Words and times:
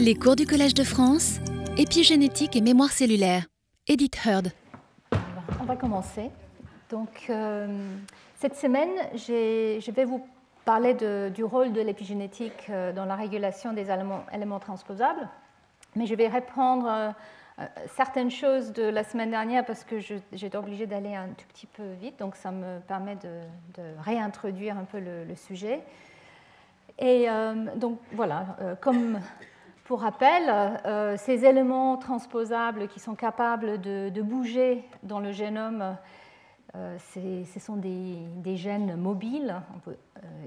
Les 0.00 0.14
cours 0.14 0.36
du 0.36 0.46
Collège 0.46 0.74
de 0.74 0.84
France, 0.84 1.38
épigénétique 1.76 2.56
et 2.56 2.60
mémoire 2.60 2.90
cellulaire. 2.90 3.46
Edith 3.86 4.16
Heard. 4.24 4.48
On 5.60 5.64
va 5.64 5.76
commencer. 5.76 6.30
Donc, 6.88 7.26
euh, 7.28 7.66
cette 8.36 8.56
semaine, 8.56 8.90
je 9.14 9.90
vais 9.90 10.04
vous 10.04 10.26
parler 10.64 10.94
du 11.30 11.44
rôle 11.44 11.72
de 11.72 11.80
l'épigénétique 11.80 12.66
euh, 12.70 12.92
dans 12.92 13.04
la 13.04 13.16
régulation 13.16 13.72
des 13.72 13.90
éléments, 13.90 14.58
transposables, 14.60 15.28
mais 15.96 16.06
je 16.06 16.14
vais 16.14 16.28
reprendre 16.28 16.86
euh, 17.58 17.66
certaines 17.96 18.30
choses 18.30 18.72
de 18.72 18.84
la 18.84 19.02
semaine 19.02 19.30
dernière 19.30 19.64
parce 19.64 19.82
que 19.82 19.98
j'étais 19.98 20.56
obligée 20.56 20.86
d'aller 20.86 21.14
un 21.14 21.28
tout 21.28 21.46
petit 21.48 21.66
peu 21.66 21.92
vite, 22.00 22.18
donc 22.18 22.36
ça 22.36 22.52
me 22.52 22.78
permet 22.80 23.16
de, 23.16 23.82
réintroduire 24.04 24.78
un 24.78 24.84
peu 24.84 25.00
le, 25.00 25.34
sujet. 25.34 25.80
Et 26.98 27.28
donc 27.76 27.98
voilà, 28.12 28.56
comme 28.80 29.20
pour 29.88 30.02
rappel, 30.02 30.50
euh, 30.50 31.16
ces 31.16 31.46
éléments 31.46 31.96
transposables 31.96 32.88
qui 32.88 33.00
sont 33.00 33.14
capables 33.14 33.80
de, 33.80 34.20
bouger 34.20 34.84
dans 35.02 35.18
le 35.18 35.32
génome, 35.32 35.96
euh, 36.76 36.98
ce 36.98 37.58
sont 37.58 37.76
des, 37.76 38.56
gènes 38.56 38.96
mobiles. 38.96 39.54
Euh, 39.88 39.92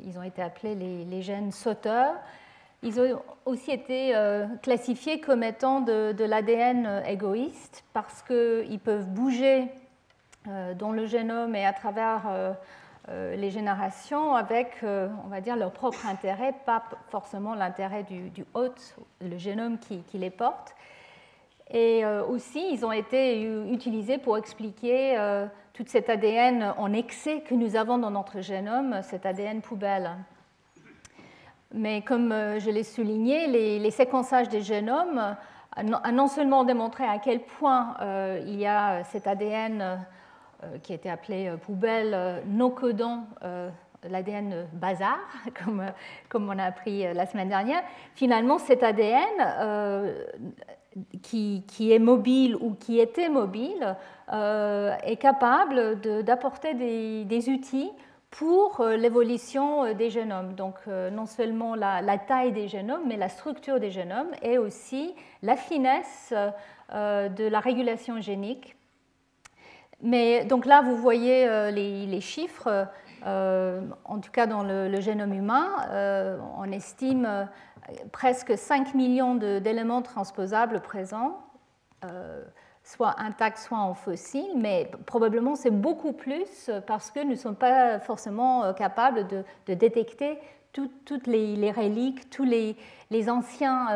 ils 0.06 0.20
ont 0.20 0.22
été 0.22 0.44
appelés 0.44 0.76
les, 0.76 1.22
gènes 1.24 1.52
sauteurs. 1.52 2.14
Ils 2.84 3.00
ont 3.00 3.20
aussi 3.46 3.72
été 3.72 4.14
classifiés 4.62 5.20
comme 5.20 5.42
étant 5.42 5.82
de, 5.82 6.24
l'ADN 6.24 7.02
égoïste 7.08 7.84
parce 7.94 8.22
qu'ils 8.22 8.80
peuvent 8.80 9.10
bouger 9.10 9.70
dans 10.78 10.92
le 10.92 11.06
génome 11.08 11.56
et 11.56 11.66
à 11.66 11.74
travers 11.74 12.24
euh, 12.28 12.54
les 13.08 13.50
générations 13.50 14.36
avec, 14.36 14.78
euh, 14.84 15.10
on 15.26 15.28
va 15.28 15.42
dire, 15.42 15.56
leur 15.56 15.72
propre 15.72 16.06
intérêt, 16.06 16.54
pas 16.66 16.84
forcément 17.10 17.56
l'intérêt 17.56 18.04
du, 18.04 18.46
hôte, 18.54 18.96
le 19.22 19.38
génome 19.38 19.80
qui, 19.80 20.04
les 20.14 20.30
porte. 20.30 20.76
Et 21.70 22.06
euh, 22.06 22.24
aussi, 22.26 22.64
ils 22.72 22.86
ont 22.86 22.92
été 22.92 23.42
utilisés 23.72 24.18
pour 24.18 24.38
expliquer 24.38 25.18
tout 25.74 25.84
cet 25.88 26.10
ADN 26.10 26.74
en 26.78 26.94
excès 26.94 27.42
que 27.42 27.56
nous 27.56 27.76
avons 27.76 27.98
dans 27.98 28.12
notre 28.12 28.42
génome, 28.42 29.02
cet 29.04 29.26
ADN 29.26 29.62
poubelle. 29.62 30.12
Mais 31.74 32.02
comme 32.02 32.32
je 32.60 32.70
l'ai 32.70 32.84
souligné, 32.84 33.48
les, 33.48 33.92
séquençages 33.92 34.50
des 34.50 34.62
génomes 34.62 35.36
a 35.74 36.12
non 36.12 36.28
seulement 36.28 36.66
démontré 36.66 37.06
à 37.06 37.18
quel 37.18 37.40
point 37.40 37.96
il 38.46 38.60
y 38.60 38.68
a 38.68 39.04
cet 39.06 39.26
ADN 39.26 39.82
euh, 39.82 39.96
qui 40.84 40.92
a 40.92 40.96
été 40.96 41.10
appelé 41.10 41.48
euh, 41.48 41.58
poubelle 41.58 42.14
euh, 42.14 42.40
non 42.48 42.70
codant 42.70 43.26
l'ADN 44.04 44.68
bazar, 44.74 45.20
comme, 45.64 45.86
comme, 46.30 46.50
on 46.50 46.58
a 46.58 46.64
appris 46.64 47.14
la 47.14 47.26
semaine 47.26 47.50
dernière, 47.50 47.84
finalement 48.16 48.58
cet 48.58 48.82
ADN 48.82 50.10
qui, 51.22 51.64
qui, 51.68 51.92
est 51.92 52.00
mobile 52.00 52.56
ou 52.56 52.74
qui 52.74 53.00
était 53.00 53.30
mobile 53.30 53.96
est 54.32 55.18
capable 55.20 56.00
d'apporter 56.24 56.74
des, 56.74 57.26
des, 57.26 57.50
outils 57.50 57.92
pour 58.32 58.84
l'évolution 58.84 59.94
des 59.94 60.10
génomes. 60.10 60.54
Donc 60.56 60.78
non 60.88 61.28
seulement 61.28 61.76
la, 61.76 62.02
la, 62.02 62.18
taille 62.18 62.54
des 62.54 62.68
génomes, 62.68 63.04
mais 63.06 63.18
la 63.18 63.30
structure 63.30 63.80
des 63.80 63.92
génomes 63.92 64.32
et 64.42 64.58
aussi 64.58 65.14
la 65.44 65.56
finesse 65.56 66.34
de 66.92 67.48
la 67.48 67.60
régulation 67.60 68.20
génique 68.20 68.76
mais 70.02 70.46
donc 70.46 70.66
là, 70.66 70.82
vous 70.82 70.96
voyez 70.96 71.48
euh, 71.48 71.72
les, 71.72 72.22
chiffres. 72.22 72.88
Euh, 73.26 73.82
en 74.06 74.20
tout 74.20 74.32
cas, 74.32 74.48
dans 74.48 74.64
le, 74.64 75.00
génome 75.00 75.34
humain, 75.34 75.70
euh, 75.90 76.38
on 76.58 76.72
estime 76.72 77.48
presque 78.12 78.58
5 78.58 78.96
millions 78.96 79.36
d'éléments 79.36 80.02
transposables 80.02 80.82
présents, 80.82 81.40
soit 82.84 83.20
intacts, 83.20 83.60
soit 83.60 83.78
en 83.78 83.94
fossiles, 83.94 84.54
mais 84.56 84.90
probablement 85.06 85.56
c'est 85.56 85.72
beaucoup 85.72 86.14
plus 86.14 86.72
parce 86.88 87.12
que 87.12 87.20
nous 87.20 87.32
ne 87.32 87.36
sommes 87.36 87.56
pas 87.56 88.00
forcément 88.00 88.74
capables 88.74 89.28
de, 89.28 89.44
détecter 89.74 90.40
toutes 90.72 91.28
les, 91.28 91.72
reliques, 91.72 92.30
tous 92.30 92.46
les, 92.46 92.76
anciens 93.30 93.88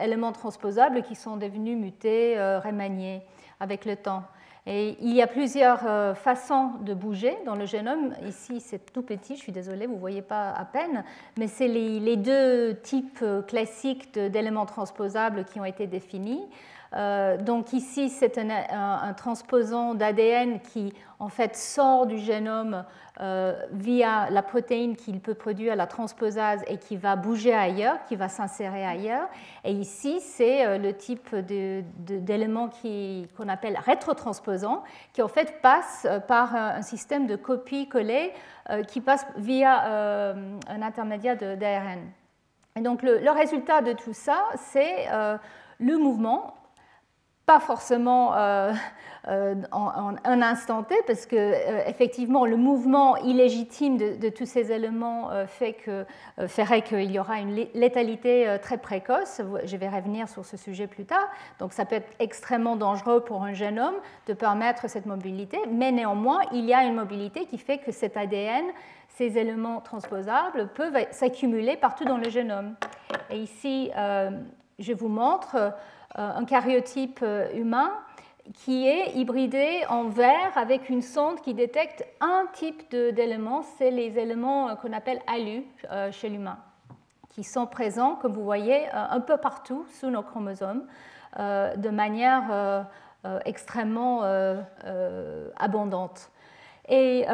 éléments 0.00 0.32
transposables 0.32 1.02
qui 1.02 1.16
sont 1.16 1.36
devenus 1.36 1.76
mutés, 1.76 2.36
remaniés 2.62 3.22
avec 3.58 3.84
le 3.84 3.96
temps. 3.96 4.22
Il 4.66 5.14
y 5.14 5.22
a 5.22 5.26
plusieurs 5.26 5.80
euh, 5.86 6.14
façons 6.14 6.72
de 6.82 6.92
bouger 6.92 7.36
dans 7.46 7.54
le 7.54 7.64
génome. 7.64 8.14
Ici, 8.26 8.60
c'est 8.60 8.92
tout 8.92 9.02
petit, 9.02 9.36
je 9.36 9.40
suis 9.40 9.52
désolée, 9.52 9.86
vous 9.86 9.94
ne 9.94 10.00
voyez 10.00 10.20
pas 10.20 10.50
à 10.50 10.64
peine, 10.66 11.02
mais 11.38 11.48
c'est 11.48 11.66
les, 11.66 12.16
deux 12.16 12.74
types 12.82 13.20
euh, 13.22 13.40
classiques 13.40 14.12
d'éléments 14.18 14.66
transposables 14.66 15.44
qui 15.46 15.60
ont 15.60 15.64
été 15.64 15.86
définis. 15.86 16.46
Euh, 16.94 17.36
donc 17.38 17.72
ici, 17.72 18.10
c'est 18.10 18.36
un, 18.38 19.14
transposant 19.14 19.94
d'ADN 19.94 20.60
qui 20.60 20.92
en 21.18 21.28
fait 21.28 21.56
sort 21.56 22.06
du 22.06 22.18
génome 22.18 22.84
via 23.72 24.30
la 24.30 24.42
protéine 24.42 24.96
qu'il 24.96 25.20
peut 25.20 25.34
produire, 25.34 25.76
la 25.76 25.86
transposase, 25.86 26.62
et 26.66 26.78
qui 26.78 26.96
va 26.96 27.16
bouger 27.16 27.54
ailleurs, 27.54 28.02
qui 28.08 28.16
va 28.16 28.28
s'insérer 28.28 28.84
ailleurs. 28.84 29.28
Et 29.64 29.72
ici, 29.72 30.20
c'est 30.20 30.66
euh, 30.66 30.78
le 30.78 30.94
type 30.94 31.34
d'élément 31.34 32.70
qu'on 33.36 33.48
appelle 33.48 33.78
rétrotransposant, 33.84 34.82
qui 35.12 35.22
en 35.22 35.28
fait 35.28 35.60
passe 35.60 36.06
par 36.28 36.54
un 36.54 36.82
système 36.82 37.26
de 37.26 37.36
copie-coller 37.36 38.32
qui 38.86 39.00
passe 39.00 39.26
via 39.36 40.32
un 40.68 40.82
intermédiaire 40.82 41.36
d'ARN. 41.36 42.00
Et 42.76 42.80
donc 42.80 43.02
le, 43.02 43.18
le, 43.18 43.30
résultat 43.30 43.82
de 43.82 43.92
tout 43.92 44.12
ça, 44.12 44.44
c'est 44.56 45.08
le 45.80 45.98
mouvement 45.98 46.54
pas 47.50 47.58
forcément 47.58 48.36
euh, 48.36 48.72
euh, 49.26 49.56
en, 49.72 50.14
un 50.22 50.40
instant 50.40 50.84
T, 50.84 50.94
parce 51.08 51.26
que 51.26 51.34
euh, 51.34 51.82
effectivement 51.88 52.46
le 52.46 52.56
mouvement 52.56 53.16
illégitime 53.16 53.96
de, 53.96 54.28
tous 54.28 54.46
ces 54.46 54.70
éléments 54.70 55.30
ferait 55.48 56.82
qu'il 56.82 57.10
y 57.10 57.18
aura 57.18 57.40
une 57.40 57.66
létalité 57.74 58.56
très 58.62 58.78
précoce. 58.78 59.40
Je 59.64 59.76
vais 59.76 59.88
revenir 59.88 60.28
sur 60.28 60.44
ce 60.44 60.56
sujet 60.56 60.86
plus 60.86 61.06
tard. 61.06 61.26
Donc 61.58 61.72
ça 61.72 61.84
peut 61.84 61.96
être 61.96 62.12
extrêmement 62.20 62.76
dangereux 62.76 63.24
pour 63.24 63.42
un 63.42 63.52
génome 63.52 63.96
de 64.28 64.32
permettre 64.32 64.88
cette 64.88 65.06
mobilité, 65.06 65.58
mais 65.68 65.90
néanmoins 65.90 66.42
il 66.52 66.66
y 66.66 66.72
a 66.72 66.84
une 66.84 66.94
mobilité 66.94 67.46
qui 67.46 67.58
fait 67.58 67.78
que 67.78 67.90
cet 67.90 68.16
ADN 68.16 68.64
ces 69.08 69.36
éléments 69.38 69.80
transposables 69.80 70.68
peuvent 70.68 71.04
s'accumuler 71.10 71.76
partout 71.76 72.04
dans 72.04 72.16
le 72.16 72.30
génome. 72.30 72.76
Et 73.28 73.38
ici, 73.38 73.90
je 74.78 74.92
vous 74.92 75.08
montre 75.08 75.74
un 76.14 76.44
karyotype 76.44 77.20
euh, 77.22 77.48
humain 77.54 77.92
qui 78.54 78.88
est 78.88 79.14
hybridé 79.14 79.84
en 79.88 80.04
vert 80.04 80.56
avec 80.56 80.88
une 80.88 81.02
sonde 81.02 81.40
qui 81.40 81.54
détecte 81.54 82.04
un 82.20 82.46
type 82.52 82.90
d'éléments, 82.90 83.62
c'est 83.62 83.90
les 83.90 84.18
éléments 84.18 84.70
euh, 84.70 84.74
qu'on 84.74 84.92
appelle 84.92 85.20
ALU 85.26 85.62
chez 86.10 86.28
l'humain, 86.28 86.58
qui 87.28 87.44
sont 87.44 87.66
présents, 87.66 88.16
comme 88.16 88.32
vous 88.32 88.44
voyez, 88.44 88.88
un 88.92 89.20
peu 89.20 89.36
partout 89.36 89.86
sous 90.00 90.10
nos 90.10 90.22
chromosomes, 90.22 90.84
de 91.38 91.90
manière 91.90 92.86
extrêmement 93.44 94.22
abondante. 95.56 96.30
Et 96.88 97.24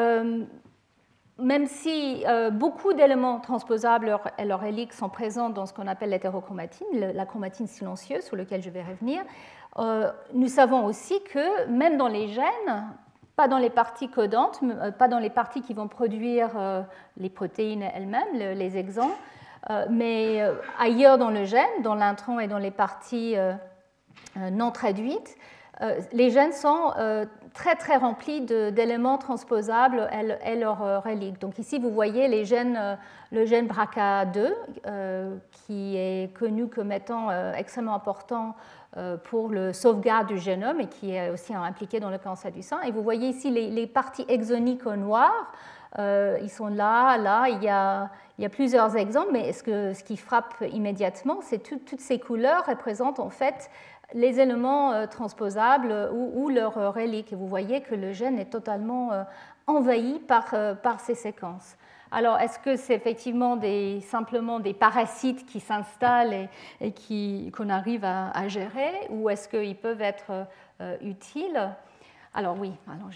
même 1.39 1.67
si 1.67 2.25
euh, 2.27 2.51
beaucoup 2.51 2.95
d'éléments 2.95 3.41
transposables 3.41 4.19
et 4.39 4.45
leurs 4.45 4.65
hélices 4.65 4.97
sont 4.97 5.09
présents 5.09 5.51
dans 5.51 5.67
ce 5.67 5.75
qu'on 5.75 5.87
appelle 5.87 6.11
l'hétérochromatine, 6.11 6.87
la 6.93 7.27
chromatine 7.27 7.67
silencieuse 7.67 8.25
sur 8.25 8.37
laquelle 8.37 8.63
je 8.63 8.71
vais 8.71 8.83
revenir, 8.83 9.23
euh, 9.79 10.11
nous 10.33 10.49
savons 10.49 10.87
aussi 10.87 11.23
que 11.25 11.67
même 11.67 11.99
dans 11.99 12.09
les 12.09 12.29
gènes, 12.29 12.89
pas 13.37 13.49
dans 13.49 13.59
les 13.59 13.69
parties 13.69 14.09
codantes, 14.09 14.61
euh, 14.63 14.91
pas 14.91 15.09
dans 15.09 15.19
les 15.19 15.29
parties 15.29 15.61
qui 15.61 15.75
vont 15.75 15.89
produire 15.89 16.53
les 17.19 17.29
protéines 17.29 17.83
elles-mêmes, 17.83 18.35
les 18.35 18.79
exons, 18.79 19.13
mais 19.91 20.41
ailleurs 20.79 21.19
dans 21.19 21.31
le 21.31 21.45
gène, 21.45 21.83
dans 21.83 21.95
l'intron 21.95 22.41
et 22.41 22.47
dans 22.47 22.59
les 22.59 22.71
parties 22.71 23.35
non 24.37 24.71
traduites, 24.71 25.37
les 26.13 26.31
gènes 26.31 26.53
sont 26.53 26.93
très 27.57 27.75
très 27.75 27.97
rempli 27.97 28.43
d'éléments 28.43 29.19
transposables 29.19 30.09
et, 30.45 30.57
leurs 30.57 30.83
euh, 30.83 31.01
reliques. 31.01 31.41
Donc 31.41 31.59
ici 31.59 31.79
vous 31.79 31.91
voyez 31.91 32.27
euh, 32.27 32.97
le 33.33 33.45
gène 33.47 33.67
BRCA2 33.67 34.53
euh, 34.87 35.35
qui 35.51 35.97
est 35.97 36.33
connu 36.37 36.69
comme 36.69 36.93
étant 36.93 37.31
extrêmement 37.55 37.95
important 37.95 38.55
pour 39.25 39.51
le 39.51 39.75
sauvegarde 39.75 40.27
du 40.29 40.39
génome 40.39 40.81
et 40.81 40.87
qui 40.87 41.15
est 41.15 41.29
aussi 41.29 41.55
impliqué 41.55 42.01
dans 42.01 42.09
le 42.09 42.17
cancer 42.17 42.51
du 42.51 42.63
sein. 42.63 42.81
Et 42.83 42.93
vous 42.93 43.03
voyez 43.03 43.29
ici 43.29 43.51
les, 43.51 43.87
parties 43.87 44.25
exoniques 44.29 44.87
au 44.87 44.97
noir. 44.97 45.53
ils 45.99 46.49
sont 46.49 46.69
là, 46.69 47.19
là, 47.19 47.47
il 47.49 47.63
y 47.63 47.69
a, 47.69 48.11
plusieurs 48.51 48.97
exemples, 48.97 49.33
mais 49.33 49.53
ce, 49.53 50.03
qui 50.03 50.17
frappe 50.17 50.55
immédiatement, 50.73 51.41
c'est 51.43 51.59
que 51.59 51.75
toutes 51.75 52.01
ces 52.01 52.19
couleurs 52.19 52.65
représentent 52.65 53.21
en 53.21 53.31
fait 53.31 53.71
les 54.15 54.41
éléments 54.41 54.93
euh, 54.93 55.07
transposables 55.07 56.11
ou, 56.13 56.49
leurs 56.49 56.79
euh, 56.79 56.91
reliques. 56.91 57.33
Et 57.33 57.37
vous 57.37 57.49
voyez 57.49 57.81
que 57.81 57.95
le 57.95 58.13
gène 58.13 58.39
est 58.39 58.51
totalement 58.51 59.13
euh, 59.13 59.23
envahi 59.67 60.21
par, 60.21 60.55
ces 61.01 61.15
séquences. 61.15 61.77
Alors, 62.13 62.39
est-ce 62.39 62.59
que 62.61 62.77
c'est 62.77 62.95
effectivement 62.95 63.59
simplement 64.01 64.61
des 64.61 64.75
parasites 64.75 65.45
qui 65.45 65.59
s'installent 65.59 66.49
et, 66.81 67.51
qu'on 67.51 67.69
arrive 67.69 68.05
à, 68.05 68.47
gérer, 68.47 68.93
ou 69.11 69.29
est-ce 69.29 69.49
qu'ils 69.49 69.77
peuvent 69.77 70.01
être 70.01 70.47
utiles? 71.01 71.75
Alors 72.37 72.55
oui, 72.61 72.71
alors 72.87 73.09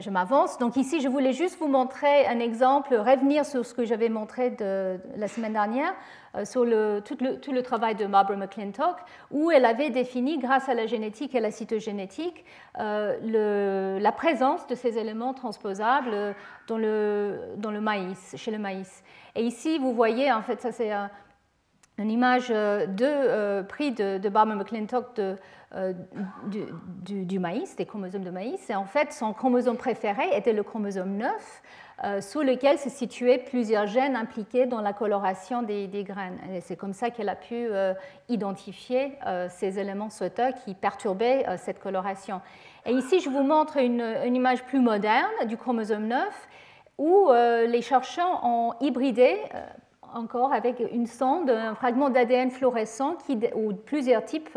je, 0.00 0.08
m'avance. 0.08 0.56
Donc 0.56 0.76
ici, 0.76 1.02
je 1.02 1.08
voulais 1.08 1.34
juste 1.34 1.58
vous 1.58 1.68
montrer 1.68 2.26
un 2.26 2.40
exemple, 2.40 2.94
revenir 2.94 3.44
sur 3.44 3.66
ce 3.66 3.74
que 3.74 3.84
j'avais 3.84 4.08
montré 4.08 4.56
la 4.58 5.28
semaine 5.28 5.52
dernière, 5.52 5.92
euh, 6.36 6.46
sur 6.46 6.62
tout, 7.04 7.18
le, 7.20 7.60
travail 7.60 7.96
de 7.96 8.06
Barbara 8.06 8.34
McClintock, 8.34 8.96
où 9.30 9.50
elle 9.50 9.66
avait 9.66 9.90
défini, 9.90 10.38
grâce 10.38 10.70
à 10.70 10.74
la 10.74 10.86
génétique 10.86 11.34
et 11.34 11.40
la 11.40 11.50
cytogénétique, 11.50 12.46
euh, 12.78 13.98
la 14.00 14.12
présence 14.12 14.66
de 14.66 14.74
ces 14.74 14.96
éléments 14.96 15.34
transposables 15.34 16.34
dans 16.66 16.78
le, 16.78 17.40
dans 17.58 17.72
le 17.72 17.82
maïs, 17.82 18.34
chez 18.38 18.50
le 18.50 18.58
maïs. 18.58 19.04
Et 19.34 19.44
ici, 19.44 19.78
vous 19.78 19.92
voyez, 19.92 20.32
en 20.32 20.40
fait, 20.40 20.62
ça 20.62 20.72
c'est 20.72 20.92
une 21.98 22.10
image 22.10 22.48
de, 22.48 22.86
euh, 23.02 23.62
prise 23.62 23.94
de, 23.94 24.18
de 24.18 24.28
Barbara 24.28 24.56
McClintock 24.56 25.18
euh, 25.74 25.94
du, 26.98 27.38
maïs, 27.38 27.76
des 27.76 27.86
chromosomes 27.86 28.24
de 28.24 28.30
maïs. 28.30 28.68
Et 28.68 28.74
en 28.74 28.84
fait, 28.84 29.10
son 29.10 29.32
chromosome 29.32 29.78
préféré 29.78 30.24
était 30.36 30.52
le 30.52 30.62
chromosome 30.62 31.16
9, 31.16 31.62
euh, 32.04 32.20
sous 32.20 32.42
lequel 32.42 32.78
se 32.78 32.90
situaient 32.90 33.38
plusieurs 33.38 33.86
gènes 33.86 34.14
impliqués 34.14 34.66
dans 34.66 34.82
la 34.82 34.92
coloration 34.92 35.62
des, 35.62 35.88
graines. 36.04 36.38
C'est 36.60 36.76
comme 36.76 36.92
ça 36.92 37.08
qu'elle 37.08 37.30
a 37.30 37.36
pu 37.36 37.54
euh, 37.54 37.94
identifier 38.28 39.14
ces 39.48 39.78
éléments 39.78 40.10
sauteurs 40.10 40.52
qui 40.62 40.74
perturbaient 40.74 41.46
cette 41.56 41.80
coloration. 41.80 42.42
Et 42.84 42.92
ici, 42.92 43.20
je 43.20 43.30
vous 43.30 43.42
montre 43.42 43.78
une 43.78 44.36
image 44.36 44.62
plus 44.64 44.80
moderne 44.80 45.46
du 45.46 45.56
chromosome 45.56 46.06
9 46.06 46.48
où 46.98 47.30
les 47.32 47.82
chercheurs 47.82 48.44
ont 48.44 48.74
hybridé 48.80 49.38
encore 50.14 50.52
avec 50.52 50.82
une 50.92 51.06
sonde, 51.06 51.50
un 51.50 51.74
fragment 51.74 52.10
d'ADN 52.10 52.50
fluorescent 52.50 53.16
ou 53.54 53.72
plusieurs 53.74 54.24
types 54.24 54.56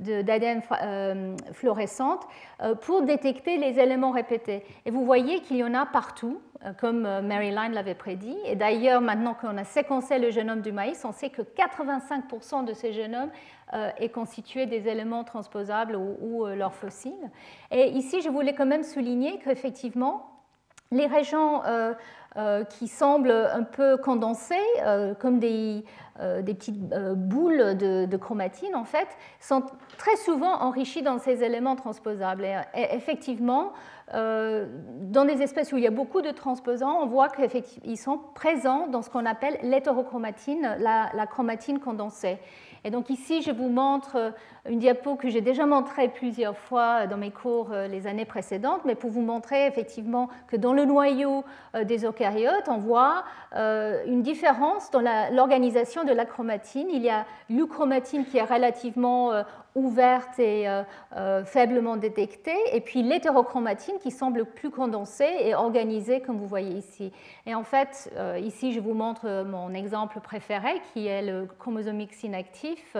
d'ADN 0.00 0.62
euh, 0.82 1.36
fluorescentes 1.52 2.26
euh, 2.62 2.74
pour 2.74 3.02
détecter 3.02 3.56
les 3.56 3.78
éléments 3.78 4.10
répétés. 4.10 4.64
Et 4.84 4.90
vous 4.90 5.04
voyez 5.04 5.40
qu'il 5.40 5.56
y 5.56 5.64
en 5.64 5.74
a 5.74 5.86
partout, 5.86 6.40
euh, 6.64 6.72
comme 6.72 7.02
Maryline 7.02 7.72
l'avait 7.72 7.94
prédit. 7.94 8.36
Et 8.44 8.56
d'ailleurs, 8.56 9.00
maintenant 9.00 9.34
qu'on 9.34 9.56
a 9.56 9.64
séquencé 9.64 10.18
le 10.18 10.30
génome 10.30 10.60
du 10.60 10.72
maïs, 10.72 11.04
on 11.04 11.12
sait 11.12 11.30
que 11.30 11.42
85% 11.42 12.64
de 12.64 12.72
ces 12.72 12.92
génomes 12.92 13.30
est 13.98 14.10
constitué 14.10 14.66
des 14.66 14.86
éléments 14.86 15.24
transposables 15.24 15.96
ou, 15.96 16.46
leurs 16.46 16.74
fossiles. 16.74 17.30
Et 17.72 17.88
ici, 17.88 18.20
je 18.20 18.28
voulais 18.28 18.54
quand 18.54 18.66
même 18.66 18.84
souligner 18.84 19.40
qu'effectivement, 19.40 20.34
les 20.94 21.06
régions 21.06 21.62
euh, 21.64 21.92
qui 22.68 22.88
semblent 22.88 23.30
un 23.30 23.62
peu 23.62 23.96
condensées, 23.96 24.54
euh, 24.84 25.14
comme 25.14 25.38
des, 25.38 25.84
euh, 26.20 26.42
petites 26.42 26.80
boules 26.80 27.76
de, 27.76 28.16
chromatine, 28.16 28.74
en 28.74 28.84
fait, 28.84 29.08
sont 29.40 29.62
très 29.98 30.16
souvent 30.16 30.60
enrichies 30.60 31.02
dans 31.02 31.18
ces 31.18 31.42
éléments 31.44 31.76
transposables. 31.76 32.44
Et, 32.74 32.94
effectivement, 32.94 33.72
dans 34.12 35.24
des 35.24 35.42
espèces 35.42 35.72
où 35.72 35.78
il 35.78 35.84
y 35.84 35.86
a 35.86 35.90
beaucoup 35.90 36.20
de 36.20 36.30
transposants, 36.30 36.98
on 37.00 37.06
voit 37.06 37.28
qu'ils 37.28 37.98
sont 37.98 38.20
présents 38.34 38.86
dans 38.86 39.02
ce 39.02 39.10
qu'on 39.10 39.26
appelle 39.26 39.58
l'hétérochromatine, 39.62 40.76
la, 40.78 41.26
chromatine 41.26 41.78
condensée. 41.78 42.38
Et 42.84 42.90
donc 42.90 43.08
ici, 43.08 43.40
je 43.40 43.50
vous 43.50 43.70
montre 43.70 44.16
euh, 44.16 44.30
une 44.68 44.78
diapo 44.78 45.16
que 45.16 45.28
j'ai 45.28 45.40
déjà 45.40 45.66
montrée 45.66 46.08
plusieurs 46.08 46.56
fois 46.56 47.06
dans 47.06 47.16
mes 47.16 47.30
cours 47.30 47.68
euh, 47.72 47.86
les 47.86 48.06
années 48.06 48.24
précédentes, 48.24 48.80
mais 48.84 48.94
pour 48.94 49.10
vous 49.10 49.20
montrer 49.20 49.66
effectivement 49.66 50.28
que 50.46 50.56
dans 50.56 50.72
le 50.72 50.84
noyau 50.84 51.44
euh, 51.74 51.84
des 51.84 52.04
eucaryotes, 52.04 52.68
on 52.68 52.78
voit 52.78 53.24
une 54.08 54.22
différence 54.22 54.90
dans 54.90 55.00
l'organisation 55.30 56.02
de 56.02 56.12
la 56.12 56.24
chromatine. 56.24 56.88
Il 56.92 57.02
y 57.02 57.08
a 57.08 57.24
l'euchromatine 57.48 58.24
qui 58.24 58.38
est 58.38 58.42
relativement 58.42 59.30
ouverte 59.74 60.38
et 60.38 60.68
euh, 60.68 60.82
euh, 61.16 61.44
faiblement 61.44 61.96
détectée, 61.96 62.56
et 62.72 62.80
puis 62.80 63.02
l'hétérochromatine 63.02 63.98
qui 64.00 64.10
semble 64.10 64.44
plus 64.44 64.70
condensée 64.70 65.30
et 65.40 65.54
organisée 65.54 66.20
comme 66.20 66.38
vous 66.38 66.46
voyez 66.46 66.76
ici. 66.76 67.12
Et 67.46 67.54
en 67.54 67.64
fait, 67.64 68.12
euh, 68.16 68.38
ici 68.38 68.72
je 68.72 68.80
vous 68.80 68.94
montre 68.94 69.44
mon 69.44 69.74
exemple 69.74 70.20
préféré 70.20 70.80
qui 70.92 71.06
est 71.06 71.22
le 71.22 71.46
chromosome 71.58 72.00
X 72.00 72.22
inactif 72.22 72.96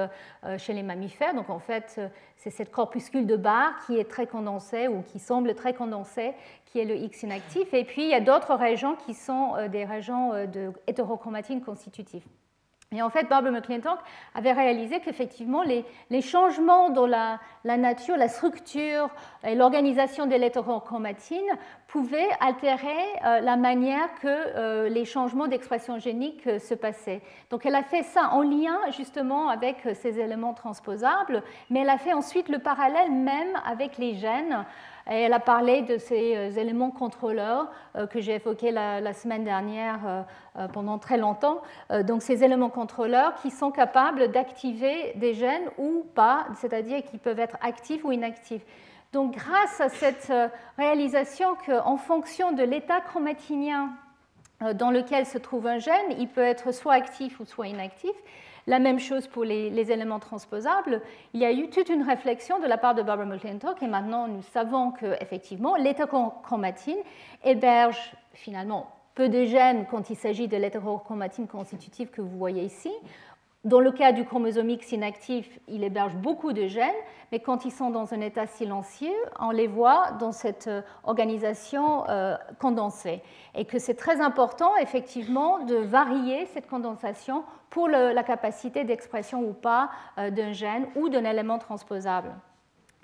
chez 0.59 0.73
les 0.73 0.83
mammifères. 0.83 1.35
En 1.55 1.59
fait, 1.59 2.01
c'est 2.37 2.51
cette 2.51 2.71
corpuscule 2.71 3.27
de 3.27 3.37
barre 3.37 3.73
qui 3.87 3.97
est 3.99 4.11
très 4.11 4.27
condensée 4.27 4.89
ou 4.89 5.03
qui 5.03 5.19
semble 5.19 5.55
très 5.55 5.73
condensée, 5.73 6.33
qui 6.67 6.81
est 6.81 6.85
le 6.85 6.97
X 6.97 7.23
inactif. 7.23 7.73
Et 7.73 7.85
puis 7.85 8.03
il 8.03 8.09
y 8.09 8.15
a 8.15 8.21
d'autres 8.21 8.55
régions 8.55 8.97
qui 9.07 9.15
sont 9.15 9.55
des 9.71 9.85
régions 9.85 10.33
de 10.47 10.73
hétérochromatine 10.87 11.63
constitutives. 11.63 12.25
Et 12.95 13.03
en 13.03 13.11
fait, 13.11 13.29
Barbara 13.29 13.53
McClintock 13.53 13.99
avait 14.35 14.53
réalisé 14.53 15.01
qu'effectivement, 15.01 15.63
les, 15.63 15.85
changements 16.21 16.91
dans 16.91 17.07
la, 17.07 17.41
nature, 17.65 18.17
la 18.17 18.29
structure 18.29 19.11
et 19.43 19.57
l'organisation 19.57 20.27
de 20.27 20.31
l'électrochromatine 20.31 21.51
pouvaient 21.95 22.29
altérer 22.41 22.89
euh, 23.25 23.39
la 23.39 23.57
manière 23.57 24.09
que 24.21 24.27
euh, 24.27 24.89
les 24.89 25.05
changements 25.05 25.47
d'expression 25.47 26.01
génique 26.01 26.45
euh, 26.49 26.59
se 26.59 26.75
passaient. 26.75 27.21
Donc, 27.51 27.65
elle 27.67 27.77
a 27.77 27.85
fait 27.85 28.03
ça 28.03 28.31
en 28.33 28.43
lien 28.43 28.77
justement 28.91 29.49
avec 29.49 29.77
ces 29.95 30.19
éléments 30.19 30.55
transposables, 30.55 31.45
mais 31.71 31.83
elle 31.83 31.91
a 31.91 31.99
fait 31.99 32.13
ensuite 32.13 32.49
le 32.49 32.59
parallèle 32.59 33.13
même 33.13 33.61
avec 33.65 33.97
les 33.99 34.15
gènes 34.15 34.65
elle 35.07 35.35
a 35.35 35.39
parlé 35.39 35.83
de 35.83 35.99
ces 35.99 36.59
éléments 36.59 36.91
contrôleurs 36.91 37.71
que 38.09 38.23
j'ai 38.23 38.37
évoqués 38.37 38.71
la, 38.71 39.13
semaine 39.13 39.45
dernière 39.45 40.25
pendant 40.73 40.97
très 40.97 41.19
longtemps. 41.19 41.61
Donc 42.05 42.23
ces 42.23 42.43
éléments 42.43 42.71
contrôleurs 42.71 43.35
qui 43.43 43.51
sont 43.51 43.71
capables 43.71 44.29
d'activer 44.29 45.13
des 45.17 45.35
gènes 45.35 45.69
ou 45.77 46.07
pas, 46.15 46.47
c'est-à-dire 46.55 47.03
qui 47.05 47.19
peuvent 47.19 47.39
être 47.39 47.59
actifs 47.61 48.03
ou 48.03 48.13
inactifs. 48.13 48.65
Donc 49.15 49.37
grâce 49.37 49.81
à 49.81 49.89
cette 49.89 50.33
réalisation 50.77 51.55
qu'en 51.65 51.97
fonction 51.97 52.51
de 52.51 52.65
l'état 52.65 53.01
chromatinien 53.01 53.93
dans 54.75 54.91
lequel 54.91 55.25
se 55.25 55.39
trouve 55.39 55.69
un 55.69 55.79
gène, 55.79 56.17
il 56.19 56.27
peut 56.27 56.41
être 56.41 56.73
soit 56.73 56.95
actif 56.95 57.39
ou 57.39 57.45
soit 57.45 57.69
inactif, 57.69 58.11
la 58.67 58.81
même 58.81 58.99
chose 58.99 59.29
pour 59.29 59.45
les, 59.45 59.93
éléments 59.93 60.19
transposables. 60.19 61.01
Il 61.33 61.41
y 61.41 61.45
a 61.45 61.53
eu 61.53 61.71
toute 61.71 61.91
une 61.91 62.03
réflexion 62.03 62.59
de 62.59 62.67
la 62.67 62.77
part 62.77 62.97
de 62.97 63.03
Barbara 63.03 63.29
McClintock 63.29 63.81
et 63.85 63.87
maintenant 63.87 64.27
nous 64.27 64.43
savons 64.43 64.91
qu'effectivement 64.91 65.77
l'hétérochromatine 65.77 66.99
héberge 67.45 68.17
finalement 68.33 68.91
peu 69.15 69.29
de 69.29 69.45
gènes 69.45 69.87
quand 69.89 70.11
il 70.11 70.17
s'agit 70.17 70.49
de 70.49 70.57
l'hétérochromatine 70.57 71.47
constitutive 71.47 72.11
que 72.11 72.21
vous 72.21 72.37
voyez 72.37 72.65
ici. 72.65 72.91
Dans 73.65 73.81
le 73.81 73.93
cas 73.93 74.13
du 74.13 74.27
chromosome 74.27 74.69
X 74.69 74.93
inactif, 74.93 75.59
il 75.69 75.85
héberge 75.85 76.15
beaucoup 76.17 76.53
de 76.53 76.67
gènes, 76.67 76.93
mais 77.33 77.41
quand 77.41 77.65
ils 77.65 77.73
sont 77.73 77.89
dans 77.89 78.13
un 78.13 78.21
état 78.21 78.47
silencieux, 78.47 79.15
on 79.41 79.53
les 79.53 79.69
voit 79.69 80.11
dans 80.21 80.33
cette 80.33 80.67
euh, 80.67 80.83
organisation 81.03 82.07
euh, 82.11 82.37
condensée. 82.59 83.23
Et 83.55 83.65
que 83.65 83.79
c'est 83.79 83.95
très 83.95 84.21
important, 84.21 84.77
effectivement, 84.77 85.61
de 85.61 85.77
varier 85.77 86.45
cette 86.53 86.69
condensation 86.69 87.43
pour 87.71 87.89
la 87.89 88.23
capacité 88.23 88.85
d'expression 88.85 89.41
ou 89.41 89.55
pas 89.55 89.89
euh, 90.19 90.31
d'un 90.31 90.53
gène 90.53 90.87
ou 90.95 91.09
d'un 91.09 91.25
élément 91.25 91.59
transposable. 91.59 92.35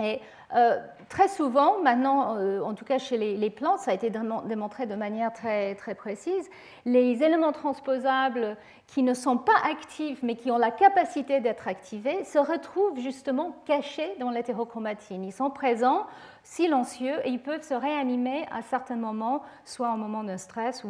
Et 0.00 0.20
euh, 0.56 0.78
très 1.08 1.28
souvent, 1.28 1.80
maintenant, 1.82 2.36
euh, 2.36 2.60
en 2.60 2.74
tout 2.74 2.84
cas 2.84 2.98
chez 2.98 3.16
les, 3.16 3.50
plantes, 3.50 3.80
ça 3.80 3.92
a 3.92 3.94
été 3.94 4.10
démontré 4.10 4.86
de 4.86 4.94
manière 4.94 5.32
très, 5.32 5.74
très 5.74 5.94
précise, 5.94 6.48
les 6.84 7.22
éléments 7.22 7.52
transposables 7.52 8.56
qui 8.86 9.02
ne 9.04 9.14
sont 9.14 9.36
pas 9.36 9.56
actifs 9.70 10.20
mais 10.22 10.34
qui 10.34 10.50
ont 10.50 10.58
la 10.58 10.72
capacité 10.72 11.40
d'être 11.40 11.68
activés 11.68 12.24
se 12.24 12.38
retrouvent 12.38 12.98
justement 12.98 13.54
cachés 13.64 14.16
dans 14.18 14.30
l'hétérochromatine. 14.30 15.22
Ils 15.24 15.32
sont 15.32 15.50
présents, 15.50 16.06
silencieux, 16.42 17.20
et 17.24 17.28
ils 17.28 17.42
peuvent 17.42 17.62
se 17.62 17.74
réanimer 17.74 18.46
à 18.50 18.62
certains 18.62 18.96
moments, 18.96 19.42
soit 19.64 19.92
au 19.92 19.96
moment 19.96 20.24
d'un 20.24 20.38
stress 20.38 20.84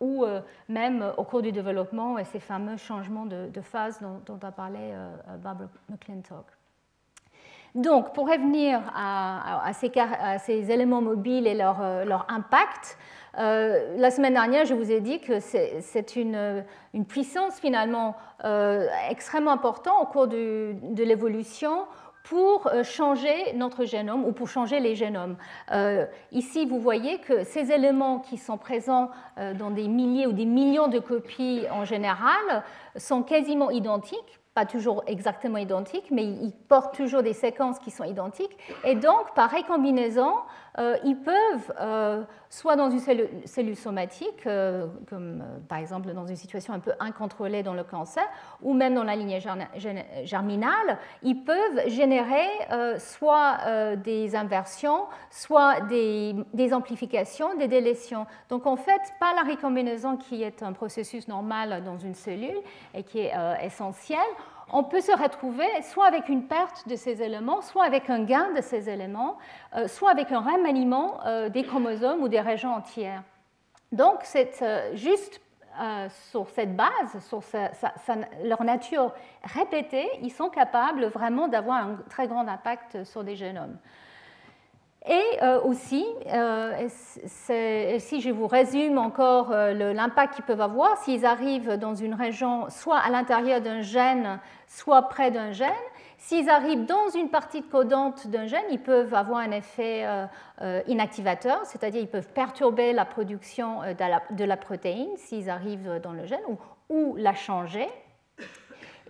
ou, 0.00 0.24
euh, 0.24 0.40
même 0.68 1.12
au 1.16 1.24
cours 1.24 1.40
du 1.40 1.52
développement 1.52 2.18
et 2.18 2.24
ces 2.24 2.40
fameux 2.40 2.76
changements 2.76 3.24
de, 3.26 3.60
phase 3.62 4.00
dont, 4.00 4.38
a 4.42 4.50
parlé 4.50 4.92
Barbara 5.42 5.70
McClintock. 5.88 6.44
Donc, 7.76 8.14
pour 8.14 8.26
revenir 8.26 8.80
à, 8.94 9.70
ces, 9.74 10.70
éléments 10.72 11.02
mobiles 11.02 11.46
et 11.46 11.52
leur, 11.54 11.82
euh, 11.82 12.04
impact, 12.28 12.96
euh, 13.38 13.94
la 13.98 14.10
semaine 14.10 14.32
dernière, 14.32 14.64
je 14.64 14.72
vous 14.72 14.90
ai 14.90 15.02
dit 15.02 15.20
que 15.20 15.40
c'est 15.40 16.16
une, 16.16 16.64
puissance 17.06 17.60
finalement 17.60 18.16
euh, 18.44 18.86
extrêmement 19.10 19.50
importante 19.50 19.94
au 20.00 20.06
cours 20.06 20.26
de 20.26 21.02
l'évolution 21.02 21.84
pour 22.24 22.66
changer 22.82 23.52
notre 23.54 23.84
génome 23.84 24.24
ou 24.24 24.32
pour 24.32 24.48
changer 24.48 24.80
les 24.80 24.94
génomes. 24.94 25.36
ici, 26.32 26.64
vous 26.64 26.80
voyez 26.80 27.18
que 27.18 27.44
ces 27.44 27.70
éléments 27.70 28.20
qui 28.20 28.38
sont 28.38 28.56
présents 28.56 29.10
dans 29.36 29.70
des 29.70 29.86
milliers 29.86 30.26
ou 30.26 30.32
des 30.32 30.46
millions 30.46 30.88
de 30.88 30.98
copies 30.98 31.66
en 31.70 31.84
général 31.84 32.64
sont 32.96 33.22
quasiment 33.22 33.70
identiques 33.70 34.40
pas 34.56 34.64
toujours 34.64 35.04
exactement 35.06 35.58
identiques, 35.58 36.10
mais 36.10 36.24
ils 36.24 36.54
portent 36.66 36.96
toujours 36.96 37.22
des 37.22 37.34
séquences 37.34 37.78
qui 37.78 37.90
sont 37.90 38.04
identiques. 38.04 38.56
Et 38.84 38.94
donc, 38.94 39.34
par 39.34 39.50
récombinaison, 39.50 40.32
euh, 40.78 40.96
ils 41.04 41.16
peuvent, 41.16 41.72
euh, 41.80 42.22
soit 42.50 42.76
dans 42.76 42.90
une 42.90 43.00
cellule, 43.44 43.76
somatique, 43.76 44.46
euh, 44.46 44.86
comme 45.08 45.42
par 45.68 45.78
exemple 45.78 46.12
dans 46.12 46.26
une 46.26 46.36
situation 46.36 46.72
un 46.72 46.78
peu 46.78 46.92
incontrôlée 47.00 47.62
dans 47.62 47.74
le 47.74 47.84
cancer, 47.84 48.24
ou 48.62 48.74
même 48.74 48.94
dans 48.94 49.04
la 49.04 49.16
lignée 49.16 49.40
germinale, 50.24 50.98
ils 51.22 51.44
peuvent 51.44 51.88
générer 51.88 52.46
soit 52.98 53.58
des 53.96 54.36
inversions, 54.36 55.04
soit 55.30 55.80
des, 55.82 56.34
des, 56.54 56.72
amplifications, 56.72 57.56
des 57.56 57.68
délétions. 57.68 58.26
Donc 58.48 58.66
en 58.66 58.76
fait, 58.76 59.00
pas 59.20 59.34
la 59.34 59.42
récombinaison 59.42 60.16
qui 60.16 60.42
est 60.42 60.62
un 60.62 60.72
processus 60.72 61.28
normal 61.28 61.82
dans 61.84 61.98
une 61.98 62.14
cellule 62.14 62.58
et 62.94 63.02
qui 63.02 63.20
est 63.20 63.32
essentiel, 63.62 64.18
on 64.72 64.82
peut 64.82 65.00
se 65.00 65.12
retrouver 65.12 65.66
soit 65.82 66.06
avec 66.06 66.28
une 66.28 66.46
perte 66.46 66.88
de 66.88 66.96
ces 66.96 67.22
éléments, 67.22 67.62
soit 67.62 67.84
avec 67.84 68.10
un 68.10 68.24
gain 68.24 68.52
de 68.52 68.60
ces 68.60 68.90
éléments, 68.90 69.38
euh, 69.76 69.86
soit 69.86 70.10
avec 70.10 70.32
un 70.32 70.40
remaniement 70.40 71.24
euh, 71.24 71.48
des 71.48 71.62
chromosomes 71.62 72.20
ou 72.22 72.28
des 72.28 72.40
régions 72.40 72.74
entières. 72.74 73.22
Donc, 73.92 74.18
c'est 74.22 74.62
euh, 74.62 74.94
juste 74.94 75.40
sur 76.30 76.48
cette 76.48 76.74
base, 76.74 77.18
sur 77.28 77.42
leur 78.42 78.64
nature 78.64 79.12
répétée, 79.42 80.08
ils 80.22 80.32
sont 80.32 80.48
capables 80.48 81.04
vraiment 81.04 81.48
d'avoir 81.48 81.76
un 81.76 81.96
très 82.08 82.26
grand 82.26 82.48
impact 82.48 83.04
sur 83.04 83.22
des 83.22 83.36
génomes. 83.36 83.76
Et 85.08 85.22
euh, 85.42 85.60
aussi, 85.62 86.04
euh, 86.26 86.88
si 86.88 88.20
je 88.20 88.30
vous 88.30 88.48
résume 88.48 88.98
encore 88.98 89.52
euh, 89.52 89.72
l'impact 89.92 90.34
qu'ils 90.34 90.44
peuvent 90.44 90.60
avoir, 90.60 90.96
s'ils 90.98 91.24
arrivent 91.24 91.74
dans 91.74 91.94
une 91.94 92.14
région 92.14 92.68
soit 92.70 92.98
à 92.98 93.10
l'intérieur 93.10 93.60
d'un 93.60 93.82
gène, 93.82 94.40
soit 94.66 95.02
près 95.02 95.30
d'un 95.30 95.52
gène, 95.52 95.70
s'ils 96.18 96.50
arrivent 96.50 96.86
dans 96.86 97.08
une 97.14 97.28
partie 97.28 97.62
codante 97.62 98.26
d'un 98.26 98.46
gène, 98.46 98.64
ils 98.70 98.82
peuvent 98.82 99.14
avoir 99.14 99.38
un 99.38 99.52
effet 99.52 100.06
inactivateur, 100.88 101.60
c'est-à-dire 101.64 102.00
ils 102.00 102.08
peuvent 102.08 102.32
perturber 102.32 102.92
la 102.92 103.04
production 103.04 103.80
de 103.82 104.44
la, 104.44 104.56
protéine 104.56 105.14
s'ils 105.16 105.50
arrivent 105.50 106.00
dans 106.02 106.12
le 106.12 106.24
gène 106.24 106.40
ou 106.88 107.14
la 107.16 107.34
changer 107.34 107.86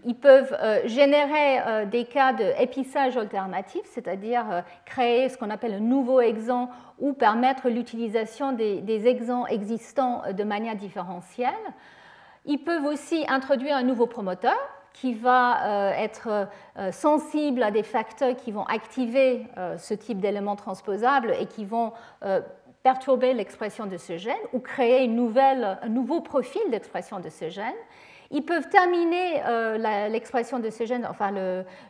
ils 0.07 0.15
peuvent 0.15 0.57
euh, 0.63 0.81
générer 0.87 1.61
euh, 1.67 1.85
des 1.85 2.05
cas 2.05 2.33
d'épissage 2.33 3.17
alternatif, 3.17 3.83
c'est-à-dire 3.87 4.45
euh, 4.51 4.61
créer 4.85 5.29
ce 5.29 5.37
qu'on 5.37 5.51
appelle 5.51 5.75
un 5.75 5.81
nouveau 5.81 6.21
exon 6.21 6.69
ou 7.01 7.13
permettre 7.13 7.69
l'utilisation 7.69 8.53
des, 8.53 8.81
des 8.81 9.09
exons 9.09 9.47
existants 9.47 10.23
de 10.33 10.45
manière 10.45 10.77
différentielle. 10.77 11.53
Ils 12.45 12.59
peuvent 12.59 12.85
aussi 12.85 13.25
introduire 13.29 13.77
un 13.77 13.83
nouveau 13.83 14.07
promoteur 14.07 14.57
qui 14.93 15.13
va 15.13 15.93
être 15.99 16.49
sensible 16.91 17.63
à 17.63 17.71
des 17.71 17.83
facteurs 17.83 18.35
qui 18.35 18.51
vont 18.51 18.65
activer 18.65 19.47
ce 19.77 19.93
type 19.93 20.21
d'éléments 20.21 20.57
transposables 20.57 21.35
et 21.39 21.45
qui 21.45 21.67
vont 21.67 21.93
perturber 22.83 23.35
l'expression 23.35 23.85
de 23.85 23.99
ce 23.99 24.17
gène 24.17 24.35
ou 24.55 24.61
créer 24.61 25.05
un 25.05 25.89
nouveau 25.89 26.21
profil 26.23 26.63
d'expression 26.71 27.21
de 27.21 27.29
ce 27.29 27.51
gène. 27.51 27.75
Ils 28.31 28.43
peuvent 28.43 28.69
terminer 28.69 29.43
euh, 29.47 30.09
l'expression 30.09 30.59
de 30.59 30.71
ces 30.71 30.87
gènes, 30.87 31.07
enfin 31.09 31.33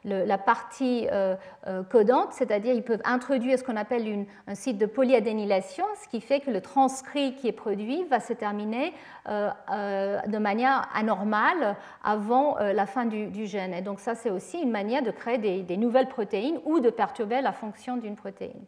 la 0.04 0.38
partie 0.38 1.06
euh, 1.10 1.34
euh, 1.66 1.82
codante, 1.82 2.32
c'est-à-dire 2.32 2.74
ils 2.74 2.82
peuvent 2.82 3.02
introduire 3.04 3.58
ce 3.58 3.64
qu'on 3.64 3.76
appelle 3.76 4.26
un 4.46 4.54
site 4.54 4.78
de 4.78 4.86
polyadénylation, 4.86 5.84
ce 6.02 6.08
qui 6.08 6.20
fait 6.20 6.40
que 6.40 6.50
le 6.50 6.60
transcrit 6.60 7.34
qui 7.34 7.48
est 7.48 7.52
produit 7.52 8.04
va 8.04 8.20
se 8.20 8.32
terminer 8.32 8.92
de 9.26 10.38
manière 10.38 10.88
anormale 10.94 11.76
avant 12.04 12.56
la 12.58 12.86
fin 12.86 13.04
du, 13.06 13.46
gène. 13.46 13.74
Et 13.74 13.82
donc 13.82 14.00
ça, 14.00 14.14
c'est 14.14 14.30
aussi 14.30 14.58
une 14.58 14.70
manière 14.70 15.02
de 15.02 15.10
créer 15.10 15.38
des 15.38 15.76
nouvelles 15.76 16.08
protéines 16.08 16.60
ou 16.64 16.80
de 16.80 16.90
perturber 16.90 17.40
la 17.40 17.52
fonction 17.52 17.96
d'une 17.96 18.16
protéine. 18.16 18.64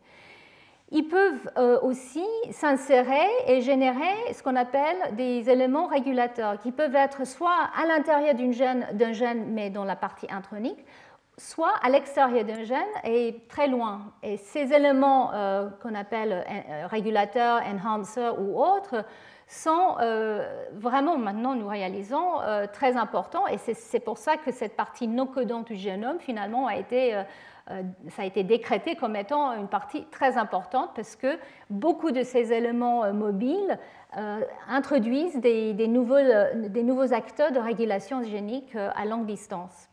Ils 0.90 1.06
peuvent 1.06 1.50
euh, 1.58 1.78
aussi 1.82 2.24
s'insérer 2.50 3.26
et 3.46 3.60
générer 3.60 4.32
ce 4.32 4.42
qu'on 4.42 4.56
appelle 4.56 4.96
des 5.16 5.50
éléments 5.50 5.86
régulateurs, 5.86 6.58
qui 6.58 6.72
peuvent 6.72 6.94
être 6.94 7.26
soit 7.26 7.68
à 7.76 7.86
l'intérieur 7.86 8.34
d'un 8.34 9.12
gène, 9.12 9.52
mais 9.52 9.68
dans 9.68 9.84
la 9.84 9.96
partie 9.96 10.26
intronique, 10.30 10.82
soit 11.36 11.74
à 11.82 11.90
l'extérieur 11.90 12.44
d'un 12.44 12.64
gène 12.64 12.78
et 13.04 13.42
très 13.48 13.68
loin. 13.68 14.12
Et 14.22 14.38
ces 14.38 14.72
éléments 14.72 15.30
euh, 15.34 15.68
qu'on 15.82 15.94
appelle 15.94 16.44
euh, 16.48 16.86
régulateurs, 16.86 17.60
enhancers 17.62 18.40
ou 18.40 18.58
autres 18.58 19.04
sont 19.48 19.96
vraiment, 20.74 21.16
maintenant 21.16 21.54
nous 21.54 21.68
réalisons, 21.68 22.40
très 22.72 22.96
importants. 22.96 23.46
Et 23.46 23.56
c'est 23.58 24.00
pour 24.00 24.18
ça 24.18 24.36
que 24.36 24.52
cette 24.52 24.76
partie 24.76 25.08
non 25.08 25.26
codante 25.26 25.68
du 25.68 25.76
génome, 25.76 26.18
finalement, 26.20 26.66
a 26.66 26.76
été 26.76 27.16
euh, 27.70 27.82
a 28.16 28.24
été 28.24 28.44
décrété 28.44 28.96
comme 28.96 29.14
étant 29.14 29.52
une 29.52 29.68
partie 29.68 30.04
très 30.06 30.38
importante 30.38 30.90
parce 30.94 31.16
que 31.16 31.38
beaucoup 31.68 32.12
de 32.12 32.22
ces 32.22 32.52
éléments 32.52 33.04
euh, 33.04 33.12
mobiles 33.12 33.78
euh, 34.16 34.40
introduisent 34.68 35.36
des, 35.36 35.74
nouveaux, 35.86 37.12
acteurs 37.12 37.52
de 37.52 37.58
régulation 37.58 38.22
génique 38.22 38.74
à 38.74 39.04
longue 39.04 39.26
distance. 39.26 39.87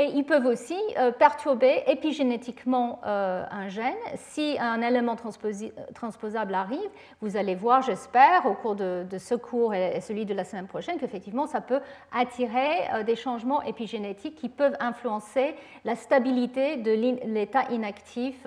Et 0.00 0.12
ils 0.14 0.22
peuvent 0.22 0.46
aussi 0.46 0.78
euh, 0.96 1.10
perturber 1.10 1.82
épigénétiquement 1.88 3.00
euh, 3.04 3.44
un 3.50 3.66
gène. 3.66 3.96
Si 4.14 4.56
un 4.60 4.80
élément 4.80 5.16
transposable 5.16 6.54
arrive, 6.54 6.88
vous 7.20 7.36
allez 7.36 7.56
voir, 7.56 7.82
j'espère, 7.82 8.46
au 8.46 8.54
cours 8.54 8.76
de, 8.76 9.04
ce 9.18 9.34
cours 9.34 9.74
et 9.74 10.00
celui 10.00 10.24
de 10.24 10.34
la 10.34 10.44
semaine 10.44 10.68
prochaine, 10.68 10.98
qu'effectivement, 10.98 11.48
ça 11.48 11.60
peut 11.60 11.80
attirer 12.12 12.88
euh, 12.94 13.02
des 13.02 13.16
changements 13.16 13.60
épigénétiques 13.62 14.36
qui 14.36 14.48
peuvent 14.48 14.76
influencer 14.78 15.56
la 15.84 15.96
stabilité 15.96 16.76
de 16.76 16.92
l'état 16.92 17.64
inactif 17.72 18.46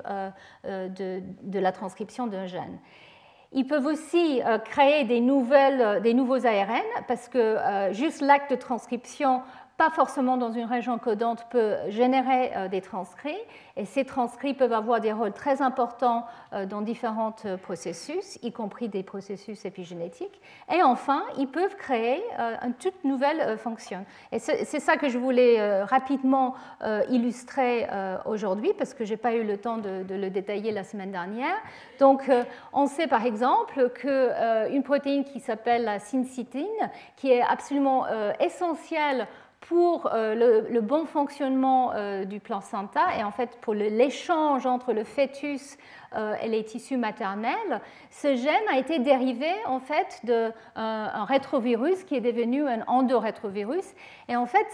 de, 0.64 1.60
la 1.60 1.72
transcription 1.74 2.28
d'un 2.28 2.46
gène. 2.46 2.80
Ils 3.52 3.68
peuvent 3.68 3.88
aussi 3.88 4.40
créer 4.64 5.04
des, 5.04 5.20
nouvelles, 5.20 6.02
des 6.02 6.14
nouveaux 6.14 6.46
ARN 6.46 6.82
parce 7.10 7.28
que 7.28 7.58
juste 7.92 8.22
l'acte 8.22 8.52
de 8.52 8.56
transcription 8.56 9.42
pas 9.82 9.90
forcément 9.90 10.38
dans 10.38 10.52
une 10.52 10.66
région 10.66 11.00
codante, 11.00 11.48
peut 11.50 11.76
générer 11.90 12.52
euh, 12.56 12.68
des 12.68 12.82
transcrits. 12.82 13.42
Et 13.76 13.86
ces 13.86 14.06
transcrits 14.06 14.54
peuvent 14.54 14.74
avoir 14.74 15.02
des 15.02 15.12
rôles 15.12 15.34
très 15.34 15.60
importants 15.64 16.28
euh, 16.54 16.68
dans 16.68 16.82
différents 16.82 17.36
euh, 17.46 17.58
processus, 17.58 18.38
y 18.44 18.52
compris 18.52 18.90
des 18.90 19.02
processus 19.02 19.66
épigénétiques. 19.66 20.40
Et 20.72 20.84
enfin, 20.84 21.24
ils 21.40 21.48
peuvent 21.48 21.76
créer 21.78 22.22
une 22.64 22.76
toute 22.76 23.04
nouvelle 23.04 23.58
fonction. 23.58 24.06
Et 24.32 24.38
c'est 24.38 24.80
ça 24.80 24.98
que 24.98 25.10
je 25.10 25.18
voulais 25.18 25.84
rapidement 25.84 26.56
illustrer 27.10 27.88
aujourd'hui, 28.26 28.72
parce 28.78 28.94
que 28.94 29.06
je 29.06 29.12
n'ai 29.12 29.18
pas 29.18 29.34
eu 29.34 29.44
le 29.44 29.58
temps 29.58 29.78
de, 29.78 30.04
de, 30.04 30.16
le 30.16 30.30
détailler 30.30 30.72
la 30.72 30.84
semaine 30.84 31.12
dernière. 31.12 31.56
Donc, 32.00 32.30
on 32.74 32.88
sait 32.88 33.08
par 33.08 33.26
exemple 33.26 33.90
qu'une 33.90 34.84
protéine 34.84 35.24
qui 35.24 35.40
s'appelle 35.40 35.84
la 35.84 36.00
syncytine, 36.00 36.66
qui 37.18 37.32
est 37.32 37.42
absolument 37.42 38.06
essentielle 38.40 39.28
pour 39.62 40.10
euh, 40.12 40.66
le, 40.70 40.82
bon 40.82 41.06
fonctionnement 41.06 41.94
euh, 41.94 42.26
du 42.26 42.40
placenta 42.40 43.02
et 43.18 43.24
en 43.24 43.32
fait 43.32 43.58
pour 43.62 43.74
l'échange 43.74 44.66
entre 44.66 44.92
le 44.92 45.04
fœtus 45.04 45.78
euh, 46.16 46.34
et 46.42 46.50
les 46.50 46.66
tissus 46.66 46.98
maternels, 46.98 47.82
ce 48.10 48.36
gène 48.36 48.68
a 48.72 48.78
été 48.78 49.00
dérivé 49.00 49.50
en 49.66 49.80
fait 49.80 50.22
d'un 50.24 51.24
rétrovirus 51.26 52.04
qui 52.04 52.16
est 52.16 52.22
devenu 52.22 52.68
un 52.68 52.82
endorétrovirus. 52.88 53.86
Et 54.28 54.36
en 54.36 54.46
fait, 54.46 54.66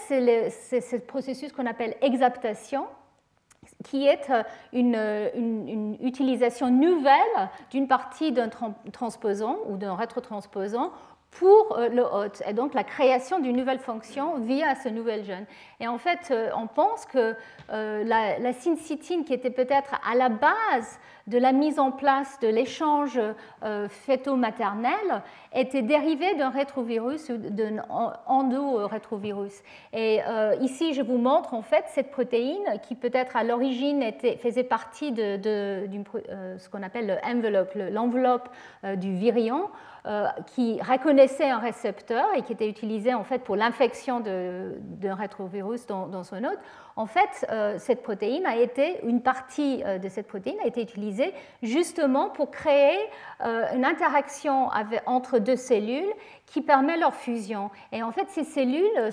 c'est 0.50 0.80
ce 0.80 0.96
processus 0.96 1.52
qu'on 1.52 1.66
appelle 1.66 1.94
exaptation 2.00 2.86
qui 3.84 4.06
est 4.06 4.32
une, 4.72 4.96
une 5.34 5.98
utilisation 6.00 6.70
nouvelle 6.70 7.50
d'une 7.70 7.86
partie 7.86 8.32
d'un 8.32 8.48
transposant 8.92 9.58
ou 9.68 9.76
d'un 9.76 9.94
rétrotransposant 9.94 10.92
pour 11.30 11.78
euh, 11.78 11.88
le 11.88 12.02
hôte, 12.02 12.42
et 12.46 12.52
donc 12.52 12.74
la 12.74 12.84
création 12.84 13.38
d'une 13.38 13.56
nouvelle 13.56 13.78
fonction 13.78 14.38
via 14.40 14.74
ce 14.74 14.88
nouvel 14.88 15.24
gène. 15.24 15.46
Et 15.80 15.86
en 15.86 15.98
fait, 15.98 16.30
euh, 16.30 16.50
on 16.56 16.66
pense 16.66 17.06
que 17.06 17.36
euh, 17.70 18.04
la, 18.04 18.52
syncytine, 18.52 19.24
qui 19.24 19.32
était 19.32 19.50
peut-être 19.50 19.94
à 20.04 20.16
la 20.16 20.28
base 20.28 20.98
de 21.28 21.38
la 21.38 21.52
mise 21.52 21.78
en 21.78 21.92
place 21.92 22.40
de 22.40 22.48
l'échange 22.48 23.20
fœto-maternel, 23.60 25.22
était 25.54 25.82
dérivée 25.82 26.34
d'un 26.36 26.48
rétrovirus 26.48 27.28
ou 27.28 27.36
d'un 27.36 27.82
endo-rétrovirus. 28.26 29.62
Et 29.92 30.20
ici, 30.62 30.94
je 30.94 31.02
vous 31.02 31.18
montre 31.18 31.52
en 31.52 31.60
fait 31.60 31.84
cette 31.88 32.10
protéine 32.10 32.80
qui 32.82 32.94
peut-être 32.94 33.36
à 33.36 33.44
l'origine 33.44 34.02
faisait 34.40 34.64
partie 34.64 35.12
de, 35.12 35.38
ce 36.56 36.68
qu'on 36.70 36.82
appelle 36.82 37.20
l'enveloppe 37.92 38.48
du 38.96 39.14
virion. 39.14 39.68
Euh, 40.08 40.26
qui 40.46 40.80
reconnaissait 40.80 41.50
un 41.50 41.58
récepteur 41.58 42.28
et 42.34 42.40
qui 42.40 42.54
était 42.54 42.70
utilisé 42.70 43.12
en 43.12 43.24
fait 43.24 43.40
pour 43.40 43.56
l'infection 43.56 44.20
d'un 44.20 45.14
rétrovirus 45.14 45.67
dans, 45.86 46.24
son 46.24 46.44
hôte, 46.44 46.58
en 46.98 47.06
fait, 47.06 47.46
euh, 47.52 47.78
cette 47.78 48.02
protéine 48.02 48.44
a 48.44 48.56
été, 48.56 48.98
une 49.06 49.22
partie 49.22 49.84
euh, 49.86 49.98
de 49.98 50.08
cette 50.08 50.26
protéine 50.26 50.58
a 50.64 50.66
été 50.66 50.82
utilisée 50.82 51.32
justement 51.62 52.28
pour 52.28 52.50
créer 52.50 52.98
une 53.72 53.84
interaction 53.84 54.68
entre 55.06 55.38
deux 55.38 55.54
cellules 55.54 56.12
qui 56.50 56.62
permet 56.62 56.96
leur 56.96 57.14
fusion. 57.14 57.70
Et 57.92 58.02
en 58.02 58.10
fait, 58.10 58.28
ces 58.28 58.44
cellules, 58.44 58.86
euh, 58.96 59.10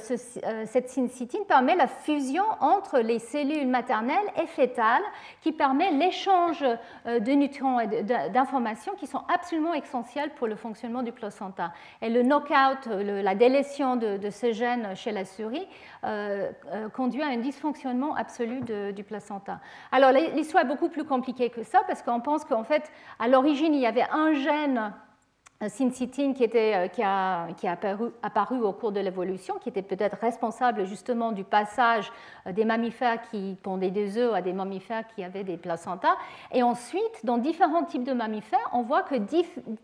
cette 0.65 0.89
syncytine 0.89 1.43
permet 1.47 1.75
la 1.75 1.87
fusion 1.87 2.43
entre 2.61 2.99
les 2.99 3.19
cellules 3.19 3.67
maternelles 3.67 4.17
et 4.41 4.47
fétales, 4.47 5.03
qui 5.41 5.51
permet 5.51 5.91
l'échange 5.91 6.63
euh, 7.05 7.19
de 7.19 7.31
nutriments 7.33 7.79
et 7.79 8.03
d'informations 8.03 8.93
qui 8.95 9.07
sont 9.07 9.21
absolument 9.33 9.73
essentielles 9.73 10.31
pour 10.35 10.47
le 10.47 10.55
fonctionnement 10.55 11.03
du 11.03 11.11
placenta. 11.11 11.73
Et 12.01 12.09
le 12.09 12.23
knockout, 12.23 12.87
la 12.87 13.35
délétion 13.35 13.95
de, 13.95 14.29
ce 14.29 14.51
gène 14.51 14.95
chez 14.95 15.11
la 15.11 15.25
souris, 15.25 15.67
euh, 16.03 16.51
conduit 16.93 17.21
à 17.21 17.27
un 17.27 17.37
absolu 18.15 18.62
du 18.94 19.03
placenta. 19.03 19.60
Alors, 19.91 20.12
l'histoire 20.12 20.63
est 20.63 20.67
beaucoup 20.67 20.89
plus 20.89 21.03
compliquée 21.03 21.50
que 21.50 21.63
ça, 21.63 21.82
parce 21.88 22.01
qu'on 22.01 22.22
pense 22.22 22.46
qu'en 22.46 22.63
fait, 22.63 22.91
à 23.20 23.27
l'origine, 23.27 23.74
il 23.74 23.82
y 23.82 23.88
avait 23.88 24.05
un 24.12 24.34
gène 24.34 24.94
syncytine 25.70 26.34
qui, 26.34 26.44
était, 26.44 26.74
euh, 26.75 26.88
qui 26.88 27.01
a, 27.01 27.48
qui 27.53 27.67
a 27.67 27.72
apparu, 27.72 28.12
apparu, 28.22 28.60
au 28.60 28.74
cours 28.74 28.91
de 28.91 29.00
l'évolution, 29.00 29.55
qui 29.60 29.70
était 29.70 29.82
peut-être 29.82 30.17
responsable 30.20 30.86
justement 30.86 31.32
du 31.32 31.44
passage 31.44 32.12
euh, 32.46 32.51
des 32.51 32.65
mammifères 32.65 33.22
qui 33.29 33.58
pondaient 33.63 33.91
des 33.91 34.17
œufs 34.17 34.34
à 34.34 34.41
des 34.41 34.53
mammifères 34.53 35.08
qui 35.15 35.24
avaient 35.24 35.44
des 35.44 35.58
placentas. 35.58 36.15
Et 36.51 36.62
ensuite, 36.62 37.24
dans 37.24 37.38
différents 37.38 37.84
types 37.84 38.03
de 38.03 38.13
mammifères, 38.13 38.70
on 38.74 38.82
voit 38.82 39.03
que 39.03 39.15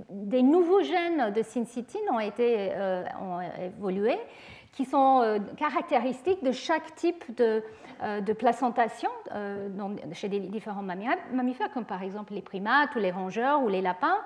des 0.09 0.41
nouveaux 0.41 0.83
gènes 0.83 1.31
de 1.31 1.41
syncytine 1.41 2.01
ont, 2.11 2.19
été, 2.19 2.71
euh, 2.73 3.03
ont 3.21 3.39
évolué 3.61 4.17
qui 4.71 4.85
sont 4.85 5.39
caractéristiques 5.57 6.43
de 6.43 6.51
chaque 6.51 6.95
type 6.95 7.35
de, 7.35 7.61
de 8.21 8.33
placentation 8.33 9.09
chez 10.13 10.29
des 10.29 10.39
différents 10.39 10.81
mammifères, 10.81 11.71
comme 11.73 11.85
par 11.85 12.03
exemple 12.03 12.33
les 12.33 12.41
primates 12.41 12.95
ou 12.95 12.99
les 12.99 13.11
rongeurs 13.11 13.61
ou 13.63 13.67
les 13.67 13.81
lapins. 13.81 14.19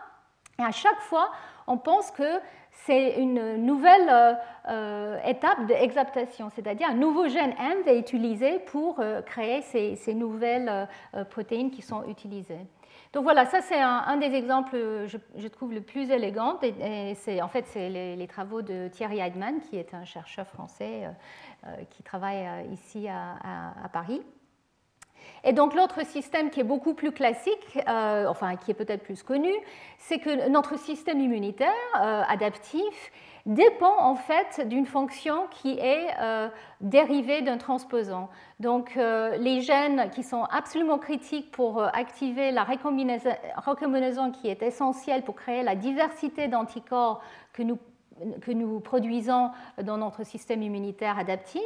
Et 0.60 0.64
à 0.64 0.72
chaque 0.72 1.00
fois, 1.02 1.32
on 1.68 1.78
pense 1.78 2.12
que 2.12 2.40
c'est 2.72 3.16
une 3.20 3.58
nouvelle 3.66 4.10
euh, 4.10 4.34
euh, 4.70 5.20
étape 5.26 5.66
d'exaptation, 5.66 6.50
c'est-à-dire 6.54 6.90
un 6.90 6.96
nouveau 6.96 7.28
gène 7.28 7.54
M 7.60 7.80
être 7.86 8.00
utilisé 8.00 8.60
pour 8.60 9.00
euh, 9.00 9.22
créer 9.22 9.62
ces, 9.62 10.14
nouvelles 10.14 10.88
protéines 11.30 11.72
qui 11.72 11.82
sont 11.82 12.06
utilisées. 12.08 12.68
Donc 13.16 13.24
voilà, 13.24 13.48
ça 13.48 13.62
c'est 13.62 13.82
un, 13.82 14.18
des 14.18 14.36
exemples, 14.36 14.76
je, 15.08 15.48
trouve, 15.48 15.74
le 15.74 15.82
plus 15.82 16.12
élégant. 16.12 16.60
Et, 16.62 17.16
c'est, 17.16 17.42
en 17.42 17.48
fait, 17.48 17.66
c'est 17.66 17.90
les, 17.90 18.28
travaux 18.28 18.62
de 18.62 18.90
Thierry 18.90 19.20
Heidmann, 19.20 19.62
qui 19.62 19.78
est 19.78 19.96
un 19.96 20.04
chercheur 20.04 20.46
français 20.46 21.10
qui 21.90 22.04
travaille 22.04 22.46
ici 22.72 23.08
à 23.08 23.90
Paris. 23.92 24.22
Et 25.44 25.54
donc 25.54 25.76
l'autre 25.76 26.06
système 26.06 26.50
qui 26.50 26.60
est 26.60 26.64
beaucoup 26.64 26.94
plus 26.94 27.12
classique, 27.12 27.80
euh, 27.88 28.26
enfin 28.28 28.56
qui 28.56 28.72
est 28.72 28.76
peut-être 28.76 29.04
plus 29.04 29.22
connu, 29.22 29.54
c'est 30.00 30.20
que 30.20 30.50
notre 30.50 30.78
système 30.78 31.20
immunitaire 31.20 31.72
euh, 32.02 32.24
adaptif 32.28 33.12
dépend 33.46 34.00
en 34.00 34.16
fait 34.16 34.68
d'une 34.68 34.86
fonction 34.86 35.48
qui 35.52 35.78
est 35.80 36.08
euh, 36.20 36.50
dérivée 36.82 37.42
d'un 37.42 37.58
transposant. 37.58 38.30
Donc 38.60 38.96
les 38.96 39.62
gènes 39.62 40.10
qui 40.12 40.24
sont 40.24 40.44
absolument 40.46 40.98
critiques 40.98 41.52
pour 41.52 41.84
activer 41.84 42.52
la 42.52 42.64
recombinaison 42.64 44.32
qui 44.32 44.48
est 44.48 44.64
essentielle 44.64 45.24
pour 45.24 45.36
créer 45.36 45.62
la 45.62 45.76
diversité 45.76 46.48
d'anticorps 46.48 47.22
que 47.54 47.64
nous 47.64 47.78
que 48.42 48.52
nous 48.52 48.80
produisons 48.80 49.52
dans 49.84 49.98
notre 49.98 50.24
système 50.24 50.62
immunitaire 50.64 51.20
adaptif, 51.20 51.62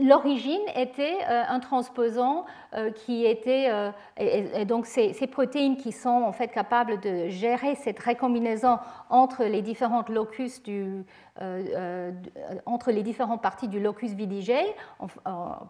l'origine 0.00 0.60
était 0.74 1.18
euh, 1.28 1.42
un 1.48 1.60
transposant 1.60 2.44
euh, 2.74 2.90
qui 2.90 3.24
était, 3.24 3.68
euh, 3.70 3.90
et, 4.16 4.64
donc 4.64 4.86
ces, 4.86 5.12
protéines 5.26 5.76
qui 5.76 5.92
sont 5.92 6.08
en 6.08 6.32
fait 6.32 6.48
capables 6.48 7.00
de 7.00 7.28
gérer 7.28 7.74
cette 7.74 7.98
récombinaison 7.98 8.78
entre 9.10 9.44
les 9.44 9.62
différentes 9.62 10.08
locus 10.08 10.62
du, 10.62 11.04
entre 12.66 12.90
les 12.90 13.02
différentes 13.02 13.42
parties 13.42 13.68
du 13.68 13.78
locus 13.78 14.12
VDJ 14.12 14.52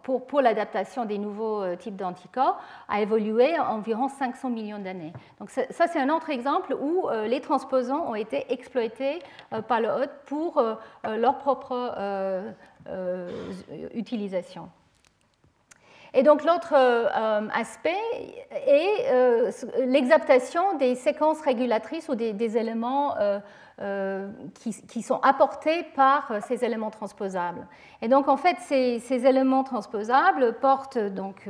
pour, 0.03 0.27
pour 0.27 0.41
l'adaptation 0.41 1.05
des 1.05 1.19
nouveaux 1.19 1.77
types 1.77 1.97
d'anticorps 1.97 2.59
a 2.89 3.03
évolué 3.03 3.59
environ 3.59 4.09
500 4.09 4.49
millions 4.49 4.79
d'années. 4.79 5.13
Donc 5.41 5.51
ça, 5.51 5.87
c'est 5.87 6.01
un 6.01 6.09
autre 6.09 6.31
exemple 6.31 6.75
où 6.81 7.09
les 7.27 7.41
transposants 7.41 8.09
ont 8.09 8.15
été 8.15 8.51
exploités 8.51 9.19
par 9.67 9.81
le 9.81 9.89
hôte 9.89 10.11
pour 10.25 10.63
leur 11.05 11.37
propre 11.37 11.93
euh, 12.89 13.31
utilisation. 13.95 14.69
Et 16.15 16.23
donc 16.23 16.43
l'autre 16.43 16.73
euh, 16.75 17.49
aspect 17.53 17.95
est 18.67 19.13
euh, 19.13 19.51
l'exaptation 19.87 20.79
des 20.79 20.95
séquences 20.95 21.43
régulatrices 21.43 22.09
ou 22.09 22.15
des, 22.15 22.57
éléments 22.57 23.15
qui, 24.89 25.03
sont 25.03 25.21
apportés 25.23 25.85
par 25.95 26.33
ces 26.47 26.65
éléments 26.65 26.91
transposables. 26.91 27.67
Et 28.01 28.09
donc 28.09 28.27
en 28.29 28.39
fait 28.39 28.57
ces, 28.61 29.01
ces 29.01 29.27
éléments 29.27 29.65
transposables 29.65 30.55
portent 30.61 30.99
donc 30.99 31.47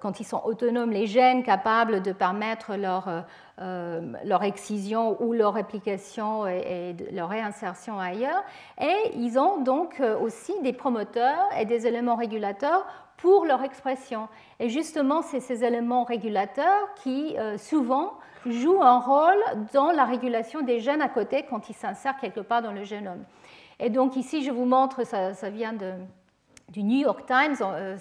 quand 0.00 0.20
ils 0.20 0.24
sont 0.24 0.42
autonomes, 0.44 0.90
les 0.90 1.06
gènes 1.06 1.42
capables 1.42 2.02
de 2.02 2.12
permettre 2.12 2.76
leur, 2.76 3.24
leur 3.58 4.42
excision 4.42 5.20
ou 5.22 5.32
leur 5.32 5.54
réplication 5.54 6.46
et, 6.46 6.96
leur 7.12 7.28
réinsertion 7.28 7.98
ailleurs. 7.98 8.42
Et 8.80 9.12
ils 9.16 9.38
ont 9.38 9.60
donc 9.60 10.00
euh, 10.00 10.18
aussi 10.18 10.52
des 10.62 10.72
promoteurs 10.72 11.48
et 11.58 11.64
des 11.64 11.86
éléments 11.86 12.16
régulateurs 12.16 12.86
pour 13.16 13.44
leur 13.44 13.62
expression. 13.62 14.28
Et 14.58 14.68
justement, 14.68 15.22
c'est 15.22 15.40
ces 15.40 15.64
éléments 15.64 16.04
régulateurs 16.04 16.92
qui, 16.96 17.36
souvent, 17.56 18.14
jouent 18.44 18.82
un 18.82 18.98
rôle 18.98 19.42
dans 19.72 19.92
la 19.92 20.04
régulation 20.04 20.62
des 20.62 20.80
gènes 20.80 21.00
à 21.00 21.08
côté 21.08 21.44
quand 21.48 21.70
ils 21.70 21.74
s'insèrent 21.74 22.18
quelque 22.18 22.40
part 22.40 22.60
dans 22.60 22.72
le 22.72 22.84
génome. 22.84 23.24
Et 23.80 23.88
donc 23.88 24.16
ici, 24.16 24.42
je 24.42 24.50
vous 24.50 24.66
montre, 24.66 25.06
ça 25.06 25.50
vient 25.50 25.72
de, 25.72 25.94
du 26.70 26.82
New 26.82 26.98
York 26.98 27.26
Times, 27.26 27.56
euh, 27.62 27.96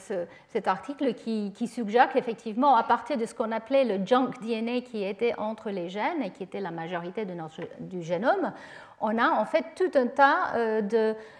cet 0.47 0.67
article 0.67 1.13
qui, 1.13 1.67
suggère 1.67 2.09
qu'effectivement, 2.11 2.75
à 2.75 2.83
partir 2.83 3.17
de 3.17 3.25
ce 3.25 3.35
qu'on 3.35 3.51
appelait 3.51 3.83
le 3.83 4.05
junk 4.05 4.31
DNA 4.41 4.81
qui 4.81 5.03
était 5.03 5.33
entre 5.37 5.69
les 5.69 5.89
gènes 5.89 6.21
et 6.23 6.29
qui 6.29 6.43
était 6.43 6.61
la 6.61 6.71
majorité 6.71 7.25
de 7.25 7.33
notre, 7.33 7.61
du 7.79 8.01
génome, 8.01 8.53
on 9.01 9.17
a 9.17 9.29
en 9.31 9.43
fait 9.45 9.65
tout 9.75 9.97
un 9.97 10.07
tas 10.07 10.55
euh, 10.55 10.81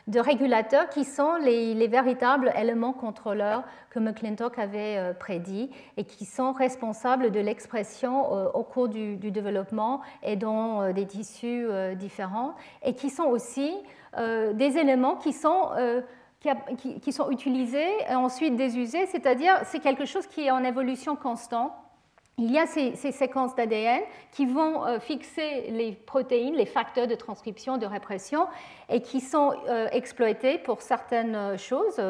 de, 0.07 0.19
régulateurs 0.19 0.89
qui 0.89 1.05
sont 1.05 1.37
les, 1.37 1.87
véritables 1.87 2.51
éléments 2.57 2.93
contrôleurs 2.93 3.63
que 3.89 3.99
McClintock 3.99 4.59
avait 4.59 4.97
euh, 4.97 5.13
prédit 5.13 5.71
et 5.95 6.03
qui 6.03 6.25
sont 6.25 6.51
responsables 6.51 7.31
de 7.31 7.39
l'expression 7.39 8.53
au 8.53 8.63
cours 8.63 8.89
du, 8.89 9.15
développement 9.17 10.01
et 10.23 10.35
dans 10.35 10.91
des 10.91 11.05
tissus 11.05 11.67
différents 11.95 12.55
et 12.83 12.93
qui 12.93 13.09
sont 13.09 13.25
aussi 13.25 13.73
des 14.17 14.77
éléments 14.77 15.15
qui 15.15 15.33
sont 15.33 15.69
qui, 17.01 17.11
sont 17.11 17.31
utilisés 17.31 17.89
et 18.09 18.15
ensuite 18.15 18.55
désusés, 18.55 19.05
c'est-à-dire 19.07 19.61
c'est 19.65 19.79
quelque 19.79 20.05
chose 20.05 20.27
qui 20.27 20.41
est 20.41 20.51
en 20.51 20.63
évolution 20.63 21.15
constante 21.15 21.71
il 22.39 22.51
y 22.51 22.57
a 22.57 22.65
ces, 22.65 22.95
séquences 22.95 23.55
d'ADN 23.55 24.01
qui 24.31 24.47
vont 24.47 24.87
euh, 24.87 24.99
fixer 24.99 25.69
les 25.69 25.91
protéines, 25.91 26.55
les 26.55 26.65
facteurs 26.65 27.05
de 27.05 27.13
transcription, 27.13 27.77
de 27.77 27.85
répression, 27.85 28.47
et 28.89 29.01
qui 29.01 29.21
sont 29.21 29.53
euh, 29.69 29.87
exploités 29.91 30.57
pour 30.57 30.81
certaines 30.81 31.35
euh, 31.35 31.57
choses, 31.57 32.01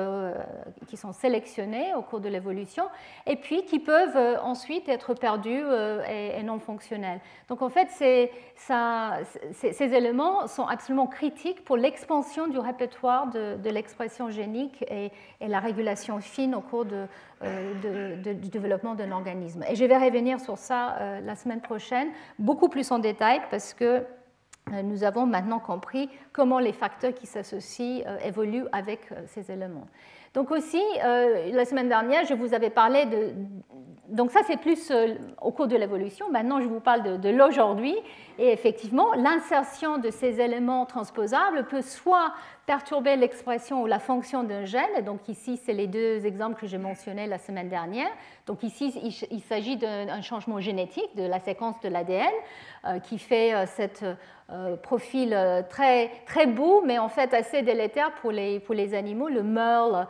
qui 0.88 0.95
sont 0.95 1.12
sélectionnées 1.12 1.93
au 1.93 2.01
cours 2.01 2.21
de 2.21 2.29
l'évolution, 2.29 2.86
et 3.27 3.36
puis 3.36 3.65
qui 3.65 3.79
peuvent 3.79 4.39
ensuite 4.41 4.88
être 4.88 5.13
perdus 5.13 5.63
et, 6.09 6.41
non 6.43 6.59
fonctionnels. 6.59 7.19
Donc 7.49 7.62
en 7.62 7.69
fait, 7.69 7.89
ces 7.89 8.29
éléments 9.83 10.47
sont 10.47 10.65
absolument 10.65 11.07
critiques 11.07 11.63
pour 11.65 11.77
l'expansion 11.77 12.47
du 12.47 12.59
répertoire 12.59 13.27
de, 13.27 13.69
l'expression 13.69 14.29
génique 14.29 14.83
et, 14.89 15.12
et, 15.41 15.47
la 15.47 15.59
régulation 15.59 16.19
fine 16.19 16.55
au 16.55 16.62
cours 16.62 16.86
de, 16.86 17.07
euh, 17.43 18.15
du 18.34 18.49
développement 18.49 18.95
d'un 18.95 19.12
organisme. 19.12 19.63
Et 19.69 19.75
je 19.75 19.86
vais 19.86 19.97
revenir 19.97 20.39
sur 20.39 20.58
ça 20.58 20.95
euh, 20.99 21.21
la 21.21 21.36
semaine 21.36 21.62
prochaine, 21.62 22.10
beaucoup 22.39 22.69
plus 22.69 22.91
en 22.91 22.99
détail, 22.99 23.41
parce 23.51 23.73
que 23.73 24.03
euh, 24.71 24.82
nous 24.82 25.03
avons 25.03 25.25
maintenant 25.25 25.60
compris 25.60 26.10
comment 26.32 26.60
les 26.60 26.73
facteurs 26.73 27.13
qui 27.13 27.27
s'associent 27.27 28.03
évoluent 28.23 28.67
avec 28.71 29.10
ces 29.27 29.51
éléments. 29.51 29.88
Donc 30.33 30.49
aussi, 30.51 30.81
la 31.01 31.65
semaine 31.65 31.89
dernière, 31.89 32.25
je 32.25 32.33
vous 32.33 32.53
avais 32.53 32.69
parlé 32.69 33.05
de... 33.05 33.33
Donc 34.09 34.31
ça, 34.31 34.41
c'est 34.45 34.57
plus 34.57 34.91
au 35.41 35.51
cours 35.51 35.67
de 35.67 35.75
l'évolution. 35.75 36.29
Maintenant, 36.29 36.61
je 36.61 36.67
vous 36.67 36.79
parle 36.79 37.19
de, 37.19 37.29
l'aujourd'hui. 37.29 37.95
Et 38.39 38.51
effectivement, 38.51 39.13
l'insertion 39.13 39.97
de 39.97 40.09
ces 40.09 40.41
éléments 40.41 40.85
transposables 40.85 41.65
peut 41.65 41.81
soit 41.81 42.33
perturber 42.65 43.15
l'expression 43.15 43.81
ou 43.83 43.85
la 43.85 43.99
fonction 43.99 44.43
d'un 44.43 44.65
gène. 44.65 45.03
Donc 45.05 45.27
ici, 45.29 45.57
c'est 45.57 45.73
les 45.73 45.87
deux 45.87 46.25
exemples 46.25 46.59
que 46.59 46.67
j'ai 46.67 46.77
mentionnés 46.77 47.27
la 47.27 47.37
semaine 47.37 47.69
dernière. 47.69 48.09
Donc 48.45 48.63
ici, 48.63 48.93
il, 49.31 49.41
s'agit 49.41 49.77
d'un 49.77 50.21
changement 50.21 50.59
génétique 50.59 51.15
de 51.15 51.23
la 51.23 51.39
séquence 51.39 51.79
de 51.81 51.89
l'ADN 51.89 52.25
euh, 52.85 52.99
qui 52.99 53.19
fait 53.19 53.53
euh, 53.53 53.65
cet 53.65 54.03
euh, 54.53 54.75
profil 54.75 55.37
très, 55.69 56.11
très 56.25 56.45
beau, 56.45 56.83
mais 56.85 56.99
en 56.99 57.09
fait 57.09 57.33
assez 57.33 57.61
délétère 57.61 58.13
pour 58.15 58.31
les, 58.31 58.59
pour 58.59 58.75
les 58.75 58.93
animaux, 58.93 59.29
le 59.29 59.43
merle 59.43 60.07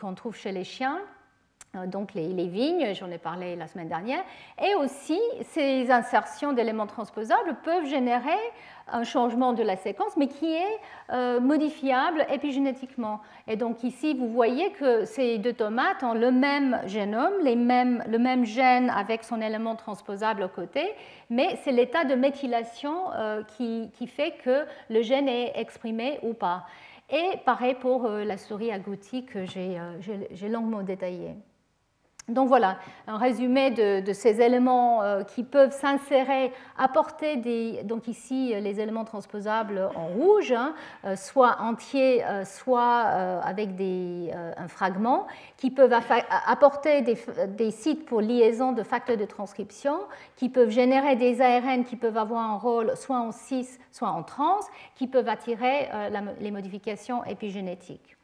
qu'on 0.00 0.14
trouve 0.14 0.36
chez 0.36 0.52
les 0.52 0.64
chiens. 0.64 1.00
Euh, 1.76 1.86
donc 1.86 2.14
les, 2.14 2.48
vignes, 2.48 2.94
j'en 2.94 3.10
ai 3.12 3.18
parlé 3.18 3.54
la 3.54 3.68
semaine 3.68 3.88
dernière, 3.88 4.24
et 4.60 4.74
aussi 4.74 5.20
ces 5.42 5.88
insertions 5.92 6.52
d'éléments 6.52 6.88
transposables 6.88 7.56
peuvent 7.62 7.86
générer 7.86 8.38
un 8.88 9.04
changement 9.04 9.52
de 9.52 9.62
la 9.62 9.76
séquence, 9.76 10.16
mais 10.16 10.26
qui 10.26 10.52
est 10.52 10.80
euh, 11.12 11.38
modifiable 11.38 12.26
épigénétiquement. 12.28 13.20
Et 13.46 13.54
donc 13.54 13.84
ici, 13.84 14.14
vous 14.14 14.28
voyez 14.28 14.72
que 14.72 15.04
ces 15.04 15.38
deux 15.38 15.52
tomates 15.52 16.02
ont 16.02 16.14
le 16.14 16.32
même 16.32 16.80
génome, 16.86 17.34
les 17.44 17.54
mêmes, 17.54 18.02
le 18.08 18.18
même 18.18 18.44
gène 18.44 18.90
avec 18.90 19.22
son 19.22 19.40
élément 19.40 19.76
transposable 19.76 20.42
au 20.42 20.48
côté, 20.48 20.92
mais 21.30 21.56
c'est 21.62 21.72
l'état 21.72 22.02
de 22.02 22.16
méthylation 22.16 23.12
euh, 23.14 23.44
qui, 23.44 24.06
fait 24.08 24.34
que 24.42 24.64
le 24.88 25.02
gène 25.02 25.28
est 25.28 25.52
exprimé 25.54 26.18
ou 26.24 26.34
pas. 26.34 26.66
Et 27.10 27.38
pareil 27.44 27.74
pour 27.74 28.08
la 28.08 28.36
souris 28.36 28.72
agoutie 28.72 29.24
que 29.24 29.44
j'ai 29.44 30.48
longuement 30.48 30.82
détaillée. 30.82 31.36
Donc 32.30 32.48
voilà, 32.48 32.78
un 33.08 33.18
résumé 33.18 33.70
de, 33.70 34.12
ces 34.12 34.40
éléments 34.40 35.02
euh, 35.02 35.24
qui 35.24 35.42
peuvent 35.42 35.72
s'insérer, 35.72 36.52
apporter 36.78 37.36
des, 37.36 37.82
donc 37.82 38.06
ici 38.06 38.54
les 38.60 38.80
éléments 38.80 39.04
transposables 39.04 39.90
en 39.96 40.06
rouge, 40.06 40.52
hein, 40.52 40.74
euh, 41.04 41.16
soit 41.16 41.56
entiers, 41.60 42.24
euh, 42.24 42.44
soit 42.44 43.00
avec 43.44 43.70
un 43.80 44.68
fragment, 44.68 45.26
qui 45.56 45.70
peuvent 45.70 45.94
apporter 46.46 47.02
des, 47.02 47.70
sites 47.70 48.06
pour 48.06 48.20
liaison 48.20 48.72
de 48.72 48.82
facteurs 48.82 49.16
de 49.16 49.24
transcription, 49.24 49.98
qui 50.36 50.48
peuvent 50.48 50.70
générer 50.70 51.16
des 51.16 51.40
ARN 51.40 51.84
qui 51.84 51.96
peuvent 51.96 52.16
avoir 52.16 52.40
un 52.48 52.56
rôle 52.56 52.96
soit 52.96 53.18
en 53.18 53.32
cis, 53.32 53.66
soit 53.90 54.08
en 54.08 54.22
trans, 54.22 54.60
qui 54.94 55.06
peuvent 55.06 55.28
attirer 55.28 55.88
les 56.40 56.50
modifications 56.50 57.24
épigénétiques. 57.24 58.16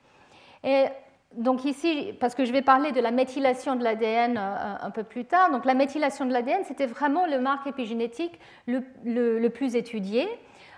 Donc 1.34 1.64
ici, 1.64 2.14
parce 2.18 2.34
que 2.34 2.44
je 2.44 2.52
vais 2.52 2.62
parler 2.62 2.92
de 2.92 3.00
la 3.00 3.10
méthylation 3.10 3.76
de 3.76 3.84
l'ADN 3.84 4.38
euh, 4.38 4.74
un 4.80 4.90
peu 4.90 5.02
plus 5.02 5.24
tard, 5.24 5.50
donc 5.50 5.64
la 5.64 5.74
méthylation 5.74 6.24
de 6.24 6.32
l'ADN, 6.32 6.62
c'était 6.64 6.86
vraiment 6.86 7.26
le 7.26 7.40
marque 7.40 7.66
épigénétique 7.66 8.38
le, 8.66 9.48
plus 9.48 9.76
étudié 9.76 10.28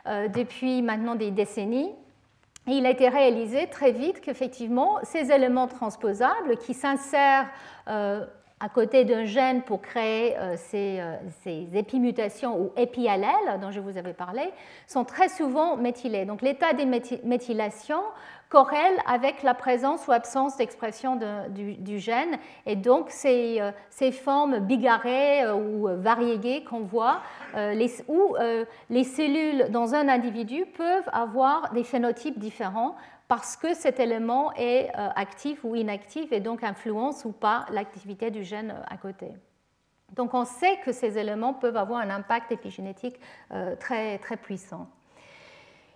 euh, 0.06 0.28
depuis 0.28 0.82
maintenant 0.82 1.14
des 1.14 1.30
décennies. 1.30 1.92
Et 2.66 2.72
il 2.72 2.86
a 2.86 2.90
été 2.90 3.08
réalisé 3.08 3.68
très 3.68 3.92
vite 3.92 4.20
qu'effectivement, 4.20 4.98
ces 5.02 5.30
éléments 5.30 5.68
transposables 5.68 6.58
qui 6.58 6.74
s'insèrent 6.74 7.46
euh, 7.88 8.26
à 8.60 8.68
côté 8.68 9.04
d'un 9.04 9.24
gène 9.24 9.62
pour 9.62 9.80
créer 9.80 10.34
ces, 10.56 11.00
épimutations 11.72 12.60
ou 12.60 12.72
épiallèles 12.76 13.60
dont 13.60 13.70
je 13.70 13.78
vous 13.78 13.96
avais 13.96 14.12
parlé, 14.12 14.42
sont 14.88 15.04
très 15.04 15.28
souvent 15.28 15.76
méthylés. 15.76 16.24
Donc 16.24 16.42
l'état 16.42 16.72
des 16.72 16.84
méthylations 16.84 18.02
corrèle 18.48 18.98
avec 19.06 19.42
la 19.42 19.54
présence 19.54 20.06
ou 20.06 20.12
absence 20.12 20.56
d'expression 20.56 21.18
du, 21.50 21.98
gène. 21.98 22.38
Et 22.66 22.76
donc, 22.76 23.10
ces, 23.10 23.60
euh, 23.60 23.72
ces 23.90 24.12
formes 24.12 24.60
bigarrées 24.60 25.42
euh, 25.44 25.54
ou 25.54 25.88
variégées 26.00 26.64
qu'on 26.64 26.80
voit, 26.80 27.20
euh, 27.54 27.88
où 28.08 28.36
les 28.90 29.04
cellules 29.04 29.70
dans 29.70 29.94
un 29.94 30.08
individu 30.08 30.64
peuvent 30.66 31.08
avoir 31.12 31.72
des 31.72 31.84
phénotypes 31.84 32.38
différents 32.38 32.96
parce 33.26 33.56
que 33.56 33.74
cet 33.74 34.00
élément 34.00 34.52
est 34.54 34.90
actif 34.94 35.62
ou 35.62 35.74
inactif 35.76 36.32
et 36.32 36.40
donc 36.40 36.64
influence 36.64 37.26
ou 37.26 37.32
pas 37.32 37.66
l'activité 37.70 38.30
du 38.30 38.42
gène 38.42 38.74
à 38.88 38.96
côté. 38.96 39.32
Donc 40.14 40.32
on 40.32 40.46
sait 40.46 40.78
que 40.84 40.92
ces 40.92 41.18
éléments 41.18 41.52
peuvent 41.52 41.76
avoir 41.76 42.00
un 42.00 42.08
impact 42.08 42.52
épigénétique 42.52 43.20
très, 43.78 44.18
très 44.18 44.38
puissant. 44.38 44.88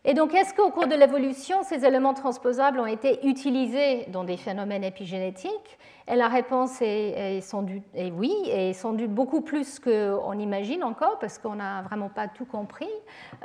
Et 0.05 0.15
donc, 0.15 0.35
est-ce 0.35 0.53
qu'au 0.53 0.71
cours 0.71 0.88
de 0.88 0.97
l'évolution, 0.97 1.62
ces 1.62 1.85
éléments 1.85 2.12
transposables 2.12 2.81
ont 2.81 2.87
été 2.87 3.25
utilisés 3.25 4.07
dans 4.09 4.25
des 4.25 4.37
phénomènes 4.37 4.83
épigénétiques? 4.83 5.79
Et 6.09 6.17
la 6.17 6.27
réponse 6.27 6.83
est, 6.83 7.41
oui, 8.12 8.35
et 8.51 8.73
sans 8.73 8.95
doute 8.95 9.12
beaucoup 9.12 9.43
plus 9.43 9.79
qu'on 9.79 10.38
imagine 10.38 10.83
encore, 10.83 11.21
parce 11.21 11.38
qu'on 11.38 11.55
n'a 11.55 11.83
vraiment 11.83 12.09
pas 12.09 12.27
tout 12.27 12.45
compris. 12.45 12.91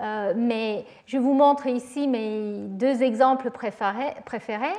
Euh, 0.02 0.34
mais 0.36 0.86
je 1.06 1.20
vous 1.20 1.34
montre 1.34 1.68
ici 1.68 2.08
mes 2.08 2.56
deux 2.70 3.04
exemples 3.04 3.52
préférés. 3.52 4.74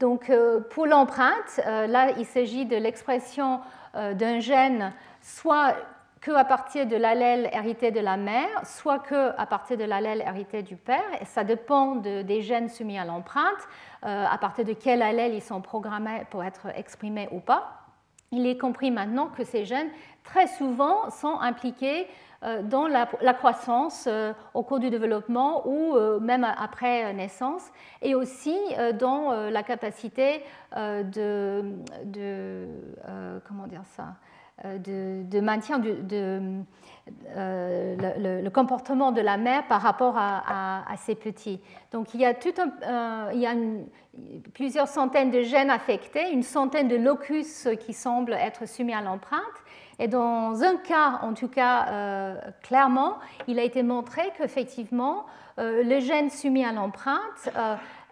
Donc, 0.00 0.28
euh, 0.28 0.60
pour 0.70 0.86
l'empreinte, 0.86 1.60
euh, 1.64 1.86
là, 1.86 2.10
il 2.18 2.26
s'agit 2.26 2.66
de 2.66 2.76
l'expression 2.76 3.60
d'un 3.94 4.40
gène 4.40 4.94
soit 5.20 5.74
qu'à 6.22 6.44
partir 6.44 6.86
de 6.86 6.96
l'allèle 6.96 7.50
hérité 7.52 7.90
de 7.90 8.00
la 8.00 8.16
mère, 8.16 8.64
soit 8.64 9.00
qu'à 9.00 9.46
partir 9.46 9.76
de 9.76 9.84
l'allèle 9.84 10.22
hérité 10.24 10.62
du 10.62 10.76
père. 10.76 11.02
Et 11.20 11.24
ça 11.24 11.42
dépend 11.42 11.96
des 11.96 12.42
gènes 12.42 12.68
soumis 12.68 12.98
à 12.98 13.04
l'empreinte, 13.04 13.68
euh, 14.06 14.24
à 14.30 14.38
partir 14.38 14.64
de 14.64 14.72
quel 14.72 15.02
allèle 15.02 15.34
ils 15.34 15.42
sont 15.42 15.60
programmés 15.60 16.24
pour 16.30 16.44
être 16.44 16.68
exprimés 16.76 17.28
ou 17.32 17.40
pas. 17.40 17.78
Il 18.30 18.46
est 18.46 18.56
compris 18.56 18.90
maintenant 18.90 19.26
que 19.26 19.44
ces 19.44 19.64
gènes, 19.64 19.90
très 20.22 20.46
souvent, 20.46 21.10
sont 21.10 21.40
impliqués 21.40 22.06
euh, 22.44 22.62
dans 22.62 22.86
la, 22.86 23.06
croissance 23.34 24.06
euh, 24.06 24.32
au 24.54 24.62
cours 24.62 24.78
du 24.78 24.90
développement 24.90 25.66
ou 25.66 25.98
même 26.20 26.44
après 26.44 27.12
naissance, 27.14 27.64
et 28.00 28.14
aussi 28.14 28.56
dans 28.98 29.32
la 29.50 29.62
capacité 29.64 30.44
de, 30.76 31.64
de 32.04 32.68
comment 33.46 33.66
dire 33.66 33.84
ça, 33.84 34.14
euh, 34.64 34.78
de, 35.24 35.40
maintien 35.40 35.78
de, 35.78 36.62
euh, 37.36 38.40
le, 38.42 38.48
comportement 38.50 39.10
de 39.10 39.20
la 39.20 39.36
mère 39.38 39.66
par 39.66 39.80
rapport 39.80 40.14
à, 40.16 40.84
ses 40.98 41.14
petits. 41.14 41.60
Donc 41.90 42.14
il 42.14 42.20
y 42.20 42.26
a, 42.26 42.30
a 42.30 43.54
plusieurs 44.52 44.88
centaines 44.88 45.30
de 45.30 45.42
gènes 45.42 45.70
affectés, 45.70 46.30
une 46.32 46.42
centaine 46.42 46.86
de 46.86 46.96
locus 46.96 47.66
qui 47.80 47.92
semblent 47.92 48.34
être 48.34 48.68
soumis 48.68 48.92
à 48.94 49.00
l'empreinte. 49.00 49.40
Et 49.98 50.06
dans 50.06 50.62
un 50.62 50.76
cas, 50.76 51.20
en 51.22 51.32
tout 51.32 51.48
cas, 51.48 51.86
euh, 51.88 52.34
clairement, 52.62 53.16
il 53.48 53.58
a 53.58 53.62
été 53.62 53.82
montré 53.82 54.22
qu'effectivement, 54.36 55.24
le 55.58 56.00
gène 56.00 56.30
soumis 56.30 56.64
à 56.64 56.72
l'empreinte 56.72 57.50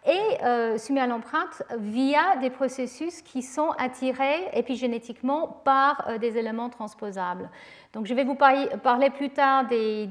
et 0.06 0.42
euh, 0.42 0.78
soumis 0.78 1.00
à 1.00 1.06
l'empreinte 1.06 1.62
via 1.78 2.36
des 2.40 2.48
processus 2.48 3.20
qui 3.20 3.42
sont 3.42 3.70
attirés 3.78 4.48
épigénétiquement 4.54 5.60
par 5.64 6.08
euh, 6.08 6.18
des 6.18 6.38
éléments 6.38 6.70
transposables. 6.70 7.50
Donc, 7.92 8.06
je 8.06 8.14
vais 8.14 8.24
vous 8.24 8.36
parler 8.36 9.10
plus 9.10 9.30
tard 9.30 9.66
des, 9.66 10.08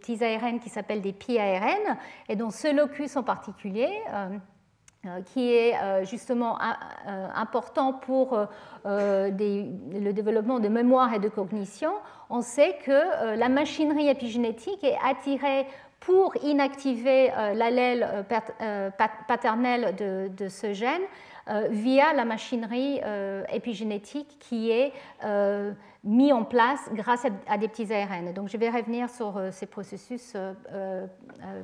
petits 0.00 0.24
ARN 0.24 0.58
qui 0.58 0.70
s'appellent 0.70 1.02
des 1.02 1.12
pi-ARN, 1.12 1.98
et 2.28 2.36
dont 2.36 2.50
ce 2.50 2.74
locus 2.74 3.16
en 3.16 3.22
particulier, 3.22 3.90
euh, 4.14 5.20
qui 5.26 5.52
est 5.52 6.04
justement 6.04 6.58
important 7.34 7.92
pour 7.92 8.36
le 8.84 10.10
développement 10.12 10.58
de 10.58 10.68
mémoire 10.68 11.14
et 11.14 11.18
de 11.20 11.28
cognition, 11.28 11.92
on 12.30 12.42
sait 12.42 12.76
que 12.84 13.36
la 13.36 13.48
machinerie 13.48 14.08
épigénétique 14.08 14.82
est 14.82 14.98
attirée 15.04 15.66
pour 16.00 16.34
inactiver 16.42 17.30
euh, 17.32 17.54
l'allèle 17.54 18.08
euh, 18.30 18.40
euh, 18.60 18.90
paternel 19.26 19.94
de, 19.96 20.48
ce 20.48 20.72
gène 20.72 21.02
via 21.70 22.12
la 22.12 22.26
machinerie 22.26 23.00
épigénétique 23.50 24.36
qui 24.38 24.70
est 24.70 24.92
mise 26.04 26.32
en 26.34 26.44
place 26.44 26.90
grâce 26.92 27.24
à 27.48 27.56
des 27.56 27.68
petits 27.68 27.90
ARN. 27.90 28.34
Donc 28.34 28.48
je 28.48 28.58
vais 28.58 28.68
revenir 28.68 29.08
sur 29.08 29.40
ces 29.50 29.64
processus 29.64 30.36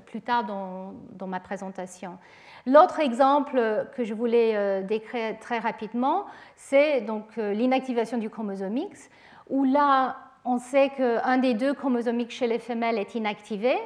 plus 0.07 0.23
tard 0.23 0.45
dans, 0.45 1.27
ma 1.27 1.39
présentation. 1.39 2.17
L'autre 2.65 2.99
exemple 3.01 3.87
que 3.95 4.05
je 4.05 4.15
voulais 4.15 4.83
décrire 4.85 5.39
très 5.39 5.59
rapidement, 5.59 6.25
c'est 6.57 7.03
donc 7.03 7.37
l'inactivation 7.37 8.17
du 8.17 8.31
chromosome 8.31 8.79
X, 8.79 9.11
où 9.51 9.65
là, 9.65 10.17
on 10.47 10.57
sait 10.57 10.93
qu'un 10.97 11.37
des 11.37 11.53
deux 11.53 11.75
chromosomes 11.75 12.21
X 12.21 12.37
chez 12.37 12.47
les 12.47 12.59
femelles 12.59 12.97
est 12.97 13.15
inactivé, 13.15 13.77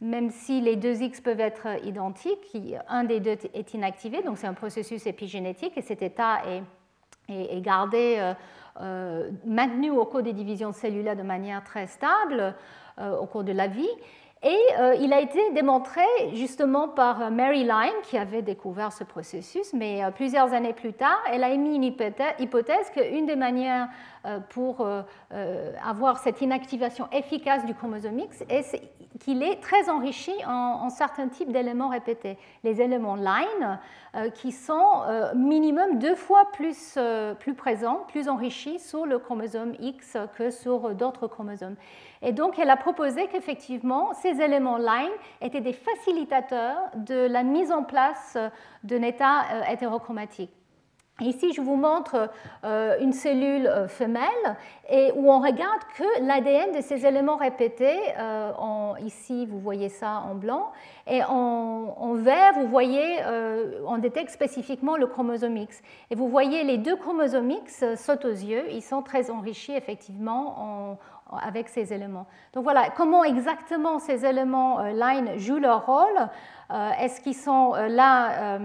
même 0.00 0.30
si 0.30 0.60
les 0.60 0.76
deux 0.76 1.02
X 1.02 1.20
peuvent 1.20 1.40
être 1.40 1.66
identiques, 1.84 2.56
un 2.88 3.04
des 3.04 3.20
deux 3.20 3.36
est 3.54 3.74
inactivé, 3.74 4.22
donc 4.22 4.38
c'est 4.38 4.46
un 4.46 4.54
processus 4.54 5.06
épigénétique 5.06 5.76
et 5.76 5.82
cet 5.82 6.02
état 6.02 6.40
est, 6.48 7.60
gardé, 7.60 8.16
euh, 8.18 8.34
euh, 8.80 9.30
maintenu 9.44 9.90
au 9.90 10.04
cours 10.04 10.22
des 10.22 10.32
divisions 10.32 10.72
cellulaires 10.72 11.16
de 11.16 11.22
manière 11.22 11.62
très 11.62 11.86
stable 11.86 12.54
euh, 12.98 13.16
au 13.18 13.26
cours 13.26 13.44
de 13.44 13.52
la 13.52 13.66
vie. 13.66 13.88
Et 14.42 14.56
il 15.00 15.12
a 15.12 15.20
été 15.20 15.38
démontré 15.52 16.00
justement 16.32 16.88
par 16.88 17.30
Mary 17.30 17.62
Lyne, 17.62 17.92
qui 18.04 18.16
avait 18.16 18.40
découvert 18.40 18.90
ce 18.90 19.04
processus, 19.04 19.74
mais 19.74 20.00
plusieurs 20.14 20.54
années 20.54 20.72
plus 20.72 20.94
tard, 20.94 21.18
elle 21.30 21.44
a 21.44 21.50
émis 21.50 21.74
une 21.76 21.84
hypothèse 21.84 22.88
qu'une 22.94 23.26
des 23.26 23.36
manières 23.36 23.90
pour 24.50 24.86
avoir 25.82 26.18
cette 26.18 26.40
inactivation 26.40 27.08
efficace 27.12 27.64
du 27.64 27.74
chromosome 27.74 28.18
X 28.18 28.44
est 28.48 28.82
qu'il 29.20 29.42
est 29.42 29.60
très 29.60 29.88
enrichi 29.88 30.32
en, 30.46 30.88
certains 30.88 31.28
types 31.28 31.52
d'éléments 31.52 31.88
répétés. 31.88 32.38
Les 32.64 32.80
éléments 32.80 33.16
line, 33.16 33.78
euh, 34.14 34.30
qui 34.30 34.52
sont 34.52 35.02
euh, 35.06 35.32
minimum 35.34 35.98
deux 35.98 36.14
fois 36.14 36.50
plus, 36.52 36.94
euh, 36.96 37.34
plus 37.34 37.54
présents, 37.54 38.04
plus 38.08 38.28
enrichis 38.28 38.78
sur 38.78 39.06
le 39.06 39.18
chromosome 39.18 39.74
X 39.78 40.16
que 40.36 40.50
sur 40.50 40.94
d'autres 40.94 41.26
chromosomes. 41.26 41.76
Et 42.22 42.32
donc, 42.32 42.58
elle 42.58 42.70
a 42.70 42.76
proposé 42.76 43.26
qu'effectivement, 43.28 44.12
ces 44.14 44.40
éléments 44.40 44.78
line 44.78 45.12
étaient 45.40 45.60
des 45.60 45.72
facilitateurs 45.72 46.90
de 46.94 47.26
la 47.26 47.42
mise 47.42 47.72
en 47.72 47.82
place 47.82 48.36
d'un 48.84 49.02
état 49.02 49.44
hétérochromatique. 49.70 50.50
Ici, 51.20 51.52
je 51.52 51.60
vous 51.60 51.76
montre 51.76 52.30
euh, 52.64 52.96
une 53.00 53.12
cellule 53.12 53.66
euh, 53.66 53.88
femelle 53.88 54.56
et 54.88 55.12
où 55.14 55.30
on 55.30 55.40
regarde 55.40 55.82
que 55.96 56.26
l'ADN 56.26 56.74
de 56.74 56.80
ces 56.80 57.04
éléments 57.04 57.36
répétés. 57.36 57.98
Euh, 58.18 58.52
ici, 59.04 59.44
vous 59.44 59.58
voyez 59.58 59.90
ça 59.90 60.22
en 60.26 60.34
blanc. 60.34 60.72
Et 61.06 61.22
en, 61.22 62.14
vert, 62.14 62.54
vous 62.54 62.68
voyez, 62.68 63.18
on 63.86 63.98
détecte 63.98 64.30
spécifiquement 64.30 64.96
le 64.96 65.06
chromosome 65.06 65.56
X. 65.56 65.82
Et 66.10 66.14
vous 66.14 66.28
voyez, 66.28 66.62
les 66.64 66.78
deux 66.78 66.96
chromosomes 66.96 67.50
X 67.50 67.84
sautent 67.96 68.24
aux 68.24 68.28
yeux. 68.28 68.64
Ils 68.70 68.82
sont 68.82 69.02
très 69.02 69.30
enrichis, 69.30 69.72
effectivement, 69.72 70.98
avec 71.42 71.68
ces 71.68 71.92
éléments. 71.92 72.26
Donc 72.52 72.64
voilà, 72.64 72.90
comment 72.96 73.24
exactement 73.24 73.98
ces 73.98 74.24
éléments 74.24 74.82
line 74.82 75.38
jouent 75.38 75.58
leur 75.58 75.86
rôle? 75.86 76.28
Est-ce 77.00 77.20
qu'ils 77.20 77.34
sont 77.34 77.72
là 77.74 78.60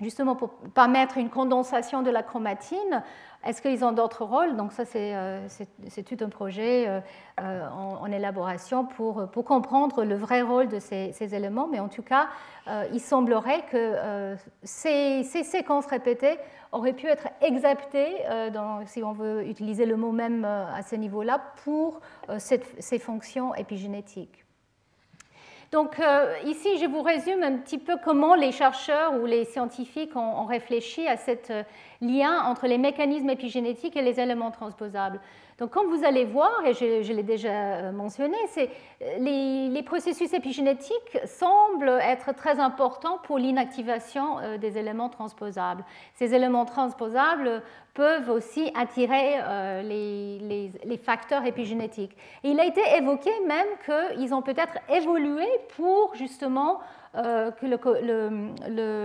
justement 0.00 0.34
pour 0.34 0.50
permettre 0.74 1.18
une 1.18 1.30
condensation 1.30 2.02
de 2.02 2.10
la 2.10 2.22
chromatine. 2.22 3.02
Est-ce 3.46 3.60
qu'ils 3.60 3.84
ont 3.84 3.92
d'autres 3.92 4.24
rôles? 4.24 4.56
Donc 4.56 4.72
ça, 4.72 4.84
c'est 4.84 5.14
euh, 5.14 5.46
tout 6.06 6.16
un 6.20 6.30
projet 6.30 6.88
euh, 6.88 7.00
euh, 7.40 7.68
en, 7.68 8.10
élaboration 8.10 8.86
pour, 8.86 9.30
comprendre 9.44 10.04
le 10.04 10.14
vrai 10.14 10.40
rôle 10.42 10.68
de 10.68 10.78
ces, 10.78 11.34
éléments. 11.34 11.68
Mais 11.70 11.78
en 11.78 11.88
tout 11.88 12.02
cas, 12.02 12.28
il 12.92 13.00
semblerait 13.00 13.64
que 13.70 14.36
ces, 14.62 15.22
ces, 15.24 15.44
séquences 15.44 15.86
répétées 15.86 16.38
auraient 16.72 16.94
pu 16.94 17.06
être 17.06 17.28
exaptées, 17.42 18.16
si 18.86 19.02
on 19.02 19.12
veut 19.12 19.46
utiliser 19.46 19.84
le 19.84 19.96
mot 19.96 20.12
même 20.12 20.44
à 20.44 20.82
ce 20.82 20.96
niveau-là, 20.96 21.40
pour 21.64 22.00
ces 22.38 22.98
fonctions 22.98 23.54
épigénétiques. 23.54 24.43
Donc 25.74 25.98
euh, 25.98 26.36
ici, 26.46 26.78
je 26.78 26.86
vous 26.86 27.02
résume 27.02 27.42
un 27.42 27.56
petit 27.56 27.78
peu 27.78 27.96
comment 28.04 28.36
les 28.36 28.52
chercheurs 28.52 29.20
ou 29.20 29.26
les 29.26 29.44
scientifiques 29.44 30.14
ont, 30.14 30.44
réfléchi 30.44 31.08
à 31.08 31.16
ce 31.16 31.32
euh, 31.50 31.64
lien 32.00 32.44
entre 32.44 32.68
les 32.68 32.78
mécanismes 32.78 33.30
épigénétiques 33.30 33.96
et 33.96 34.02
les 34.02 34.20
éléments 34.20 34.52
transposables. 34.52 35.18
Donc, 35.58 35.70
comme 35.70 35.86
vous 35.86 36.04
allez 36.04 36.24
voir, 36.24 36.66
et 36.66 36.74
je, 36.74 37.12
l'ai 37.12 37.22
déjà 37.22 37.48
euh, 37.48 37.92
mentionné, 37.92 38.36
les, 39.20 39.68
les, 39.68 39.82
processus 39.84 40.32
épigénétiques 40.32 41.18
semblent 41.26 42.00
être 42.02 42.34
très 42.34 42.58
importants 42.58 43.18
pour 43.22 43.38
l'inactivation 43.38 44.40
euh, 44.40 44.58
des 44.58 44.78
éléments 44.78 45.08
transposables. 45.08 45.84
Ces 46.14 46.34
éléments 46.34 46.64
transposables 46.64 47.62
peuvent 47.94 48.30
aussi 48.30 48.72
attirer 48.74 49.34
euh, 49.42 49.82
les, 49.82 50.98
facteurs 50.98 51.44
épigénétiques. 51.44 52.16
il 52.42 52.58
a 52.58 52.64
été 52.64 52.80
évoqué 52.96 53.30
même 53.46 53.66
qu'ils 53.84 54.34
ont 54.34 54.42
peut-être 54.42 54.78
évolué 54.88 55.46
pour 55.76 56.14
justement 56.14 56.80
que 57.12 57.66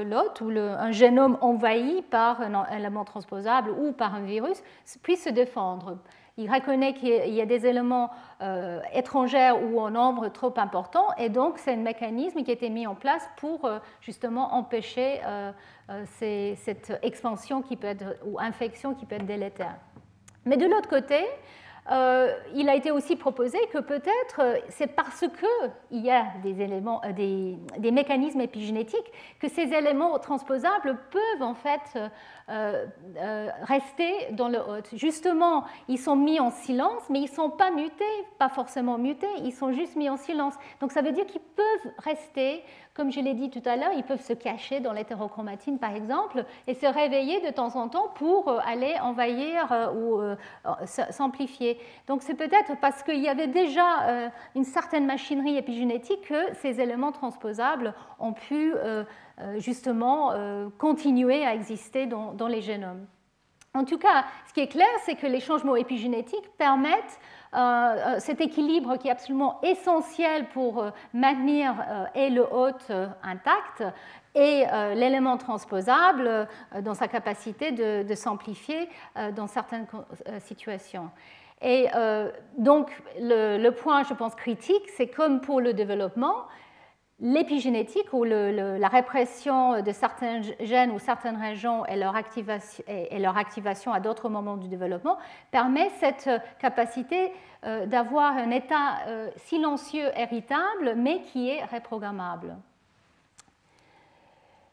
l'hôte 0.04 0.42
ou 0.42 0.50
un 0.50 0.92
génome 0.92 1.38
envahi 1.42 2.02
par 2.04 2.42
un 2.42 2.66
élément 2.76 3.06
transposable 3.06 3.70
ou 3.70 3.92
par 3.92 4.16
un 4.16 4.22
virus 4.22 4.64
puisse 5.04 5.26
se 5.26 5.30
défendre 5.30 5.98
il 6.38 6.52
reconnaît 6.52 6.94
qu'il 6.94 7.34
y 7.34 7.42
a 7.42 7.46
des 7.46 7.66
éléments 7.66 8.10
euh, 8.42 8.80
étrangers 8.94 9.52
ou 9.52 9.80
en 9.80 9.92
nombre 9.92 10.30
trop 10.30 10.54
important, 10.58 11.08
et 11.18 11.30
donc 11.30 11.58
c'est 11.58 11.74
un 11.74 11.78
mécanisme 11.78 12.44
qui 12.44 12.52
a 12.52 12.54
été 12.54 12.70
mis 12.70 12.88
en 12.88 12.96
place 12.96 13.30
pour 13.38 13.66
euh, 13.66 13.80
justement 14.02 14.54
empêcher 14.54 15.22
euh, 15.26 15.52
cette 16.06 16.98
expansion 17.02 17.62
qui 17.62 17.76
peut 17.76 17.88
être, 17.88 18.18
ou 18.26 18.40
infection 18.40 18.94
qui 18.94 19.06
peut 19.06 19.16
être 19.16 19.26
délétère. 19.26 19.76
Mais 20.46 20.56
de 20.56 20.66
l'autre 20.66 20.90
côté, 20.90 21.26
il 22.56 22.70
a 22.70 22.76
été 22.76 22.92
aussi 22.92 23.16
proposé 23.16 23.58
que 23.72 23.80
peut-être 23.80 24.42
c'est 24.70 24.88
parce 24.88 25.26
qu'il 25.90 26.02
y 26.06 26.12
a 26.12 26.26
des, 26.44 26.62
éléments, 26.62 27.02
des, 27.16 27.58
des, 27.80 27.92
mécanismes 27.92 28.42
épigénétiques 28.42 29.12
que 29.40 29.50
ces 29.50 29.74
éléments 29.74 30.18
transposables 30.20 30.98
peuvent 31.12 31.42
en 31.42 31.56
fait 31.56 32.00
euh, 32.50 32.86
euh, 33.18 33.50
rester 33.62 34.12
dans 34.32 34.50
le 34.50 34.58
hôte. 34.58 34.90
Justement, 34.94 35.66
ils 35.88 36.00
sont 36.00 36.16
mis 36.16 36.40
en 36.40 36.50
silence, 36.50 37.04
mais 37.12 37.20
ils 37.20 37.30
ne 37.30 37.36
sont 37.36 37.52
pas 37.52 37.70
mutés, 37.70 38.04
pas 38.40 38.50
forcément 38.50 38.98
mutés, 38.98 39.28
ils 39.44 39.52
sont 39.52 39.72
juste 39.72 39.96
mis 39.96 40.10
en 40.10 40.18
silence. 40.18 40.56
Donc 40.82 40.92
ça 40.92 41.04
veut 41.04 41.12
dire 41.12 41.28
qu'ils 41.28 41.42
peuvent 41.42 41.94
rester, 42.00 42.64
comme 43.00 43.12
je 43.14 43.22
l'ai 43.22 43.34
dit 43.34 43.50
tout 43.50 43.62
à 43.64 43.78
l'heure, 43.78 43.94
ils 43.96 44.04
peuvent 44.04 44.22
se 44.22 44.34
cacher 44.34 44.82
dans 44.82 44.92
l'hétérochromatine 44.92 45.80
par 45.80 45.96
exemple, 45.96 46.44
et 46.68 46.74
se 46.74 46.86
réveiller 46.86 47.40
de 47.40 47.50
temps 47.50 47.78
en 47.78 47.88
temps 47.88 48.10
pour 48.16 48.50
euh, 48.50 48.60
aller 48.68 48.94
envahir 49.02 49.94
ou 49.96 50.20
s'amplifier. 50.86 51.80
Donc 52.08 52.22
c'est 52.24 52.34
peut-être 52.34 52.78
parce 52.82 53.04
qu'il 53.04 53.20
y 53.20 53.30
avait 53.30 53.48
déjà 53.48 54.30
une 54.56 54.66
certaine 54.66 55.06
machinerie 55.06 55.56
épigénétique 55.56 56.28
que 56.28 56.54
ces 56.56 56.82
éléments 56.82 57.14
transposables 57.14 57.94
ont 58.20 58.34
pu 58.34 58.74
euh, 59.42 59.58
justement 59.58 60.34
euh, 60.34 60.68
continuer 60.78 61.46
à 61.46 61.56
exister 61.56 62.08
dans, 62.08 62.48
les 62.48 62.62
génomes. 62.62 63.06
En 63.74 63.86
tout 63.86 63.98
cas, 63.98 64.26
ce 64.48 64.54
qui 64.54 64.60
est 64.60 64.68
clair, 64.68 64.88
c'est 65.06 65.16
que 65.16 65.28
les 65.28 65.40
changements 65.40 65.78
épigénétiques 65.78 66.50
permettent 66.58 67.20
euh, 67.22 67.39
cet 68.20 68.42
équilibre 68.42 68.98
qui 68.98 69.08
est 69.08 69.12
absolument 69.12 69.60
essentiel 69.64 70.48
pour 70.50 70.86
maintenir 71.14 71.74
et 72.14 72.30
le 72.30 72.44
hôte 72.44 72.92
intact 73.24 73.84
et 74.36 74.66
l'élément 74.96 75.38
transposable 75.38 76.48
dans 76.82 76.94
sa 76.94 77.08
capacité 77.08 77.72
de, 77.72 78.16
s'amplifier 78.16 78.88
dans 79.36 79.48
certaines 79.48 79.88
situations. 80.40 81.10
Et 81.62 81.88
donc, 82.58 82.92
le, 83.20 83.70
point, 83.72 84.04
je 84.04 84.14
pense, 84.14 84.36
critique, 84.36 84.88
c'est 84.96 85.08
comme 85.08 85.42
pour 85.42 85.60
le 85.60 85.74
développement, 85.74 86.46
l'épigénétique 87.22 88.14
ou 88.14 88.24
la 88.24 88.88
répression 88.88 89.82
de 89.82 89.92
certains 89.92 90.42
gènes 90.60 90.92
ou 90.92 91.00
certaines 91.00 91.38
régions 91.38 91.86
et 91.86 91.98
leur 91.98 92.16
activation, 93.38 93.94
à 93.94 94.00
d'autres 94.00 94.30
moments 94.30 94.58
du 94.58 94.68
développement 94.68 95.18
permet 95.52 95.90
cette 96.00 96.30
capacité 96.60 97.32
euh, 97.66 97.86
d'avoir 97.86 98.38
un 98.38 98.52
état 98.52 99.00
euh, 99.08 99.30
silencieux 99.36 100.10
héritable 100.16 100.94
mais 100.96 101.22
qui 101.24 101.50
est 101.50 101.64
reprogrammable. 101.66 102.56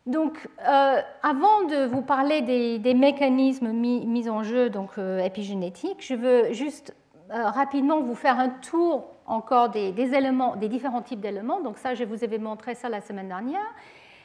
Donc, 0.06 0.48
euh, 0.61 1.00
avant 1.24 1.64
de 1.64 1.85
vous 1.87 2.02
parler 2.02 2.42
des, 2.42 2.94
mécanismes 2.94 3.72
mis, 3.72 4.28
en 4.28 4.44
jeu 4.44 4.70
donc, 4.70 4.98
épigénétiques, 4.98 5.98
je 5.98 6.14
veux 6.14 6.52
juste 6.52 6.94
rapidement 7.31 8.01
vous 8.01 8.15
faire 8.15 8.39
un 8.39 8.49
tour 8.49 9.17
encore 9.27 9.71
des, 9.71 9.93
éléments, 10.15 10.57
des 10.57 10.69
différents 10.69 11.03
types 11.03 11.21
d'éléments. 11.21 11.61
Donc 11.61 11.79
ça, 11.79 11.95
je 11.95 12.05
vous 12.05 12.25
avais 12.25 12.39
montré 12.39 12.75
ça 12.75 12.89
la 12.89 13.01
semaine 13.01 13.29
dernière. 13.29 13.67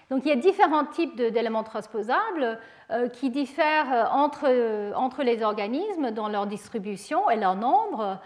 Donc 0.10 0.24
il 0.26 0.30
y 0.30 0.32
a 0.32 0.36
différents 0.36 0.86
types 0.86 1.16
d'éléments 1.16 1.64
transposables 1.64 2.60
euh, 2.92 3.08
qui 3.08 3.30
diffèrent 3.30 3.94
euh, 3.94 4.06
entre, 4.12 4.46
euh, 4.46 4.92
entre, 4.94 5.24
les 5.24 5.42
organismes 5.42 6.12
dans 6.12 6.28
leur 6.28 6.48
distribution 6.48 7.30
et 7.30 7.38
leur 7.38 7.56
nombre. 7.56 8.20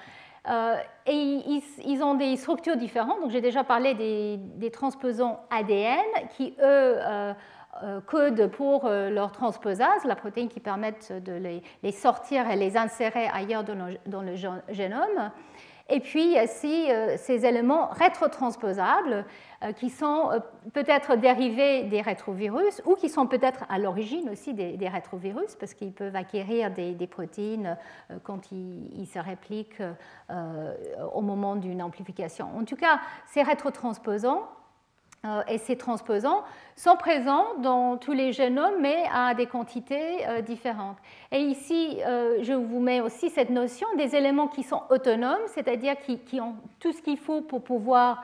et 1.08 1.42
ils, 1.86 2.04
ont 2.04 2.16
des 2.16 2.36
structures 2.38 2.76
différentes. 2.76 3.22
Donc 3.22 3.32
j'ai 3.32 3.42
déjà 3.42 3.64
parlé 3.64 3.94
des, 3.94 4.72
transposants 4.72 5.40
ADN 5.50 6.04
qui, 6.36 6.56
eux, 6.62 6.98
codent 8.06 8.48
pour 8.48 8.88
leur 8.88 9.32
transposase, 9.32 10.06
la 10.06 10.16
protéine 10.16 10.48
qui 10.48 10.60
permet 10.60 10.94
de 11.10 11.34
les, 11.84 11.92
sortir 11.92 12.50
et 12.50 12.56
les 12.56 12.78
insérer 12.78 13.28
ailleurs 13.34 13.64
dans 13.64 14.22
le, 14.22 14.36
génome. 14.70 15.32
Et 15.88 16.00
puis, 16.00 16.36
aussi 16.42 16.90
euh, 16.90 17.16
ces 17.18 17.46
éléments 17.46 17.90
rétrotransposables 17.90 19.24
euh, 19.64 19.72
qui 19.72 19.92
sont 19.92 20.32
euh, 20.32 20.40
peut-être 20.74 21.16
dérivés 21.16 21.84
des 21.84 22.02
rétrovirus 22.02 22.82
ou 22.86 22.96
qui 22.96 23.08
sont 23.08 23.28
peut-être 23.28 23.66
à 23.70 23.78
l'origine 23.78 24.30
aussi 24.30 24.56
des, 24.56 24.90
rétrovirus 24.90 25.56
parce 25.60 25.76
qu'ils 25.76 25.94
peuvent 25.94 26.16
acquérir 26.16 26.72
des, 26.72 27.08
protéines 27.08 27.78
quand 28.24 28.52
ils, 28.52 29.06
se 29.06 29.20
répliquent 29.20 29.84
au 31.14 31.22
moment 31.22 31.56
d'une 31.56 31.82
amplification. 31.84 32.48
En 32.58 32.66
tout 32.66 32.76
cas, 32.76 33.00
ces 33.28 33.44
rétrotransposants 33.44 34.42
euh, 34.42 34.64
et 35.48 35.58
ces 35.58 35.78
transposants 35.78 36.44
sont 36.76 36.98
présents 36.98 37.46
dans 37.60 37.98
tous 37.98 38.12
les 38.12 38.34
génomes, 38.34 38.76
mais 38.82 39.06
à 39.14 39.34
des 39.34 39.46
quantités 39.46 40.28
euh, 40.28 40.42
différentes. 40.42 40.98
Et 41.32 41.40
ici, 41.40 42.00
euh, 42.06 42.40
je 42.42 42.52
vous 42.52 42.82
mets 42.82 43.00
aussi 43.00 43.30
cette 43.30 43.50
notion 43.50 43.88
des 43.98 44.16
éléments 44.16 44.48
qui 44.48 44.64
sont 44.64 44.82
autonomes, 44.90 45.40
c'est-à-dire 45.48 45.96
qui, 45.98 46.42
ont 46.42 46.56
tout 46.80 46.92
ce 46.92 47.02
qu'il 47.02 47.18
faut 47.18 47.42
pour 47.42 47.64
pouvoir 47.64 48.24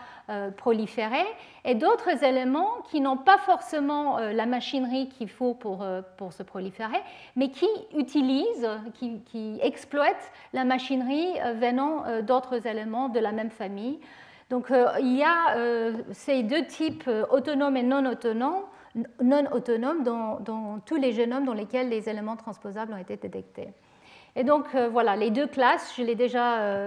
proliférer, 0.56 1.26
et 1.66 1.76
d'autres 1.76 2.24
éléments 2.24 2.82
qui 2.90 3.02
n'ont 3.02 3.18
pas 3.18 3.38
forcément 3.38 4.18
la 4.18 4.46
machinerie 4.46 5.10
qu'il 5.10 5.28
faut 5.28 5.54
pour, 5.54 5.86
pour 6.16 6.32
se 6.32 6.42
proliférer, 6.42 7.02
mais 7.36 7.50
qui 7.50 7.68
utilisent, 7.98 8.70
qui, 8.94 9.20
qui 9.26 9.60
exploitent 9.62 10.32
la 10.54 10.64
machinerie 10.64 11.34
venant 11.56 12.22
d'autres 12.22 12.66
éléments 12.66 13.10
de 13.10 13.20
la 13.20 13.34
même 13.34 13.50
famille. 13.50 14.00
Donc 14.52 14.70
euh, 14.70 14.90
il 15.00 15.16
y 15.16 15.24
a 15.24 15.56
euh, 15.56 15.94
ces 16.12 16.44
deux 16.44 16.66
types 16.66 17.06
euh, 17.08 17.26
autonomes 17.30 17.78
et 17.78 17.84
non 17.84 18.06
autonomes, 18.06 18.66
non 19.24 19.46
autonomes 19.54 20.04
dans, 20.04 20.80
tous 20.86 20.98
les 20.98 21.14
génomes 21.14 21.46
dans 21.46 21.54
lesquels 21.54 21.88
les 21.88 22.10
éléments 22.10 22.36
transposables 22.36 22.94
ont 22.94 22.98
été 22.98 23.16
détectés. 23.16 23.70
Et 24.36 24.44
donc 24.44 24.76
voilà, 24.76 25.18
les 25.18 25.30
deux 25.30 25.48
classes, 25.48 26.00
déjà, 26.00 26.86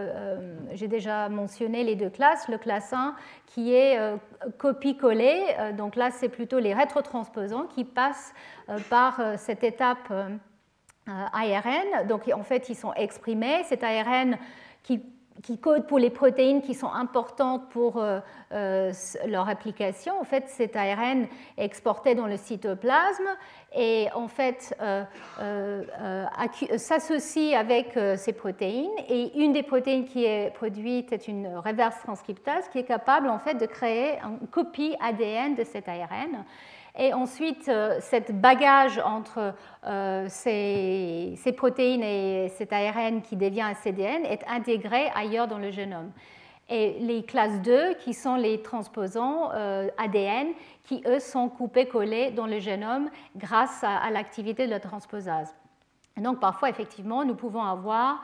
j'ai 0.72 0.88
déjà 0.88 1.29
mentionné 1.29 1.85
les 1.85 1.94
deux 1.94 2.09
classes. 2.09 2.48
Le 2.48 2.57
classe 2.57 2.94
1 2.94 3.14
qui 3.44 3.74
est 3.74 3.98
copie-collé, 4.57 5.42
donc 5.77 5.96
là 5.96 6.11
c'est 6.11 6.31
plutôt 6.31 6.59
les 6.59 6.72
rétrotransposants 6.72 7.66
qui 7.66 7.85
passent 7.85 8.33
par 8.88 9.20
cette 9.37 9.62
étape 9.62 10.11
ARN. 11.07 12.07
Donc 12.09 12.31
en 12.35 12.44
fait 12.44 12.70
ils 12.70 12.77
sont 12.77 12.94
exprimés. 12.94 13.62
Cet 13.64 13.85
ARN 13.85 14.38
qui 14.83 15.03
qui 15.42 15.58
code 15.58 15.86
pour 15.86 15.98
les 15.98 16.10
protéines 16.10 16.62
qui 16.62 16.74
sont 16.74 16.92
importantes 16.92 17.68
pour 17.70 17.98
euh, 17.98 18.20
euh, 18.52 18.92
leur 19.26 19.48
application. 19.48 20.18
En 20.20 20.24
fait, 20.24 20.44
cet 20.48 20.76
ARN 20.76 21.26
est 21.56 21.64
exporté 21.64 22.14
dans 22.14 22.26
le 22.26 22.36
cytoplasme 22.36 23.28
et 23.74 24.08
en 24.14 24.28
fait 24.28 24.74
euh, 24.80 25.84
s'associe 26.76 27.54
avec 27.58 27.98
ces 28.16 28.32
protéines. 28.32 28.90
Et 29.08 29.38
une 29.38 29.52
des 29.52 29.62
protéines 29.62 30.04
qui 30.04 30.24
est 30.24 30.52
produite 30.54 31.12
est 31.12 31.28
une 31.28 31.48
reverse 31.56 31.98
transcriptase 32.00 32.68
qui 32.68 32.78
est 32.78 32.84
capable 32.84 33.28
en 33.28 33.38
fait 33.38 33.54
de 33.54 33.66
créer 33.66 34.18
une 34.22 34.46
copie 34.48 34.94
ADN 35.00 35.56
de 35.56 35.64
cet 35.64 35.88
ARN. 35.88 36.44
Et 36.96 37.12
ensuite, 37.12 37.68
euh, 37.68 37.98
cette 38.00 38.40
bagage 38.40 39.00
entre 39.04 39.54
euh, 39.85 40.26
ces, 40.28 41.54
protéines 41.57 42.04
et 42.04 42.48
cet 42.57 42.72
ARN 42.72 43.20
qui 43.20 43.37
devient 43.37 43.62
un 43.62 43.74
CDN 43.74 44.24
est 44.24 44.44
intégré 44.46 45.11
ailleurs 45.14 45.48
dans 45.48 45.59
le 45.59 45.70
génome. 45.70 46.12
Et 46.68 46.96
les 47.00 47.24
classes 47.24 47.61
2, 47.62 47.94
qui 47.94 48.14
sont 48.14 48.37
les 48.37 48.62
transposants 48.62 49.50
euh, 49.52 49.88
ADN, 49.98 50.48
qui 50.85 51.02
eux 51.07 51.18
sont 51.18 51.48
coupés-collés 51.48 52.30
dans 52.30 52.46
le 52.46 52.61
génome 52.61 53.11
grâce 53.37 53.83
à 53.83 54.09
l'activité 54.11 54.66
de 54.66 54.70
la 54.70 54.80
transposase 54.80 55.54
donc 56.22 56.38
parfois, 56.38 56.68
effectivement, 56.68 57.24
nous 57.24 57.35
pouvons 57.35 57.62
avoir 57.62 58.22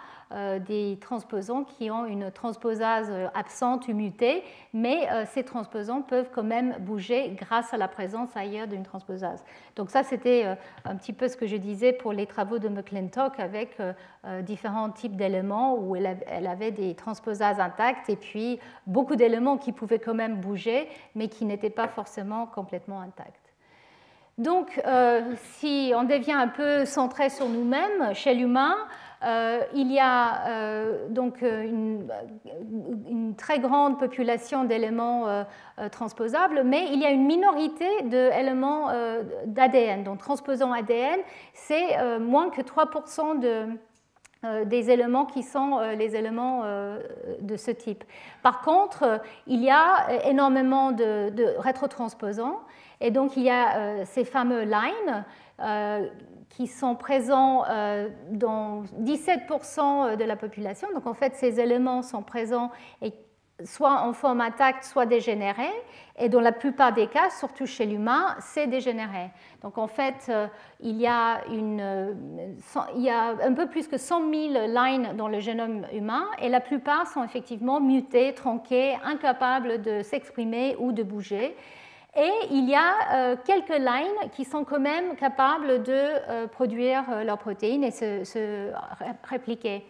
des 0.61 0.99
transposants 1.01 1.65
qui 1.65 1.91
ont 1.91 2.07
une 2.07 2.31
transposase 2.31 3.09
euh, 3.11 3.27
absente 3.35 3.89
ou 3.89 3.95
mutée, 3.95 4.45
mais 4.73 5.09
euh, 5.11 5.25
ces 5.27 5.43
transposants 5.43 6.03
peuvent 6.03 6.31
quand 6.33 6.43
même 6.43 6.77
bouger 6.81 7.31
grâce 7.31 7.75
à 7.75 7.77
la 7.77 7.89
présence 7.89 8.37
ailleurs 8.37 8.69
d'une 8.69 8.85
transposase. 8.85 9.45
Donc 9.77 9.91
ça, 9.91 10.03
c'était 10.03 10.57
un 10.85 10.97
petit 10.97 11.13
peu 11.13 11.29
ce 11.29 11.37
que 11.37 11.47
je 11.47 11.57
disais 11.57 11.93
pour 11.93 12.13
les 12.13 12.27
travaux 12.27 12.59
de 12.59 12.69
McClintock 12.69 13.41
avec 13.41 13.79
différents 14.43 14.91
types 14.91 15.17
d'éléments 15.17 15.77
où 15.77 15.97
elle 15.97 16.47
avait 16.47 16.71
des 16.71 16.95
transposases 16.95 17.61
intactes 17.61 18.11
et 18.11 18.17
puis 18.17 18.59
beaucoup 18.87 19.17
d'éléments 19.17 19.57
qui 19.57 19.73
pouvaient 19.73 19.99
quand 19.99 20.15
même 20.15 20.37
bouger, 20.41 20.89
mais 21.15 21.29
qui 21.29 21.45
n'étaient 21.45 21.71
pas 21.71 21.89
forcément 21.89 22.47
complètement 22.47 23.01
intacts. 23.01 23.51
Donc, 24.41 24.81
euh, 24.87 25.35
si 25.59 25.93
on 25.95 26.05
devient 26.05 26.33
un 26.33 26.49
peu 26.49 26.87
centré 26.87 27.29
sur 27.29 27.47
nous-mêmes, 27.47 28.15
chez 28.15 28.33
l'humain, 28.33 28.75
euh, 29.23 29.61
il 29.75 29.93
y 29.93 29.99
a 29.99 30.49
euh, 30.49 31.09
donc 31.09 31.43
une, 31.43 32.07
très 33.37 33.59
grande 33.59 33.99
population 33.99 34.65
d'éléments 34.65 35.45
transposables, 35.93 36.63
mais 36.65 36.89
il 36.93 37.01
y 37.01 37.07
a 37.07 37.11
une 37.11 37.27
minorité 37.27 37.87
d'éléments 38.05 38.89
d'ADN. 39.47 40.05
Donc, 40.05 40.19
transposant 40.19 40.73
ADN, 40.73 41.21
c'est 41.55 42.19
moins 42.19 42.51
que 42.51 42.61
3% 42.61 43.39
de, 43.39 44.65
des 44.65 44.91
éléments 44.91 45.27
qui 45.27 45.43
sont 45.43 45.79
les 45.97 46.17
éléments 46.17 46.65
de 47.41 47.57
ce 47.57 47.71
type. 47.71 48.05
Par 48.43 48.61
contre, 48.63 49.21
il 49.47 49.63
y 49.63 49.71
a 49.71 50.25
énormément 50.25 50.93
de, 50.93 51.31
de 51.31 51.55
rétrotransposants 51.59 52.61
et 53.01 53.11
donc 53.11 53.37
il 53.37 53.45
y 53.45 53.51
a 53.51 53.77
euh, 53.77 54.03
ces 54.05 54.25
fameux 54.25 54.63
lines 54.63 55.25
euh, 55.61 56.07
qui 56.51 56.67
sont 56.67 56.95
présents 56.97 57.65
euh, 57.69 58.09
dans 58.31 58.83
17% 59.01 60.17
de 60.17 60.25
la 60.25 60.37
population. 60.37 60.89
Donc 60.95 61.07
en 61.07 61.15
fait, 61.15 61.35
ces 61.37 61.61
éléments 61.61 62.03
sont 62.03 62.23
présents 62.23 62.71
soit 63.65 64.01
en 64.01 64.13
forme 64.13 64.41
intacte, 64.41 64.85
soit 64.85 65.07
dégénérés. 65.07 65.73
Et 66.19 66.29
dans 66.29 66.41
la 66.41 66.53
plupart 66.53 66.93
des 66.93 67.07
cas, 67.07 67.31
surtout 67.31 67.67
chez 67.67 67.87
l'humain, 67.87 68.37
c'est 68.41 68.67
dégénéré. 68.67 69.31
Donc 69.63 69.79
en 69.79 69.87
fait, 69.87 70.31
il, 70.81 70.97
y 70.97 71.07
a 71.07 71.43
une, 71.49 72.17
il 72.97 73.03
y 73.03 73.11
a 73.11 73.35
un 73.43 73.53
peu 73.53 73.67
plus 73.69 73.89
que 73.89 73.97
100 73.97 74.33
000 74.33 74.67
lines 74.69 75.15
dans 75.17 75.29
le 75.29 75.41
génome 75.41 75.87
humain 75.93 76.27
et 76.41 76.49
la 76.49 76.61
plupart 76.61 77.07
sont 77.07 77.25
effectivement 77.25 77.81
mutés, 77.81 78.35
tronqués, 78.35 78.97
incapables 79.05 79.83
de 79.83 80.03
s'exprimer 80.03 80.77
ou 80.79 80.93
de 80.93 81.03
bouger. 81.03 81.57
Et 82.17 82.31
il 82.51 82.69
y 82.69 82.75
a 82.75 82.95
euh, 83.13 83.37
quelques 83.45 83.69
lines 83.69 84.31
qui 84.33 84.45
sont 84.45 84.65
quand 84.65 84.81
même 84.81 85.15
capables 85.15 85.83
de 85.85 85.93
euh, 85.93 86.47
produire 86.49 87.05
euh, 87.09 87.23
leurs 87.23 87.39
protéines 87.39 87.85
et 87.85 87.93
se, 87.93 88.73
répliquer. 89.25 89.85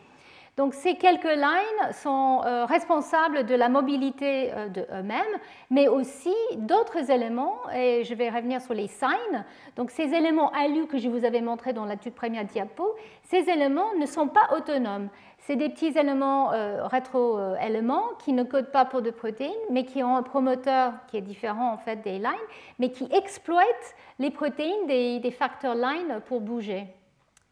Donc 0.57 0.75
ces 0.75 0.97
quelques 0.97 1.25
lines 1.25 1.93
sont 1.93 2.41
responsables 2.69 3.47
de 3.47 3.55
la 3.55 3.71
mobilité 3.71 4.51
de 4.75 4.83
eux-mêmes, 4.93 5.39
mais 5.71 5.89
aussi 5.89 6.35
d'autres 6.57 7.11
éléments, 7.11 7.57
et 7.75 8.05
je 8.05 8.13
vais 8.13 8.29
revenir 8.29 8.61
sur 8.61 8.75
les 8.75 8.89
signes. 8.89 9.45
Donc 9.77 9.91
ces 9.91 10.13
éléments 10.13 10.51
alus 10.53 10.87
que 10.87 10.99
je 10.99 11.09
vous 11.09 11.25
avais 11.25 11.41
montrés 11.41 11.73
dans 11.73 11.87
la 11.87 11.97
toute 11.97 12.15
première 12.15 12.45
diapo, 12.45 12.95
ces 13.23 13.49
éléments 13.49 13.95
ne 13.99 14.05
sont 14.05 14.29
pas 14.29 14.51
autonomes. 14.55 15.09
C'est 15.51 15.57
des 15.57 15.69
petits 15.69 15.99
éléments 15.99 16.53
euh, 16.53 16.87
rétro-éléments 16.87 18.05
qui 18.21 18.33
ne 18.33 18.45
codent 18.45 18.71
pas 18.71 18.85
pour 18.85 19.03
de 19.03 19.11
protéines, 19.11 19.51
mais 19.69 19.85
qui 19.85 20.01
ont 20.05 20.17
un 20.17 20.23
promoteur 20.23 20.93
qui 21.09 21.17
est 21.17 21.23
différent 21.23 21.73
en 21.73 21.77
fait 21.77 21.97
des 22.05 22.21
lines, 22.21 22.47
mais 22.79 22.93
qui 22.93 23.09
exploitent 23.13 23.97
les 24.21 24.31
protéines 24.31 24.87
des, 24.87 25.35
facteurs 25.37 25.75
lines 25.75 26.21
pour 26.27 26.41
bouger. 26.41 26.87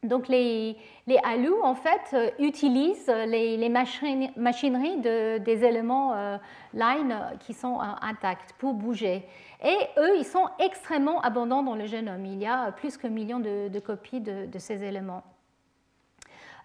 Donc 0.05 0.29
les, 0.29 0.77
les 1.09 1.19
ALU 1.25 1.51
en 1.61 1.75
fait 1.75 2.15
euh, 2.15 2.31
utilisent 2.39 3.13
les, 3.27 3.69
machineries 3.69 4.99
des 4.99 5.65
éléments 5.65 6.15
euh, 6.15 6.37
line 6.75 7.17
qui 7.41 7.53
sont 7.53 7.81
intacts 7.81 8.53
pour 8.59 8.75
bouger. 8.75 9.27
Et 9.65 9.77
eux, 9.99 10.19
ils 10.19 10.25
sont 10.25 10.47
extrêmement 10.61 11.21
abondants 11.23 11.65
dans 11.65 11.75
le 11.75 11.87
génome. 11.87 12.25
Il 12.27 12.39
y 12.39 12.47
a 12.47 12.71
plus 12.71 12.97
qu'un 12.97 13.09
million 13.09 13.41
de, 13.41 13.77
copies 13.81 14.21
de 14.21 14.59
ces 14.61 14.85
éléments. 14.85 15.25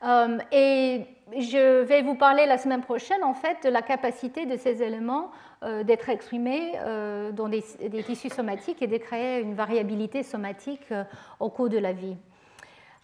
Euh, 0.03 0.37
et 0.51 1.05
je 1.37 1.81
vais 1.83 2.01
vous 2.01 2.15
parler 2.15 2.45
la 2.45 2.57
semaine 2.57 2.81
prochaine 2.81 3.23
en 3.23 3.33
fait 3.33 3.57
de 3.63 3.69
la 3.69 3.81
capacité 3.81 4.45
de 4.45 4.57
ces 4.57 4.83
éléments 4.83 5.31
euh, 5.63 5.83
d'être 5.83 6.09
exprimés 6.09 6.73
euh, 6.79 7.31
dans 7.31 7.47
des, 7.47 7.63
tissus 8.05 8.29
somatiques 8.29 8.81
et 8.81 8.87
de 8.87 8.97
créer 8.97 9.41
une 9.41 9.55
variabilité 9.55 10.23
somatique 10.23 10.93
au 11.39 11.49
cours 11.49 11.69
de 11.69 11.77
la 11.77 11.93
vie. 11.93 12.17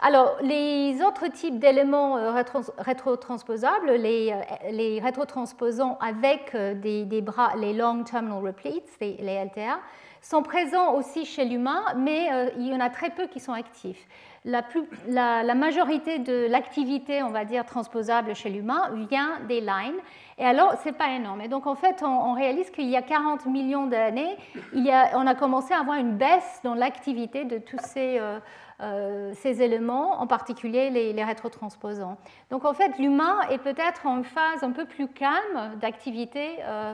Alors, 0.02 0.38
les 0.42 1.02
autres 1.02 1.28
types 1.28 1.60
d'éléments 1.60 2.32
rétrotransposables, 2.78 3.92
les, 3.92 4.34
les, 4.72 5.02
rétrotransposants 5.02 5.98
avec 6.00 6.56
des, 6.56 7.22
bras, 7.22 7.54
les 7.58 7.74
long 7.74 8.06
terminal 8.06 8.42
repeats, 8.42 8.86
les, 9.02 9.18
les 9.20 9.44
LTA, 9.44 9.80
sont 10.22 10.42
présents 10.42 10.94
aussi 10.94 11.26
chez 11.26 11.44
l'humain, 11.44 11.84
mais 11.98 12.30
il 12.58 12.68
y 12.68 12.74
en 12.74 12.80
a 12.80 12.90
très 12.90 13.10
peu 13.10 13.28
qui 13.28 13.42
sont 13.42 13.52
actifs 13.52 14.08
la, 14.46 15.56
majorité 15.56 16.20
de 16.20 16.48
l'activité, 16.50 17.24
on 17.24 17.30
va 17.30 17.46
dire, 17.46 17.66
transposable 17.66 18.36
chez 18.36 18.50
l'humain 18.50 18.90
vient 19.10 19.40
des 19.48 19.62
lines. 19.62 20.00
Et 20.38 20.46
alors, 20.46 20.76
ce 20.82 20.90
n'est 20.90 20.96
pas 20.96 21.10
énorme. 21.10 21.42
Et 21.42 21.48
donc, 21.48 21.68
en 21.68 21.76
fait, 21.76 22.02
on, 22.04 22.34
réalise 22.34 22.70
qu'il 22.70 22.90
y 22.90 22.96
a 22.96 23.02
40 23.02 23.46
millions 23.46 23.88
d'années, 23.88 24.38
on 24.74 25.28
a 25.28 25.36
commencé 25.36 25.74
à 25.74 25.80
avoir 25.80 25.98
une 25.98 26.16
baisse 26.16 26.62
dans 26.64 26.76
l'activité 26.76 27.44
de 27.44 27.58
tous 27.58 27.80
ces, 27.80 28.18
euh, 28.20 28.40
euh, 28.82 29.34
éléments, 29.44 30.22
en 30.22 30.28
particulier 30.28 30.90
les, 30.90 31.12
les, 31.12 31.24
rétrotransposants. 31.24 32.18
Donc, 32.50 32.64
en 32.64 32.74
fait, 32.74 32.98
l'humain 32.98 33.42
est 33.50 33.58
peut-être 33.58 34.06
en 34.06 34.24
phase 34.24 34.64
un 34.64 34.72
peu 34.72 34.86
plus 34.86 35.10
calme 35.10 35.78
d'activité 35.82 36.60
euh, 36.64 36.94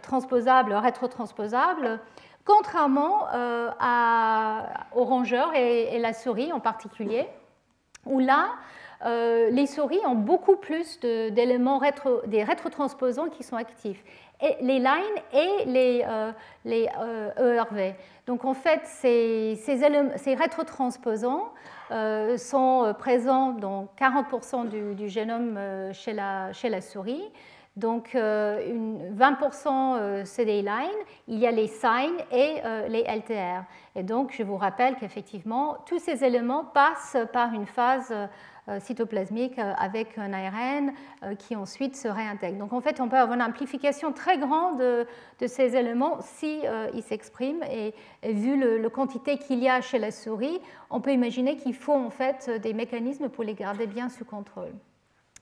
transposable, 0.00 0.72
rétrotransposable 0.74 1.98
contrairement 2.44 3.26
euh, 3.32 3.70
aux 4.94 5.04
rongeurs 5.04 5.54
et, 5.54 5.98
la 5.98 6.12
souris 6.12 6.52
en 6.52 6.60
particulier, 6.60 7.26
où 8.04 8.18
là, 8.18 8.50
euh, 9.06 9.50
les 9.50 9.66
souris 9.66 10.00
ont 10.06 10.14
beaucoup 10.14 10.56
plus 10.56 11.00
d'éléments 11.00 11.78
rétro, 11.78 12.20
des 12.26 12.42
rétrotransposants 12.44 13.28
qui 13.28 13.42
sont 13.42 13.56
actifs, 13.56 14.02
les 14.60 14.78
lines 14.78 15.22
et 15.32 15.64
les, 15.66 16.04
euh, 16.06 16.32
ERV. 17.36 17.78
E 17.78 17.92
Donc 18.26 18.44
en 18.44 18.54
fait, 18.54 18.80
ces, 18.84 19.56
ces, 19.56 20.34
rétrotransposants 20.34 21.52
sont 22.36 22.94
présents 22.98 23.52
dans 23.52 23.88
40% 23.98 24.68
du, 24.94 25.08
génome 25.08 25.58
chez 25.92 26.12
la, 26.12 26.80
souris, 26.80 27.24
Donc 27.76 28.14
20% 28.14 30.24
c'est 30.24 30.44
des 30.44 30.62
lines, 30.62 31.02
il 31.26 31.40
y 31.40 31.46
a 31.46 31.50
les 31.50 31.66
signes 31.66 32.22
et 32.30 32.62
les 32.88 33.02
LTR. 33.02 33.64
Et 33.96 34.04
donc 34.04 34.32
je 34.36 34.44
vous 34.44 34.56
rappelle 34.56 34.94
qu'effectivement, 34.94 35.78
tous 35.84 35.98
ces 35.98 36.24
éléments 36.24 36.64
passent 36.64 37.16
par 37.32 37.52
une 37.52 37.66
phase 37.66 38.14
euh, 38.70 38.80
cytoplasmique 38.80 39.58
euh, 39.58 39.74
avec 39.76 40.16
un 40.16 40.32
ARN 40.32 40.94
euh, 41.22 41.34
qui 41.34 41.54
ensuite 41.54 41.94
se 41.94 42.08
réintègre. 42.08 42.56
Donc 42.56 42.72
en 42.72 42.80
fait, 42.80 42.98
on 42.98 43.10
peut 43.10 43.18
avoir 43.18 43.36
une 43.36 43.42
amplification 43.42 44.10
très 44.10 44.38
grande 44.38 44.78
de, 44.78 45.06
ces 45.46 45.76
éléments 45.76 46.16
si 46.22 46.62
s'expriment. 47.02 47.62
Et, 47.64 47.92
vu 48.22 48.58
le, 48.58 48.88
quantité 48.88 49.36
qu'il 49.36 49.62
y 49.62 49.68
a 49.68 49.82
chez 49.82 49.98
la 49.98 50.10
souris, 50.10 50.60
on 50.88 51.02
peut 51.02 51.12
imaginer 51.12 51.56
qu'il 51.56 51.74
faut 51.74 51.92
en 51.92 52.08
fait 52.08 52.50
des 52.62 52.72
mécanismes 52.72 53.28
pour 53.28 53.44
les 53.44 53.52
garder 53.52 53.86
bien 53.86 54.08
sous 54.08 54.24
contrôle. 54.24 54.72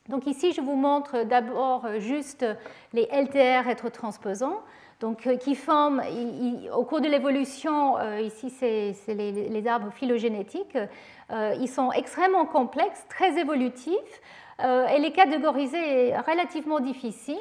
Donc 0.09 0.27
ici, 0.27 0.53
je 0.53 0.61
vous 0.61 0.77
montre 0.77 1.25
d'abord 1.25 1.87
juste 1.99 2.45
les 2.93 3.09
LTR 3.13 3.65
rétrotransposants. 3.65 4.61
Donc, 5.01 5.29
qui 5.41 5.57
forment, 5.57 6.01
au 6.73 6.85
cours 6.85 7.01
de 7.01 7.09
l'évolution, 7.09 7.97
ici 8.21 8.51
c'est 8.51 8.95
les, 9.09 9.67
arbres 9.67 9.91
phylogénétiques, 9.91 10.79
euh, 11.33 11.55
ils 11.61 11.69
sont 11.69 11.93
extrêmement 11.93 12.45
complexes, 12.47 13.05
très 13.09 13.39
évolutifs, 13.39 14.21
euh, 14.63 14.87
et 14.87 14.99
les 14.99 15.13
catégoriser 15.13 16.09
est 16.09 16.19
relativement 16.19 16.81
difficile. 16.81 17.37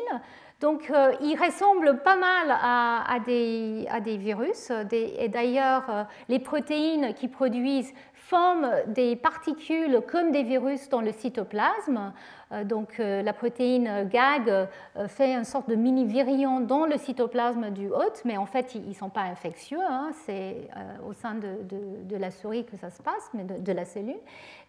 Donc, 0.62 0.90
euh, 0.92 1.14
ils 1.22 1.36
ressemblent 1.36 2.02
pas 2.04 2.16
mal 2.16 2.52
à, 2.52 3.18
des, 3.26 3.88
à 3.90 4.00
des, 4.00 4.16
virus. 4.18 4.72
et 4.92 5.28
d'ailleurs, 5.28 6.08
les 6.30 6.40
protéines 6.40 7.14
qui 7.16 7.28
produisent 7.28 7.94
forment 8.32 8.72
des 8.88 9.18
particules 9.18 10.02
comme 10.10 10.32
des 10.32 10.44
virus 10.44 10.88
dans 10.88 11.02
le 11.02 11.12
cytoplasme. 11.12 12.14
Euh, 12.54 12.64
donc 12.64 12.98
euh, 13.00 13.22
la 13.22 13.34
protéine 13.34 14.08
GAG 14.10 14.50
euh, 14.50 14.66
fait 15.10 15.34
une 15.34 15.44
sorte 15.44 15.70
de 15.70 15.76
mini-virion 15.76 16.62
dans 16.62 16.86
le 16.86 16.98
cytoplasme 16.98 17.72
du 17.72 17.90
hôte, 17.90 18.22
mais 18.24 18.38
en 18.38 18.46
fait 18.46 18.74
ils 18.74 18.88
ne 18.88 18.94
sont 18.94 19.10
pas 19.10 19.24
infectieux, 19.24 19.82
hein. 19.82 20.12
c'est 20.26 20.70
au 21.06 21.12
sein 21.12 21.36
de, 21.36 22.16
la 22.16 22.32
souris 22.32 22.64
que 22.64 22.78
ça 22.78 22.90
se 22.90 23.02
passe, 23.02 23.30
mais 23.34 23.44
de, 23.44 23.74
la 23.74 23.84
cellule. 23.84 24.22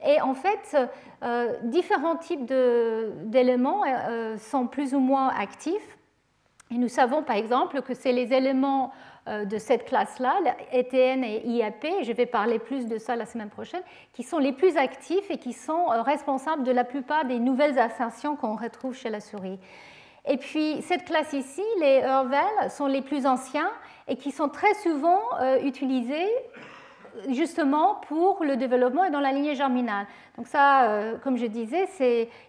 Et 0.05 0.21
en 0.21 0.35
fait, 0.35 0.77
différents 1.65 2.17
types 2.17 2.53
d'éléments 3.27 3.83
sont 4.39 4.67
plus 4.67 4.95
ou 4.95 5.01
moins 5.01 5.29
actifs. 5.29 5.99
Et 6.71 6.79
nous 6.79 6.89
savons 6.89 7.23
par 7.23 7.37
exemple 7.37 7.83
que 7.83 7.95
c'est 7.95 8.13
les 8.13 8.33
éléments 8.33 8.93
de 9.27 9.59
cette 9.59 9.85
classe-là, 9.85 10.35
ETN 10.73 11.23
et 11.23 11.47
IAP, 11.47 11.87
je 12.03 12.13
vais 12.13 12.27
parler 12.27 12.59
plus 12.59 12.87
de 12.87 12.99
ça 12.99 13.15
la 13.15 13.25
semaine 13.25 13.51
prochaine, 13.51 13.83
qui 14.13 14.25
sont 14.25 14.39
les 14.39 14.53
plus 14.53 14.77
actifs 14.77 15.31
et 15.31 15.39
qui 15.39 15.53
sont 15.53 15.93
euh, 15.93 16.03
responsables 16.03 16.65
de 16.65 16.73
la 16.73 16.83
plupart 16.83 17.25
des 17.25 17.39
nouvelles 17.39 17.79
ascensions 17.79 18.35
qu'on 18.35 18.57
retrouve 18.57 18.95
chez 18.95 19.11
la 19.11 19.21
souris. 19.21 19.61
Et 20.27 20.37
puis 20.37 20.83
cette 20.83 21.05
classe 21.05 21.33
ici, 21.33 21.63
les 21.81 22.01
Hurvel, 22.01 22.71
sont 22.71 22.87
les 22.87 23.03
plus 23.03 23.27
anciens 23.27 23.71
et 24.09 24.17
qui 24.17 24.33
sont 24.33 24.49
très 24.49 24.75
souvent 24.75 25.21
euh, 25.41 25.63
utilisés 25.63 26.29
justement 27.29 27.97
pour 28.09 28.45
le 28.45 28.57
développement 28.57 29.05
et 29.05 29.11
dans 29.11 29.21
la 29.21 29.33
lignée 29.33 29.55
germinale. 29.55 30.07
Donc 30.37 30.47
ça, 30.47 30.91
euh, 30.91 31.19
comme 31.19 31.37
je 31.37 31.47
disais, 31.47 31.87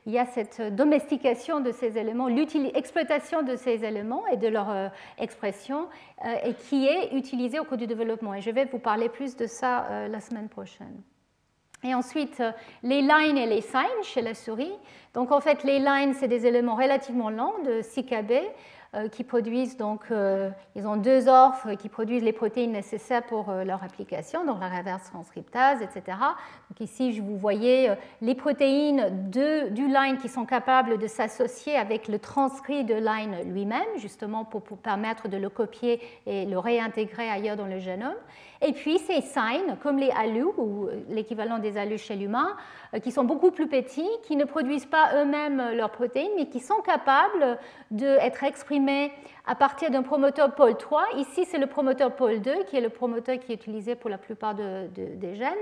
il 0.05 0.11
y 0.11 0.17
a 0.17 0.25
cette 0.25 0.61
domestication 0.75 1.59
de 1.59 1.71
ces 1.71 1.97
éléments, 1.97 2.27
l'exploitation 2.27 3.43
de 3.43 3.55
ces 3.55 3.83
éléments 3.83 4.25
et 4.27 4.37
de 4.37 4.47
leur 4.47 4.69
euh, 4.69 4.87
expression, 5.17 5.87
euh, 6.25 6.33
et 6.45 6.53
qui 6.53 6.87
est 6.87 7.13
utilisée 7.13 7.59
au 7.59 7.65
cours 7.65 7.77
du 7.77 7.87
développement. 7.87 8.33
Et 8.33 8.41
je 8.41 8.51
vais 8.51 8.65
vous 8.65 8.79
parler 8.79 9.09
plus 9.09 9.35
de 9.35 9.47
ça 9.47 10.07
la 10.07 10.19
semaine 10.19 10.49
prochaine. 10.49 11.01
Et 11.83 11.93
ensuite, 11.93 12.41
les 12.81 13.01
lines 13.01 13.37
et 13.37 13.45
les 13.45 13.59
signes 13.59 14.03
chez 14.03 14.21
la 14.21 14.33
souris. 14.33 14.71
Donc 15.13 15.31
en 15.33 15.41
fait, 15.41 15.63
les 15.63 15.79
lines, 15.79 16.13
c'est 16.13 16.29
des 16.29 16.45
éléments 16.45 16.75
relativement 16.75 17.29
lents 17.29 17.55
de 17.65 17.81
6 17.81 18.05
kb 18.05 18.31
qui 19.11 19.23
produisent 19.23 19.77
donc, 19.77 20.05
euh, 20.11 20.49
ils 20.75 20.87
ont 20.87 20.97
deux 20.97 21.27
orphes 21.27 21.67
qui 21.77 21.89
produisent 21.89 22.23
les 22.23 22.33
protéines 22.33 22.71
nécessaires 22.71 23.23
pour 23.23 23.49
euh, 23.49 23.63
leur 23.63 23.83
application, 23.83 24.45
donc 24.45 24.59
la 24.59 24.69
reverse 24.69 25.03
transcriptase, 25.05 25.81
etc. 25.81 26.17
Donc 26.69 26.79
ici, 26.79 27.19
vous 27.19 27.37
voyez 27.37 27.91
les 28.21 28.35
protéines 28.35 29.29
de, 29.29 29.69
du 29.69 29.87
line 29.87 30.17
qui 30.17 30.29
sont 30.29 30.45
capables 30.45 30.97
de 30.97 31.07
s'associer 31.07 31.75
avec 31.75 32.07
le 32.07 32.19
transcrit 32.19 32.83
de 32.83 32.95
line 32.95 33.51
lui-même, 33.51 33.81
justement 33.97 34.45
pour, 34.45 34.61
permettre 34.77 35.27
de 35.27 35.37
le 35.37 35.49
copier 35.49 36.01
et 36.25 36.45
le 36.45 36.57
réintégrer 36.57 37.29
ailleurs 37.29 37.55
dans 37.55 37.67
le 37.67 37.79
génome. 37.79 38.15
Et 38.65 38.71
puis 38.71 38.97
ces 38.99 39.21
signes, 39.21 39.75
comme 39.81 39.97
les 39.97 40.09
ALU, 40.09 40.45
ou 40.57 40.87
l'équivalent 41.09 41.59
des 41.59 41.77
ALU 41.77 41.97
chez 41.97 42.15
l'humain, 42.15 42.55
euh, 42.93 42.99
qui 42.99 43.11
sont 43.11 43.25
beaucoup 43.25 43.51
plus 43.51 43.67
petits, 43.67 44.09
qui 44.23 44.37
ne 44.37 44.45
produisent 44.45 44.85
pas 44.85 45.11
eux-mêmes 45.15 45.75
leurs 45.75 45.91
protéines, 45.91 46.31
mais 46.37 46.47
qui 46.47 46.61
sont 46.61 46.81
capables 46.85 47.59
d'être 47.91 48.43
exprimés 48.43 49.11
à 49.45 49.55
partir 49.55 49.91
d'un 49.91 50.03
promoteur 50.03 50.55
pôle 50.55 50.77
3. 50.77 51.03
Ici, 51.17 51.45
c'est 51.45 51.57
le 51.57 51.67
promoteur 51.67 52.15
pôle 52.15 52.39
2, 52.39 52.63
qui 52.63 52.77
est 52.77 52.81
le 52.81 52.89
promoteur 52.89 53.37
qui 53.39 53.51
est 53.51 53.55
utilisé 53.55 53.95
pour 53.95 54.09
la 54.09 54.17
plupart 54.17 54.55
des 54.55 55.35
gènes. 55.35 55.53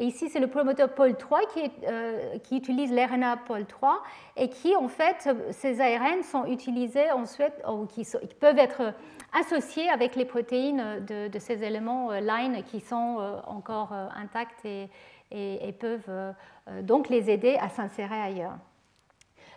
Et 0.00 0.04
ici, 0.04 0.28
c'est 0.28 0.40
le 0.40 0.48
promoteur 0.48 0.88
pôle 0.88 1.16
3 1.16 1.40
qui, 1.52 1.70
euh, 1.88 2.38
qui 2.42 2.56
utilise 2.56 2.92
l'RNA 2.92 3.36
pôle 3.46 3.66
3 3.66 4.02
et 4.36 4.48
qui, 4.48 4.74
en 4.74 4.88
fait, 4.88 5.28
ces 5.50 5.80
ARN 5.80 6.22
sont 6.22 6.46
utilisés 6.46 7.10
ensuite, 7.12 7.54
ou 7.68 7.86
qui, 7.86 8.04
peuvent 8.40 8.58
être 8.58 8.94
associés 9.32 9.88
avec 9.90 10.16
les 10.16 10.24
protéines 10.24 11.04
de, 11.06 11.38
ces 11.38 11.62
éléments 11.62 12.10
euh, 12.10 12.20
line 12.20 12.62
qui 12.64 12.80
sont 12.80 13.18
encore 13.46 13.92
intacts 13.92 14.64
et, 14.64 14.88
et, 15.30 15.72
peuvent 15.72 16.00
euh, 16.08 16.32
euh, 16.68 16.82
donc 16.82 17.08
les 17.08 17.30
aider 17.30 17.56
à 17.60 17.68
s'insérer 17.68 18.20
ailleurs. 18.20 18.56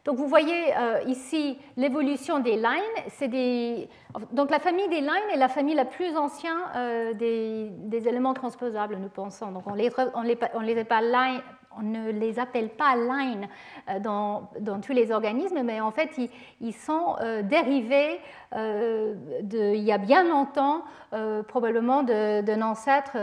Donc 0.03 0.17
vous 0.17 0.27
voyez 0.27 0.75
euh, 0.75 1.01
ici 1.05 1.59
l'évolution 1.77 2.39
des 2.39 2.55
lines. 2.55 3.61
Donc 4.31 4.49
la 4.49 4.57
famille 4.59 4.87
des 4.89 5.01
lines 5.01 5.29
est 5.31 5.37
la 5.37 5.47
famille 5.47 5.75
la 5.75 5.85
plus 5.85 6.17
ancienne 6.17 7.13
des, 7.13 8.07
éléments 8.07 8.33
transposables, 8.33 8.95
nous 8.95 9.09
pensons. 9.09 9.51
Donc 9.51 9.67
on 9.67 9.73
on 9.73 10.21
les, 10.23 10.37
on 10.55 10.61
les 10.61 10.83
pas 10.85 11.01
line, 11.01 11.41
on 11.77 11.83
ne 11.83 12.11
les 12.11 12.39
appelle 12.39 12.69
pas 12.69 12.95
line 12.95 13.47
euh, 13.89 13.99
dans, 13.99 14.49
tous 14.81 14.93
les 14.93 15.11
organismes, 15.11 15.61
mais 15.63 15.79
en 15.79 15.91
fait, 15.91 16.09
ils, 16.59 16.73
sont 16.73 17.15
euh, 17.21 17.41
dérivés 17.41 18.19
euh, 18.53 19.15
de, 19.43 19.75
il 19.75 19.83
y 19.83 19.91
a 19.91 19.97
bien 19.97 20.23
longtemps, 20.23 20.83
probablement 21.49 22.03
d'un 22.03 22.61
ancêtre 22.61 23.17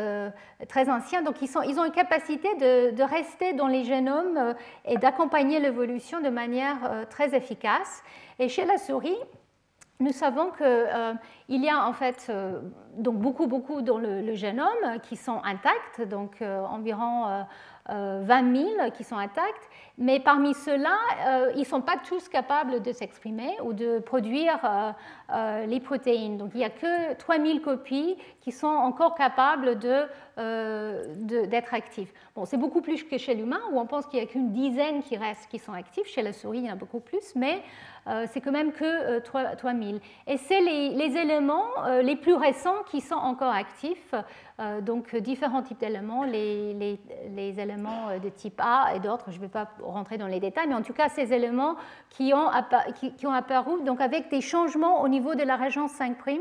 très 0.68 0.90
ancien. 0.90 1.22
Donc, 1.22 1.40
ils, 1.40 1.48
sont, 1.48 1.62
ils, 1.62 1.78
ont 1.80 1.86
une 1.86 1.90
capacité 1.92 2.54
de, 2.56 3.02
rester 3.02 3.54
dans 3.54 3.66
les 3.66 3.84
génomes 3.84 4.54
et 4.84 4.98
d'accompagner 4.98 5.58
l'évolution 5.58 6.20
de 6.20 6.28
manière 6.28 7.06
très 7.08 7.34
efficace. 7.34 8.02
Et 8.38 8.50
chez 8.50 8.66
la 8.66 8.76
souris, 8.76 9.16
nous 10.00 10.12
savons 10.12 10.50
qu'il 10.50 11.64
y 11.64 11.68
a 11.70 11.88
en 11.88 11.94
fait 11.94 12.30
donc 12.98 13.16
beaucoup, 13.16 13.46
beaucoup 13.46 13.80
dans 13.80 13.96
le, 13.96 14.34
génome 14.34 15.00
qui 15.02 15.16
sont 15.16 15.40
intacts, 15.42 16.02
donc 16.02 16.42
environ 16.42 17.46
20 17.88 18.56
000 18.56 18.90
qui 18.96 19.04
sont 19.04 19.16
intacts, 19.16 19.68
mais 20.00 20.20
parmi 20.20 20.54
ceux-là, 20.54 20.96
euh, 21.26 21.52
ils 21.56 21.60
ne 21.60 21.64
sont 21.64 21.80
pas 21.80 21.96
tous 21.96 22.28
capables 22.28 22.82
de 22.82 22.92
s'exprimer 22.92 23.56
ou 23.64 23.72
de 23.72 23.98
produire 23.98 24.58
euh, 24.62 24.92
euh, 25.32 25.66
les 25.66 25.80
protéines. 25.80 26.38
Donc 26.38 26.52
il 26.54 26.58
n'y 26.58 26.64
a 26.64 26.70
que 26.70 27.14
3 27.14 27.38
000 27.38 27.58
copies 27.58 28.16
qui 28.40 28.52
sont 28.52 28.68
encore 28.68 29.16
capables 29.16 29.76
d'être 30.38 31.70
de, 31.70 31.76
actifs. 31.76 32.12
Bon, 32.34 32.44
c'est 32.44 32.56
beaucoup 32.56 32.80
plus 32.80 33.02
que 33.02 33.18
chez 33.18 33.34
l'humain, 33.34 33.60
où 33.72 33.80
on 33.80 33.86
pense 33.86 34.06
qu'il 34.06 34.20
n'y 34.20 34.26
a 34.26 34.28
qu'une 34.28 34.52
dizaine 34.52 35.02
qui 35.02 35.16
restent, 35.16 35.48
qui 35.48 35.58
sont 35.58 35.72
actifs. 35.72 36.06
Chez 36.06 36.22
la 36.22 36.32
souris, 36.32 36.58
il 36.58 36.66
y 36.66 36.70
en 36.70 36.74
a 36.74 36.76
beaucoup 36.76 37.00
plus, 37.00 37.34
mais 37.34 37.62
c'est 38.28 38.40
quand 38.40 38.52
même 38.52 38.72
que 38.72 39.18
3, 39.18 39.56
000. 39.56 39.98
Et 40.26 40.36
c'est 40.38 40.60
les, 40.60 41.16
éléments 41.16 41.66
les 42.02 42.16
plus 42.16 42.34
récents 42.34 42.82
qui 42.90 43.00
sont 43.00 43.16
encore 43.16 43.52
actifs. 43.52 44.14
donc 44.82 45.14
différents 45.16 45.62
types 45.62 45.80
d'éléments, 45.80 46.24
les, 46.24 46.98
éléments 47.36 48.18
de 48.22 48.28
type 48.28 48.60
A 48.60 48.94
et 48.94 49.00
d'autres, 49.00 49.30
je 49.30 49.36
ne 49.36 49.42
vais 49.42 49.48
pas 49.48 49.68
rentrer 49.82 50.18
dans 50.18 50.26
les 50.26 50.40
détails, 50.40 50.68
mais 50.68 50.74
en 50.74 50.82
tout 50.82 50.92
cas 50.92 51.08
ces 51.08 51.32
éléments 51.32 51.76
qui 52.10 52.32
ont, 52.32 52.48
qui, 53.16 53.26
ont 53.26 53.32
apparu 53.32 53.82
donc 53.84 54.00
avec 54.00 54.30
des 54.30 54.40
changements 54.40 55.02
au 55.02 55.08
niveau 55.08 55.34
de 55.34 55.42
la 55.42 55.56
région 55.56 55.86
5', 55.86 56.40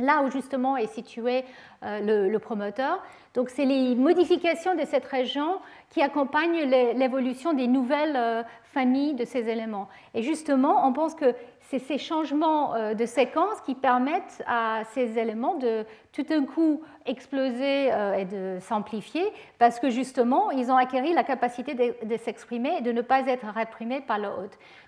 là 0.00 0.22
où 0.22 0.30
justement 0.30 0.76
est 0.76 0.86
situé 0.86 1.44
euh, 1.84 2.28
le, 2.28 2.38
promoteur. 2.38 3.02
Donc 3.34 3.48
c'est 3.50 3.64
les 3.64 3.94
modifications 3.94 4.74
de 4.74 4.84
cette 4.84 5.04
région 5.04 5.58
qui 5.90 6.02
accompagnent 6.02 6.68
l'évolution 6.96 7.52
des 7.52 7.66
nouvelles 7.66 8.16
euh, 8.16 8.42
familles 8.64 9.14
de 9.14 9.24
ces 9.24 9.48
éléments. 9.48 9.88
Et 10.14 10.22
justement, 10.22 10.86
on 10.86 10.92
pense 10.92 11.14
que 11.14 11.34
c'est 11.70 11.78
ces 11.78 11.98
changements 11.98 12.74
euh, 12.74 12.94
de 12.94 13.06
séquence 13.06 13.60
qui 13.64 13.76
permettent 13.76 14.42
à 14.48 14.82
ces 14.92 15.18
éléments 15.18 15.54
de 15.54 15.86
tout 16.10 16.24
d'un 16.24 16.44
coup 16.44 16.82
exploser 17.06 17.92
euh, 17.92 18.14
et 18.14 18.24
de 18.24 18.58
s'amplifier 18.60 19.24
parce 19.60 19.78
que 19.78 19.88
justement, 19.88 20.50
ils 20.50 20.72
ont 20.72 20.76
acquis 20.76 21.12
la 21.12 21.22
capacité 21.22 21.74
de, 21.74 22.16
s'exprimer 22.16 22.78
et 22.78 22.80
de 22.80 22.90
ne 22.90 23.02
pas 23.02 23.24
être 23.28 23.46
réprimés 23.46 24.00
par 24.00 24.18
le. 24.18 24.28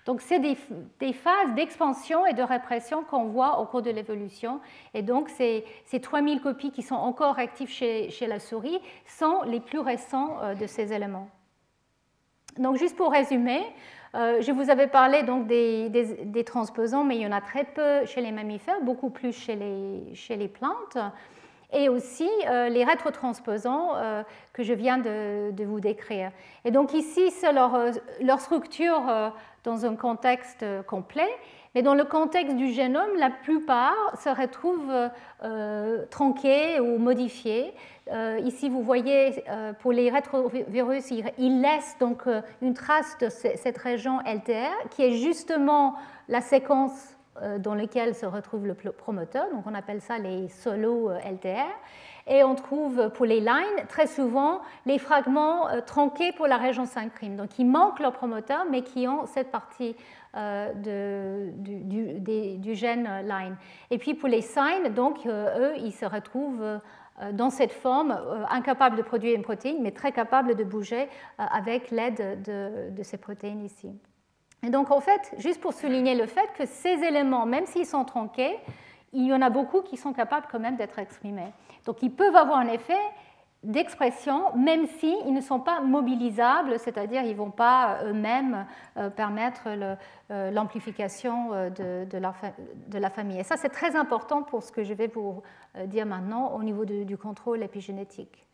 Donc, 0.05 0.19
c'est 0.19 0.39
des, 0.39 1.13
phases 1.13 1.53
d'expansion 1.55 2.25
et 2.25 2.33
de 2.33 2.43
répression 2.43 3.05
qu'on 3.05 3.25
voit 3.25 3.59
au 3.61 3.65
cours 3.65 3.81
de 3.81 3.89
l'évolution. 3.89 4.59
Et 4.93 5.01
donc, 5.01 5.29
ces, 5.29 5.63
ces 5.85 6.01
3000 6.01 6.41
copies 6.41 6.71
qui 6.71 6.81
sont 6.81 6.95
encore 6.95 7.39
actives 7.39 7.69
chez, 7.69 8.09
chez, 8.09 8.27
la 8.27 8.39
souris 8.39 8.79
sont 9.07 9.41
les 9.43 9.61
plus 9.61 9.79
récents 9.79 10.37
euh, 10.41 10.53
de 10.53 10.67
ces 10.67 10.91
éléments. 10.91 11.29
Donc 12.57 12.77
juste 12.77 12.95
pour 12.95 13.11
résumer, 13.11 13.63
je 14.13 14.51
vous 14.51 14.69
avais 14.69 14.87
parlé 14.87 15.23
donc 15.23 15.47
des, 15.47 16.43
transposants, 16.45 17.03
mais 17.03 17.15
il 17.15 17.21
y 17.21 17.27
en 17.27 17.31
a 17.31 17.41
très 17.41 17.63
peu 17.63 18.05
chez 18.05 18.21
les 18.21 18.31
mammifères, 18.31 18.81
beaucoup 18.81 19.09
plus 19.09 19.33
chez 19.33 19.55
les, 19.55 20.47
plantes 20.47 20.97
et 21.73 21.89
aussi 21.89 22.29
euh, 22.47 22.69
les 22.69 22.83
rétrotransposants 22.83 23.95
euh, 23.95 24.23
que 24.53 24.63
je 24.63 24.73
viens 24.73 24.99
de, 24.99 25.63
vous 25.63 25.79
décrire. 25.79 26.31
Et 26.63 26.71
donc 26.71 26.93
ici, 26.93 27.31
c'est 27.31 27.51
leur, 27.51 27.75
euh, 27.75 27.91
leur, 28.21 28.39
structure 28.39 29.01
dans 29.63 29.85
un 29.85 29.95
contexte 29.95 30.65
complet, 30.87 31.29
mais 31.75 31.81
dans 31.81 31.95
le 31.95 32.03
contexte 32.03 32.55
du 32.55 32.71
génome, 32.71 33.15
la 33.17 33.29
plupart 33.29 34.17
se 34.21 34.29
retrouvent 34.29 35.09
tronqués 36.09 36.79
ou 36.79 36.97
modifiés. 36.97 37.73
ici, 38.43 38.69
vous 38.69 38.83
voyez, 38.83 39.43
pour 39.79 39.91
les 39.91 40.09
rétrovirus, 40.09 41.11
ils 41.11 41.61
laissent 41.61 41.97
donc 41.99 42.23
une 42.61 42.73
trace 42.73 43.17
de 43.19 43.29
cette 43.29 43.77
région 43.77 44.19
LTR, 44.21 44.89
qui 44.91 45.03
est 45.03 45.13
justement 45.13 45.95
la 46.27 46.41
séquence 46.41 47.17
euh, 47.41 47.57
dans 47.57 47.73
lesquels 47.73 48.13
se 48.13 48.27
retrouve 48.27 48.67
le 48.67 48.75
promoteur, 48.75 49.49
donc 49.51 49.65
on 49.65 49.73
appelle 49.73 50.01
ça 50.01 50.19
les 50.19 50.49
solos 50.49 51.09
euh, 51.09 51.17
LTR. 51.17 51.65
Et 52.27 52.43
on 52.43 52.53
trouve 52.53 53.09
pour 53.09 53.25
les 53.25 53.39
lines 53.39 53.87
très 53.89 54.05
souvent 54.05 54.61
les 54.85 54.99
fragments 54.99 55.67
euh, 55.69 55.81
tronqués 55.81 56.31
pour 56.33 56.45
la 56.45 56.57
région 56.57 56.83
5'. 56.83 57.35
Donc 57.35 57.57
ils 57.57 57.65
manquent 57.65 57.99
leur 57.99 58.13
promoteur, 58.13 58.65
mais 58.69 58.83
qui 58.83 59.07
ont 59.07 59.25
cette 59.25 59.49
partie 59.49 59.95
de, 60.33 61.51
du, 62.57 62.75
gène 62.75 63.07
line. 63.25 63.55
Et 63.91 63.97
puis 63.97 64.13
pour 64.13 64.29
les 64.29 64.41
signes, 64.41 64.93
donc 64.95 65.25
eux, 65.25 65.73
ils 65.77 65.91
se 65.91 66.05
retrouvent 66.05 66.79
dans 67.33 67.51
cette 67.51 67.71
forme, 67.71 68.19
incapables 68.49 68.95
de 68.95 69.03
produire 69.03 69.35
une 69.35 69.43
protéine, 69.43 69.77
mais 69.81 69.91
très 69.91 70.11
capables 70.11 70.55
de 70.55 70.63
bouger 70.63 71.07
avec 71.37 71.91
l'aide 71.91 72.41
de 72.43 73.03
ces 73.03 73.17
protéines 73.17 73.63
ici. 73.63 73.91
Et 74.63 74.69
donc, 74.69 74.91
en 74.91 75.01
fait, 75.01 75.33
juste 75.37 75.59
pour 75.59 75.73
souligner 75.73 76.15
le 76.15 76.25
fait 76.25 76.49
que 76.57 76.65
ces 76.65 77.03
éléments, 77.03 77.45
même 77.45 77.65
s'ils 77.65 77.85
sont 77.85 78.05
tronqués, 78.05 78.57
il 79.11 79.27
y 79.27 79.33
en 79.33 79.41
a 79.41 79.49
beaucoup 79.49 79.81
qui 79.81 79.97
sont 79.97 80.13
capables 80.13 80.47
quand 80.49 80.59
même 80.59 80.77
d'être 80.77 80.97
exprimés. 80.99 81.51
Donc, 81.85 82.01
ils 82.01 82.11
peuvent 82.11 82.35
avoir 82.35 82.57
un 82.57 82.67
effet 82.67 82.97
d'expression, 83.63 84.53
même 84.55 84.85
s'ils 84.85 85.33
ne 85.33 85.41
sont 85.41 85.59
pas 85.59 85.79
mobilisables, 85.79 86.77
c'est-à-dire 86.79 87.23
ils 87.23 87.31
ne 87.31 87.37
vont 87.37 87.51
pas 87.51 87.99
euh, 88.01 88.09
eux-mêmes 88.09 88.65
euh, 88.97 89.09
permettre 89.09 89.61
euh, 89.67 90.51
l'amplification 90.51 91.51
de, 91.51 92.17
la 92.97 93.09
famille. 93.09 93.39
Et 93.39 93.43
ça, 93.43 93.55
c'est 93.57 93.69
très 93.69 93.95
important 93.95 94.43
pour 94.43 94.63
ce 94.63 94.71
que 94.71 94.83
je 94.83 94.93
vais 94.93 95.07
vous 95.07 95.41
dire 95.85 96.05
maintenant 96.05 96.53
au 96.53 96.63
niveau 96.63 96.85
du 96.85 97.17
contrôle 97.17 97.63
épigénétique. 97.63 98.45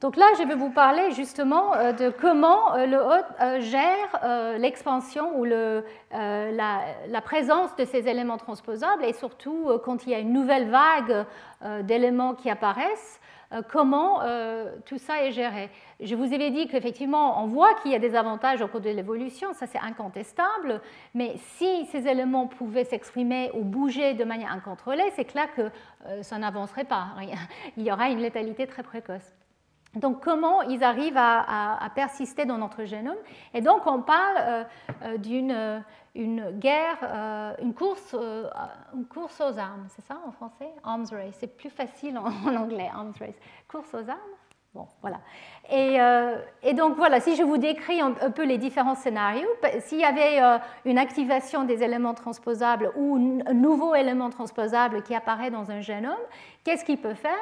Donc 0.00 0.16
là, 0.16 0.26
je 0.38 0.42
vais 0.44 0.54
vous 0.54 0.70
parler 0.70 1.10
justement 1.12 1.70
de 1.70 2.10
comment 2.10 2.76
le 2.76 2.98
hôte 2.98 3.60
gère 3.62 4.58
l'expansion 4.58 5.38
ou 5.38 5.44
la, 5.44 7.20
présence 7.24 7.74
de 7.76 7.84
ces 7.84 8.08
éléments 8.08 8.38
transposables 8.38 9.04
et 9.04 9.12
surtout 9.12 9.70
quand 9.84 10.06
il 10.06 10.12
y 10.12 10.14
a 10.14 10.18
une 10.18 10.32
nouvelle 10.32 10.68
vague 10.70 11.26
d'éléments 11.84 12.34
qui 12.34 12.50
apparaissent, 12.50 13.20
comment 13.68 14.20
tout 14.84 14.98
ça 14.98 15.22
est 15.24 15.32
géré? 15.32 15.70
Je 16.00 16.14
vous 16.14 16.32
avais 16.32 16.50
dit 16.50 16.66
qu'effectivement, 16.68 17.42
on 17.42 17.46
voit 17.46 17.74
qu'il 17.74 17.92
y 17.92 17.94
a 17.94 17.98
des 17.98 18.14
avantages 18.14 18.60
au 18.62 18.68
cours 18.68 18.80
de 18.80 18.90
l'évolution, 18.90 19.52
ça 19.54 19.66
c'est 19.66 19.78
incontestable, 19.78 20.80
mais 21.14 21.34
si 21.56 21.86
ces 21.86 22.06
éléments 22.06 22.46
pouvaient 22.46 22.84
s'exprimer 22.84 23.50
ou 23.54 23.62
bouger 23.62 24.14
de 24.14 24.24
manière 24.24 24.52
incontrôlée, 24.52 25.10
c'est 25.14 25.24
clair 25.24 25.48
que 25.54 25.70
ça 26.22 26.38
n'avancerait 26.38 26.84
pas. 26.84 27.08
Il 27.76 27.84
y 27.84 27.92
aura 27.92 28.08
une 28.08 28.20
létalité 28.20 28.66
très 28.66 28.82
précoce. 28.82 29.36
Donc 29.96 30.22
comment 30.22 30.62
ils 30.62 30.84
arrivent 30.84 31.16
à, 31.16 31.90
persister 31.94 32.44
dans 32.44 32.58
notre 32.58 32.84
génome? 32.84 33.16
Et 33.54 33.62
donc 33.62 33.86
on 33.86 34.02
parle 34.02 34.36
euh, 34.38 34.64
euh, 35.02 35.16
d'une 35.16 35.50
euh, 35.50 35.80
une 36.16 36.50
guerre, 36.58 37.56
une, 37.60 37.74
course, 37.74 38.14
une 38.94 39.06
course 39.06 39.40
aux 39.40 39.58
armes, 39.58 39.86
c'est 39.88 40.04
ça 40.04 40.18
en 40.26 40.32
français? 40.32 40.68
Arms 40.84 41.06
race, 41.10 41.36
c'est 41.38 41.56
plus 41.56 41.70
facile 41.70 42.18
en, 42.18 42.26
anglais, 42.56 42.90
arms 42.92 43.12
race. 43.18 43.36
Course 43.68 43.94
aux 43.94 44.08
armes? 44.08 44.36
Bon, 44.74 44.86
voilà. 45.00 45.20
Et, 45.70 45.96
et, 46.68 46.74
donc 46.74 46.96
voilà, 46.96 47.18
si 47.20 47.34
je 47.34 47.42
vous 47.42 47.56
décris 47.56 47.98
un, 48.00 48.12
peu 48.12 48.44
les 48.44 48.58
différents 48.58 48.94
scénarios, 48.94 49.48
s'il 49.80 50.00
y 50.00 50.04
avait 50.04 50.38
une 50.84 50.98
activation 50.98 51.64
des 51.64 51.82
éléments 51.82 52.12
transposables 52.12 52.92
ou 52.94 53.40
un 53.46 53.54
nouveau 53.54 53.94
élément 53.94 54.28
transposable 54.28 55.02
qui 55.02 55.14
apparaît 55.14 55.50
dans 55.50 55.70
un 55.70 55.80
génome, 55.80 56.12
qu'est-ce 56.62 56.84
qu'il 56.84 56.98
peut 56.98 57.14
faire? 57.14 57.32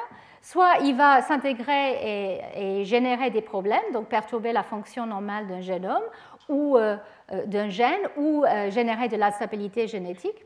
Soit 0.45 0.77
il 0.83 0.95
va 0.95 1.23
s'intégrer 1.23 2.43
et, 2.55 2.85
générer 2.85 3.31
des 3.31 3.41
problèmes, 3.41 3.91
donc 3.93 4.09
perturber 4.09 4.53
la 4.53 4.61
fonction 4.61 5.07
normale 5.07 5.47
d'un 5.47 5.61
génome 5.61 6.03
ou 6.49 6.77
euh, 6.77 6.81
euh, 6.81 6.97
d'un 7.45 7.69
gène 7.69 8.07
ou 8.17 8.43
euh, 8.43 8.69
générer 8.69 9.07
de 9.07 9.17
la 9.17 9.31
stabilité 9.31 9.87
génétique. 9.87 10.45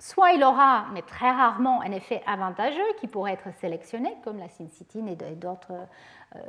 Soit 0.00 0.32
il 0.32 0.44
aura, 0.44 0.86
mais 0.92 1.02
très 1.02 1.30
rarement, 1.30 1.80
un 1.82 1.90
effet 1.90 2.22
avantageux 2.26 2.86
qui 3.00 3.08
pourrait 3.08 3.32
être 3.32 3.52
sélectionné, 3.60 4.16
comme 4.22 4.38
la 4.38 4.48
syncytine 4.48 5.08
et 5.08 5.16
d'autres 5.34 5.72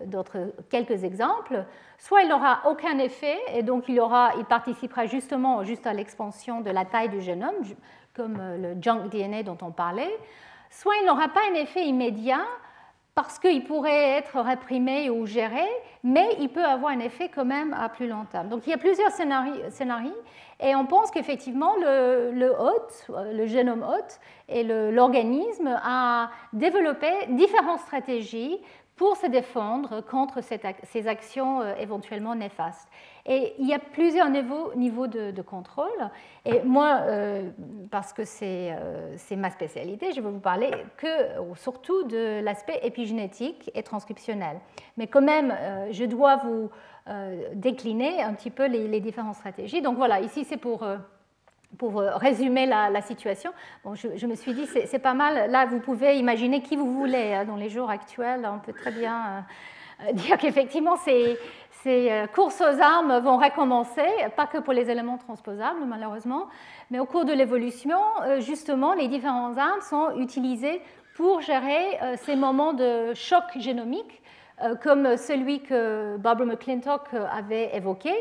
d'autres 0.06 0.54
quelques 0.70 1.06
exemples, 1.06 1.64
soit 1.98 2.24
il 2.24 2.30
n'aura 2.30 2.64
aucun 2.70 3.00
effet 3.00 3.38
et 3.54 3.64
donc 3.64 3.86
il, 3.88 4.00
aura, 4.02 4.34
il 4.38 4.44
participera 4.44 5.06
justement 5.06 5.64
juste 5.64 5.88
à 5.88 5.94
l'expansion 5.94 6.60
de 6.60 6.70
la 6.70 6.84
taille 6.84 7.08
du 7.08 7.22
génome, 7.22 7.56
comme 8.14 8.42
le 8.58 8.76
junk 8.82 9.08
DNA 9.08 9.44
dont 9.44 9.58
on 9.62 9.72
parlait, 9.72 10.14
soit 10.70 10.94
il 11.02 11.06
n'aura 11.06 11.30
pas 11.30 11.40
un 11.50 11.56
effet 11.56 11.86
immédiat 11.86 12.46
parce 13.22 13.38
qu'il 13.38 13.66
pourrait 13.66 14.12
être 14.18 14.40
réprimé 14.40 15.10
ou 15.10 15.26
géré, 15.26 15.68
mais 16.06 16.38
il 16.40 16.48
peut 16.48 16.64
avoir 16.64 16.94
un 16.94 17.00
effet 17.00 17.28
quand 17.28 17.44
même 17.44 17.74
à 17.74 17.90
plus 17.90 18.08
long 18.08 18.24
terme. 18.24 18.48
Donc 18.48 18.66
il 18.66 18.70
y 18.70 18.74
a 18.74 18.78
plusieurs 18.78 19.12
scénarios, 19.12 20.14
et 20.62 20.74
on 20.74 20.86
pense 20.86 21.12
qu'effectivement 21.12 21.76
le, 21.76 22.50
hôte, 22.58 23.08
le 23.34 23.46
génome 23.46 23.84
hôte 23.84 24.22
et 24.48 24.64
l'organisme 24.64 25.78
a 25.84 26.30
développé 26.54 27.10
différentes 27.28 27.82
stratégies 27.82 28.58
pour 28.96 29.18
se 29.18 29.28
défendre 29.28 30.00
contre 30.00 30.40
ces 30.42 31.08
actions 31.10 31.62
euh, 31.62 31.74
éventuellement 31.78 32.36
néfastes. 32.36 32.90
Et 33.30 33.54
il 33.60 33.68
y 33.68 33.74
a 33.74 33.80
plusieurs 33.80 34.30
niveaux, 34.30 34.74
de, 35.08 35.42
contrôle. 35.42 36.10
Et 36.46 36.62
moi, 36.64 37.02
euh, 37.04 37.50
parce 37.92 38.12
que 38.12 38.24
euh, 38.42 39.14
c'est 39.16 39.36
ma 39.36 39.52
spécialité, 39.52 40.12
je 40.12 40.20
vais 40.20 40.30
vous 40.30 40.40
parler 40.40 40.72
que, 40.98 41.08
surtout 41.56 42.04
de 42.04 42.42
l'aspect 42.42 42.80
épigénétique 42.84 43.72
et 43.74 43.84
transcriptionnel. 43.84 44.60
Mais 44.98 45.08
quand 45.08 45.22
même, 45.22 45.56
je 45.92 46.06
dois 46.06 46.38
vous 46.38 46.70
décliner 47.54 48.22
un 48.22 48.34
petit 48.34 48.52
peu 48.52 48.68
les, 48.68 49.00
différentes 49.00 49.36
stratégies. 49.36 49.82
Donc 49.82 49.96
voilà, 49.96 50.20
ici 50.20 50.44
c'est 50.44 50.58
pour 50.58 50.84
pour 51.78 52.00
euh, 52.00 52.16
résumer 52.16 52.66
la, 52.66 53.02
situation, 53.02 53.52
bon, 53.84 53.96
je, 53.96 54.26
me 54.26 54.36
suis 54.36 54.54
dit, 54.54 54.66
c'est 54.66 55.00
pas 55.00 55.14
mal. 55.14 55.52
Là, 55.52 55.66
vous 55.66 55.80
pouvez 55.80 56.18
imaginer 56.18 56.62
qui 56.62 56.76
vous 56.76 56.94
voulez. 56.94 57.34
Hein, 57.34 57.46
dans 57.46 57.56
les 57.56 57.70
jours 57.70 57.90
actuels, 57.90 58.48
on 58.52 58.60
peut 58.60 58.74
très 58.74 58.92
bien 58.92 59.46
euh, 60.02 60.14
dire 60.14 60.38
qu'effectivement, 60.38 60.98
ces, 61.84 62.12
euh, 62.12 62.28
courses 62.28 62.62
aux 62.62 62.82
armes 62.82 63.20
vont 63.20 63.38
recommencer, 63.38 64.06
pas 64.36 64.48
que 64.48 64.58
pour 64.58 64.74
les 64.74 64.90
éléments 64.90 65.18
transposables, 65.18 65.86
malheureusement, 65.86 66.48
mais 66.92 67.00
au 67.00 67.06
cours 67.06 67.26
de 67.26 67.34
l'évolution, 67.34 68.00
justement, 68.40 68.94
les 68.94 69.08
différentes 69.08 69.58
armes 69.58 69.82
sont 69.82 70.18
utilisées 70.18 70.82
pour 71.16 71.42
gérer 71.42 72.00
ces 72.18 72.36
moments 72.36 72.74
de 72.74 73.14
choc 73.14 73.44
génomique, 73.58 74.22
comme 74.82 75.18
celui 75.18 75.62
que 75.62 76.18
Barbara 76.18 76.46
McClintock 76.46 77.14
avait 77.14 77.76
évoqué 77.76 78.14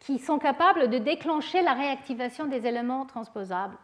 qui 0.00 0.18
sont 0.18 0.38
capables 0.38 0.88
de 0.88 0.98
déclencher 0.98 1.62
la 1.62 1.72
réactivation 1.72 2.46
des 2.46 2.66
éléments 2.66 3.06
transposables. 3.06 3.76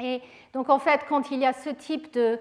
Et 0.00 0.20
donc 0.52 0.68
en 0.68 0.78
fait, 0.78 1.00
quand 1.08 1.30
il 1.30 1.40
y 1.40 1.46
a 1.46 1.52
ce 1.52 1.70
type 1.70 2.08
euh, 2.16 2.36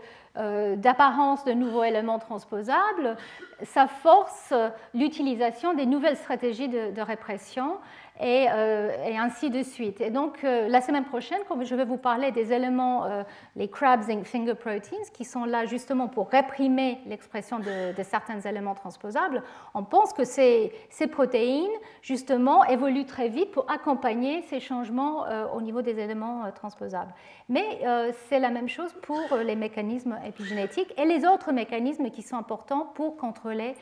d'apparence 0.77 1.43
de, 1.45 1.53
nouveaux 1.53 1.83
éléments 1.83 2.19
transposables, 2.19 3.17
ça 3.63 3.87
force 3.87 4.53
l'utilisation 4.93 5.73
des 5.73 5.85
nouvelles 5.85 6.17
stratégies 6.17 6.69
de 6.69 7.01
répression 7.01 7.77
euh, 8.21 8.89
et, 9.05 9.17
ainsi 9.17 9.49
de 9.49 9.61
suite. 9.61 10.01
Et 10.01 10.09
donc, 10.09 10.43
euh, 10.43 10.67
la 10.67 10.81
semaine 10.81 11.05
prochaine, 11.05 11.39
comme 11.47 11.63
je 11.63 11.75
vais 11.75 11.85
vous 11.85 11.97
parler 11.97 12.31
des 12.31 12.51
éléments, 12.51 13.05
euh, 13.05 13.23
les 13.55 13.67
crab 13.67 14.01
zinc 14.01 14.23
finger 14.25 14.55
proteins, 14.55 14.97
qui 15.13 15.23
sont 15.23 15.45
là 15.45 15.65
justement 15.65 16.07
pour 16.07 16.29
réprimer 16.29 16.99
l'expression 17.05 17.59
de, 17.59 18.03
certains 18.03 18.39
éléments 18.41 18.75
transposables, 18.75 19.43
on 19.73 19.83
pense 19.83 20.13
que 20.13 20.23
ces, 20.23 20.71
protéines, 21.11 21.67
justement, 22.01 22.63
évoluent 22.65 23.05
très 23.05 23.29
vite 23.29 23.51
pour 23.51 23.69
accompagner 23.69 24.41
ces 24.43 24.59
changements 24.59 25.25
au 25.53 25.61
niveau 25.61 25.81
des 25.81 25.99
éléments 25.99 26.43
transposables. 26.53 27.13
Mais 27.49 27.81
c'est 28.27 28.39
la 28.39 28.49
même 28.49 28.69
chose 28.69 28.93
pour 29.01 29.21
les 29.43 29.55
mécanismes 29.55 30.17
épigénétiques 30.25 30.93
et 30.97 31.05
les 31.05 31.25
autres 31.25 31.51
mécanismes 31.51 32.09
qui 32.09 32.21
sont 32.21 32.37
importants 32.37 32.91
pour 32.93 33.17
contrôler 33.17 33.75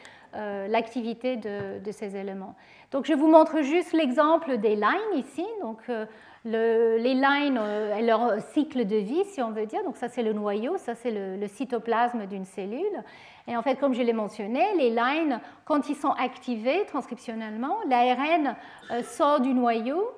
l'activité 0.68 1.38
de, 1.38 1.80
de 1.80 1.92
ces 1.92 2.16
éléments. 2.18 2.56
Donc 2.92 3.08
je 3.08 3.14
vous 3.14 3.28
montre 3.28 3.62
juste 3.62 3.94
l'exemple 3.94 4.58
des 4.58 4.76
lines 4.76 5.16
ici. 5.16 5.46
Donc 5.62 5.80
euh, 5.90 6.06
les 6.44 7.14
lines 7.14 7.60
euh, 7.60 7.98
et 7.98 8.04
leur 8.04 8.40
cycle 8.54 8.86
de 8.86 8.96
vie, 8.96 9.26
si 9.26 9.42
on 9.42 9.52
veut 9.52 9.66
dire. 9.66 9.84
Donc 9.84 9.98
ça 9.98 10.08
c'est 10.08 10.24
le 10.24 10.34
noyau, 10.34 10.78
ça 10.78 10.96
c'est 10.96 11.12
le, 11.12 11.46
cytoplasme 11.48 12.26
d'une 12.26 12.46
cellule. 12.46 13.04
Et 13.48 13.58
en 13.58 13.62
fait, 13.62 13.76
comme 13.76 13.94
je 13.94 14.02
l'ai 14.02 14.14
mentionné, 14.14 14.64
les 14.78 14.92
lines, 14.92 15.40
quand 15.66 15.90
ils 15.90 15.96
sont 15.96 16.12
activés 16.12 16.86
transcriptionnellement, 16.86 17.78
l'ARN 17.90 18.56
sort 19.04 19.42
du 19.42 19.54
noyau 19.54 20.10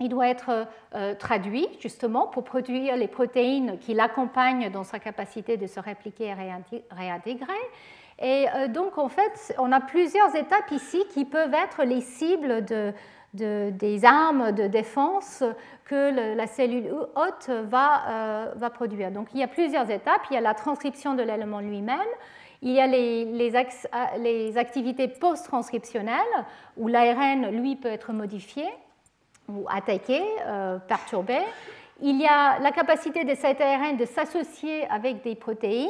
il 0.00 0.08
doit 0.08 0.28
être 0.28 0.68
traduit 1.18 1.66
justement 1.80 2.28
pour 2.28 2.44
produire 2.44 2.96
les 2.96 3.08
protéines 3.08 3.78
qui 3.80 3.94
l'accompagnent 3.94 4.70
dans 4.70 4.84
sa 4.84 5.00
capacité 5.00 5.56
de 5.56 5.66
se 5.66 5.80
répliquer 5.80 6.26
et 6.26 6.34
réintégrer. 6.94 7.52
Et 8.20 8.46
donc 8.68 8.98
en 8.98 9.08
fait, 9.08 9.54
on 9.58 9.70
a 9.70 9.80
plusieurs 9.80 10.34
étapes 10.34 10.72
ici 10.72 11.04
qui 11.10 11.24
peuvent 11.24 11.54
être 11.54 11.84
les 11.84 12.00
cibles 12.00 12.64
de, 12.64 12.92
des 13.34 14.04
armes 14.04 14.52
de 14.52 14.66
défense 14.66 15.44
que 15.84 16.34
la 16.36 16.46
cellule 16.46 16.90
hôte 17.16 17.48
va, 17.48 18.02
euh, 18.08 18.52
va, 18.56 18.70
produire. 18.70 19.10
Donc 19.10 19.28
il 19.34 19.40
y 19.40 19.42
a 19.42 19.48
plusieurs 19.48 19.90
étapes. 19.90 20.22
Il 20.30 20.34
y 20.34 20.36
a 20.36 20.40
la 20.40 20.54
transcription 20.54 21.14
de 21.14 21.22
l'élément 21.22 21.60
lui-même. 21.60 21.98
Il 22.60 22.72
y 22.72 22.80
a 22.80 22.86
les, 22.86 23.24
les, 23.24 23.52
les 24.18 24.58
activités 24.58 25.08
post-transcriptionnelles 25.08 26.16
où 26.76 26.88
l'ARN, 26.88 27.50
lui, 27.50 27.76
peut 27.76 27.88
être 27.88 28.12
modifié 28.12 28.64
ou 29.48 29.64
attaqué, 29.68 30.22
euh, 30.46 30.78
perturbé. 30.78 31.38
Il 32.00 32.20
y 32.20 32.26
a 32.26 32.60
la 32.60 32.70
capacité 32.70 33.24
de 33.24 33.34
cet 33.34 33.60
ARN 33.60 33.96
de 33.96 34.04
s'associer 34.04 34.86
avec 34.88 35.22
des 35.22 35.34
protéines 35.34 35.88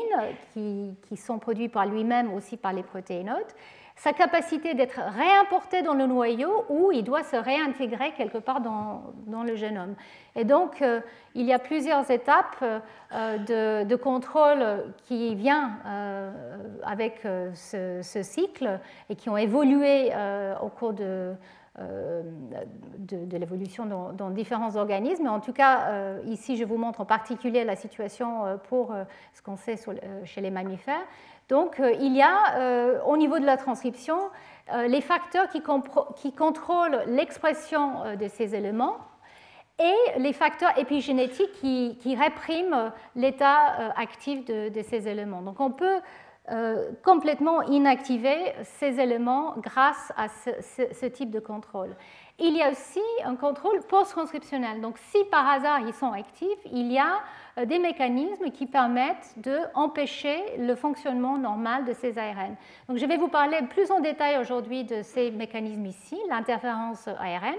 qui, 0.55 1.17
sont 1.17 1.39
produites 1.39 1.73
par 1.73 1.87
lui-même, 1.87 2.33
aussi 2.33 2.57
par 2.57 2.73
les 2.73 2.83
protéines 2.83 3.31
hôtes 3.31 3.55
sa 3.99 4.13
capacité 4.13 4.75
d'être 4.75 5.01
réimporté 5.01 5.83
dans 5.83 5.95
le 5.95 6.07
noyau 6.07 6.65
ou 6.69 6.93
il 6.93 7.03
doit 7.03 7.25
se 7.25 7.37
réintégrer 7.37 8.13
quelque 8.17 8.39
part 8.39 8.61
dans, 8.61 9.13
dans 9.27 9.43
le 9.43 9.57
génome. 9.57 9.97
Et 10.37 10.45
donc, 10.45 10.83
euh, 10.83 11.01
il 11.35 11.45
y 11.45 11.53
a 11.53 11.59
plusieurs 11.59 12.09
étapes 12.09 12.63
euh, 13.13 13.85
de, 13.85 13.97
contrôle 13.97 14.85
qui 15.05 15.35
viennent 15.35 15.73
euh, 15.85 16.31
avec 16.85 17.27
ce, 17.55 18.23
cycle 18.23 18.79
et 19.11 19.17
qui 19.17 19.29
ont 19.31 19.37
évolué 19.37 20.13
au 20.63 20.69
cours 20.69 20.93
de, 20.93 21.35
de, 21.79 23.37
l'évolution 23.37 23.87
dans, 23.87 24.31
différents 24.31 24.77
organismes. 24.77 25.29
En 25.29 25.41
tout 25.41 25.53
cas, 25.53 26.19
ici, 26.27 26.57
je 26.57 26.65
vous 26.65 26.77
montre 26.77 27.01
en 27.01 27.05
particulier 27.05 27.65
la 27.65 27.77
situation 27.77 28.59
pour 28.69 28.95
ce 29.33 29.43
qu'on 29.43 29.57
sait 29.57 29.77
chez 30.25 30.41
les 30.41 30.51
mammifères. 30.51 31.07
Donc 31.49 31.81
euh, 31.81 31.93
il 32.01 32.15
y 32.15 32.23
a 32.23 32.59
euh, 32.59 33.01
au 33.07 33.17
niveau 33.17 33.39
de 33.39 33.47
la 33.47 33.57
transcription 33.57 34.19
euh, 34.73 34.87
les 34.87 35.01
facteurs 35.01 35.49
qui, 35.49 35.63
contrôlent 36.33 37.03
l'expression 37.07 38.17
de 38.21 38.29
ces 38.29 38.55
éléments 38.55 38.99
et 39.79 40.21
les 40.21 40.33
facteurs 40.33 40.77
épigénétiques 40.77 41.53
qui, 41.53 42.17
répriment 42.17 42.93
l'état 43.17 43.93
actif 43.97 44.45
de, 44.45 44.83
ces 44.83 45.09
éléments. 45.09 45.41
Donc 45.41 45.61
on 45.61 45.71
peut 45.71 46.01
complètement 47.05 47.63
inactiver 47.63 48.55
ces 48.63 49.01
éléments 49.01 49.55
grâce 49.59 50.13
à 50.17 50.29
ce 50.29 51.07
type 51.07 51.31
de 51.31 51.41
contrôle. 51.41 51.95
Il 52.41 52.57
y 52.57 52.63
a 52.63 52.71
aussi 52.71 53.01
un 53.25 53.35
contrôle 53.35 53.83
post-transcriptionnel. 53.89 54.81
Donc 54.81 54.97
si 54.99 55.25
par 55.25 55.49
hasard 55.49 55.81
ils 55.81 55.93
sont 55.93 56.13
actifs, 56.13 56.61
il 56.71 56.93
y 56.93 56.99
a 56.99 57.19
euh, 57.59 57.65
des 57.65 57.81
mécanismes 57.81 58.53
qui 58.53 58.67
permettent 58.67 59.35
d'empêcher 59.37 60.57
le 60.57 60.77
fonctionnement 60.77 61.37
normal 61.37 61.85
de 61.85 61.93
ces 61.93 62.17
ARN. 62.17 62.55
Donc 62.89 62.99
je 62.99 63.07
vais 63.07 63.17
vous 63.17 63.27
parler 63.27 63.59
plus 63.69 63.91
en 63.91 63.99
détail 63.99 64.39
aujourd'hui 64.39 64.85
de 64.85 65.03
ces 65.03 65.33
mécanismes 65.33 65.87
ici, 65.87 66.17
l'interférence 66.29 67.09
ARN 67.09 67.57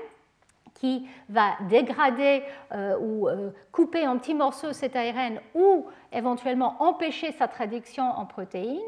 qui 0.75 1.05
va 1.27 1.57
dégrader 1.67 2.43
euh, 2.71 2.97
ou 3.01 3.27
euh, 3.27 3.49
couper 3.73 4.07
en 4.07 4.17
petits 4.17 4.33
morceaux 4.33 4.71
cet 4.71 4.95
ARN 4.95 5.41
ou 5.53 5.87
éventuellement 6.11 6.75
empêcher 6.79 7.31
sa 7.31 7.47
traduction 7.47 8.03
en 8.03 8.25
protéines. 8.25 8.79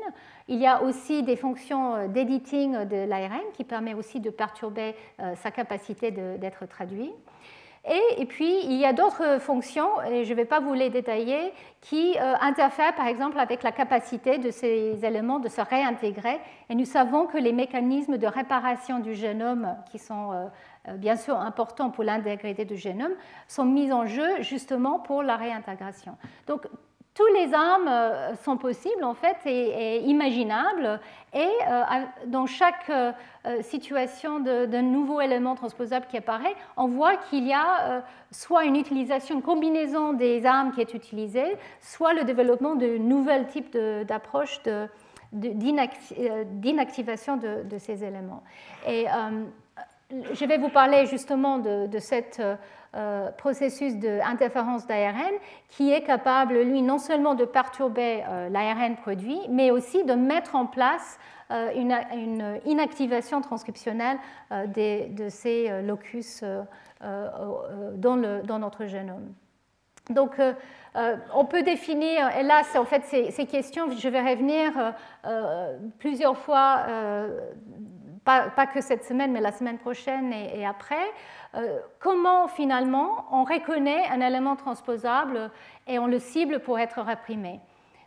Il 0.48 0.60
y 0.60 0.68
a 0.68 0.84
aussi 0.84 1.24
des 1.24 1.36
fonctions 1.36 2.08
d'editing 2.08 2.86
de 2.86 3.06
l'ARN 3.06 3.42
qui 3.54 3.64
permet 3.64 3.94
aussi 3.94 4.20
de 4.20 4.30
perturber 4.30 4.96
sa 5.36 5.52
capacité 5.52 6.12
d'être 6.12 6.66
traduit. 6.66 7.12
Et, 7.90 8.26
puis, 8.28 8.64
il 8.66 8.74
y 8.74 8.86
a 8.86 8.94
d'autres 8.94 9.40
fonctions, 9.40 10.00
et 10.04 10.24
je 10.24 10.30
ne 10.30 10.36
vais 10.36 10.46
pas 10.46 10.60
vous 10.60 10.76
les 10.76 10.92
détailler, 10.92 11.52
qui 11.82 12.16
euh, 12.16 12.36
interfèrent 12.40 12.94
par 12.94 13.08
exemple 13.08 13.40
avec 13.40 13.64
la 13.64 13.72
capacité 13.72 14.38
de 14.38 14.52
ces 14.52 15.04
éléments 15.04 15.40
de 15.40 15.50
se 15.50 15.62
réintégrer. 15.62 16.40
Et 16.70 16.76
nous 16.76 16.86
savons 16.86 17.26
que 17.26 17.40
les 17.40 17.54
mécanismes 17.54 18.20
de 18.20 18.28
réparation 18.28 19.00
du 19.00 19.16
génome, 19.16 19.76
qui 19.92 19.98
sont 19.98 20.32
euh, 20.32 20.46
euh, 20.90 20.98
bien 20.98 21.16
sûr 21.16 21.40
importants 21.40 21.90
pour 21.90 22.04
l'intégrité 22.04 22.66
du 22.66 22.78
génome, 22.78 23.14
sont 23.48 23.66
mis 23.66 23.92
en 23.92 24.06
jeu 24.06 24.42
justement 24.42 25.00
pour 25.00 25.24
la 25.24 25.36
réintégration. 25.36 26.18
Donc, 26.46 26.68
tous 27.22 27.34
les 27.34 27.54
armes 27.54 27.88
euh, 27.88 28.36
sont 28.44 28.58
possibles 28.58 29.04
en 29.04 29.14
fait 29.14 29.38
et, 29.46 30.00
imaginables 30.00 31.00
et 31.34 31.48
euh, 31.70 31.84
dans 32.28 32.46
chaque 32.46 32.90
euh, 32.90 33.12
situation 33.62 34.40
d'un 34.40 34.82
nouveau 34.82 35.22
élément 35.22 35.56
transposable 35.56 36.06
qui 36.10 36.18
apparaît, 36.18 36.56
on 36.78 36.88
voit 36.88 37.18
qu'il 37.18 37.48
y 37.48 37.54
a 37.54 38.04
soit 38.32 38.66
une 38.66 38.76
utilisation, 38.76 39.36
une 39.36 39.42
combinaison 39.42 40.14
des 40.14 40.46
armes 40.46 40.72
qui 40.72 40.82
est 40.82 40.94
utilisée, 40.94 41.58
soit 41.80 42.14
le 42.14 42.24
développement 42.24 42.76
de 42.76 42.98
nouveaux 42.98 43.44
types 43.50 43.78
d'approches 44.08 44.60
d'inactivation 45.32 47.38
de, 47.38 47.64
de, 47.64 47.78
ces 47.78 48.04
éléments. 48.04 48.44
Et 48.88 49.06
je 50.34 50.46
vais 50.46 50.58
vous 50.58 50.70
parler 50.70 51.06
justement 51.06 51.58
de, 51.58 51.88
de 51.88 52.00
cette 52.00 52.42
euh, 52.94 53.32
processus 53.32 53.96
d'interférence 53.96 54.86
d'ARN 54.86 55.32
qui 55.70 55.94
est 55.94 56.04
capable, 56.04 56.60
lui, 56.60 56.82
non 56.82 56.98
seulement 56.98 57.36
de 57.36 57.46
perturber 57.46 58.22
euh, 58.28 58.50
l'ARN 58.50 58.98
produit, 58.98 59.40
mais 59.50 59.72
aussi 59.72 60.04
de 60.04 60.14
mettre 60.14 60.56
en 60.56 60.66
place 60.66 61.18
euh, 61.52 61.72
une, 61.74 62.60
inactivation 62.66 63.40
transcriptionnelle 63.40 64.18
de 64.52 65.30
ces 65.30 65.82
locus 65.84 66.44
dans, 67.00 68.18
notre 68.60 68.86
génome. 68.88 69.36
Donc, 70.10 70.42
on 71.34 71.46
peut 71.46 71.64
définir, 71.64 72.36
et 72.38 72.44
là, 72.44 72.64
en 72.76 72.84
fait, 72.84 73.06
ces, 73.06 73.46
questions, 73.46 73.90
je 73.90 74.10
vais 74.10 74.20
revenir 74.22 74.94
plusieurs 75.98 76.38
fois, 76.38 76.84
pas, 78.24 78.68
que 78.68 78.82
cette 78.82 79.04
semaine, 79.04 79.32
mais 79.32 79.42
la 79.42 79.52
semaine 79.52 79.78
prochaine 79.78 80.32
et 80.34 80.66
après. 80.66 81.12
Euh, 81.54 81.80
comment 82.00 82.48
finalement 82.48 83.26
on 83.32 83.44
reconnaît 83.44 84.08
un 84.10 84.22
élément 84.22 84.56
transposable 84.56 85.52
et 85.86 86.00
on 86.00 86.08
le 86.08 86.20
cible 86.20 86.60
pour 86.60 86.80
être 86.80 87.02
réprimé? 87.02 87.60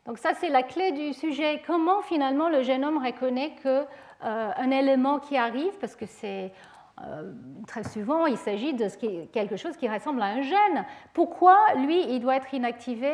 Donc 0.06 0.18
ça 0.18 0.32
c'est 0.34 0.48
la 0.48 0.62
clé 0.62 0.92
du 0.92 1.12
sujet. 1.12 1.62
Comment 1.66 2.00
finalement 2.02 2.48
le 2.48 2.62
génome 2.62 3.04
reconnaît 3.04 3.54
qu'un 3.62 3.86
euh, 4.24 4.70
élément 4.70 5.18
qui 5.18 5.36
arrive, 5.36 5.76
parce 5.78 5.94
que 5.94 6.06
c'est 6.06 6.52
euh, 7.02 7.32
très 7.66 7.84
souvent, 7.84 8.24
il 8.24 8.38
s'agit 8.38 8.72
de 8.72 8.88
quelque 9.26 9.56
chose 9.56 9.76
qui 9.76 9.88
ressemble 9.88 10.22
à 10.22 10.26
un 10.26 10.40
gène. 10.40 10.86
Pourquoi, 11.12 11.58
lui, 11.76 12.02
il 12.08 12.20
doit 12.20 12.36
être 12.36 12.54
inactivé 12.54 13.12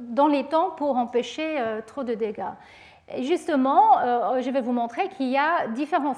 dans 0.00 0.26
les 0.26 0.44
temps 0.44 0.70
pour 0.70 0.96
empêcher 0.96 1.62
trop 1.86 2.02
de 2.02 2.14
dégâts? 2.14 2.54
Justement, 3.20 3.98
euh, 3.98 4.40
je 4.40 4.50
vais 4.50 4.60
vous 4.60 4.72
montrer 4.72 5.08
qu'il 5.10 5.28
y 5.28 5.36
a 5.36 5.68
différentes 5.68 6.16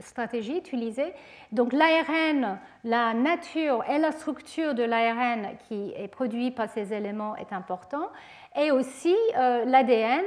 stratégies, 0.00 0.56
utilisées. 0.56 1.12
Donc 1.52 1.72
l'ARN, 1.72 2.58
la 2.84 3.14
nature 3.14 3.84
et 3.88 3.98
la 3.98 4.12
structure 4.12 4.74
de 4.74 4.82
l'ARN 4.82 5.56
qui 5.68 5.92
est 5.96 6.08
produit 6.08 6.50
par 6.50 6.68
ces 6.68 6.92
éléments 6.92 7.36
est 7.36 7.52
important, 7.52 8.08
et 8.56 8.70
aussi 8.70 9.16
euh, 9.36 9.64
l'ADN 9.64 10.24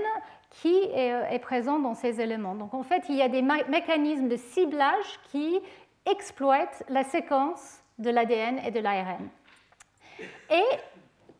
qui 0.49 0.75
euh, 0.93 1.23
est, 1.29 1.39
présent 1.39 1.79
dans 1.79 1.93
ces 1.93 2.19
éléments. 2.19 2.55
Donc 2.55 2.73
en 2.73 2.83
fait, 2.83 3.03
il 3.09 3.15
y 3.15 3.21
a 3.21 3.29
des 3.29 3.41
mécanismes 3.41 4.27
de 4.27 4.37
ciblage 4.37 5.19
qui 5.31 5.59
exploitent 6.05 6.83
la 6.89 7.03
séquence 7.03 7.79
de 7.99 8.09
l'ADN 8.09 8.59
et 8.65 8.71
de 8.71 8.79
l'ARN. 8.79 9.29
Et 10.49 10.90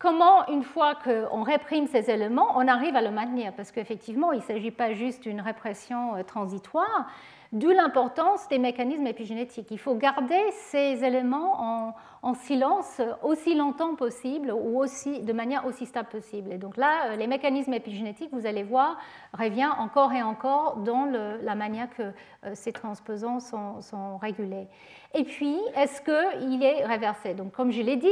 comment, 0.02 0.48
une 0.48 0.64
fois 0.64 0.96
qu'on 0.96 1.42
réprime 1.44 1.86
ces 1.86 2.10
éléments, 2.10 2.48
on 2.56 2.66
arrive 2.66 2.96
à 2.96 3.02
le 3.02 3.12
maintenir? 3.12 3.52
Parce 3.56 3.70
qu'effectivement, 3.70 4.32
il 4.32 4.38
ne 4.38 4.44
s'agit 4.44 4.72
pas 4.72 4.92
juste 4.94 5.22
d'une 5.22 5.40
répression 5.40 6.16
euh, 6.16 6.24
transitoire, 6.24 7.06
d'où 7.52 7.70
l'importance 7.70 8.48
des 8.48 8.58
mécanismes 8.58 9.06
épigénétiques. 9.06 9.70
Il 9.70 9.78
faut 9.78 9.94
garder 9.94 10.40
ces 10.70 11.04
éléments 11.04 11.94
en, 12.24 12.34
silence 12.34 13.00
aussi 13.22 13.54
longtemps 13.54 13.94
possible 13.94 14.52
ou 14.52 14.80
aussi, 14.80 15.20
de 15.20 15.32
manière 15.32 15.66
aussi 15.66 15.86
stable 15.86 16.08
possible. 16.08 16.52
Et 16.52 16.58
donc 16.58 16.76
là, 16.76 17.10
euh, 17.10 17.16
les 17.16 17.28
mécanismes 17.28 17.74
épigénétiques, 17.74 18.30
vous 18.32 18.46
allez 18.46 18.64
voir, 18.64 18.98
reviennent 19.32 19.70
encore 19.78 20.12
et 20.12 20.22
encore 20.22 20.78
dans 20.78 21.04
la 21.04 21.54
manière 21.54 21.88
que 21.90 22.02
euh, 22.02 22.52
ces 22.54 22.72
transposants 22.72 23.38
sont 23.38 24.16
régulés. 24.16 24.66
Et 25.14 25.24
puis, 25.24 25.58
est-ce 25.76 26.00
qu'il 26.00 26.62
est 26.64 26.86
réversé? 26.86 27.34
Donc, 27.34 27.52
comme 27.52 27.70
je 27.70 27.82
l'ai 27.82 27.96
dit, 27.96 28.08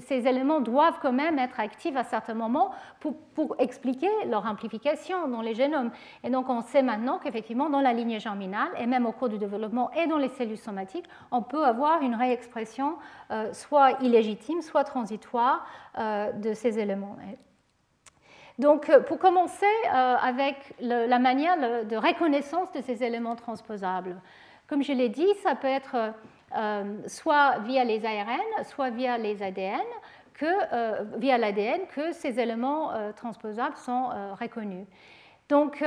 ces 0.00 0.28
éléments 0.28 0.60
doivent 0.60 0.98
quand 1.02 1.12
même 1.12 1.40
être 1.40 1.58
actifs 1.58 1.96
à 1.96 2.04
certains 2.04 2.34
moments 2.34 2.70
pour, 3.00 3.56
expliquer 3.58 4.08
leur 4.28 4.46
amplification 4.46 5.26
dans 5.28 5.42
les 5.42 5.54
génomes. 5.54 5.90
Et 6.22 6.30
donc, 6.30 6.48
on 6.48 6.62
sait 6.62 6.82
maintenant 6.82 7.18
qu'effectivement, 7.18 7.68
dans 7.68 7.80
la 7.80 7.92
lignée 7.92 8.20
germinale, 8.20 8.68
et 8.78 8.86
même 8.86 9.06
au 9.06 9.12
cours 9.12 9.28
du 9.28 9.38
développement 9.38 9.90
et 9.92 10.06
dans 10.06 10.18
les 10.18 10.28
cellules 10.28 10.56
somatiques, 10.56 11.06
on 11.32 11.42
peut 11.42 11.64
avoir 11.64 12.02
une 12.02 12.14
réexpression 12.14 12.96
euh, 13.32 13.52
soit 13.52 14.00
illégitime, 14.02 14.62
soit 14.62 14.84
transitoire 14.84 15.66
euh, 15.98 16.32
de 16.32 16.54
ces 16.54 16.78
éléments. 16.78 17.16
Donc, 18.58 18.90
pour 19.06 19.18
commencer 19.18 19.66
avec 19.92 20.74
la 20.80 21.18
manière 21.18 21.84
de 21.84 21.96
reconnaissance 21.96 22.72
de 22.72 22.80
ces 22.80 23.04
éléments 23.04 23.36
transposables. 23.36 24.16
Comme 24.66 24.82
je 24.82 24.92
l'ai 24.92 25.10
dit, 25.10 25.28
ça 25.42 25.54
peut 25.54 25.68
être 25.68 26.14
soit 27.06 27.58
via 27.60 27.84
les 27.84 28.04
ARN, 28.04 28.64
soit 28.64 28.90
via 28.90 29.18
les 29.18 29.42
ADN, 29.42 29.80
que, 30.34 31.18
via 31.18 31.38
l'ADN, 31.38 31.86
que 31.94 32.12
ces 32.12 32.38
éléments 32.38 32.90
transposables 33.16 33.76
sont 33.76 34.08
reconnus. 34.38 34.86
Donc, 35.48 35.82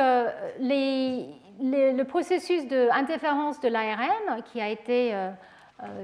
le 0.60 2.04
processus 2.04 2.68
d'interférence 2.68 3.60
de 3.60 3.70
l'ARN 3.70 4.44
qui 4.46 4.62
a 4.62 4.70
été 4.70 5.14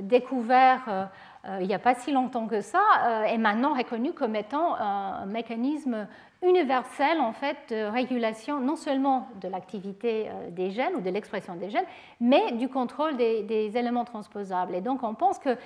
découvert 0.01 0.83
euh, 0.87 1.05
il 1.61 1.67
n'y 1.67 1.73
a 1.73 1.79
pas 1.79 1.95
si 1.95 2.11
longtemps 2.11 2.47
que 2.47 2.61
ça, 2.61 2.81
euh, 3.05 3.23
est 3.23 3.37
maintenant 3.37 3.73
reconnu 3.73 4.13
comme 4.13 4.35
étant 4.35 4.75
un 4.75 5.25
mécanisme 5.25 6.07
universel 6.43 7.19
en 7.19 7.33
fait 7.33 7.57
de 7.69 7.85
régulation 7.85 8.59
non 8.59 8.75
seulement 8.75 9.27
de 9.41 9.47
l'activité 9.47 10.27
euh, 10.27 10.49
des 10.51 10.71
gènes 10.71 10.95
ou 10.95 11.01
de 11.01 11.09
l'expression 11.09 11.55
des 11.55 11.69
gènes, 11.69 11.85
mais 12.19 12.51
du 12.53 12.69
contrôle 12.69 13.17
des, 13.17 13.71
éléments 13.77 14.05
transposables. 14.05 14.75
Et 14.75 14.81
donc 14.81 15.03
on 15.03 15.13
pense 15.13 15.39
que 15.39 15.57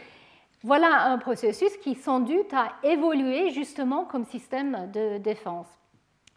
voilà 0.64 1.06
un 1.06 1.18
processus 1.18 1.76
qui 1.78 1.96
sans 1.96 2.20
doute 2.20 2.54
a 2.54 2.74
évolué 2.84 3.50
justement 3.50 4.06
comme 4.06 4.26
système 4.26 4.90
de 4.94 5.18
défense. 5.18 5.68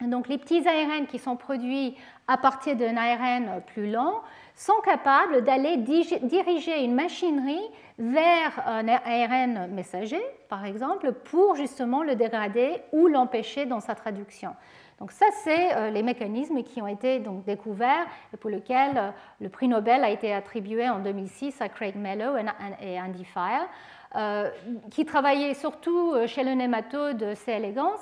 Donc 0.00 0.28
les 0.28 0.38
petits 0.38 0.66
ARN 0.66 1.06
qui 1.06 1.18
sont 1.18 1.36
produits 1.36 1.96
à 2.26 2.36
partir 2.36 2.76
d'un 2.76 2.96
ARN 2.96 3.62
plus 3.66 3.90
lent 3.90 4.22
sont 4.54 4.80
capables 4.84 5.42
d'aller 5.42 5.76
diriger 5.76 6.84
une 6.84 6.94
machinerie 6.94 7.70
vers 7.98 8.66
un 8.66 8.88
ARN 8.88 9.68
messager, 9.72 10.20
par 10.48 10.64
exemple, 10.64 11.12
pour 11.12 11.56
justement 11.56 12.02
le 12.02 12.16
dégrader 12.16 12.82
ou 12.92 13.06
l'empêcher 13.06 13.66
dans 13.66 13.80
sa 13.80 13.94
traduction. 13.94 14.54
Donc 15.02 15.10
ça, 15.10 15.26
c'est 15.42 15.74
euh, 15.74 15.90
les 15.90 16.04
mécanismes 16.04 16.62
qui 16.62 16.80
ont 16.80 16.86
été 16.86 17.18
donc 17.18 17.44
découverts 17.44 18.06
et 18.32 18.36
pour 18.36 18.50
lesquels 18.50 18.96
euh, 18.96 19.10
le 19.40 19.48
prix 19.48 19.66
Nobel 19.66 20.04
a 20.04 20.10
été 20.10 20.32
attribué 20.32 20.88
en 20.88 21.00
2006 21.00 21.60
à 21.60 21.68
Craig 21.68 21.96
Mello 21.96 22.36
et 22.80 23.00
Andy 23.00 23.24
Fire, 23.24 23.66
euh, 24.14 24.48
qui 24.92 25.04
travaillaient 25.04 25.54
surtout 25.54 26.14
chez 26.28 26.44
le 26.44 26.52
nématode 26.52 27.34
C. 27.34 27.50
elegans 27.50 27.98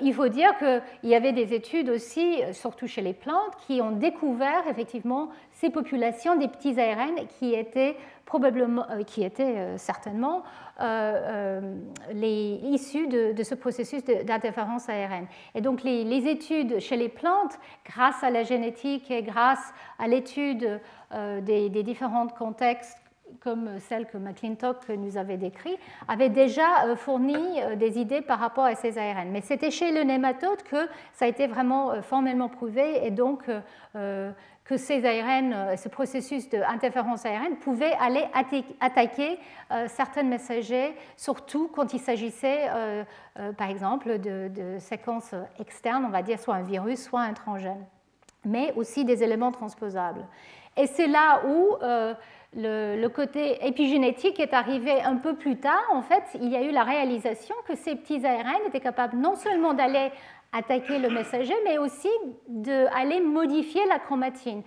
il 0.00 0.14
faut 0.14 0.28
dire 0.28 0.56
qu'il 0.58 1.10
y 1.10 1.14
avait 1.16 1.32
des 1.32 1.54
études 1.54 1.88
aussi, 1.90 2.40
surtout 2.52 2.86
chez 2.86 3.00
les 3.00 3.14
plantes, 3.14 3.56
qui 3.66 3.80
ont 3.80 3.90
découvert 3.90 4.68
effectivement 4.68 5.30
ces 5.62 5.70
populations 5.70 6.34
des 6.34 6.48
petits 6.48 6.78
ARN 6.80 7.14
qui 7.38 7.54
étaient 7.54 7.96
probablement, 8.26 8.84
euh, 8.90 9.04
qui 9.04 9.22
étaient 9.22 9.58
euh, 9.58 9.78
certainement 9.78 10.42
les 12.12 12.58
issus 12.64 13.06
de, 13.06 13.40
ce 13.44 13.54
processus 13.54 14.02
d'interférence 14.04 14.88
ARN. 14.88 15.28
Et 15.54 15.60
donc 15.60 15.84
les, 15.84 16.26
études 16.26 16.80
chez 16.80 16.96
les 16.96 17.08
plantes, 17.08 17.56
grâce 17.86 18.24
à 18.24 18.30
la 18.30 18.42
génétique 18.42 19.08
et 19.08 19.22
grâce 19.22 19.72
à 20.00 20.08
l'étude 20.08 20.80
des, 21.12 21.82
différents 21.84 22.26
contextes 22.26 22.98
comme 23.40 23.78
celle 23.80 24.06
que 24.06 24.18
McClintock 24.18 24.88
nous 24.88 25.16
avait 25.16 25.36
décrite, 25.36 25.78
avait 26.08 26.28
déjà 26.28 26.84
euh, 26.84 26.96
fourni 26.96 27.36
euh, 27.62 27.76
des 27.76 27.98
idées 27.98 28.20
par 28.20 28.38
rapport 28.38 28.64
à 28.64 28.74
ces 28.74 28.98
ARN. 28.98 29.30
Mais 29.30 29.40
c'était 29.40 29.70
chez 29.70 29.92
le 29.92 30.02
nématode 30.02 30.62
que 30.62 30.88
ça 31.12 31.24
a 31.24 31.28
été 31.28 31.46
vraiment 31.46 31.92
euh, 31.92 32.02
formellement 32.02 32.48
prouvé 32.48 33.04
et 33.04 33.10
donc 33.10 33.44
que 34.72 34.78
ces 34.78 35.04
ARN, 35.04 35.76
ce 35.76 35.90
processus 35.90 36.48
d'interférence 36.48 37.26
ARN 37.26 37.56
pouvait 37.56 37.92
aller 38.00 38.24
attaquer 38.80 39.38
certains 39.86 40.22
messagers, 40.22 40.94
surtout 41.14 41.68
quand 41.68 41.92
il 41.92 42.00
s'agissait, 42.00 42.70
par 43.58 43.68
exemple, 43.68 44.18
de, 44.18 44.48
de, 44.48 44.78
séquences 44.78 45.34
externes, 45.60 46.06
on 46.06 46.08
va 46.08 46.22
dire 46.22 46.38
soit 46.40 46.54
un 46.54 46.62
virus, 46.62 47.02
soit 47.02 47.20
un 47.20 47.34
transgène, 47.34 47.84
mais 48.46 48.72
aussi 48.74 49.04
des 49.04 49.22
éléments 49.22 49.52
transposables. 49.52 50.24
Et 50.78 50.86
c'est 50.86 51.06
là 51.06 51.42
où 51.46 51.76
le, 52.54 53.08
côté 53.08 53.66
épigénétique 53.66 54.38
est 54.40 54.52
arrivé 54.52 55.00
un 55.02 55.16
peu 55.16 55.34
plus 55.34 55.56
tard. 55.56 55.84
En 55.92 56.02
fait, 56.02 56.22
il 56.34 56.48
y 56.48 56.56
a 56.56 56.62
eu 56.62 56.70
la 56.70 56.84
réalisation 56.84 57.54
que 57.66 57.74
ces 57.74 57.96
petits 57.96 58.24
ARN 58.26 58.66
étaient 58.66 58.80
capables 58.80 59.16
non 59.16 59.36
seulement 59.36 59.74
d'aller 59.74 60.10
attaquer 60.52 60.98
le 60.98 61.08
messager, 61.08 61.54
mais 61.64 61.78
aussi 61.78 62.10
d'aller 62.48 63.20
modifier 63.20 63.84
la 63.86 63.98
chromatine. 63.98 64.62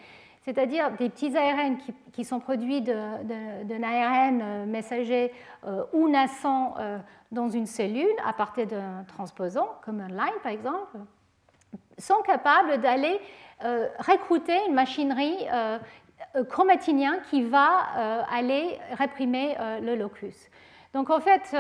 C'est-à-dire 0.46 0.92
des 0.92 1.10
petits 1.10 1.36
ARN 1.36 1.78
qui, 2.14 2.24
sont 2.24 2.40
produits 2.40 2.82
d'un 2.82 3.84
ARN 3.84 4.42
euh, 4.42 4.66
messager 4.68 5.32
euh, 5.66 5.84
ou 5.92 6.08
naissant 6.08 6.76
euh, 6.78 7.00
dans 7.32 7.50
une 7.50 7.66
cellule 7.66 8.16
à 8.24 8.32
partir 8.32 8.68
d'un 8.68 9.04
transposant, 9.08 9.68
comme 9.84 10.02
un 10.02 10.08
line 10.08 10.40
par 10.44 10.52
exemple, 10.52 10.98
sont 11.98 12.22
capables 12.26 12.80
d'aller 12.80 13.20
recruter 14.00 14.58
une 14.68 14.74
machinerie 14.74 15.38
euh, 15.52 15.80
chromatinien 16.50 17.20
qui 17.30 17.42
va 17.44 18.26
aller 18.30 18.78
réprimer 18.92 19.56
le 19.82 19.96
locus. 19.96 20.50
Donc 20.94 21.10
en 21.10 21.22
fait, 21.22 21.56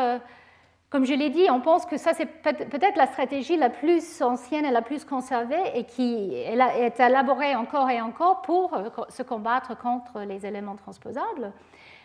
comme 0.96 1.06
je 1.06 1.14
l'ai 1.14 1.30
dit, 1.30 1.46
on 1.52 1.60
pense 1.60 1.86
que 1.86 1.98
ça 1.98 2.14
c'est 2.14 2.26
peut-être 2.26 2.96
la 2.96 3.08
stratégie 3.08 3.58
la 3.58 3.70
plus 3.70 4.22
ancienne 4.22 4.64
et 4.64 4.72
la 4.72 4.82
plus 4.82 5.04
conservée 5.04 5.60
et 5.74 5.84
qui 5.84 6.34
est 6.34 7.00
élaborée 7.02 7.54
encore 7.54 7.90
et 7.90 8.00
encore 8.00 8.42
pour 8.44 8.72
se 9.10 9.22
combattre 9.22 9.78
contre 9.78 10.22
les 10.22 10.46
éléments 10.46 10.78
transposables. 10.78 11.52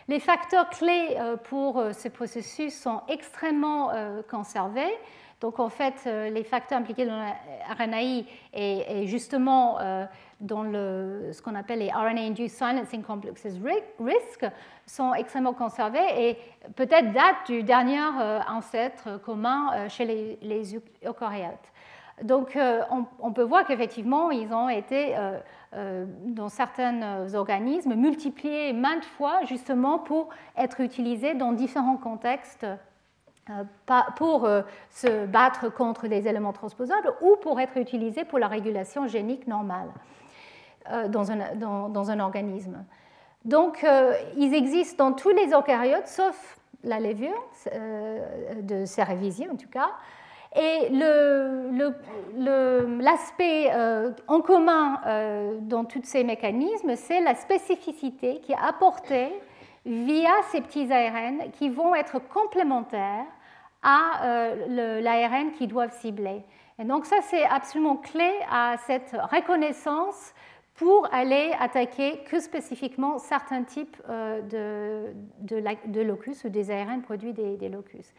Les 0.09 0.19
facteurs 0.19 0.69
clés 0.69 1.15
pour 1.45 1.81
ce 1.93 2.09
processus 2.09 2.77
sont 2.77 2.99
extrêmement 3.07 3.91
conservés. 4.29 4.93
Donc 5.39 5.61
en 5.61 5.69
fait, 5.69 6.03
les 6.03 6.43
facteurs 6.43 6.79
impliqués 6.79 7.05
dans 7.05 7.15
la 7.15 7.37
RNAi 7.73 8.25
et, 8.53 9.07
justement 9.07 9.77
dans 10.41 10.63
le, 10.63 11.29
ce 11.31 11.41
qu'on 11.41 11.55
appelle 11.55 11.79
les 11.79 11.91
RNA-induced 11.91 12.49
silencing 12.49 13.03
complexes 13.03 13.47
risk 13.99 14.45
sont 14.85 15.13
extrêmement 15.13 15.53
conservés 15.53 15.99
et 16.17 16.37
peut-être 16.75 17.13
datent 17.13 17.45
du 17.47 17.63
dernier 17.63 18.01
euh, 18.19 18.39
ancêtre 18.49 19.21
commun 19.23 19.69
euh, 19.73 19.89
chez 19.89 20.05
les, 20.41 20.75
eucaryotes. 21.05 21.71
Donc 22.23 22.55
euh, 22.55 22.81
on, 23.19 23.31
peut 23.31 23.43
voir 23.43 23.65
qu'effectivement, 23.65 24.31
ils 24.31 24.51
ont 24.53 24.69
été 24.69 25.15
dans 26.25 26.49
certains 26.49 27.33
organismes 27.33 27.95
multipliés 27.95 28.73
maintes 28.73 29.05
fois 29.05 29.39
justement 29.45 29.97
pour 29.97 30.29
être 30.57 30.81
utilisés 30.81 31.33
dans 31.33 31.53
différents 31.53 31.97
contextes 31.97 32.67
pour 34.17 34.47
se 34.91 35.25
battre 35.25 35.69
contre 35.69 36.07
les 36.07 36.27
éléments 36.27 36.53
transposables 36.53 37.13
ou 37.21 37.37
pour 37.41 37.59
être 37.59 37.77
utilisés 37.77 38.23
pour 38.23 38.37
la 38.37 38.47
régulation 38.47 39.07
génique 39.07 39.47
normale. 39.47 39.89
Euh, 40.89 41.07
dans 41.07 41.29
un, 42.09 42.19
organisme. 42.19 42.83
Donc, 43.45 43.83
euh, 43.83 44.13
ils 44.35 44.55
existent 44.55 45.09
dans 45.09 45.13
tous 45.15 45.29
les 45.29 45.53
eucaryotes, 45.53 46.07
sauf 46.07 46.57
la 46.83 46.99
levure 46.99 47.37
euh, 47.71 48.19
de 48.61 48.85
Cerevisiae 48.85 49.51
en 49.51 49.57
tout 49.57 49.69
cas. 49.69 49.91
Et 50.55 50.89
l'aspect 52.99 53.71
en 54.27 54.41
commun 54.41 54.99
dans 55.61 55.85
tous 55.85 56.03
ces 56.03 56.25
mécanismes, 56.25 56.95
c'est 56.95 57.21
la 57.21 57.35
spécificité 57.35 58.41
qui 58.41 58.51
est 58.51 58.59
apportée 58.61 59.31
via 59.85 60.31
ces 60.51 60.59
petits 60.59 60.91
ARN 60.91 61.51
qui 61.53 61.69
vont 61.69 61.95
être 61.95 62.19
complémentaires 62.19 63.27
à 63.81 64.49
l'ARN 64.67 65.51
qu'ils 65.51 65.69
doivent 65.69 65.97
cibler. 66.01 66.43
Et 66.79 66.83
donc 66.83 67.05
ça, 67.05 67.17
c'est 67.21 67.45
absolument 67.45 67.95
clé 67.95 68.29
à 68.51 68.75
cette 68.87 69.15
reconnaissance 69.31 70.33
pour 70.81 71.07
aller 71.13 71.51
attaquer 71.59 72.23
que 72.23 72.39
spécifiquement 72.39 73.19
certains 73.19 73.61
types 73.61 73.97
euh, 74.09 74.41
de, 75.43 76.01
locus 76.01 76.43
ou 76.43 76.49
des 76.49 76.71
ARN 76.71 77.03
produits 77.03 77.33
des, 77.33 77.69
locus. 77.69 78.11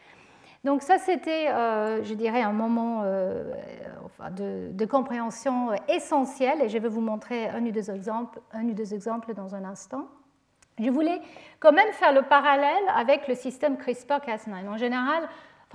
Donc 0.63 0.81
ça, 0.81 0.97
c'était, 0.97 1.49
euh, 1.49 2.01
je 2.05 2.13
dirais, 2.13 2.41
un 2.41 2.53
moment 2.53 3.01
euh, 3.03 3.51
de, 4.31 4.85
compréhension 4.85 5.71
essentiel 5.89 6.61
et 6.61 6.69
je 6.69 6.77
vais 6.77 6.87
vous 6.87 7.01
montrer 7.01 7.49
un 7.49 7.65
ou 7.65 7.71
deux 7.71 7.91
exemples, 7.91 8.39
un 8.53 8.63
ou 8.63 8.73
deux 8.73 8.93
exemples 8.93 9.33
dans 9.33 9.55
un 9.55 9.65
instant. 9.65 10.07
Je 10.79 10.89
voulais 10.89 11.19
quand 11.59 11.73
même 11.73 11.91
faire 11.91 12.13
le 12.13 12.21
parallèle 12.21 12.85
avec 12.95 13.27
le 13.27 13.35
système 13.35 13.75
CRISPR-Cas9. 13.75 14.69
En 14.69 14.77
général, 14.77 15.27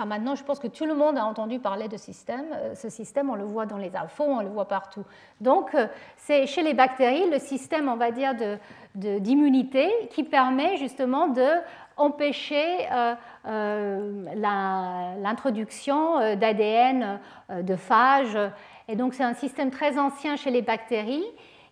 maintenant, 0.07 0.35
je 0.35 0.45
pense 0.45 0.59
que 0.59 0.69
tout 0.69 0.87
le 0.87 0.95
monde 0.95 1.19
a 1.19 1.25
entendu 1.25 1.59
parler 1.59 1.89
de 1.89 1.97
système. 1.97 2.47
Euh, 2.53 2.75
ce 2.75 2.89
système, 2.89 3.31
on 3.31 3.35
le 3.35 3.45
voit 3.45 3.67
dans 3.67 3.77
les 3.77 3.95
alphos, 3.97 4.25
on 4.25 4.41
le 4.41 4.49
voit 4.49 4.69
partout. 4.69 5.05
Donc, 5.41 5.75
euh, 5.75 5.87
c'est 6.17 6.47
chez 6.47 6.63
les 6.63 6.75
bactéries 6.75 7.29
le 7.31 7.39
système, 7.39 7.89
on 7.89 7.97
va 7.97 8.11
dire, 8.11 8.35
d'immunité 8.95 9.87
de, 9.87 10.09
qui 10.09 10.25
permet 10.25 10.77
justement 10.77 11.29
d'empêcher 11.29 12.89
euh, 12.93 13.15
l'introduction 15.23 16.37
d'ADN 16.37 17.21
de 17.51 17.77
phages. 17.77 18.39
Et 18.89 18.97
donc, 18.97 19.15
c'est 19.15 19.25
un 19.25 19.35
système 19.35 19.71
très 19.71 19.99
ancien 19.99 20.37
chez 20.37 20.51
les 20.51 20.63
bactéries 20.63 21.27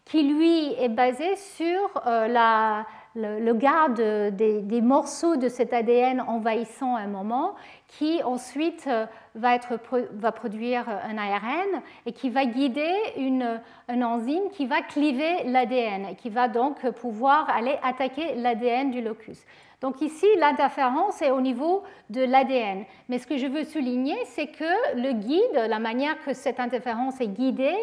qui 0.04 0.22
lui 0.22 0.72
est 0.74 0.88
basé 0.88 1.34
sur 1.36 2.02
la, 2.04 2.86
le, 3.16 3.52
garde 3.54 4.00
des, 4.36 4.80
morceaux 4.80 5.36
de 5.36 5.48
cet 5.48 5.72
ADN 5.72 6.20
envahissant 6.20 6.96
un 6.96 7.06
moment, 7.06 7.54
qui 7.88 8.22
ensuite 8.22 8.86
euh, 8.86 9.06
va, 9.34 10.32
produire 10.32 10.88
un 10.88 11.16
ARN 11.16 11.82
et 12.04 12.12
qui 12.12 12.30
va 12.30 12.44
guider 12.44 12.92
une, 13.16 13.60
un 13.88 14.02
enzyme 14.02 14.50
qui 14.52 14.66
va 14.66 14.82
cliver 14.82 15.44
l'ADN 15.44 16.06
et 16.10 16.14
qui 16.14 16.28
va 16.28 16.48
donc 16.48 16.88
pouvoir 16.90 17.48
aller 17.48 17.76
attaquer 17.82 18.34
l'ADN 18.34 18.90
du 18.90 19.00
locus. 19.00 19.38
Donc 19.80 20.00
ici, 20.00 20.26
l'interférence 20.38 21.20
est 21.22 21.30
au 21.30 21.40
niveau 21.40 21.82
de 22.10 22.22
l'ADN. 22.22 22.84
Mais 23.08 23.18
ce 23.18 23.26
que 23.26 23.36
je 23.36 23.46
veux 23.46 23.64
souligner, 23.64 24.16
c'est 24.26 24.48
que 24.48 24.96
le 24.96 25.12
guide, 25.12 25.68
la 25.68 25.78
manière 25.78 26.18
que 26.24 26.32
cette 26.32 26.60
interférence 26.60 27.20
est 27.20 27.28
guidée, 27.28 27.76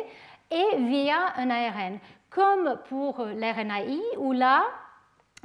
est 0.49 0.77
via 0.77 1.33
un 1.37 1.49
ARN. 1.49 1.99
Comme 2.29 2.79
pour 2.89 3.23
l'RNAi, 3.23 3.99
où 4.17 4.31
là, 4.31 4.63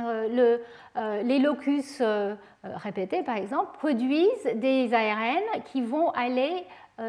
euh, 0.00 0.58
euh, 0.96 1.22
les 1.22 1.38
locus 1.38 1.98
euh, 2.00 2.34
répétés, 2.62 3.22
par 3.22 3.36
exemple, 3.36 3.76
produisent 3.78 4.50
des 4.54 4.92
ARN 4.94 5.62
qui 5.64 5.82
vont 5.82 6.10
aller 6.10 6.64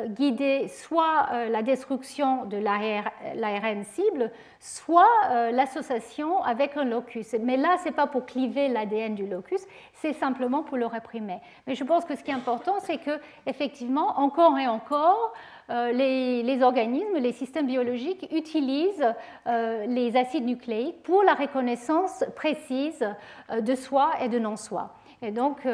guider 0.10 0.68
soit 0.68 1.48
la 1.50 1.64
destruction 1.64 2.46
de 2.46 2.58
l'ARN 2.58 3.84
cible, 3.86 4.32
soit 4.60 5.10
l'association 5.52 6.44
avec 6.44 6.78
un 6.78 6.84
locus. 6.84 7.34
Mais 7.42 7.58
là, 7.58 7.76
ce 7.80 7.86
n'est 7.86 7.96
pas 7.96 8.06
pour 8.06 8.28
cliver 8.28 8.68
l'ADN 8.68 9.16
du 9.16 9.26
locus, 9.26 9.66
c'est 9.94 10.14
simplement 10.14 10.62
pour 10.62 10.78
le 10.78 10.86
réprimer. 10.86 11.40
Mais 11.66 11.74
je 11.74 11.84
pense 11.84 12.06
que 12.06 12.16
ce 12.16 12.24
qui 12.24 12.30
est 12.30 12.36
important, 12.36 12.76
c'est 12.82 13.00
que 13.00 13.20
effectivement, 13.48 14.20
encore 14.20 14.60
et 14.60 14.68
encore, 14.68 15.34
euh, 15.70 15.92
les, 15.92 16.64
organismes, 16.64 17.18
les 17.18 17.32
systèmes 17.32 17.68
biologiques 17.68 18.28
utilisent 18.32 19.06
euh, 19.48 19.86
les 19.86 20.18
acides 20.18 20.46
nucléiques 20.46 21.04
pour 21.04 21.24
la 21.24 21.36
reconnaissance 21.36 22.24
précise 22.36 23.08
euh, 23.52 23.62
de 23.62 23.76
soi 23.76 24.12
et 24.22 24.30
de 24.30 24.40
non-soi. 24.40 24.96
Et 25.22 25.32
donc, 25.32 25.68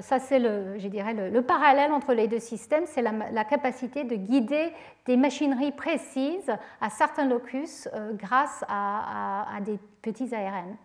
ça, 0.00 0.18
c'est 0.18 0.38
le, 0.38 0.78
je 0.78 0.88
dirais, 0.88 1.12
le, 1.12 1.42
parallèle 1.42 1.92
entre 1.92 2.14
les 2.14 2.28
deux 2.28 2.38
systèmes, 2.38 2.84
c'est 2.86 3.02
la, 3.02 3.44
capacité 3.44 4.04
de 4.04 4.14
guider 4.14 4.72
des 5.04 5.18
machineries 5.18 5.72
précises 5.72 6.50
à 6.80 6.88
certains 6.88 7.26
locus 7.26 7.90
grâce 8.14 8.64
à, 8.68 9.44
des 9.60 9.78
petits 10.00 10.34
ARN. 10.34 10.78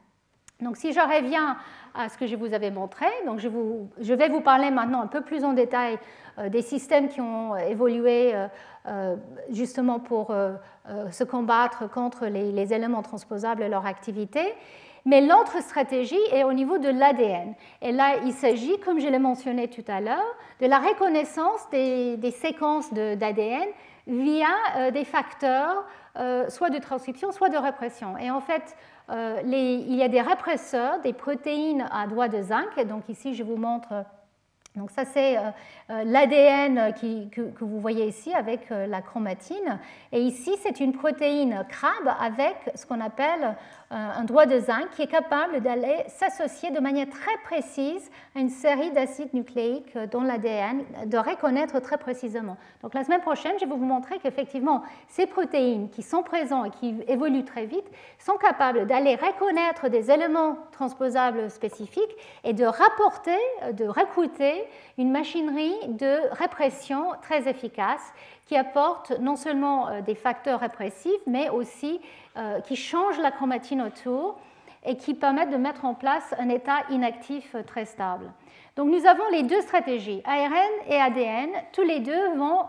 Donc, 0.61 0.77
si 0.77 0.93
je 0.93 0.99
reviens 0.99 1.57
à 1.93 2.07
ce 2.07 2.17
que 2.17 2.27
je 2.27 2.35
vous 2.35 2.53
avais 2.53 2.71
montré, 2.71 3.05
donc 3.25 3.39
je, 3.39 4.13
vais 4.13 4.29
vous 4.29 4.41
parler 4.41 4.71
maintenant 4.71 5.01
un 5.01 5.07
peu 5.07 5.21
plus 5.21 5.43
en 5.43 5.53
détail 5.53 5.97
euh, 6.37 6.49
des 6.49 6.61
systèmes 6.61 7.09
qui 7.09 7.19
ont 7.19 7.55
évolué 7.57 8.33
euh, 8.33 8.47
euh, 8.87 9.15
justement 9.51 9.99
pour 9.99 10.33
se 11.11 11.23
combattre 11.23 11.89
contre 11.89 12.27
les, 12.27 12.73
éléments 12.73 13.01
transposables 13.01 13.63
et 13.63 13.69
leur 13.69 13.85
activité. 13.85 14.41
Mais 15.05 15.21
l'autre 15.21 15.61
stratégie 15.61 16.19
est 16.31 16.43
au 16.43 16.53
niveau 16.53 16.77
de 16.77 16.89
l'ADN. 16.89 17.53
Et 17.81 17.91
là, 17.91 18.17
il 18.25 18.33
s'agit, 18.33 18.79
comme 18.79 18.99
je 18.99 19.07
l'ai 19.07 19.19
mentionné 19.19 19.67
tout 19.67 19.83
à 19.87 20.01
l'heure, 20.01 20.35
de 20.61 20.67
la 20.67 20.79
reconnaissance 20.79 21.69
des, 21.71 22.31
séquences 22.31 22.91
d'ADN 22.93 23.67
via 24.07 24.91
des 24.91 25.05
facteurs, 25.05 25.85
soit 26.49 26.69
de 26.69 26.79
transcription, 26.79 27.31
soit 27.31 27.49
de 27.49 27.57
répression. 27.57 28.17
Et 28.17 28.29
en 28.31 28.41
fait, 28.41 28.75
il 29.11 29.95
y 29.95 30.03
a 30.03 30.07
des 30.07 30.21
répresseurs, 30.21 30.99
des 31.01 31.13
protéines 31.13 31.87
à 31.91 32.07
doigt 32.07 32.27
de 32.27 32.41
zinc. 32.41 32.79
Donc 32.87 33.09
ici, 33.09 33.33
je 33.33 33.43
vous 33.43 33.57
montre 33.57 34.05
donc 34.75 34.91
ça, 34.91 35.05
c'est 35.05 35.37
euh, 35.37 35.41
euh, 35.89 36.03
l'ADN 36.03 36.93
que, 36.93 37.49
que, 37.49 37.63
vous 37.63 37.79
voyez 37.79 38.07
ici 38.07 38.33
avec 38.33 38.71
euh, 38.71 38.87
la 38.87 39.01
chromatine. 39.01 39.79
Et 40.11 40.19
ici, 40.19 40.51
c'est 40.61 40.81
une 40.81 40.91
protéine 40.91 41.65
crabe 41.69 42.13
avec 42.19 42.55
ce 42.75 42.85
qu'on 42.85 42.99
appelle 43.01 43.55
un 43.91 44.23
doigt 44.23 44.47
de 44.47 44.59
zinc 44.59 44.89
qui 44.95 45.03
est 45.03 45.07
capable 45.07 45.61
d'aller 45.61 46.03
s'associer 46.07 46.71
de 46.71 46.79
manière 46.79 47.07
très 47.07 47.37
précise 47.43 48.09
à 48.35 48.39
une 48.39 48.49
série 48.49 48.91
d'acides 48.91 49.31
nucléiques 49.33 49.95
dans 50.11 50.23
l'ADN, 50.23 50.83
de 51.05 51.17
reconnaître 51.17 51.79
très 51.79 51.99
précisément. 51.99 52.57
Donc 52.81 52.95
la 52.95 53.03
semaine 53.03 53.21
prochaine, 53.21 53.53
je 53.61 53.65
vais 53.65 53.71
vous 53.71 53.85
montrer 53.85 54.17
qu'effectivement, 54.17 54.81
ces 55.07 55.27
protéines 55.27 55.89
qui 55.89 56.01
sont 56.01 56.23
présentes 56.23 56.67
et 56.67 56.69
qui 56.71 56.95
évoluent 57.07 57.45
très 57.45 57.67
vite 57.67 57.85
sont 58.17 58.37
capables 58.37 58.87
d'aller 58.87 59.15
reconnaître 59.15 59.87
des 59.87 60.09
éléments 60.09 60.57
transposables 60.71 61.51
spécifiques 61.51 62.15
et 62.43 62.53
de 62.53 62.65
rapporter, 62.65 63.37
de 63.73 63.85
recruter 63.85 64.64
une 64.97 65.11
machinerie 65.11 65.75
de 65.87 66.19
répression 66.31 67.11
très 67.21 67.47
efficace 67.47 68.13
qui 68.45 68.55
apporte 68.55 69.11
non 69.19 69.35
seulement 69.35 69.87
euh, 69.87 70.01
des 70.01 70.15
facteurs 70.15 70.59
répressifs, 70.59 71.21
mais 71.27 71.49
aussi 71.49 71.99
euh, 72.37 72.59
qui 72.61 72.75
changent 72.75 73.19
la 73.19 73.31
chromatine 73.31 73.81
autour 73.81 74.39
et 74.85 74.97
qui 74.97 75.15
permettent 75.15 75.49
de 75.49 75.57
mettre 75.57 75.85
en 75.85 75.95
place 75.95 76.33
un 76.37 76.49
état 76.49 76.83
inactif 76.91 77.55
très 77.65 77.85
stable. 77.85 78.31
Donc 78.75 78.89
nous 78.89 79.05
avons 79.07 79.27
les 79.31 79.43
deux 79.43 79.61
stratégies, 79.61 80.21
ARN 80.25 80.53
et 80.87 80.95
ADN, 80.95 81.49
tous 81.71 81.81
les 81.81 82.01
deux 82.01 82.35
vont 82.35 82.65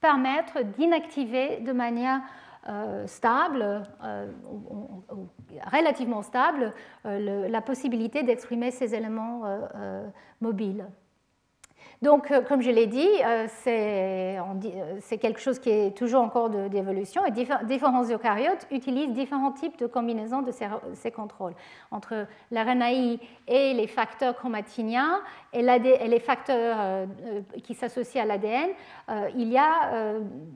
permettre 0.00 0.62
d'inactiver 0.62 1.58
de 1.58 1.72
manière 1.72 2.22
euh, 2.68 3.06
stable, 3.06 3.82
relativement 5.72 6.22
stable, 6.22 6.74
la 7.04 7.60
possibilité 7.60 8.22
d'exprimer 8.22 8.70
ces 8.70 8.94
éléments 8.94 9.42
mobiles. 10.40 10.86
Donc, 12.02 12.30
euh, 12.30 12.40
comme 12.40 12.62
je 12.62 12.70
l'ai 12.70 12.86
dit, 12.86 13.08
euh, 13.26 13.46
euh, 13.66 14.98
c'est 15.00 15.18
quelque 15.18 15.38
chose 15.38 15.58
qui 15.58 15.68
est 15.68 15.94
toujours 15.94 16.22
encore 16.22 16.48
d'évolution 16.48 17.26
et 17.26 17.30
différents 17.30 18.08
eucaryotes 18.10 18.66
utilisent 18.70 19.12
différents 19.12 19.52
types 19.52 19.78
de 19.78 19.86
combinaisons 19.86 20.40
de 20.40 20.50
ces, 20.94 21.10
contrôles. 21.10 21.52
Entre 21.90 22.26
l'RNAi 22.50 23.18
et 23.46 23.74
les 23.74 23.86
facteurs 23.86 24.34
chromatiniens 24.34 25.20
et, 25.52 25.60
les 25.62 26.20
facteurs 26.20 27.06
qui 27.62 27.74
s'associent 27.74 28.22
à 28.22 28.24
l'ADN, 28.24 28.70
il 29.36 29.48
y 29.48 29.58
a 29.58 30.14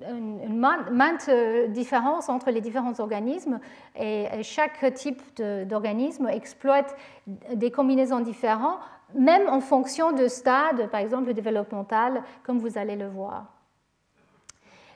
une, 0.08 0.40
une 0.48 1.72
différence 1.72 2.28
entre 2.28 2.50
les 2.50 2.60
différents 2.60 2.98
organismes 3.00 3.60
et 3.98 4.26
chaque 4.42 4.94
type 4.94 5.20
d'organisme 5.66 6.28
exploite 6.28 6.96
des 7.26 7.70
combinaisons 7.70 8.20
différentes 8.20 8.78
même 9.14 9.48
en 9.48 9.60
fonction 9.60 10.12
de 10.12 10.28
stade, 10.28 10.90
par 10.90 11.00
exemple 11.00 11.32
développemental, 11.32 12.22
comme 12.44 12.58
vous 12.58 12.78
allez 12.78 12.96
le 12.96 13.08
voir. 13.08 13.46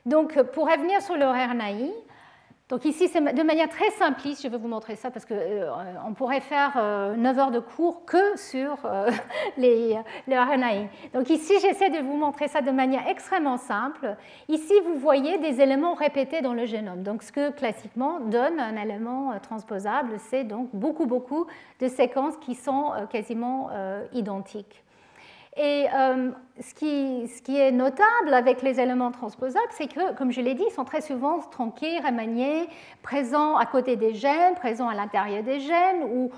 Donc, 0.05 0.41
pour 0.53 0.69
revenir 0.69 1.03
sur 1.03 1.17
le 1.17 1.27
RNAi, 1.27 1.93
donc 2.69 2.85
ici, 2.85 3.09
c'est 3.09 3.21
de 3.21 3.43
manière 3.43 3.71
très 3.71 3.91
simpliste, 3.93 4.43
je 4.43 4.49
vais 4.49 4.59
vous 4.59 4.69
montrer 4.69 4.95
ça 4.95 5.11
parce 5.11 5.25
qu'on 5.25 5.35
euh, 5.35 6.13
pourrait 6.15 6.43
faire 6.43 6.73
9 6.77 6.77
euh, 6.77 7.41
heures 7.41 7.51
de 7.51 7.61
cours 7.61 8.05
que 8.05 8.37
sur 8.39 8.77
euh, 8.85 9.11
les, 9.57 9.97
les, 10.27 10.39
RNAi. 10.39 10.89
Donc 11.15 11.31
ici, 11.31 11.55
j'essaie 11.63 11.89
de 11.89 12.01
vous 12.01 12.19
montrer 12.19 12.47
ça 12.47 12.61
de 12.61 12.71
manière 12.71 13.09
extrêmement 13.09 13.57
simple. 13.57 14.17
Ici, 14.49 14.75
vous 14.85 14.99
voyez 14.99 15.39
des 15.39 15.63
éléments 15.63 15.95
répétés 15.95 16.43
dans 16.43 16.53
le 16.53 16.67
génome. 16.67 17.03
Donc 17.03 17.23
ce 17.23 17.33
que 17.33 17.51
classiquement 17.53 18.21
donne 18.21 18.61
un 18.61 18.77
élément 18.77 19.33
transposable, 19.41 20.17
c'est 20.19 20.45
donc 20.45 20.69
beaucoup, 20.75 21.07
beaucoup 21.07 21.47
de 21.81 21.89
séquences 21.89 22.37
qui 22.37 22.55
sont 22.55 22.93
quasiment 23.11 23.71
identiques. 24.13 24.85
Et 25.59 25.87
euh, 25.93 26.31
ce, 26.61 26.73
qui, 26.73 27.57
est 27.57 27.73
notable 27.73 28.33
avec 28.33 28.63
les 28.63 28.79
éléments 28.79 29.11
transposables, 29.11 29.67
c'est 29.71 29.93
que, 29.93 30.15
comme 30.15 30.31
je 30.31 30.41
l'ai 30.41 30.55
dit, 30.55 30.63
ils 30.69 30.73
sont 30.73 30.85
très 30.85 31.01
souvent 31.01 31.41
tronqués, 31.41 31.99
remaniés, 31.99 32.69
présents 33.03 33.57
à 33.57 33.67
côté 33.67 33.97
des 33.97 34.15
gènes, 34.15 34.55
présents 34.55 34.89
à 34.89 34.95
l'intérieur 34.95 35.43
des 35.43 35.59
gènes, 35.59 36.05
ou 36.13 36.31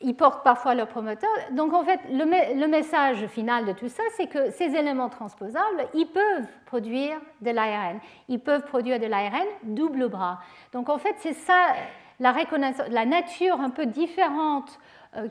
ils 0.00 0.14
portent 0.14 0.42
parfois 0.42 0.74
leur 0.74 0.88
promoteur. 0.88 1.30
Donc, 1.52 1.72
en 1.72 1.84
fait, 1.84 2.00
le, 2.10 2.66
message 2.66 3.26
final 3.28 3.64
de 3.64 3.72
tout 3.72 3.88
ça, 3.88 4.02
c'est 4.16 4.26
que 4.26 4.50
ces 4.50 4.74
éléments 4.74 5.08
transposables, 5.08 5.86
ils 5.94 6.06
peuvent 6.06 6.48
produire 6.66 7.16
de 7.42 7.50
l'ARN. 7.52 8.00
Ils 8.28 8.40
peuvent 8.40 8.64
produire 8.64 8.98
de 8.98 9.06
l'ARN 9.06 9.46
double 9.62 10.08
bras. 10.08 10.40
Donc, 10.72 10.88
en 10.88 10.98
fait, 10.98 11.14
c'est 11.20 11.32
ça 11.32 11.74
la, 12.18 13.04
nature 13.06 13.60
un 13.60 13.70
peu 13.70 13.86
différente 13.86 14.78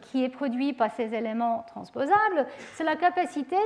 qui 0.01 0.23
est 0.23 0.29
produit 0.29 0.73
par 0.73 0.91
ces 0.91 1.13
éléments 1.13 1.65
transposables, 1.67 2.47
c'est 2.75 2.83
la 2.83 2.95
capacité 2.95 3.57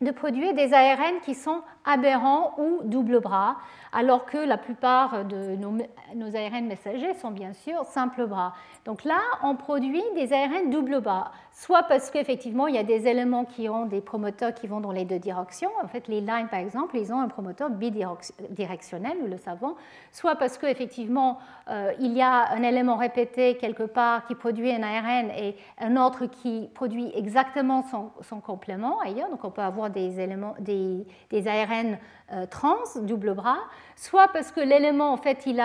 de 0.00 0.10
produire 0.10 0.54
des 0.54 0.74
ARN 0.74 1.20
qui 1.24 1.34
sont 1.34 1.62
aberrants 1.84 2.54
ou 2.58 2.80
double 2.84 3.20
bras, 3.20 3.56
alors 3.92 4.26
que 4.26 4.36
la 4.36 4.58
plupart 4.58 5.24
de 5.24 5.56
nos, 5.56 5.78
ARN 6.10 6.66
messagers 6.66 7.14
sont 7.14 7.30
bien 7.30 7.52
sûr 7.52 7.84
simple 7.84 8.26
bras. 8.26 8.54
Donc 8.84 9.04
là, 9.04 9.18
on 9.42 9.56
produit 9.56 10.02
des 10.14 10.32
ARN 10.32 10.70
double 10.70 11.00
bras, 11.00 11.32
soit 11.52 11.82
parce 11.84 12.10
qu'effectivement, 12.10 12.66
il 12.66 12.74
y 12.74 12.78
a 12.78 12.84
des 12.84 13.08
éléments 13.08 13.44
qui 13.44 13.68
ont 13.68 13.86
des 13.86 14.00
promoteurs 14.00 14.54
qui 14.54 14.66
vont 14.66 14.80
dans 14.80 14.92
les 14.92 15.04
deux 15.04 15.18
directions. 15.18 15.70
En 15.82 15.88
fait, 15.88 16.06
les 16.08 16.20
lines, 16.20 16.48
par 16.50 16.60
exemple, 16.60 16.96
ils 16.96 17.12
ont 17.12 17.20
un 17.20 17.28
promoteur 17.28 17.70
bidirectionnel, 17.70 19.16
nous 19.20 19.26
le 19.26 19.38
savons, 19.38 19.74
soit 20.12 20.36
parce 20.36 20.58
qu'effectivement, 20.58 21.38
euh, 21.68 21.92
il 21.98 22.12
y 22.12 22.22
a 22.22 22.50
un 22.52 22.62
élément 22.62 22.96
répété 22.96 23.56
quelque 23.56 23.82
part 23.82 24.26
qui 24.26 24.34
produit 24.34 24.72
un 24.72 24.82
ARN 24.82 25.30
et 25.30 25.56
un 25.78 25.96
autre 25.96 26.26
qui 26.26 26.68
produit 26.74 27.10
exactement 27.14 27.82
son, 27.82 28.40
complément 28.40 29.00
ailleurs. 29.00 29.30
Donc 29.30 29.44
on 29.44 29.50
peut 29.50 29.62
avoir 29.62 29.90
des, 29.90 30.20
éléments, 30.20 30.54
des, 30.60 31.04
ARN 31.46 31.98
ARN 32.30 32.46
trans, 32.50 32.76
double 33.02 33.34
bras, 33.34 33.58
soit 33.96 34.28
parce 34.28 34.52
que 34.52 34.60
l'élément, 34.60 35.12
en 35.12 35.16
fait, 35.16 35.46
il, 35.46 35.60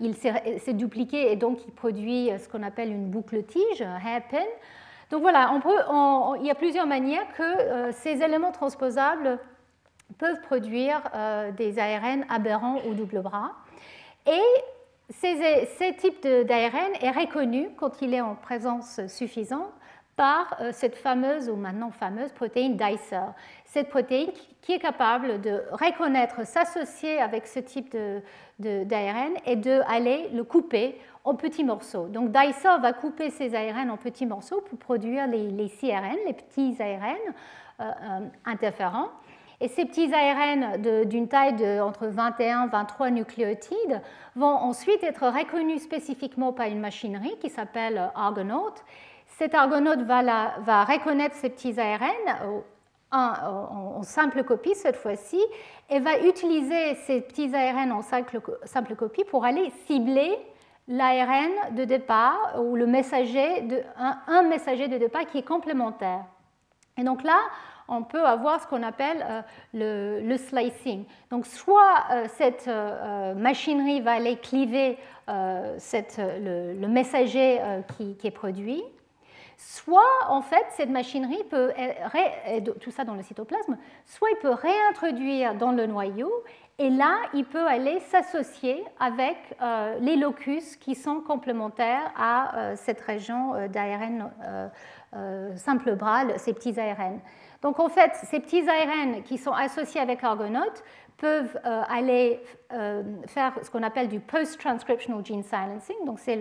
il 0.00 0.14
s'est 0.14 0.74
dupliqué 0.74 1.32
et 1.32 1.36
donc 1.36 1.60
il 1.66 1.72
produit 1.72 2.30
ce 2.38 2.48
qu'on 2.48 2.62
appelle 2.62 2.90
une 2.90 3.08
boucle 3.08 3.42
tige, 3.44 3.82
un 3.82 3.98
hairpin. 3.98 4.44
Donc 5.10 5.22
voilà, 5.22 5.52
il 6.40 6.46
y 6.46 6.50
a 6.50 6.54
plusieurs 6.54 6.86
manières 6.86 7.26
que 7.36 7.92
ces 7.92 8.22
éléments 8.22 8.52
transposables 8.52 9.38
peuvent 10.18 10.40
produire 10.42 11.02
des 11.56 11.78
ARN 11.78 12.24
aberrants 12.28 12.80
ou 12.88 12.94
double 12.94 13.22
bras. 13.22 13.52
Et 14.26 14.42
ces, 15.10 15.94
types 15.96 16.26
d'ARN 16.26 16.92
est 17.00 17.10
reconnu 17.10 17.68
quand 17.76 18.02
il 18.02 18.12
est 18.14 18.20
en 18.20 18.34
présence 18.34 19.00
suffisante 19.06 19.72
par 20.16 20.56
euh, 20.60 20.70
cette 20.72 20.96
fameuse 20.96 21.48
ou 21.48 21.56
maintenant 21.56 21.90
fameuse 21.90 22.32
protéine 22.32 22.76
Dicer. 22.76 23.20
Cette 23.64 23.90
protéine 23.90 24.30
qui 24.62 24.72
est 24.72 24.78
capable 24.78 25.40
de 25.40 25.62
reconnaître, 25.70 26.46
s'associer 26.46 27.20
avec 27.20 27.46
ce 27.46 27.60
type 27.60 27.96
d'ARN 28.58 29.34
et 29.44 29.56
d'aller 29.56 30.28
le 30.32 30.42
couper 30.42 30.98
en 31.24 31.34
petits 31.34 31.64
morceaux. 31.64 32.06
Donc 32.06 32.30
Dicer 32.30 32.78
va 32.80 32.92
couper 32.92 33.30
ces 33.30 33.54
ARN 33.54 33.90
en 33.90 33.96
petits 33.96 34.26
morceaux 34.26 34.62
pour 34.62 34.78
produire 34.78 35.26
les, 35.26 35.50
les 35.50 35.68
CRN, 35.68 36.16
les 36.26 36.32
petits 36.32 36.76
ARN 36.80 37.16
euh, 37.80 37.84
euh, 37.84 38.20
interférents. 38.46 39.10
Et 39.60 39.68
ces 39.68 39.86
petits 39.86 40.12
ARN 40.12 41.04
d'une 41.06 41.28
taille 41.28 41.54
de 41.54 41.80
entre 41.80 42.06
21 42.06 42.66
et 42.66 42.68
23 42.68 43.10
nucléotides 43.10 44.02
vont 44.34 44.46
ensuite 44.46 45.02
être 45.02 45.26
reconnus 45.26 45.82
spécifiquement 45.82 46.52
par 46.52 46.66
une 46.66 46.80
machinerie 46.80 47.34
qui 47.40 47.48
s'appelle 47.48 48.10
Argonaut. 48.14 48.74
Cet 49.38 49.54
Argonaut 49.54 50.02
va, 50.04 50.84
reconnaître 50.84 51.34
ces 51.34 51.50
petits 51.50 51.78
ARN 51.78 52.54
en, 53.12 54.02
simple 54.02 54.44
copie 54.44 54.74
cette 54.74 54.96
fois-ci 54.96 55.40
et 55.90 56.00
va 56.00 56.18
utiliser 56.20 56.94
ces 56.94 57.20
petits 57.20 57.54
ARN 57.54 57.92
en 57.92 58.00
simple, 58.00 58.96
copie 58.96 59.24
pour 59.24 59.44
aller 59.44 59.70
cibler 59.86 60.38
l'ARN 60.88 61.74
de 61.74 61.84
départ 61.84 62.62
ou 62.62 62.76
le 62.76 62.86
messager 62.86 63.60
de, 63.62 63.82
un, 63.98 64.18
un 64.26 64.42
messager 64.42 64.88
de 64.88 64.96
départ 64.96 65.26
qui 65.26 65.38
est 65.38 65.46
complémentaire. 65.46 66.24
Et 66.96 67.04
donc 67.04 67.22
là, 67.22 67.38
on 67.88 68.02
peut 68.02 68.24
avoir 68.24 68.60
ce 68.60 68.66
qu'on 68.66 68.82
appelle 68.82 69.44
euh, 69.74 70.20
le, 70.22 70.36
slicing. 70.36 71.04
Donc 71.30 71.46
soit 71.46 72.04
euh, 72.10 72.26
cette 72.36 72.68
euh, 72.68 73.34
machinerie 73.34 74.00
va 74.00 74.12
aller 74.12 74.36
cliver 74.36 74.98
le, 75.28 76.86
messager 76.86 77.60
qui, 77.96 78.16
est 78.24 78.30
produit, 78.30 78.82
soit 79.56 80.02
en 80.28 80.42
fait 80.42 80.64
cette 80.70 80.90
machinerie 80.90 81.44
peut, 81.44 81.72
tout 82.80 82.90
ça 82.90 83.04
dans 83.04 83.14
le 83.14 83.22
cytoplasme, 83.22 83.76
soit 84.04 84.28
il 84.30 84.38
peut 84.40 84.50
réintroduire 84.50 85.54
dans 85.54 85.72
le 85.72 85.86
noyau 85.86 86.30
et 86.78 86.90
là 86.90 87.16
il 87.34 87.44
peut 87.44 87.66
aller 87.66 88.00
s'associer 88.00 88.84
avec 89.00 89.36
les 90.00 90.16
locus 90.16 90.76
qui 90.76 90.94
sont 90.94 91.20
complémentaires 91.20 92.12
à 92.16 92.76
cette 92.76 93.00
région 93.00 93.68
d'ARN 93.68 94.30
simple 95.56 95.94
bras, 95.96 96.24
ces 96.36 96.52
petits 96.52 96.78
ARN. 96.78 97.20
Donc 97.62 97.80
en 97.80 97.88
fait, 97.88 98.12
ces 98.14 98.40
petits 98.40 98.68
ARN 98.68 99.22
qui 99.22 99.38
sont 99.38 99.52
associés 99.52 100.00
avec 100.00 100.22
Argonaut 100.22 100.60
peuvent 101.16 101.58
euh, 101.64 101.82
aller 101.88 102.40
euh, 102.72 103.02
faire 103.26 103.52
ce 103.62 103.70
qu'on 103.70 103.82
appelle 103.82 104.08
du 104.08 104.20
post-transcriptional 104.20 105.24
gene 105.24 105.42
silencing, 105.42 105.96
donc 106.04 106.18
c'est 106.18 106.36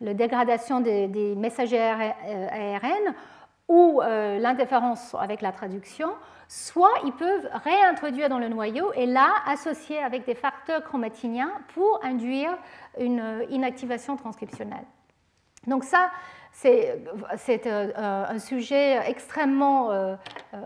la 0.00 0.14
dégradation 0.14 0.80
des, 0.80 1.34
messagers 1.36 1.78
ARN 1.80 3.14
ou 3.68 4.00
euh, 4.02 4.38
l'interférence 4.38 5.14
avec 5.18 5.40
la 5.40 5.52
traduction, 5.52 6.10
soit 6.48 6.92
ils 7.04 7.12
peuvent 7.12 7.48
réintroduire 7.64 8.28
dans 8.28 8.38
le 8.38 8.48
noyau 8.48 8.92
et 8.94 9.06
là 9.06 9.30
associer 9.46 9.98
avec 9.98 10.26
des 10.26 10.34
facteurs 10.34 10.82
chromatiniens 10.84 11.52
pour 11.74 12.00
induire 12.02 12.56
une 12.98 13.44
inactivation 13.50 14.16
transcriptionnelle. 14.16 14.84
Donc 15.66 15.84
ça, 15.84 16.10
c'est 17.36 17.66
euh, 17.66 17.92
un 17.96 18.38
sujet 18.38 18.98
extrêmement 19.06 19.90
euh, 19.90 20.16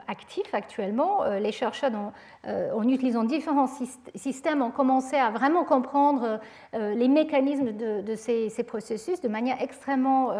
actif 0.06 0.46
actuellement. 0.52 1.24
Euh, 1.24 1.38
les 1.38 1.52
chercheurs, 1.52 1.90
en 2.44 2.88
utilisant 2.88 3.24
différents 3.24 3.68
systèmes, 4.14 4.62
ont 4.62 4.70
commencé 4.70 5.16
à 5.16 5.30
vraiment 5.30 5.64
comprendre 5.64 6.40
les 6.72 7.08
mécanismes 7.08 7.72
de, 7.72 8.14
ces, 8.14 8.64
processus 8.66 9.20
de 9.20 9.28
manière 9.28 9.60
extrêmement 9.60 10.32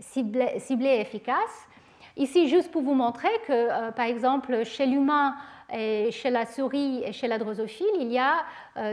ciblée, 0.00 0.60
et 0.70 1.00
efficace. 1.00 1.68
Ici, 2.16 2.48
juste 2.48 2.70
pour 2.70 2.82
vous 2.82 2.94
montrer 2.94 3.30
que, 3.46 3.90
par 3.90 4.06
exemple, 4.06 4.64
chez 4.64 4.86
l'humain, 4.86 5.34
chez 5.70 6.30
la 6.30 6.46
souris 6.46 7.02
et 7.04 7.12
chez 7.12 7.28
la 7.28 7.38
drosophile, 7.38 7.86
il 8.00 8.10
y 8.10 8.18
a 8.18 8.44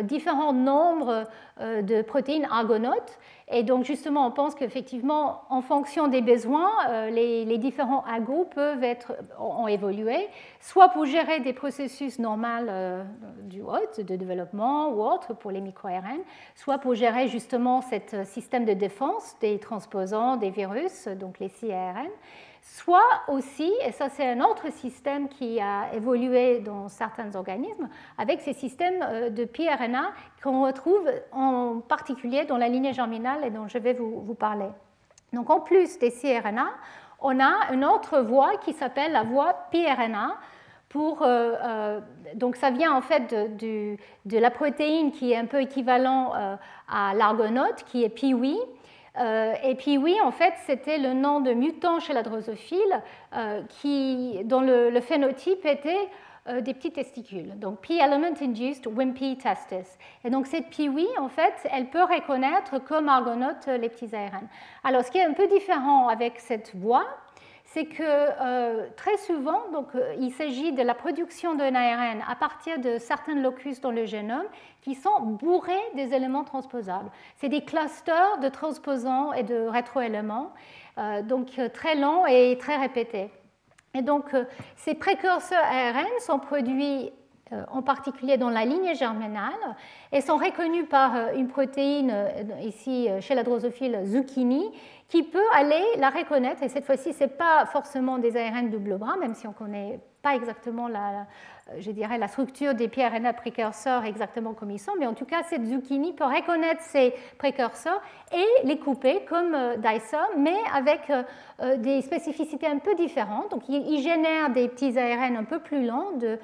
différents 0.03 0.53
nombres 0.53 1.26
de 1.59 2.01
protéines 2.01 2.47
argonautes. 2.51 3.17
Et 3.47 3.61
donc 3.61 3.86
justement, 3.86 4.26
on 4.26 4.32
pense 4.32 4.55
qu'effectivement, 4.55 5.43
en 5.49 5.61
fonction 5.61 6.07
des 6.07 6.21
besoins, 6.21 6.71
euh, 6.89 7.09
les, 7.11 7.57
différents 7.59 8.03
agos 8.05 8.45
peuvent 8.45 8.84
être, 8.84 9.13
ont 9.39 9.67
évolué, 9.67 10.28
soit 10.59 10.89
pour 10.89 11.05
gérer 11.05 11.41
des 11.41 11.53
processus 11.53 12.17
normaux 12.17 12.45
euh, 12.67 13.03
du 13.43 13.61
hôte, 13.61 14.01
de 14.01 14.15
développement 14.15 14.89
ou 14.89 15.03
autre 15.03 15.36
pour 15.36 15.51
les 15.51 15.61
micro-RN, 15.61 16.21
soit 16.55 16.80
pour 16.80 16.95
gérer 16.95 17.28
justement 17.28 17.82
ce 17.82 18.23
système 18.23 18.65
de 18.65 18.73
défense 18.73 19.36
des 19.39 19.59
transposants, 19.59 20.38
des 20.38 20.49
virus, 20.49 21.07
donc 21.07 21.39
les 21.39 21.49
CRN, 21.49 22.09
soit 22.66 23.22
aussi, 23.28 23.72
et 23.86 23.91
ça 23.91 24.09
c'est 24.09 24.28
un 24.28 24.41
autre 24.41 24.72
système 24.72 25.30
qui 25.30 25.61
a 25.61 25.93
évolué 25.93 26.59
dans 26.59 26.89
certains 26.89 27.36
organismes, 27.36 27.88
avec 28.18 28.41
ces 28.41 28.53
systèmes 28.53 29.03
euh, 29.03 29.30
de 29.30 29.45
pRNA 29.45 30.11
qu'on 30.43 30.66
retrouve 30.66 31.07
en 31.32 31.80
particulier 31.80 32.45
dans 32.45 32.57
la 32.57 32.68
lignée 32.68 32.93
germinale 32.93 33.45
et 33.45 33.51
dont 33.51 33.68
je 33.68 33.78
vais 33.78 33.93
vous, 33.93 34.34
parler. 34.34 34.70
Donc 35.32 35.49
en 35.49 35.59
plus 35.59 35.99
des 35.99 36.11
cRNA, 36.11 36.68
on 37.22 37.39
a 37.39 37.72
une 37.72 37.86
autre 37.86 38.20
voie 38.20 38.57
qui 38.57 38.74
s'appelle 38.74 39.11
la 39.11 39.24
voie 39.24 39.53
pRNA. 39.72 40.36
Pour, 40.89 41.24
euh, 41.24 41.55
euh, 41.61 41.99
donc 42.36 42.55
ça 42.55 42.70
vient 42.70 42.95
en 42.95 43.01
fait 43.01 43.57
de, 43.57 43.97
la 44.26 44.49
protéine 44.49 45.11
qui 45.11 45.34
est 45.34 45.36
un 45.36 45.45
peu 45.45 45.61
équivalent 45.61 46.32
à 46.88 47.13
l'argonaute, 47.13 47.84
qui 47.86 48.03
est 48.03 48.09
PIWI. 48.09 48.57
Euh, 49.18 49.53
et 49.63 49.76
puis 49.76 49.97
oui, 49.97 50.18
en 50.24 50.32
fait, 50.32 50.53
c'était 50.66 50.97
le 50.97 51.13
nom 51.13 51.39
de 51.39 51.53
mutant 51.53 51.99
chez 51.99 52.13
la 52.13 52.24
drosophile 52.24 53.01
euh, 53.36 53.61
qui, 53.70 54.41
dont 54.45 54.61
le, 54.61 54.99
phénotype 54.99 55.66
était 55.66 56.09
euh, 56.47 56.61
des 56.61 56.74
petits 56.74 56.91
testicules. 56.91 57.57
Donc 57.57 57.82
P-element 57.82 58.36
induced 58.41 58.88
wimpy 58.88 59.38
testis. 59.38 59.97
Et 60.24 60.30
donc 60.30 60.47
cette 60.47 60.70
PIWI, 60.70 61.07
en 61.20 61.30
fait, 61.30 61.53
elle 61.72 61.89
peut 61.89 62.03
reconnaître 62.03 62.80
comme 62.80 63.09
argonaute 63.09 63.68
les 63.68 63.89
petits 63.89 64.13
ARN. 64.16 64.47
Alors 64.84 65.03
ce 65.03 65.11
qui 65.11 65.18
est 65.18 65.26
un 65.26 65.34
peu 65.34 65.47
différent 65.47 66.07
avec 66.07 66.39
cette 66.39 66.76
voie, 66.76 67.05
c'est 67.76 67.88
que 67.88 68.03
euh, 68.03 68.88
très 68.95 69.17
souvent, 69.17 69.69
donc, 69.73 69.88
euh, 69.95 70.15
il 70.17 70.32
s'agit 70.32 70.71
de 70.71 70.82
la 70.82 70.95
production 70.95 71.55
d'un 71.55 71.76
ARN 71.76 72.23
à 72.26 72.34
partir 72.38 72.80
de 72.80 72.97
certains 72.99 73.36
locus 73.36 73.82
dans 73.82 73.91
le 73.91 74.05
génome 74.05 74.45
qui 74.80 74.95
sont 74.95 75.19
bourrés 75.19 75.84
des 75.93 76.13
éléments 76.13 76.45
transposables. 76.45 77.11
C'est 77.36 77.49
des 77.49 77.65
clusters 77.65 78.38
de 78.39 78.47
transposants 78.47 79.34
et 79.34 79.43
de 79.43 79.67
rétroéléments, 79.67 80.53
euh, 80.97 81.21
donc 81.21 81.59
très 81.73 81.95
longs 81.95 82.26
et 82.26 82.57
très 82.57 82.78
répétés. 82.78 83.30
Et 83.93 84.01
donc, 84.01 84.34
ces 84.78 84.93
précurseurs 84.93 85.65
ARN 85.65 86.07
sont 86.21 86.39
produits 86.39 87.11
en 87.71 87.81
particulier 87.81 88.37
dans 88.37 88.49
la 88.49 88.65
lignée 88.65 88.95
germinale, 88.95 89.53
et 90.11 90.21
sont 90.21 90.37
reconnus 90.37 90.87
par 90.89 91.33
une 91.35 91.47
protéine, 91.47 92.13
ici 92.61 93.07
chez 93.21 93.35
la 93.35 93.43
drosophile 93.43 94.01
zucchini, 94.05 94.71
qui 95.07 95.23
peut 95.23 95.47
aller 95.53 95.83
la 95.97 96.09
reconnaître. 96.09 96.63
Et 96.63 96.69
cette 96.69 96.85
fois-ci, 96.85 97.13
ce 97.13 97.25
n'est 97.25 97.29
pas 97.29 97.65
forcément 97.67 98.17
des 98.17 98.35
ARN 98.35 98.69
double 98.69 98.97
bras, 98.97 99.17
même 99.17 99.35
si 99.35 99.45
on 99.45 99.51
ne 99.51 99.55
connaît 99.55 99.99
pas 100.21 100.35
exactement 100.35 100.87
la, 100.87 101.27
je 101.80 101.91
dirais, 101.91 102.18
la 102.18 102.28
structure 102.28 102.76
des 102.76 102.88
pRNA 102.88 103.34
précurseurs 103.34 104.05
exactement 104.05 104.53
comme 104.53 104.70
ils 104.70 104.80
sont, 104.80 104.91
mais 104.99 105.07
en 105.07 105.13
tout 105.13 105.26
cas, 105.26 105.41
cette 105.43 105.66
zucchini 105.66 106.13
peut 106.13 106.26
reconnaître 106.26 106.82
ces 106.82 107.13
précurseurs 107.38 108.01
et 108.32 108.68
les 108.68 108.78
couper 108.78 109.26
comme 109.26 109.55
euh, 109.55 109.76
Dicer, 109.78 110.18
mais 110.38 110.57
avec 110.74 111.09
euh, 111.09 111.24
euh, 111.61 111.78
des 111.78 112.01
spécificités 112.01 112.68
un 112.68 112.78
peu 112.78 112.93
différentes. 112.95 113.49
Donc, 113.49 113.68
il, 113.68 114.01
génère 114.01 114.51
des 114.51 114.68
petits 114.68 114.97
ARN 114.97 115.36
un 115.36 115.43
peu 115.43 115.59
plus 115.59 115.86
longs, 115.86 116.18
de 116.18 116.38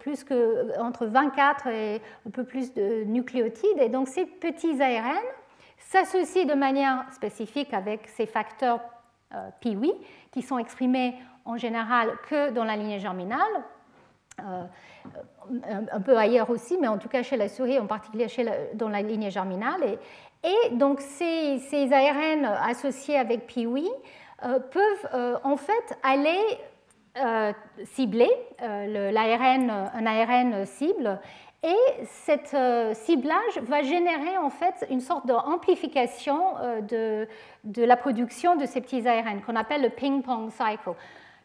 plus 0.00 0.24
que 0.24 0.78
entre 0.80 1.06
24 1.06 1.68
et 1.68 2.02
un 2.26 2.30
peu 2.30 2.44
plus 2.44 2.74
de 2.74 3.04
nucléotides. 3.04 3.78
Et 3.78 3.88
donc, 3.88 4.08
ces 4.08 4.26
petits 4.26 4.82
ARN 4.82 5.22
s'associe 5.78 6.46
de 6.46 6.54
manière 6.54 7.04
spécifique 7.12 7.72
avec 7.72 8.08
ces 8.08 8.26
facteurs 8.26 8.80
euh, 9.34 9.48
PIWI 9.60 9.92
qui 10.30 10.40
sont 10.40 10.56
exprimés 10.56 11.14
en 11.44 11.56
général 11.56 12.12
que 12.28 12.50
dans 12.50 12.62
la 12.62 12.76
lignée 12.76 13.00
germinale, 13.00 13.40
euh, 13.56 13.60
un, 14.38 16.00
peu 16.00 16.16
ailleurs 16.16 16.50
aussi, 16.50 16.76
mais 16.80 16.88
en 16.88 16.98
tout 16.98 17.08
cas 17.08 17.22
chez 17.22 17.36
la 17.36 17.48
souris, 17.48 17.78
en 17.78 17.86
particulier 17.86 18.28
chez 18.28 18.44
dans 18.74 18.88
la 18.88 19.02
lignée 19.02 19.30
germinale. 19.30 19.98
Et, 20.44 20.74
donc 20.76 21.00
ces, 21.00 21.58
ces, 21.58 21.92
ARN 21.92 22.44
associés 22.44 23.16
avec 23.16 23.46
PIWI 23.46 23.88
euh, 24.44 24.58
peuvent 24.60 25.40
en 25.42 25.56
fait 25.56 25.98
aller 26.02 26.38
ciblé, 27.84 28.28
l'ARN, 28.60 29.70
un 29.70 30.06
ARN 30.06 30.66
cible, 30.66 31.18
et 31.62 32.04
cet 32.04 32.54
ciblage 32.94 33.58
va 33.62 33.82
générer 33.82 34.36
en 34.36 34.50
fait 34.50 34.86
une 34.90 35.00
sorte 35.00 35.26
d'amplification 35.26 36.56
de, 36.82 37.26
de, 37.64 37.82
la 37.82 37.96
production 37.96 38.54
de 38.56 38.66
ces 38.66 38.82
petits 38.82 39.08
ARN 39.08 39.40
qu'on 39.40 39.56
appelle 39.56 39.80
le 39.80 39.88
ping-pong 39.88 40.50
cycle. 40.50 40.94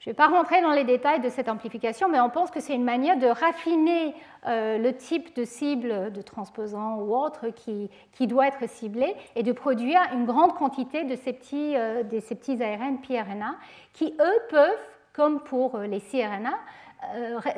Je 0.02 0.10
ne 0.10 0.14
vais 0.14 0.18
pas 0.18 0.30
rentrer 0.30 0.64
dans 0.64 0.72
les 0.72 0.84
détails 0.84 1.20
de 1.20 1.30
cette 1.30 1.48
amplification, 1.48 2.10
mais 2.10 2.20
on 2.20 2.32
pense 2.32 2.50
que 2.50 2.60
c'est 2.60 2.74
une 2.74 2.84
manière 2.84 3.20
de 3.20 3.28
raffiner 3.28 4.16
euh, 4.48 4.80
le 4.80 4.98
type 4.98 5.36
de 5.36 5.44
cible 5.44 6.12
de 6.12 6.22
transposant 6.24 6.96
ou 6.96 7.16
autre 7.16 7.50
qui, 7.50 7.88
doit 8.26 8.48
être 8.48 8.68
ciblé 8.68 9.16
et 9.36 9.44
de 9.44 9.52
produire 9.52 10.02
une 10.12 10.26
grande 10.26 10.56
quantité 10.56 11.04
de 11.04 11.16
ces 11.16 11.34
petits, 11.34 11.76
euh, 11.76 12.02
de 12.02 12.64
ARN 12.64 13.00
pRNA 13.00 13.58
qui, 13.94 14.16
eux, 14.20 14.40
peuvent, 14.50 14.90
comme 15.14 15.40
pour 15.40 15.76
euh, 15.76 15.86
les 15.86 16.02
cRNA, 16.02 16.58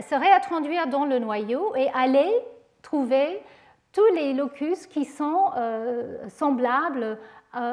se 0.02 0.16
réintroduire 0.16 0.88
dans 0.88 1.06
le 1.06 1.20
noyau 1.20 1.74
et 1.78 1.88
aller 1.94 2.30
trouver 2.82 3.42
tous 3.94 4.14
les 4.16 4.34
locus 4.34 4.88
qui 4.88 5.06
sont 5.06 5.52
semblables 6.30 7.04
euh, 7.04 7.16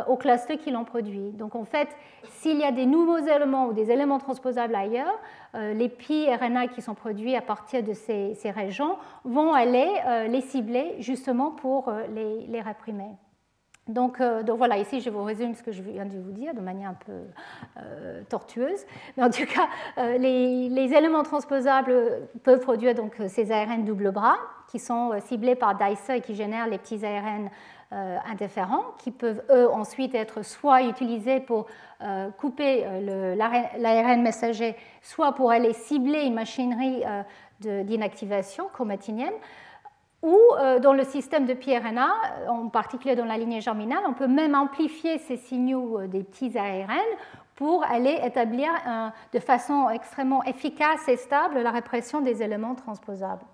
au 0.09 0.17
cluster 0.17 0.57
qui 0.59 0.71
l'ont 0.71 0.85
produit. 0.85 1.33
Donc 1.33 1.55
en 1.55 1.65
fait, 1.65 1.89
s'il 2.25 2.59
y 2.59 2.65
a 2.65 2.73
des 2.73 2.87
nouveaux 2.87 3.19
éléments 3.19 3.67
ou 3.67 3.73
des 3.73 3.91
éléments 3.91 4.19
transposables 4.19 4.75
ailleurs, 4.75 5.19
euh, 5.55 5.73
les 5.75 5.89
pi-RNA 5.89 6.69
qui 6.69 6.83
sont 6.83 6.95
produits 6.95 7.35
à 7.35 7.41
partir 7.41 7.83
de 7.83 7.93
ces, 7.95 8.37
régions 8.45 8.97
vont 9.25 9.55
aller 9.55 9.89
euh, 10.07 10.27
les 10.27 10.41
cibler 10.41 10.97
justement 10.99 11.51
pour 11.51 11.93
les, 12.15 12.61
réprimer. 12.61 13.11
Donc, 13.89 14.21
voilà, 14.21 14.77
ici 14.77 15.01
je 15.01 15.11
vous 15.11 15.25
résume 15.25 15.55
ce 15.55 15.63
que 15.63 15.73
je 15.73 15.83
viens 15.83 16.05
de 16.05 16.19
vous 16.19 16.31
dire 16.31 16.55
de 16.55 16.61
manière 16.61 16.91
un 16.91 16.99
peu 17.07 18.23
tortueuse. 18.29 18.85
Mais 19.17 19.25
en 19.25 19.31
tout 19.31 19.47
cas, 19.47 19.67
les, 20.19 20.69
les, 20.69 20.95
éléments 20.95 21.23
transposables 21.23 22.29
peuvent 22.45 22.61
produire 22.61 22.95
donc, 22.95 23.17
ces 23.29 23.51
ARN 23.51 23.85
double 23.85 24.13
bras 24.13 24.37
qui 24.71 24.79
sont 24.79 25.13
ciblés 25.27 25.57
par 25.57 25.77
DICER 25.77 26.17
et 26.17 26.21
qui 26.21 26.35
génèrent 26.35 26.69
les 26.69 26.79
petits 26.79 27.05
ARN 27.05 27.47
euh, 27.47 27.49
interférents 27.93 28.85
qui 28.99 29.11
peuvent 29.11 29.43
eux 29.51 29.69
ensuite 29.69 30.15
être 30.15 30.43
soit 30.43 30.83
utilisés 30.83 31.41
pour 31.41 31.67
euh, 32.03 32.31
couper 32.31 32.85
euh, 32.87 33.35
l'ARN 33.35 34.23
messager, 34.23 34.77
soit 35.03 35.33
pour 35.33 35.51
aller 35.51 35.73
cibler 35.73 36.23
une 36.23 36.35
machinerie 36.35 37.03
d'inactivation 37.61 38.69
chromatinienne 38.73 39.35
ou 40.23 40.39
dans 40.83 40.93
le 40.93 41.05
système 41.05 41.47
de 41.47 41.55
pRNA, 41.55 42.13
en 42.49 42.69
particulier 42.69 43.17
dans 43.17 43.25
la 43.25 43.39
lignée 43.39 43.63
germinale, 43.63 44.03
on 44.07 44.13
peut 44.13 44.27
même 44.27 44.55
amplifier 44.55 45.17
ces 45.19 45.39
signaux 45.39 46.07
des 46.07 46.23
petits 46.23 46.59
ARN 46.59 46.99
pour 47.55 47.85
aller 47.85 48.19
établir 48.23 48.69
de 49.33 49.39
façon 49.39 49.89
extrêmement 49.89 50.45
efficace 50.45 51.09
et 51.09 51.17
stable 51.17 51.61
la 51.61 51.71
répression 51.71 52.21
des 52.21 52.43
éléments 52.43 52.75
transposables. 52.75 53.45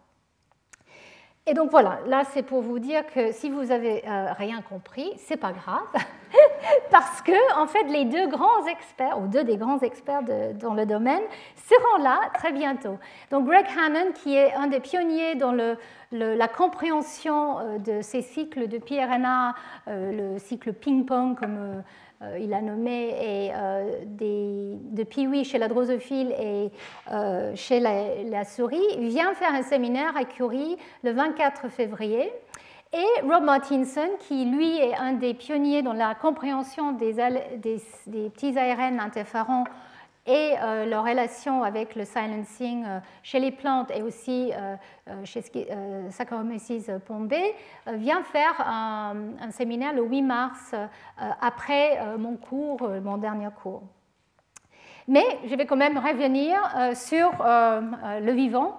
Et 1.49 1.55
donc 1.55 1.71
voilà, 1.71 2.01
là 2.07 2.25
c'est 2.33 2.43
pour 2.43 2.61
vous 2.61 2.81
dire 2.81 3.07
que 3.07 3.31
si 3.31 3.51
vous 3.51 3.71
avez 3.71 4.03
euh, 4.09 4.33
rien 4.33 4.63
compris, 4.63 5.13
c'est 5.17 5.37
pas 5.37 5.53
grave, 5.53 5.87
parce 6.91 7.23
que 7.23 7.57
en 7.57 7.69
fait 7.69 7.85
les 7.85 8.05
deux 8.05 8.27
grands 8.27 8.67
experts 8.67 9.21
ou 9.21 9.29
deux 9.29 9.45
des 9.45 9.57
grands 9.57 9.79
experts 9.79 10.23
dans 10.55 10.75
le 10.75 10.87
domaine 10.87 11.23
seront 11.55 12.03
là 12.03 12.19
très 12.35 12.51
bientôt. 12.51 12.99
Donc 13.31 13.47
Greg 13.47 13.65
Hannon, 13.79 14.11
qui 14.13 14.35
est 14.35 14.55
un 14.55 14.67
des 14.67 14.81
pionniers 14.81 15.37
dans 15.37 15.53
la 16.13 16.49
compréhension 16.49 17.59
euh, 17.61 17.79
de 17.79 18.03
ces 18.03 18.23
cycles 18.23 18.69
de 18.69 18.79
pRNA, 18.79 19.55
euh, 19.89 20.33
le 20.35 20.39
cycle 20.39 20.73
ping-pong 20.73 21.39
comme 21.39 21.59
euh, 21.59 21.81
il 22.41 22.55
a 22.55 22.63
nommé 22.63 23.15
euh, 23.15 24.01
des, 24.07 24.79
de 24.81 25.03
Piwi 25.05 25.45
chez 25.45 25.59
la 25.59 25.69
drosophile 25.69 26.35
et 26.39 26.71
euh, 27.13 27.53
chez 27.55 27.81
la, 27.81 28.45
souris, 28.45 28.97
vient 28.99 29.35
faire 29.35 29.55
un 29.55 29.63
séminaire 29.63 30.17
à 30.17 30.25
Curie 30.25 30.77
le 31.03 31.13
24 31.13 31.69
février. 31.69 32.33
Et 32.93 33.21
Rob 33.23 33.43
Martinson, 33.45 34.09
qui 34.21 34.47
lui 34.47 34.79
est 34.79 34.95
un 34.97 35.13
des 35.13 35.35
pionniers 35.35 35.83
dans 35.83 35.93
la 35.93 36.15
compréhension 36.15 36.93
des 36.93 37.13
petits 38.31 38.59
ARN 38.59 39.01
interférents 39.01 39.65
et 40.27 40.55
euh, 40.61 40.87
leur 40.87 41.05
relation 41.05 41.63
avec 41.63 41.95
le 41.95 42.05
silencing 42.05 42.85
euh, 42.85 42.99
chez 43.23 43.39
les 43.39 43.53
plantes 43.53 43.91
et 43.95 44.03
aussi 44.03 44.53
euh, 44.53 44.77
chez 45.25 45.43
Saccharomyces 46.11 46.91
pombé, 47.07 47.55
vient 47.87 48.23
faire 48.23 48.61
un, 48.67 49.15
séminaire 49.51 49.93
le 49.93 50.03
8 50.03 50.23
mars 50.23 50.75
après 51.41 52.01
mon 52.19 52.37
cours, 52.37 52.89
mon 53.03 53.17
dernier 53.17 53.49
cours. 53.63 53.83
Mais 55.07 55.25
je 55.47 55.55
vais 55.55 55.67
quand 55.67 55.77
même 55.77 55.99
revenir 55.99 56.59
sur 56.97 57.31
le 57.39 58.33
vivant 58.33 58.79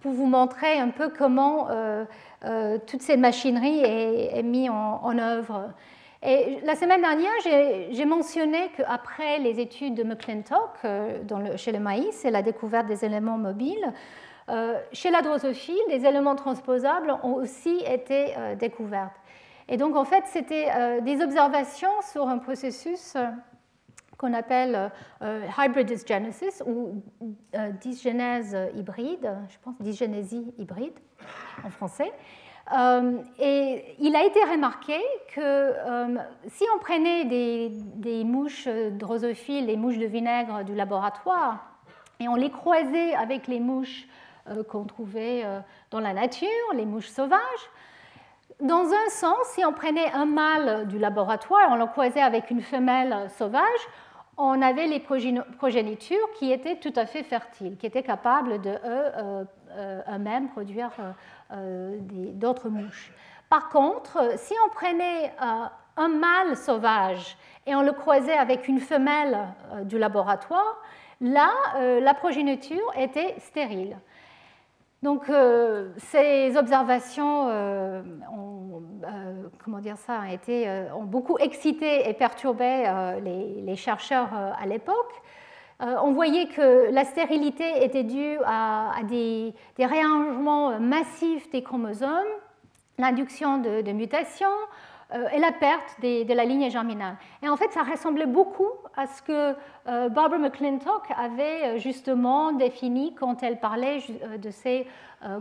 pour 0.00 0.12
vous 0.12 0.26
montrer 0.26 0.78
un 0.78 0.88
peu 0.88 1.10
comment 1.10 1.68
toute 2.86 3.02
cette 3.02 3.20
machinerie 3.20 3.80
est, 3.84 4.42
mise 4.42 4.70
en 4.70 5.18
œuvre 5.18 5.74
et 6.24 6.60
la 6.64 6.76
semaine 6.76 7.00
dernière, 7.00 7.32
j'ai 7.90 8.04
mentionné 8.04 8.70
qu'après 8.76 9.38
les 9.38 9.58
études 9.58 9.94
de 9.94 10.04
McClintock 10.04 10.70
euh, 10.84 11.56
chez 11.56 11.72
le 11.72 11.80
maïs 11.80 12.24
et 12.24 12.30
la 12.30 12.42
découverte 12.42 12.86
des 12.86 13.04
éléments 13.04 13.38
mobiles, 13.38 13.92
euh, 14.48 14.78
chez 14.92 15.10
la 15.10 15.20
drosophile, 15.20 15.80
les 15.88 16.06
éléments 16.06 16.36
transposables 16.36 17.12
ont 17.24 17.34
aussi 17.34 17.82
été 17.84 18.36
euh, 18.36 18.54
découverts. 18.54 19.10
Et 19.68 19.76
donc, 19.76 19.96
en 19.96 20.04
fait, 20.04 20.24
c'était 20.26 21.00
des 21.02 21.22
observations 21.22 22.02
sur 22.12 22.28
un 22.28 22.38
processus 22.38 23.16
qu'on 24.18 24.34
appelle 24.34 24.90
hybrid 25.22 25.86
dysgenesis 25.86 26.62
ou 26.66 27.00
dysgenèse 27.80 28.56
hybride, 28.74 29.30
je 29.48 29.56
pense 29.62 29.80
dysgénésie 29.80 30.52
hybride 30.58 30.98
en 31.64 31.70
français. 31.70 32.12
Euh, 32.70 33.18
et 33.38 33.96
il 33.98 34.14
a 34.14 34.24
été 34.24 34.40
remarqué 34.44 34.98
que 35.34 35.40
euh, 35.40 36.16
si 36.46 36.64
on 36.74 36.78
prenait 36.78 37.24
des, 37.24 38.24
mouches 38.24 38.68
drosophiles, 38.68 39.66
les 39.66 39.76
mouches 39.76 39.98
de 39.98 40.06
vinaigre 40.06 40.64
du 40.64 40.74
laboratoire, 40.74 41.66
et 42.20 42.28
on 42.28 42.36
les 42.36 42.50
croisait 42.50 43.14
avec 43.14 43.48
les 43.48 43.58
mouches 43.58 44.06
euh, 44.48 44.62
qu'on 44.62 44.84
trouvait 44.84 45.44
dans 45.90 46.00
la 46.00 46.12
nature, 46.12 46.48
les 46.74 46.86
mouches 46.86 47.08
sauvages, 47.08 47.40
dans 48.60 48.84
un 48.84 49.10
sens, 49.10 49.44
si 49.54 49.64
on 49.64 49.72
prenait 49.72 50.12
un 50.12 50.26
mâle 50.26 50.86
du 50.86 50.98
laboratoire 50.98 51.68
on 51.70 51.74
le 51.74 51.86
croisait 51.86 52.22
avec 52.22 52.50
une 52.50 52.62
femelle 52.62 53.28
sauvage, 53.36 53.64
on 54.38 54.62
avait 54.62 54.86
les 54.86 55.00
progénitures 55.00 56.30
qui 56.38 56.52
étaient 56.52 56.76
tout 56.76 56.92
à 56.94 57.06
fait 57.06 57.24
fertiles, 57.24 57.76
qui 57.76 57.86
étaient 57.86 58.04
capables 58.04 58.60
de 58.60 58.78
eux-mêmes 60.08 60.48
produire 60.50 60.90
d'autres 62.34 62.68
mouches. 62.68 63.12
Par 63.48 63.68
contre, 63.68 64.38
si 64.38 64.54
on 64.66 64.70
prenait 64.70 65.26
euh, 65.26 65.64
un 65.96 66.08
mâle 66.08 66.56
sauvage 66.56 67.36
et 67.66 67.74
on 67.74 67.82
le 67.82 67.92
croisait 67.92 68.36
avec 68.36 68.66
une 68.66 68.80
femelle 68.80 69.48
euh, 69.72 69.84
du 69.84 69.98
laboratoire, 69.98 70.80
là, 71.20 71.50
la 71.78 72.14
progéniture 72.14 72.92
était 72.96 73.36
stérile. 73.38 73.96
Donc 75.04 75.30
ces 75.98 76.56
observations 76.56 77.46
ont, 77.46 78.82
comment 79.62 79.78
dire 79.78 79.96
ça, 79.98 80.20
ont, 80.20 80.32
été, 80.32 80.68
ont, 80.96 81.04
beaucoup 81.04 81.38
excité 81.38 82.08
et 82.08 82.12
perturbé 82.12 82.90
les, 83.22 83.76
chercheurs 83.76 84.30
à 84.32 84.66
l'époque. 84.66 85.22
Euh, 85.80 85.96
on 86.02 86.12
voyait 86.12 86.46
que 86.46 86.92
la 86.92 87.04
stérilité 87.04 87.84
était 87.84 88.04
due 88.04 88.38
à, 88.44 88.92
des, 89.04 89.54
réarrangements 89.78 90.78
massifs 90.78 91.50
des 91.50 91.62
chromosomes, 91.62 92.10
l'induction 92.98 93.58
de, 93.58 93.90
mutations 93.92 94.46
euh, 95.12 95.28
et 95.34 95.40
la 95.40 95.50
perte 95.50 96.00
de 96.00 96.32
la 96.32 96.44
ligne 96.44 96.70
germinale. 96.70 97.16
Et 97.42 97.48
en 97.48 97.56
fait, 97.56 97.72
ça 97.72 97.82
ressemblait 97.82 98.26
beaucoup 98.26 98.70
à 98.96 99.06
ce 99.06 99.22
que 99.22 99.56
euh, 99.88 100.08
Barbara 100.08 100.38
McClintock 100.38 101.02
avait 101.16 101.80
justement 101.80 102.52
défini 102.52 103.14
quand 103.14 103.42
elle 103.42 103.58
parlait 103.58 103.98
de 104.38 104.50
ces 104.50 104.86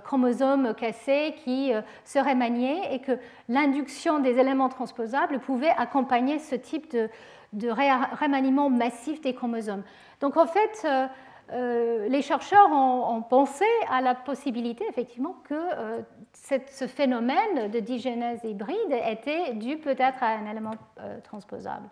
chromosomes 0.04 0.76
cassés 0.76 1.34
qui 1.44 1.72
seraient 2.04 2.36
maniés 2.36 2.94
et 2.94 3.00
que 3.00 3.14
l'induction 3.50 4.20
des 4.20 4.38
éléments 4.38 4.70
transposables 4.70 5.40
pouvait 5.40 5.74
accompagner 5.76 6.38
ce 6.38 6.54
type 6.54 6.92
de, 6.92 7.10
de 7.54 7.70
remaniement 7.70 8.70
massif 8.70 9.22
des 9.22 9.34
chromosomes. 9.34 9.84
Donc 10.22 10.38
en 10.38 10.46
fait, 10.46 10.84
euh, 10.86 11.08
euh, 11.52 12.08
les 12.08 12.22
chercheurs 12.22 12.72
ont, 12.72 13.22
pensé 13.24 13.66
à 13.90 14.02
la 14.02 14.16
possibilité 14.16 14.86
effectivement 14.88 15.36
que 15.44 15.56
euh, 15.56 16.02
ce 16.34 16.88
phénomène 16.88 17.70
de 17.72 17.80
digénèse 17.80 18.40
hybride 18.44 18.96
était 19.08 19.54
dû 19.54 19.78
peut-être 19.78 20.24
à 20.24 20.28
un 20.28 20.50
élément 20.50 20.76
transposable. 21.24 21.90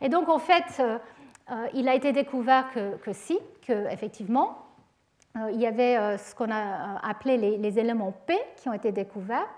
Et 0.00 0.08
donc 0.08 0.28
en 0.28 0.38
fait, 0.38 0.82
il 1.74 1.88
a 1.88 1.94
été 1.94 2.12
découvert 2.12 2.70
que, 2.72 2.96
que 2.98 3.12
si, 3.12 3.38
que 3.66 3.90
effectivement, 3.92 4.58
il 5.52 5.60
y 5.60 5.66
avait 5.66 6.16
ce 6.18 6.34
qu'on 6.34 6.50
a 6.50 7.00
appelé 7.02 7.36
les, 7.36 7.78
éléments 7.78 8.12
P 8.26 8.38
qui 8.56 8.68
ont 8.68 8.72
été 8.72 8.92
découverts 8.92 9.56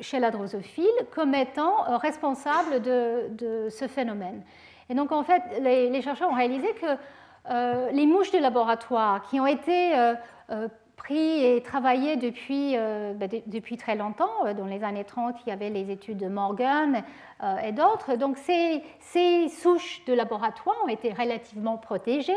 chez 0.00 0.18
la 0.18 0.30
drosophile 0.30 0.86
comme 1.14 1.34
étant 1.34 1.98
responsables 1.98 2.80
de 2.82 3.68
ce 3.70 3.86
phénomène. 3.86 4.42
Et 4.90 4.94
donc, 4.94 5.12
en 5.12 5.22
fait, 5.22 5.42
les, 5.60 6.02
chercheurs 6.02 6.30
ont 6.30 6.34
réalisé 6.34 6.68
que 6.74 7.90
les 7.92 8.06
mouches 8.06 8.32
de 8.32 8.38
laboratoire 8.38 9.22
qui 9.22 9.40
ont 9.40 9.46
été 9.46 9.94
pris 10.96 11.42
et 11.42 11.62
travaillées 11.62 12.16
depuis, 12.16 12.76
ben, 12.76 13.28
depuis 13.46 13.78
très 13.78 13.96
longtemps. 13.96 14.52
Dans 14.56 14.66
les 14.66 14.84
années 14.84 15.04
30, 15.04 15.36
il 15.46 15.48
y 15.48 15.52
avait 15.52 15.70
les 15.70 15.90
études 15.90 16.18
de 16.18 16.28
Morgan 16.28 17.02
et 17.64 17.72
d'autres. 17.72 18.16
Donc 18.16 18.36
ces, 18.36 18.82
ces 18.98 19.48
souches 19.48 20.04
de 20.04 20.12
laboratoire 20.12 20.76
ont 20.84 20.88
été 20.88 21.12
relativement 21.12 21.78
protégées 21.78 22.34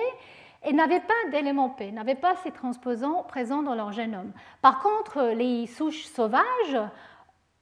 et 0.65 0.73
n'avaient 0.73 0.99
pas 0.99 1.29
d'éléments 1.31 1.69
P, 1.69 1.91
n'avaient 1.91 2.15
pas 2.15 2.35
ces 2.43 2.51
transposants 2.51 3.23
présents 3.23 3.63
dans 3.63 3.75
leur 3.75 3.91
génome. 3.91 4.31
Par 4.61 4.79
contre, 4.81 5.33
les 5.35 5.67
souches 5.67 6.05
sauvages 6.05 6.79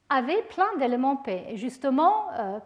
avaient 0.08 0.42
plein 0.42 0.68
d'éléments 0.78 1.16
P. 1.16 1.44
Et 1.48 1.56
justement, 1.56 2.26
euh, 2.38 2.58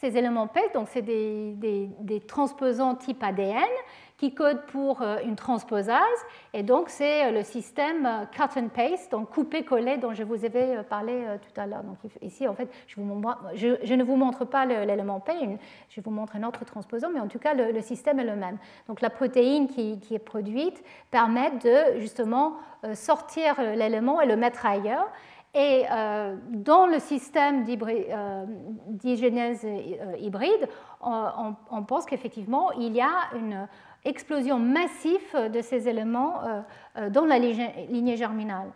ces 0.00 0.16
éléments 0.16 0.46
P, 0.46 0.60
donc 0.74 0.88
c'est 0.90 1.02
des, 1.02 1.54
des, 1.56 2.20
transposants 2.20 2.94
type 2.94 3.22
ADN 3.22 3.58
qui 4.16 4.32
codent 4.32 4.64
pour 4.66 5.02
euh, 5.02 5.18
une 5.24 5.36
transposase, 5.36 5.98
et 6.52 6.62
donc 6.62 6.88
c'est 6.88 7.26
euh, 7.26 7.30
le 7.30 7.42
système 7.42 8.26
cut 8.32 8.58
and 8.58 8.68
paste, 8.68 9.10
donc 9.10 9.30
couper-coller 9.30 9.96
dont 9.96 10.12
je 10.12 10.22
vous 10.22 10.44
avais 10.44 10.82
parlé 10.84 11.24
tout 11.42 11.60
à 11.60 11.66
l'heure. 11.66 11.82
Donc 11.82 11.98
ici, 12.22 12.46
en 12.46 12.54
fait, 12.54 12.68
je, 12.86 13.00
ne 13.00 14.02
vous 14.04 14.16
montre 14.16 14.44
pas 14.44 14.66
l'élément 14.66 15.20
P, 15.20 15.32
je 15.88 16.00
vous 16.00 16.10
montre 16.10 16.36
un 16.36 16.44
autre 16.44 16.64
transposant, 16.64 17.10
mais 17.12 17.20
en 17.20 17.28
tout 17.28 17.38
cas, 17.38 17.54
le, 17.54 17.80
système 17.80 18.20
est 18.20 18.24
le 18.24 18.36
même. 18.36 18.58
Donc 18.86 19.00
la 19.00 19.10
protéine 19.10 19.68
qui, 19.68 19.98
qui 19.98 20.14
est 20.14 20.20
produite 20.20 20.82
permet 21.10 21.50
de 21.50 21.98
justement 21.98 22.54
sortir 22.94 23.60
l'élément 23.74 24.20
et 24.20 24.26
le 24.26 24.36
mettre 24.36 24.64
ailleurs. 24.64 25.08
Et 25.54 25.84
euh, 25.90 26.36
dans 26.50 26.86
le 26.86 26.98
système 26.98 27.64
euh, 27.66 28.44
d'hygiénèse 28.86 29.62
euh, 29.64 30.16
hybride, 30.18 30.68
on, 31.00 31.82
pense 31.84 32.04
qu'effectivement, 32.04 32.70
il 32.72 32.94
y 32.94 33.00
a 33.00 33.30
une 33.34 33.66
explosion 34.04 34.58
massive 34.58 35.50
de 35.52 35.60
ces 35.60 35.88
éléments 35.88 36.42
dans 37.10 37.24
la 37.24 37.38
lignée 37.38 38.16
germinale. 38.16 38.70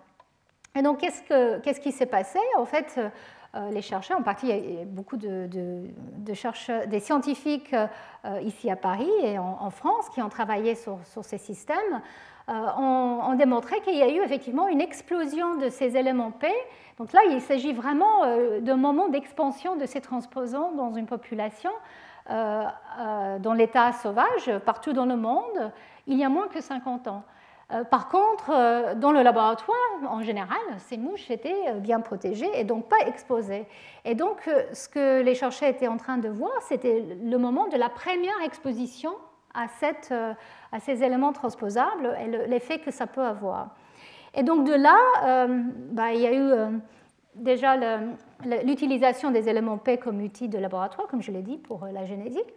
Et 0.75 0.83
donc, 0.83 0.99
qu'est-ce, 0.99 1.81
qui 1.81 1.93
s'est 1.93 2.07
passé? 2.07 2.39
En 2.57 2.65
fait, 2.65 2.99
les 3.71 3.83
chercheurs, 3.83 4.19
en 4.19 4.23
partie, 4.23 4.49
il 4.49 4.75
y 4.75 4.81
a 4.81 4.85
beaucoup 4.85 5.17
de, 5.17 5.49
chercheurs, 6.35 6.87
des 6.87 7.01
scientifiques 7.01 7.75
ici 8.43 8.71
à 8.71 8.77
Paris 8.77 9.11
et 9.23 9.39
en, 9.39 9.71
France 9.71 10.09
qui 10.11 10.23
ont 10.23 10.29
travaillé 10.29 10.75
sur 10.75 10.99
ces 11.23 11.39
systèmes, 11.39 12.01
euh, 12.49 12.53
ont, 12.77 13.35
démontré 13.35 13.81
qu'il 13.81 13.97
y 13.97 14.03
a 14.03 14.09
eu 14.09 14.21
effectivement 14.21 14.67
une 14.67 14.81
explosion 14.81 15.55
de 15.57 15.69
ces 15.69 15.97
éléments 15.97 16.33
P. 16.33 16.49
Donc 16.99 17.13
là, 17.13 17.21
il 17.31 17.41
s'agit 17.41 17.73
vraiment 17.73 18.25
euh, 18.25 18.61
d'un 18.61 18.77
moment 18.77 19.09
d'expansion 19.09 19.77
de 19.77 19.87
ces 19.87 20.01
transposants 20.01 20.73
dans 20.73 20.93
une 20.93 21.07
population, 21.07 21.71
euh, 22.31 22.65
dans 23.39 23.53
l'état 23.53 23.93
sauvage, 23.93 24.51
partout 24.67 24.93
dans 24.93 25.07
le 25.07 25.17
monde, 25.17 25.73
il 26.09 26.19
y 26.19 26.25
a 26.25 26.29
moins 26.29 26.49
que 26.49 26.61
50 26.61 27.09
ans. 27.09 27.23
Par 27.91 28.11
contre, 28.11 28.95
dans 28.97 29.13
le 29.13 29.23
laboratoire, 29.23 29.77
en 30.07 30.21
général, 30.21 30.59
ces 30.77 30.99
mouches 30.99 31.31
étaient 31.31 31.73
bien 31.77 32.01
protégées 32.01 32.51
et 32.55 32.65
donc 32.65 32.87
pas 32.87 32.99
exposées. 33.07 33.67
Et 34.05 34.15
donc, 34.15 34.47
ce 34.75 34.91
que 34.91 35.23
les 35.23 35.35
chercheurs 35.35 35.71
étaient 35.71 35.89
en 35.89 35.97
train 35.97 36.19
de 36.19 36.29
voir, 36.29 36.53
c'était 36.61 37.03
le 37.23 37.39
moment 37.39 37.69
de 37.69 37.79
la 37.79 37.89
première 37.89 38.39
exposition 38.45 39.15
à, 39.55 39.69
cette, 39.69 40.13
à 40.73 40.81
ces 40.81 41.05
éléments 41.05 41.33
transposables 41.33 42.17
et 42.21 42.49
l'effet 42.49 42.79
que 42.79 42.91
ça 42.91 43.07
peut 43.07 43.23
avoir. 43.23 43.69
Et 44.35 44.43
donc 44.43 44.65
de 44.65 44.73
là, 44.73 44.99
euh, 45.25 45.63
bah, 45.91 46.13
il 46.13 46.21
y 46.21 46.27
a 46.27 46.33
eu 46.33 46.41
euh, 46.41 46.71
déjà 47.35 47.77
l'utilisation 48.65 49.31
des 49.31 49.49
éléments 49.49 49.77
P 49.77 49.99
comme 49.99 50.23
outil 50.23 50.49
de 50.49 50.59
laboratoire, 50.59 51.07
comme 51.07 51.23
je 51.23 51.31
l'ai 51.31 51.43
dit, 51.43 51.59
pour 51.59 51.85
euh, 51.85 51.93
la 51.93 52.05
génétique, 52.05 52.55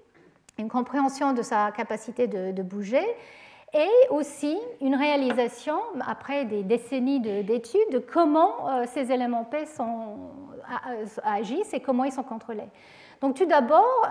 une 0.58 0.70
compréhension 0.70 1.34
de 1.34 1.42
sa 1.42 1.72
capacité 1.72 2.28
de, 2.28 2.62
bouger, 2.62 3.06
et 3.74 3.90
aussi 4.10 4.58
une 4.80 4.96
réalisation, 4.96 5.78
après 6.08 6.46
des 6.46 6.64
décennies 6.64 7.20
d'études, 7.20 7.92
de, 7.92 8.00
comment 8.00 8.86
ces 8.86 9.12
éléments 9.12 9.44
P 9.44 9.66
agissent 11.24 11.74
et 11.74 11.82
comment 11.82 12.06
ils 12.06 12.14
sont 12.14 12.24
contrôlés. 12.24 12.70
Donc 13.20 13.36
tout 13.36 13.46
d'abord, 13.46 14.08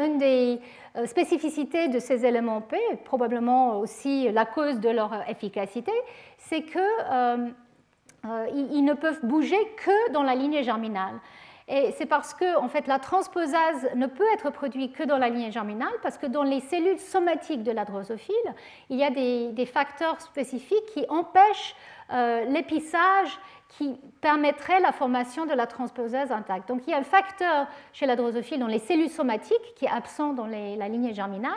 une 0.00 0.18
des 0.18 0.60
euh, 0.96 1.06
spécificités 1.06 1.88
de 1.88 1.98
ces 1.98 2.26
éléments 2.26 2.60
P, 2.60 2.76
probablement 3.04 3.78
aussi 3.78 4.30
la 4.30 4.44
cause 4.44 4.78
de 4.78 4.90
leur 4.90 5.26
efficacité, 5.26 5.92
c'est 6.36 6.62
qu'ils 6.62 6.80
euh, 7.10 7.48
euh, 8.26 8.46
ne 8.52 8.92
peuvent 8.92 9.24
bouger 9.24 9.56
que 9.82 10.12
dans 10.12 10.22
la 10.22 10.34
lignée 10.34 10.62
germinale. 10.62 11.14
Et 11.66 11.92
c'est 11.92 12.04
parce 12.04 12.34
que 12.34 12.58
en 12.58 12.68
fait, 12.68 12.86
la 12.88 12.98
transposase 12.98 13.88
ne 13.94 14.06
peut 14.06 14.26
être 14.34 14.50
produite 14.50 14.94
que 14.94 15.04
dans 15.04 15.16
la 15.16 15.30
lignée 15.30 15.50
germinale, 15.50 15.92
parce 16.02 16.18
que 16.18 16.26
dans 16.26 16.42
les 16.42 16.60
cellules 16.60 16.98
somatiques 16.98 17.62
de 17.62 17.72
la 17.72 17.86
drosophile, 17.86 18.34
il 18.90 18.98
y 18.98 19.04
a 19.04 19.10
des, 19.10 19.66
facteurs 19.66 20.20
spécifiques 20.20 20.84
qui 20.92 21.06
empêchent 21.08 21.74
l'épissage 22.48 23.38
qui 23.78 23.98
permettrait 24.20 24.80
la 24.80 24.92
formation 24.92 25.46
de 25.46 25.54
la 25.54 25.66
transposase 25.66 26.30
intacte. 26.30 26.68
Donc 26.68 26.82
il 26.86 26.90
y 26.90 26.94
a 26.94 26.98
un 26.98 27.04
facteur 27.04 27.66
chez 27.92 28.06
la 28.06 28.16
drosophile 28.16 28.60
dans 28.60 28.66
les 28.66 28.78
cellules 28.78 29.08
somatiques 29.08 29.74
qui 29.76 29.86
est 29.86 29.90
absent 29.90 30.34
dans 30.34 30.46
la 30.46 30.88
lignée 30.88 31.14
germinale 31.14 31.52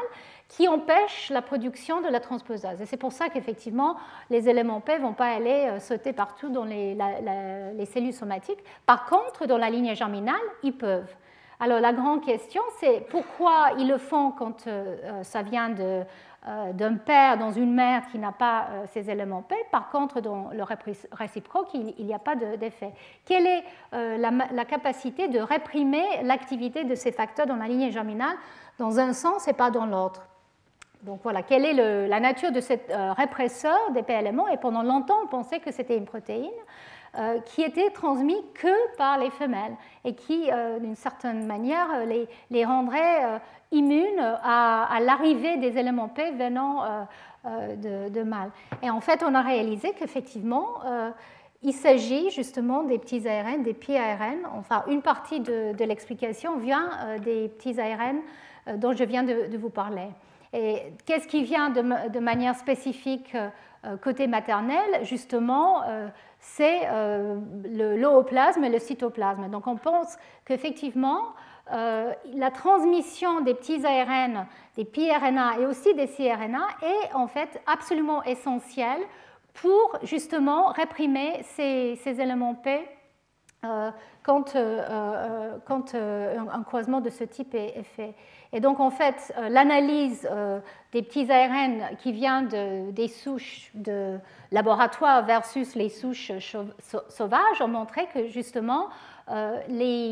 qui 0.48 0.68
empêche 0.68 1.30
la 1.30 1.42
production 1.42 2.02
de 2.02 2.08
la 2.08 2.20
transposase. 2.20 2.80
Et 2.82 2.86
c'est 2.86 2.98
pour 2.98 3.12
ça 3.12 3.30
qu'effectivement 3.30 3.98
les 4.30 4.48
éléments 4.48 4.80
P 4.80 4.98
ne 4.98 5.04
vont 5.04 5.14
pas 5.14 5.34
aller 5.34 5.68
euh, 5.68 5.80
sauter 5.80 6.14
partout 6.14 6.50
dans 6.50 6.66
les, 6.66 6.96
les 7.76 7.86
cellules 7.86 8.14
somatiques. 8.14 8.64
Par 8.86 9.06
contre, 9.06 9.48
dans 9.48 9.58
la 9.58 9.70
lignée 9.70 9.96
germinale, 9.96 10.36
ils 10.64 10.78
peuvent. 10.78 11.14
Alors 11.60 11.80
la 11.80 11.94
grande 11.94 12.24
question, 12.24 12.62
c'est 12.80 13.08
pourquoi 13.10 13.72
ils 13.78 13.88
le 13.88 13.98
font 13.98 14.32
quand 14.32 14.68
euh, 14.68 14.98
euh, 15.04 15.24
ça 15.24 15.42
vient 15.42 15.70
de, 15.70 16.04
d'un 16.74 16.96
père 16.96 17.40
dans 17.40 17.52
une 17.52 17.74
mère 17.74 18.04
qui 18.12 18.20
n'a 18.20 18.32
pas 18.32 18.68
euh, 18.70 18.86
ces 18.94 19.10
éléments 19.10 19.42
P. 19.42 19.56
Par 19.72 19.90
contre, 19.90 20.22
dans 20.22 20.50
le 20.54 20.64
réciproque, 21.12 21.74
il 21.74 22.06
n'y 22.06 22.14
a 22.14 22.20
pas 22.20 22.36
d'effet. 22.36 22.92
Quelle 23.26 23.48
est 23.48 23.64
euh, 23.94 24.18
la, 24.18 24.66
capacité 24.66 25.28
de 25.28 25.40
réprimer 25.40 26.04
l'activité 26.22 26.84
de 26.84 26.94
ces 26.94 27.12
facteurs 27.12 27.48
dans 27.48 27.56
la 27.56 27.66
lignée 27.66 27.92
germinale 27.92 28.36
dans 28.78 29.00
un 29.00 29.14
sens 29.14 29.48
et 29.48 29.54
pas 29.54 29.72
dans 29.72 29.88
l'autre? 29.88 30.22
Donc 31.02 31.22
voilà, 31.24 31.42
quelle 31.42 31.66
est 31.66 32.08
la 32.08 32.20
nature 32.20 32.52
de 32.52 32.62
ce 32.62 32.74
répresseur 33.16 33.78
des 33.94 34.04
P 34.04 34.14
éléments? 34.14 34.48
Et 34.48 34.58
pendant 34.58 34.84
longtemps, 34.84 35.18
on 35.24 35.28
pensait 35.28 35.60
que 35.60 35.72
c'était 35.72 35.98
une 35.98 36.06
protéine. 36.06 36.52
Euh, 37.18 37.40
qui 37.40 37.62
était 37.62 37.92
transmis 37.92 38.36
que 38.56 38.96
par 38.98 39.18
les 39.18 39.30
femelles 39.30 39.76
et 40.04 40.16
qui, 40.16 40.52
euh, 40.52 40.80
d'une 40.80 40.98
certaine 40.98 41.46
manière, 41.46 41.88
les 42.50 42.66
rendrait 42.66 43.40
euh, 43.76 43.78
immunes 43.78 44.38
à, 44.44 45.00
l'arrivée 45.02 45.58
des 45.58 45.78
éléments 45.78 46.08
P 46.08 46.32
venant 46.32 46.84
de, 47.46 48.10
de, 48.10 48.24
mâles. 48.24 48.52
Et 48.82 48.90
en 48.90 49.02
fait, 49.02 49.24
on 49.24 49.36
a 49.36 49.42
réalisé 49.42 49.92
qu'effectivement, 49.98 50.80
il 51.62 51.74
s'agit 51.74 52.30
justement 52.32 52.84
des 52.84 52.98
petits 52.98 53.28
ARN, 53.28 53.64
des 53.64 53.74
petits 53.74 53.98
ARN. 53.98 54.40
Enfin, 54.58 54.84
une 54.88 55.02
partie 55.02 55.40
de, 55.40 55.84
l'explication 55.84 56.58
vient 56.58 56.90
des 57.24 57.50
petits 57.50 57.80
ARN 57.80 58.18
dont 58.78 58.94
je 58.94 59.04
viens 59.04 59.24
de, 59.24 59.58
vous 59.58 59.70
parler. 59.70 60.08
Et 60.54 60.82
qu'est-ce 61.06 61.28
qui 61.28 61.44
vient 61.44 61.70
de, 61.70 62.20
manière 62.20 62.56
spécifique 62.56 63.36
côté 64.02 64.28
maternel? 64.28 65.04
Justement, 65.04 65.84
c'est 66.46 66.82
euh, 66.86 67.40
l'ooplasme 67.98 68.64
et 68.64 68.70
le 68.70 68.80
cytoplasme. 68.80 69.50
Donc 69.50 69.68
on 69.68 69.76
pense 69.76 70.16
qu'effectivement, 70.46 71.34
euh, 71.72 72.14
la 72.34 72.52
transmission 72.52 73.42
des 73.42 73.54
petits 73.54 73.86
ARN, 73.86 74.48
des 74.76 74.86
pRNA 74.86 75.60
et 75.60 75.66
aussi 75.66 75.94
des 75.94 76.08
cRNA 76.08 76.68
est 76.82 77.14
en 77.14 77.28
fait 77.28 77.62
absolument 77.66 78.24
essentielle 78.24 79.02
pour 79.54 79.98
justement 80.04 80.68
réprimer 80.68 81.42
ces, 81.44 81.98
éléments 82.06 82.56
P 82.56 82.88
euh, 83.64 83.90
quand, 84.22 84.56
quand 85.66 85.96
un 85.96 86.64
croisement 86.64 87.02
de 87.02 87.10
ce 87.10 87.24
type 87.24 87.56
est 87.56 87.84
fait. 87.84 88.16
Et 88.56 88.62
donc, 88.62 88.80
en 88.80 88.90
fait, 88.90 89.34
euh, 89.38 89.50
l'analyse 89.50 90.26
euh, 90.32 90.62
des 90.94 91.02
petits 91.02 91.30
ARN 91.30 91.98
qui 91.98 92.14
vient 92.14 92.42
des 92.42 93.08
souches 93.10 93.70
de 93.74 94.18
laboratoire 94.50 95.26
versus 95.26 95.76
les 95.76 95.90
souches 95.90 96.32
sauvages 97.10 97.62
ont 97.62 97.68
montré 97.68 98.08
que 98.14 98.30
justement, 98.30 98.88
euh, 99.32 99.60
les, 99.68 100.12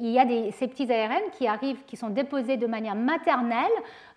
il 0.00 0.10
y 0.10 0.18
a 0.18 0.52
ces 0.52 0.68
petits 0.68 0.90
ARN 0.90 1.30
qui 1.32 1.46
arrivent, 1.46 1.84
qui 1.86 1.96
sont 1.96 2.08
déposés 2.08 2.56
de 2.56 2.66
manière 2.66 2.94
maternelle 2.94 3.66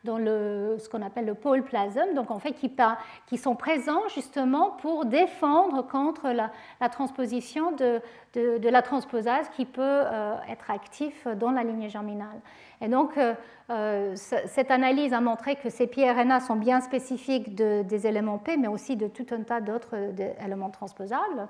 dans 0.04 0.18
le, 0.18 0.78
ce 0.80 0.90
qu'on 0.90 1.02
appelle 1.02 1.26
le 1.26 1.36
pôle 1.36 1.64
plasme, 1.64 2.14
donc 2.16 2.32
en 2.32 2.40
fait 2.40 2.54
qui, 2.54 3.38
sont 3.38 3.56
présents 3.56 4.08
justement 4.14 4.72
pour 4.82 5.06
défendre 5.06 5.86
contre 5.88 6.30
la, 6.30 6.90
transposition 6.90 7.72
de, 7.72 8.02
la 8.36 8.82
transposase 8.82 9.50
qui 9.50 9.66
peut 9.66 9.82
euh, 9.82 10.36
être 10.50 10.72
actif 10.72 11.28
dans 11.28 11.52
la 11.52 11.64
lignée 11.64 11.90
germinale. 11.90 12.40
Et 12.82 12.88
donc 12.88 13.18
euh, 13.18 13.36
euh, 13.70 14.16
cette 14.16 14.72
analyse 14.72 15.14
a 15.14 15.22
montré 15.22 15.56
que 15.56 15.70
ces 15.70 15.86
pRNA 15.86 16.40
sont 16.40 16.56
bien 16.56 16.82
spécifiques 16.82 17.54
des 17.54 18.08
éléments 18.08 18.40
P, 18.40 18.58
mais 18.58 18.68
aussi 18.68 18.96
de 18.96 19.08
tout 19.08 19.28
un 19.32 19.44
tas 19.44 19.62
d'autres 19.62 19.96
éléments 20.44 20.72
transposables. 20.72 21.48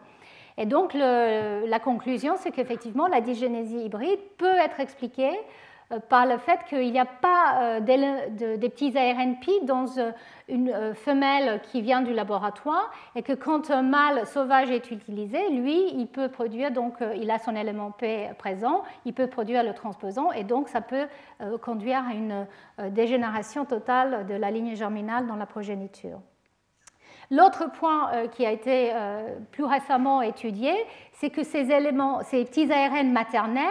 Et 0.61 0.67
donc 0.67 0.93
la 0.93 1.79
conclusion, 1.79 2.35
c'est 2.37 2.51
qu'effectivement 2.51 3.07
la 3.07 3.19
dysgénésie 3.19 3.85
hybride 3.85 4.19
peut 4.37 4.57
être 4.63 4.79
expliquée 4.79 5.31
par 6.07 6.27
le 6.27 6.37
fait 6.37 6.59
qu'il 6.69 6.91
n'y 6.91 6.99
a 6.99 7.05
pas 7.05 7.79
des 7.81 8.69
petits 8.69 8.95
ARNP 8.95 9.65
dans 9.65 9.87
une 10.47 10.93
femelle 10.93 11.61
qui 11.63 11.81
vient 11.81 12.03
du 12.03 12.13
laboratoire 12.13 12.91
et 13.15 13.23
que 13.23 13.33
quand 13.33 13.71
un 13.71 13.81
mâle 13.81 14.27
sauvage 14.27 14.69
est 14.69 14.91
utilisé, 14.91 15.49
lui, 15.49 15.91
il 15.95 16.05
peut 16.05 16.29
produire, 16.29 16.69
donc 16.69 16.93
il 17.17 17.31
a 17.31 17.39
son 17.39 17.55
élément 17.55 17.89
P 17.89 18.29
présent, 18.37 18.83
il 19.05 19.13
peut 19.13 19.27
produire 19.27 19.63
le 19.63 19.73
transposant 19.73 20.31
et 20.31 20.43
donc 20.43 20.69
ça 20.69 20.81
peut 20.81 21.07
conduire 21.61 22.03
à 22.07 22.13
une 22.13 22.45
dégénération 22.91 23.65
totale 23.65 24.27
de 24.27 24.35
la 24.35 24.51
ligne 24.51 24.75
germinale 24.75 25.25
dans 25.25 25.37
la 25.37 25.47
progéniture. 25.47 26.19
L'autre 27.31 27.71
point 27.71 28.11
euh, 28.13 28.27
qui 28.27 28.45
a 28.45 28.51
été 28.51 28.91
euh, 28.93 29.37
plus 29.53 29.63
récemment 29.63 30.21
étudié, 30.21 30.73
c'est 31.13 31.29
que 31.29 31.43
ces 31.43 31.71
éléments, 31.71 32.21
ces 32.23 32.43
petits 32.43 32.69
ARN 32.69 33.09
maternels 33.13 33.65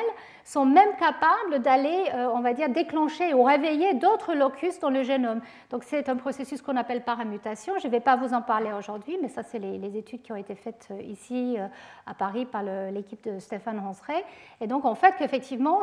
sont 0.45 0.65
même 0.65 0.91
capables 0.99 1.63
d'aller, 1.63 2.05
euh, 2.15 2.29
on 2.33 2.41
va 2.41 2.53
dire, 2.53 2.69
déclencher 2.69 3.35
ou 3.35 3.43
réveiller 3.43 3.95
d'autres 3.95 4.35
locus 4.35 4.79
dans 4.81 4.91
le 4.91 5.03
génome. 5.03 5.41
Donc 5.71 5.85
c'est 5.85 6.09
un 6.09 6.17
processus 6.17 6.63
qu'on 6.63 6.77
appelle 6.77 7.03
paramutation. 7.03 7.75
Je 7.79 7.87
ne 7.87 7.93
vais 7.93 8.01
pas 8.01 8.17
vous 8.17 8.35
en 8.35 8.43
parler 8.43 8.73
aujourd'hui, 8.73 9.19
mais 9.21 9.29
ça, 9.29 9.43
c'est 9.43 9.59
les, 9.59 9.97
études 9.97 10.23
qui 10.23 10.33
ont 10.33 10.37
été 10.37 10.55
faites 10.55 10.89
euh, 10.91 11.03
ici 11.03 11.57
euh, 11.59 11.67
à 12.07 12.15
Paris 12.15 12.47
par 12.47 12.63
l'équipe 12.63 13.23
de 13.25 13.39
Stéphane 13.39 13.79
Hansrey. 13.81 14.25
Et 14.61 14.67
donc, 14.67 14.85
en 14.85 14.95
fait, 14.95 15.15
qu'effectivement, 15.19 15.83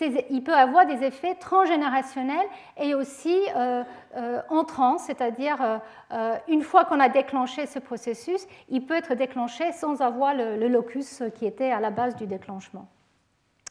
il 0.00 0.44
peut 0.44 0.54
avoir 0.54 0.86
des 0.86 1.02
effets 1.04 1.34
transgénérationnels 1.34 2.46
et 2.76 2.94
aussi 2.94 3.38
en 4.50 4.64
trans, 4.64 4.98
c'est-à-dire 4.98 5.80
une 6.48 6.62
fois 6.62 6.84
qu'on 6.84 7.00
a 7.00 7.08
déclenché 7.08 7.66
ce 7.66 7.78
processus, 7.78 8.46
il 8.68 8.84
peut 8.84 8.94
être 8.94 9.14
déclenché 9.14 9.72
sans 9.72 10.02
avoir 10.02 10.34
le 10.34 10.68
locus 10.68 11.22
qui 11.34 11.46
était 11.46 11.70
à 11.70 11.80
la 11.80 11.90
base 11.90 12.16
du 12.16 12.26
déclenchement. 12.26 12.88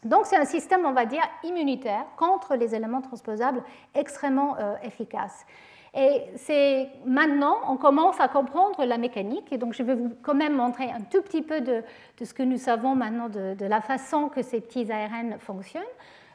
Donc 0.04 0.26
c'est 0.26 0.38
un 0.38 0.46
système, 0.46 0.86
on 0.86 0.94
va 0.94 1.06
dire, 1.06 1.22
immunitaire 1.44 2.06
contre 2.18 2.56
les 2.56 2.74
éléments 2.74 3.02
transposables 3.02 3.64
extrêmement 3.94 4.58
euh, 4.58 4.76
efficace. 4.84 5.46
Et 5.94 6.24
c'est 6.38 6.90
maintenant, 7.06 7.58
on 7.68 7.76
commence 7.76 8.20
à 8.20 8.28
comprendre 8.30 8.86
la 8.86 8.98
mécanique, 8.98 9.52
et 9.52 9.58
donc 9.58 9.74
je 9.74 9.84
vais 9.84 9.94
vous 9.94 10.12
quand 10.24 10.34
même 10.34 10.56
montrer 10.56 10.86
un 10.86 11.02
tout 11.02 11.22
petit 11.22 11.42
peu 11.42 11.60
de, 11.60 11.84
ce 12.24 12.34
que 12.34 12.44
nous 12.44 12.58
savons 12.58 12.96
maintenant 12.96 13.28
de, 13.28 13.66
la 13.66 13.82
façon 13.82 14.30
que 14.30 14.42
ces 14.42 14.62
petits 14.62 14.90
ARN 14.92 15.38
fonctionnent. 15.38 15.84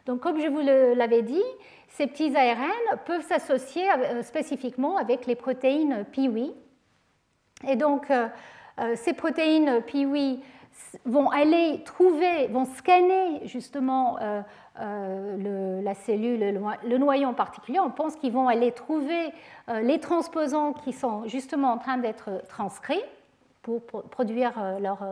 Donc 0.05 0.20
comme 0.20 0.38
je 0.38 0.48
vous 0.48 0.60
l'avais 0.60 1.22
dit, 1.22 1.43
ces 1.88 2.06
petits 2.06 2.36
ARN 2.36 2.98
peuvent 3.06 3.26
s'associer 3.26 3.90
euh, 3.90 4.22
spécifiquement 4.22 4.98
avec 4.98 5.26
les 5.26 5.34
protéines 5.34 6.05
PIWI. 6.12 6.52
Et 7.66 7.76
donc 7.76 8.10
euh, 8.10 8.28
ces 8.94 9.14
protéines 9.14 9.80
PIWI 9.86 10.40
vont 11.05 11.31
aller 11.31 11.82
trouver, 11.85 12.47
vont 12.48 12.64
scanner 12.64 13.47
justement 13.47 14.18
euh, 14.20 14.43
euh, 14.81 15.82
la 15.82 15.94
cellule, 15.94 16.40
le, 16.85 16.98
noyau 16.98 17.28
en 17.28 17.35
particulier. 17.35 17.81
On 17.81 17.90
pense 17.90 18.16
qu'ils 18.16 18.32
vont 18.32 18.48
aller 18.48 18.73
trouver 18.73 19.32
euh, 19.68 19.81
les 19.81 20.01
transposants 20.01 20.73
qui 20.73 20.93
sont 20.93 21.27
justement 21.27 21.73
en 21.73 21.78
train 21.78 21.98
d'être 21.98 22.43
transcrits 22.48 23.02
pour, 23.62 23.82
produire 23.82 24.52
leur 24.81 25.05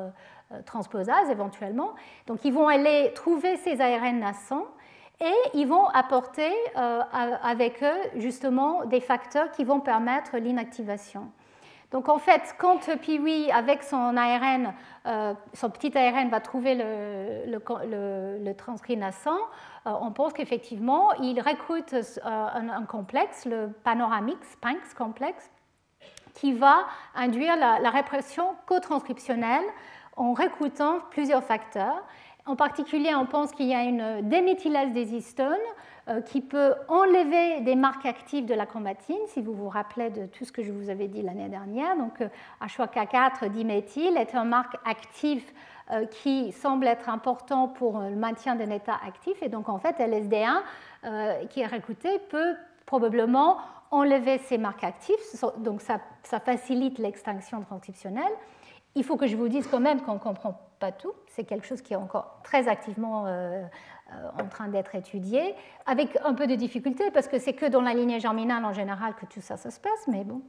transposase 0.65 1.29
éventuellement. 1.29 1.95
Donc 2.29 2.45
ils 2.45 2.53
vont 2.53 2.69
aller 2.69 3.11
trouver 3.15 3.57
ces 3.57 3.81
ARN 3.81 4.21
naissants 4.21 4.67
et 5.21 5.35
ils 5.55 5.67
vont 5.67 5.87
apporter 5.89 6.53
avec 6.77 7.83
eux 7.83 8.21
justement 8.21 8.85
des 8.85 9.01
facteurs 9.01 9.51
qui 9.51 9.65
vont 9.65 9.81
permettre 9.81 10.37
l'inactivation. 10.37 11.33
Donc 11.95 12.09
en 12.09 12.19
fait, 12.19 12.57
quand 12.59 12.91
Piwi, 12.97 13.53
avec 13.53 13.85
son 13.85 14.17
ARN, 14.17 14.75
euh, 15.07 15.33
son 15.53 15.71
petit 15.71 15.97
ARN, 15.97 16.29
va 16.29 16.41
trouver 16.41 16.75
le, 16.75 18.53
transcrit 18.55 18.97
naissant, 18.97 19.39
euh, 19.87 19.93
on 20.01 20.11
pense 20.11 20.33
qu'effectivement, 20.33 21.13
il 21.21 21.41
recrute 21.41 21.93
euh, 21.95 22.03
un, 22.27 22.83
complexe, 22.83 23.47
le 23.47 23.69
Panoramix, 23.85 24.57
Panx 24.61 24.93
complexe, 24.93 25.49
qui 26.35 26.53
va 26.53 26.85
induire 27.15 27.57
la, 27.57 27.91
répression 27.91 28.57
co-transcriptionnelle 28.67 29.65
en 30.17 30.33
recrutant 30.33 30.99
plusieurs 31.13 31.45
facteurs. 31.45 32.03
En 32.45 32.57
particulier, 32.57 33.15
on 33.15 33.27
pense 33.27 33.53
qu'il 33.53 33.67
y 33.67 33.75
a 33.75 33.85
une 33.85 34.29
déméthylase 34.29 34.91
des 34.91 35.15
histones 35.15 35.55
qui 36.27 36.43
peut 36.43 36.75
enlever 36.89 37.61
des 37.63 37.77
marques 37.77 38.05
actives 38.05 38.45
de 38.45 38.55
la 38.55 38.67
chromatine, 38.67 39.17
si 39.29 39.41
vous 39.41 39.55
vous 39.55 39.69
rappelez 39.71 40.11
de 40.11 40.27
tout 40.27 40.45
ce 40.45 40.53
que 40.53 40.63
je 40.63 40.71
vous 40.71 40.91
avais 40.91 41.09
dit 41.09 41.23
l'année 41.23 41.49
dernière. 41.49 41.97
Donc, 41.97 42.21
H3K4 42.63 43.45
euh, 43.45 43.49
diméthyl 43.49 44.17
est 44.17 44.35
un 44.35 44.45
marque 44.45 44.77
active 44.85 45.45
euh, 45.91 46.05
qui 46.07 46.53
semble 46.53 46.87
être 46.87 47.09
important 47.09 47.69
pour 47.69 48.01
le 48.01 48.17
maintien 48.17 48.55
d'un 48.55 48.71
état 48.71 48.99
actif. 49.07 49.43
Et 49.43 49.49
donc, 49.49 49.69
en 49.69 49.79
fait, 49.79 49.97
LSD1 49.99 51.49
qui 51.49 51.61
est 51.61 51.67
recruté 51.67 52.19
peut 52.31 52.55
probablement 52.87 53.59
enlever 53.95 54.39
ces 54.39 54.59
marques 54.59 54.85
actives. 54.85 55.17
Donc, 55.59 55.81
ça, 55.81 56.01
facilite 56.41 56.99
l'extinction 56.99 57.63
transcriptionnelle. 57.63 58.33
Il 58.97 59.05
faut 59.05 59.17
que 59.17 59.27
je 59.27 59.37
vous 59.37 59.49
dise 59.49 59.67
quand 59.69 59.81
même 59.81 60.03
qu'on 60.03 60.15
ne 60.15 60.19
comprend 60.19 60.61
pas 60.79 60.93
tout. 60.93 61.13
C'est 61.29 61.45
quelque 61.45 61.67
chose 61.67 61.81
qui 61.81 61.95
est 61.95 61.97
encore 61.97 62.41
très 62.43 62.69
activement 62.69 63.25
euh, 63.27 63.65
en 64.13 64.47
train 64.49 64.69
d'être 64.69 64.95
étudié, 64.95 65.55
avec 65.87 66.17
un 66.25 66.35
peu 66.35 66.47
de 66.47 66.55
difficulté, 66.55 67.11
parce 67.11 67.27
que 67.27 67.39
c'est 67.39 67.55
que 67.55 67.67
dans 67.67 67.81
la 67.81 67.95
lignée 67.95 68.21
germinale 68.21 68.65
en 68.65 68.73
général 68.73 69.15
que 69.15 69.27
tout 69.27 69.41
ça, 69.41 69.57
se 69.57 69.69
passe, 69.69 70.07
mais 70.09 70.25
bon. 70.25 70.43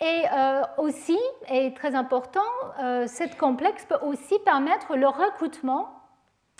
Et 0.00 0.22
euh, 0.32 0.62
aussi, 0.78 1.18
et 1.48 1.72
très 1.74 1.94
important, 1.94 2.40
euh, 2.80 3.06
cette 3.06 3.36
complexe 3.36 3.84
peut 3.86 3.98
aussi 4.02 4.38
permettre 4.44 4.96
le 4.96 5.08
recrutement 5.08 5.96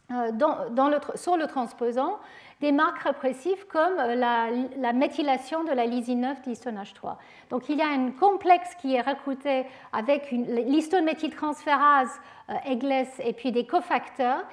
le, 0.08 1.16
sur 1.16 1.36
le 1.36 1.46
transposant 1.46 2.18
des 2.60 2.72
marques 2.72 3.00
répressives 3.00 3.66
comme 3.66 3.96
la, 3.96 4.92
méthylation 4.92 5.64
de 5.64 5.72
la 5.72 5.84
lysine 5.84 6.20
9 6.20 6.42
d'histone 6.42 6.80
H3. 6.80 7.16
Donc 7.50 7.68
il 7.68 7.78
y 7.78 7.82
a 7.82 7.88
un 7.88 8.12
complexe 8.12 8.74
qui 8.76 8.94
est 8.94 9.00
recruté 9.00 9.66
avec 9.92 10.30
l'histone 10.30 11.04
méthyltransférase 11.04 12.20
EGLES 12.66 13.08
et 13.18 13.32
puis 13.32 13.52
des 13.52 13.66
cofacteurs 13.66 14.44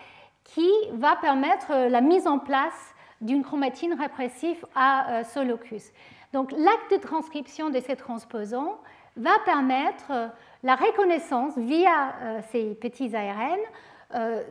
qui 0.43 0.69
va 0.93 1.15
permettre 1.15 1.71
euh, 1.71 1.89
la 1.89 2.01
mise 2.01 2.27
en 2.27 2.39
place 2.39 2.93
d'une 3.21 3.43
chromatine 3.43 3.93
répressive 3.93 4.65
à 4.75 5.11
euh, 5.19 5.23
ce 5.23 5.39
locus. 5.39 5.91
Donc 6.33 6.51
l'acte 6.51 6.91
de 6.91 6.97
transcription 6.97 7.69
de 7.69 7.79
ces 7.79 7.95
transposants 7.95 8.79
va 9.15 9.31
permettre 9.45 10.11
euh, 10.11 10.27
la 10.63 10.75
reconnaissance 10.75 11.57
via 11.57 12.13
ces 12.51 12.73
petits 12.75 13.13
ARN 13.15 13.59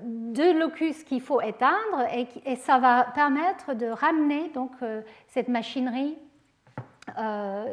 de 0.02 0.59
locus 0.59 1.05
qu'il 1.05 1.23
faut 1.23 1.40
éteindre 1.40 2.06
et, 2.44 2.56
ça 2.56 2.78
va 2.78 3.05
permettre 3.14 3.73
de 3.73 3.86
ramener 3.86 4.51
donc 4.51 4.73
cette 5.28 5.48
machinerie, 5.48 6.19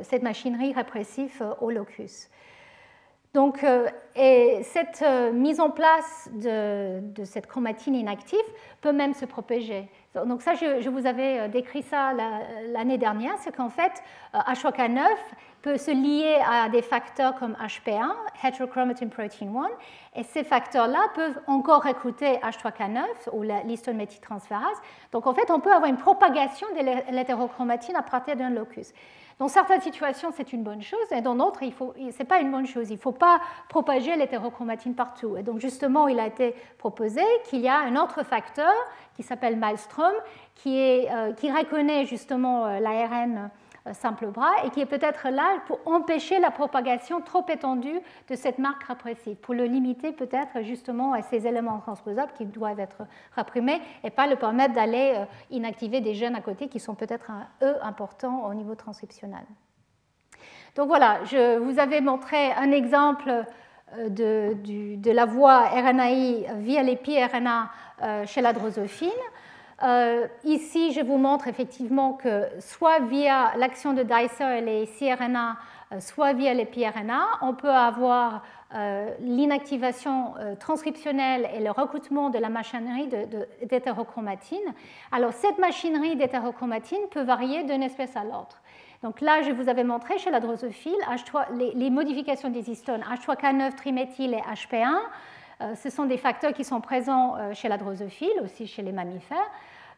cette 0.03 0.23
machinerie 0.23 0.71
répressive 0.71 1.43
au 1.59 1.69
locus. 1.69 2.29
Donc, 3.35 3.63
euh, 3.63 3.87
et 4.15 4.63
cette 4.63 5.03
euh, 5.03 5.31
mise 5.31 5.59
en 5.59 5.69
place 5.69 6.29
de, 6.33 6.99
cette 7.25 7.45
chromatine 7.45 7.93
inactive 7.93 8.39
peut 8.81 8.91
même 8.91 9.13
se 9.13 9.25
propager. 9.25 9.87
Donc 10.25 10.41
ça, 10.41 10.55
je, 10.55 10.89
vous 10.89 11.05
avais 11.05 11.41
euh, 11.41 11.47
décrit 11.47 11.83
ça 11.83 12.11
l'année 12.73 12.97
dernière, 12.97 13.35
c'est 13.37 13.55
qu'en 13.55 13.69
fait, 13.69 13.91
H3K9 14.33 15.05
peut 15.61 15.77
se 15.77 15.91
lier 15.91 16.39
à 16.49 16.69
des 16.69 16.81
facteurs 16.81 17.35
comme 17.35 17.55
HP1, 17.63 18.09
Heterochromatin 18.43 19.09
Protein 19.09 19.53
1, 20.15 20.19
et 20.19 20.23
ces 20.23 20.43
facteurs-là 20.43 21.09
peuvent 21.13 21.39
encore 21.45 21.83
recruter 21.83 22.37
H3K9 22.37 23.29
ou 23.33 23.43
l'histone 23.43 23.97
méthyltransférase. 23.97 24.77
Donc 25.11 25.27
en 25.27 25.35
fait, 25.35 25.51
on 25.51 25.59
peut 25.59 25.71
avoir 25.71 25.89
une 25.89 25.97
propagation 25.97 26.65
de 26.69 27.13
l'hétérochromatine 27.13 27.95
à 27.95 28.01
partir 28.01 28.35
d'un 28.35 28.49
locus. 28.49 28.91
Dans 29.39 29.47
certaines 29.47 29.79
situations, 29.79 30.31
c'est 30.35 30.51
une 30.51 30.63
bonne 30.63 30.81
chose, 30.81 30.99
et 31.11 31.21
dans 31.21 31.33
d'autres, 31.33 31.61
ce 31.61 32.03
n'est 32.03 32.25
pas 32.25 32.41
une 32.41 32.51
bonne 32.51 32.67
chose. 32.67 32.89
Il 32.89 32.95
ne 32.95 32.99
faut 32.99 33.13
pas 33.13 33.39
propager 33.69 34.17
l'hétérochromatine 34.17 34.95
partout. 34.95 35.37
Et 35.37 35.43
donc, 35.43 35.59
justement, 35.59 36.09
il 36.09 36.19
a 36.19 36.27
été 36.27 36.53
proposé 36.77 37.21
qu'il 37.45 37.61
y 37.61 37.69
a 37.69 37.79
un 37.79 37.95
autre 37.95 38.23
facteur 38.23 38.73
qui 39.15 39.23
s'appelle 39.23 39.55
Maelstrom, 39.55 40.11
qui, 40.55 41.07
euh, 41.09 41.31
reconnaît 41.57 42.05
justement 42.05 42.65
euh, 42.65 42.79
l'ARN 42.81 43.49
simple 43.93 44.27
bras 44.27 44.51
et 44.65 44.69
qui 44.69 44.81
est 44.81 44.85
peut-être 44.85 45.29
là 45.29 45.59
pour 45.67 45.79
empêcher 45.85 46.39
la 46.39 46.51
propagation 46.51 47.21
trop 47.21 47.45
étendue 47.49 47.99
de 48.29 48.35
cette 48.35 48.59
marque 48.59 48.83
répressive, 48.83 49.35
pour 49.37 49.53
le 49.53 49.65
limiter 49.65 50.11
peut-être 50.11 50.61
justement 50.61 51.13
à 51.13 51.21
ces 51.21 51.47
éléments 51.47 51.79
transposables 51.79 52.31
qui 52.33 52.45
doivent 52.45 52.79
être 52.79 53.03
réprimés 53.35 53.81
et 54.03 54.09
pas 54.09 54.27
le 54.27 54.35
permettre 54.35 54.73
d'aller 54.73 55.13
euh, 55.15 55.25
inactiver 55.51 56.01
des 56.01 56.13
gènes 56.13 56.35
à 56.35 56.41
côté 56.41 56.67
qui 56.67 56.79
sont 56.79 56.95
peut-être 56.95 57.31
eux 57.61 57.75
importants 57.81 58.45
au 58.45 58.53
niveau 58.53 58.75
transcriptionnel. 58.75 59.43
Donc 60.75 60.87
voilà, 60.87 61.23
je 61.25 61.57
vous 61.57 61.79
avais 61.79 62.01
montré 62.01 62.51
un 62.51 62.71
exemple 62.71 63.45
euh, 63.97 64.09
de, 64.09 64.95
de 64.97 65.11
la 65.11 65.25
voie 65.25 65.67
RNAi 65.69 66.45
via 66.57 66.83
les 66.83 66.99
RNA 67.25 68.25
chez 68.25 68.39
la 68.39 68.53
drosophile. 68.53 69.09
Euh, 69.83 70.27
ici, 70.43 70.91
je 70.91 71.01
vous 71.01 71.17
montre 71.17 71.47
effectivement 71.47 72.13
que 72.13 72.45
soit 72.59 72.99
via 72.99 73.53
l'action 73.57 73.93
de 73.93 74.03
Dicer 74.03 74.57
et 74.57 74.61
les 74.61 74.87
CRNA 74.87 75.57
soit 75.99 76.33
via 76.33 76.53
l'épRNA, 76.53 77.25
on 77.41 77.55
peut 77.55 77.67
avoir 77.67 78.43
l'inactivation 79.21 80.35
transcriptionnelle 80.59 81.49
et 81.55 81.59
le 81.59 81.71
recrutement 81.71 82.29
de 82.29 82.37
la 82.37 82.49
machinerie 82.49 83.09
d'hétérochromatine. 83.63 84.59
Alors 85.11 85.33
cette 85.33 85.57
machinerie 85.57 86.15
d'hétérochromatine 86.15 86.99
peut 87.09 87.23
varier 87.23 87.63
d'une 87.63 87.81
espèce 87.81 88.15
à 88.15 88.23
l'autre. 88.23 88.61
Donc 89.01 89.21
là, 89.21 89.41
je 89.43 89.51
vous 89.51 89.69
avais 89.69 89.83
montré 89.83 90.17
chez 90.17 90.29
la 90.29 90.39
drosophile 90.39 90.97
les, 91.55 91.89
modifications 91.89 92.49
des 92.49 92.69
histones 92.69 93.01
H3K9 93.01 93.75
triméthyle 93.75 94.33
et 94.33 94.41
HP1. 94.41 94.97
Euh, 95.61 95.75
ce 95.75 95.89
sont 95.89 96.05
des 96.05 96.17
facteurs 96.17 96.53
qui 96.53 96.63
sont 96.63 96.81
présents 96.81 97.35
euh, 97.37 97.53
chez 97.53 97.69
la 97.69 97.77
drosophile, 97.77 98.41
aussi 98.43 98.67
chez 98.67 98.81
les 98.81 98.91
mammifères. 98.91 99.37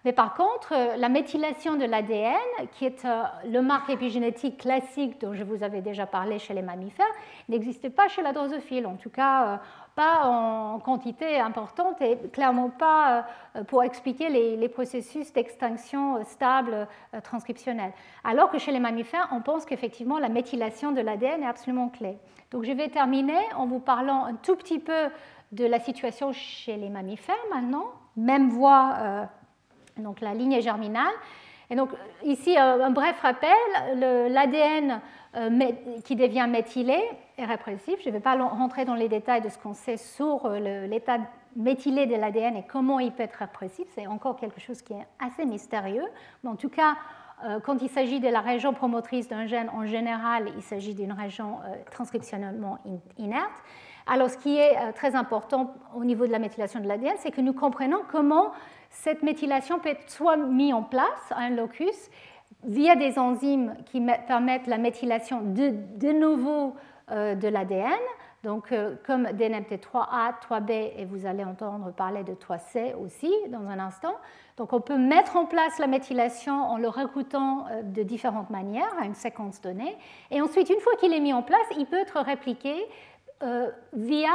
Mais 0.03 0.13
par 0.13 0.33
contre, 0.33 0.73
euh, 0.73 0.95
la 0.97 1.09
méthylation 1.09 1.75
de 1.75 1.85
l'ADN, 1.85 2.35
qui 2.71 2.85
est 2.85 3.05
le 3.45 3.61
marque 3.61 3.89
épigénétique 3.89 4.57
classique 4.57 5.21
dont 5.21 5.33
je 5.33 5.43
vous 5.43 5.63
avais 5.63 5.81
déjà 5.81 6.05
parlé 6.05 6.39
chez 6.39 6.53
les 6.53 6.61
mammifères, 6.61 7.05
n'existait 7.49 7.89
pas 7.89 8.07
chez 8.07 8.21
la 8.21 8.33
drosophile. 8.33 8.87
En 8.87 8.95
tout 8.95 9.09
cas, 9.09 9.59
pas 9.95 10.25
en 10.25 10.79
quantité 10.79 11.39
importante 11.39 12.01
et 12.01 12.17
clairement 12.31 12.69
pas 12.69 13.25
euh, 13.55 13.63
pour 13.63 13.83
expliquer 13.83 14.29
les, 14.29 14.69
processus 14.69 15.33
d'extinction 15.33 16.17
euh, 16.17 16.23
stable 16.23 16.87
euh, 17.13 17.21
transcriptionnelle. 17.21 17.91
Alors 18.23 18.49
que 18.49 18.57
chez 18.57 18.71
les 18.71 18.79
mammifères, 18.79 19.27
on 19.31 19.41
pense 19.41 19.65
qu'effectivement 19.65 20.17
la 20.17 20.29
méthylation 20.29 20.91
de 20.91 21.01
l'ADN 21.01 21.43
est 21.43 21.47
absolument 21.47 21.89
clé. 21.89 22.17
Donc 22.51 22.63
je 22.63 22.71
vais 22.71 22.87
terminer 22.87 23.39
en 23.55 23.65
vous 23.65 23.79
parlant 23.79 24.25
un 24.25 24.35
tout 24.35 24.55
petit 24.55 24.79
peu 24.79 25.09
de 25.51 25.65
la 25.65 25.79
situation 25.79 26.31
chez 26.31 26.77
les 26.77 26.89
mammifères 26.89 27.35
maintenant, 27.53 27.87
même 28.15 28.49
voie, 28.49 29.27
donc 30.01 30.21
la 30.21 30.33
ligne 30.33 30.61
germinale. 30.61 31.13
Et 31.69 31.75
donc 31.75 31.89
ici 32.23 32.57
un 32.57 32.89
bref 32.91 33.19
rappel, 33.21 33.49
l'ADN 33.95 34.99
qui 36.03 36.17
devient 36.17 36.47
méthylé 36.49 36.97
répressif. 37.45 37.99
Je 38.03 38.09
ne 38.09 38.13
vais 38.13 38.19
pas 38.19 38.35
rentrer 38.35 38.85
dans 38.85 38.95
les 38.95 39.09
détails 39.09 39.41
de 39.41 39.49
ce 39.49 39.57
qu'on 39.57 39.73
sait 39.73 39.97
sur 39.97 40.45
euh, 40.45 40.87
l'état 40.87 41.17
méthylé 41.55 42.05
de 42.05 42.15
l'ADN 42.15 42.55
et 42.55 42.63
comment 42.63 42.99
il 42.99 43.11
peut 43.11 43.23
être 43.23 43.35
répressif. 43.35 43.85
C'est 43.93 44.07
encore 44.07 44.37
quelque 44.37 44.59
chose 44.59 44.81
qui 44.81 44.93
est 44.93 45.07
assez 45.19 45.45
mystérieux. 45.45 46.05
Mais 46.43 46.49
en 46.49 46.55
tout 46.55 46.69
cas, 46.69 46.95
euh, 47.43 47.59
quand 47.59 47.81
il 47.81 47.89
s'agit 47.89 48.19
de 48.19 48.27
la 48.27 48.41
région 48.41 48.73
promotrice 48.73 49.27
d'un 49.27 49.45
gène, 49.45 49.69
en 49.69 49.85
général, 49.85 50.51
il 50.55 50.61
s'agit 50.61 50.93
d'une 50.93 51.13
région 51.13 51.57
euh, 51.65 51.75
transcriptionnellement 51.91 52.79
inerte. 53.17 53.63
Alors, 54.07 54.29
ce 54.29 54.37
qui 54.37 54.57
est 54.57 54.91
très 54.93 55.15
important 55.15 55.75
au 55.95 56.03
niveau 56.03 56.25
de 56.25 56.31
la 56.31 56.39
méthylation 56.39 56.79
de 56.79 56.87
l'ADN, 56.87 57.13
c'est 57.19 57.29
que 57.29 57.39
nous 57.39 57.53
comprenons 57.53 57.99
comment 58.11 58.51
cette 58.91 59.23
méthylation 59.23 59.79
peut 59.79 59.89
être 59.89 60.09
soit 60.09 60.37
mise 60.37 60.73
en 60.73 60.83
place 60.83 61.31
à 61.31 61.39
un 61.39 61.49
locus 61.49 62.09
via 62.63 62.95
des 62.95 63.17
enzymes 63.17 63.75
qui 63.85 64.05
permettent 64.27 64.67
la 64.67 64.77
méthylation 64.77 65.41
de, 65.41 66.11
nouveaux 66.11 66.75
euh, 67.09 67.33
de 67.33 67.47
l'ADN, 67.47 67.99
donc 68.43 68.71
euh, 68.71 68.95
comme 69.05 69.23
DNMT3A, 69.23 70.33
3B, 70.47 70.91
et 70.97 71.05
vous 71.05 71.25
allez 71.25 71.43
entendre 71.43 71.91
parler 71.91 72.23
de 72.23 72.33
3C 72.33 72.95
aussi 72.95 73.31
dans 73.49 73.67
un 73.67 73.79
instant. 73.79 74.13
Donc 74.57 74.73
on 74.73 74.81
peut 74.81 74.97
mettre 74.97 75.37
en 75.37 75.45
place 75.45 75.79
la 75.79 75.87
méthylation 75.87 76.53
en 76.53 76.77
le 76.77 76.87
recrutant 76.87 77.65
euh, 77.71 77.81
de 77.83 78.03
différentes 78.03 78.49
manières 78.49 78.93
à 78.99 79.05
une 79.05 79.15
séquence 79.15 79.61
donnée. 79.61 79.95
Et 80.29 80.41
ensuite, 80.41 80.69
une 80.69 80.79
fois 80.79 80.93
qu'il 80.99 81.13
est 81.13 81.19
mis 81.19 81.33
en 81.33 81.43
place, 81.43 81.65
il 81.77 81.85
peut 81.85 81.99
être 81.99 82.19
répliqué 82.19 82.75
via 83.93 84.31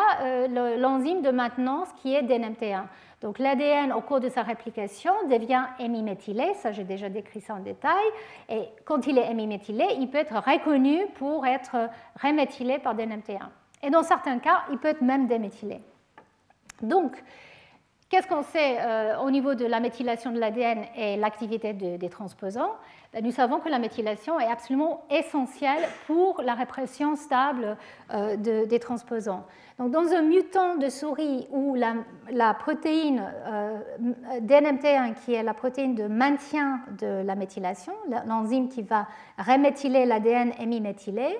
l'enzyme 0.79 1.23
de 1.23 1.31
maintenance 1.31 1.89
qui 2.03 2.15
est 2.15 2.23
DNMT1. 2.23 2.85
Donc 3.23 3.39
l'ADN, 3.39 3.93
au 3.93 4.01
cours 4.01 4.21
de 4.21 4.29
sa 4.29 4.43
réplication, 4.43 5.13
devient 5.31 5.65
hémiméthylé, 5.79 6.53
ça 6.55 6.73
j'ai 6.73 6.85
déjà 6.85 7.09
décrit 7.09 7.41
ça 7.41 7.55
en 7.55 7.61
détail, 7.61 8.05
et 8.49 8.63
quand 8.85 9.07
il 9.07 9.19
est 9.19 9.31
hémiméthylé, 9.31 9.87
il 9.99 10.09
peut 10.11 10.19
être 10.19 10.37
reconnu 10.37 11.07
pour 11.15 11.47
être 11.47 11.77
reméthylé 12.23 12.79
par 12.79 12.95
DNMT1. 12.95 13.49
Et 13.83 13.91
dans 13.91 14.03
certains 14.03 14.39
cas, 14.39 14.65
il 14.71 14.79
peut 14.79 14.89
être 14.89 15.03
même 15.03 15.27
déméthylé. 15.27 15.81
Donc, 16.83 17.23
Qu'est-ce 18.09 18.29
qu'on 18.29 18.45
sait 18.45 18.79
euh, 18.79 19.19
au 19.19 19.33
niveau 19.33 19.57
de 19.57 19.65
la 19.65 19.81
méthylation 19.81 20.31
de 20.31 20.39
l'ADN 20.39 20.85
et 20.95 21.17
l'activité 21.17 21.73
des 21.73 22.09
transposants? 22.09 22.77
Nous 23.23 23.33
savons 23.33 23.61
que 23.61 23.69
la 23.71 23.79
méthylation 23.79 24.39
est 24.39 24.51
absolument 24.51 25.05
essentielle 25.11 25.89
pour 26.07 26.43
la 26.43 26.55
répression 26.55 27.17
stable 27.17 27.79
euh, 28.13 28.37
des 28.37 28.79
transposants. 28.79 29.47
Donc, 29.79 29.91
dans 29.91 30.13
un 30.13 30.23
mutant 30.23 30.77
de 30.77 30.89
souris 30.91 31.47
où 31.51 31.75
la, 31.75 32.55
protéine 32.55 33.33
euh, 33.47 33.79
DNMT1, 34.41 35.15
qui 35.15 35.33
est 35.33 35.43
la 35.43 35.55
protéine 35.55 35.95
de 35.95 36.07
maintien 36.09 36.81
de 36.99 37.23
la 37.25 37.35
méthylation, 37.35 37.95
l'enzyme 38.27 38.69
qui 38.69 38.83
va 38.83 39.07
reméthyler 39.39 40.05
l'ADN 40.05 40.53
hémiméthylé, 40.59 41.39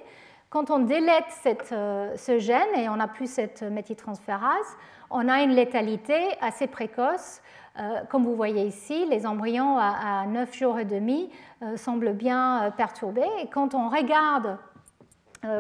quand 0.49 0.71
on 0.71 0.79
délète 0.79 1.25
ce 1.35 2.39
gène 2.39 2.75
et 2.77 2.89
on 2.89 2.97
n'a 2.97 3.09
plus 3.09 3.31
cette 3.31 3.63
méthyltransférase, 3.63 4.77
on 5.11 5.29
a 5.29 5.43
une 5.43 5.51
létalité 5.51 6.15
assez 6.41 6.67
précoce. 6.67 7.43
Euh, 7.79 8.01
comme 8.09 8.25
vous 8.25 8.37
voyez 8.37 8.67
ici, 8.67 9.05
les 9.07 9.27
embryons 9.27 9.77
à, 9.79 10.27
9 10.27 10.55
jours 10.55 10.79
et 10.79 10.85
demi 10.85 11.29
euh, 11.63 11.77
semblent 11.77 12.15
bien 12.15 12.65
euh, 12.65 12.71
perturbés. 12.71 13.23
Quand 13.53 13.75
on 13.75 13.89
regarde 13.89 14.59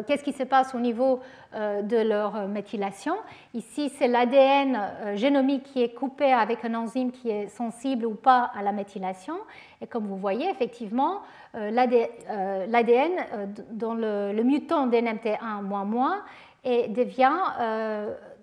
qu'est-ce 0.09 0.25
qui 0.25 0.33
se 0.33 0.43
passe 0.43 0.75
au 0.75 0.81
niveau 0.81 1.21
de 1.55 1.97
leur 1.97 2.49
méthylation, 2.49 3.15
ici 3.55 3.89
c'est 3.89 4.09
l'ADN 4.09 4.81
génomique 5.15 5.63
qui 5.63 5.81
est 5.81 5.95
coupé 5.95 6.33
avec 6.33 6.65
un 6.65 6.75
enzyme 6.75 7.13
qui 7.13 7.31
est 7.31 7.47
sensible 7.47 8.05
ou 8.05 8.15
pas 8.15 8.51
à 8.59 8.63
la 8.63 8.73
méthylation. 8.73 9.37
Et 9.81 9.87
comme 9.87 10.09
vous 10.09 10.17
voyez, 10.17 10.51
effectivement, 10.51 11.21
l'ADN 11.55 13.13
dans 13.71 13.95
le, 13.95 14.33
le 14.33 14.43
mutant 14.43 14.89
DNMT1 14.89 16.15
et 16.65 16.89
devient 16.89 17.39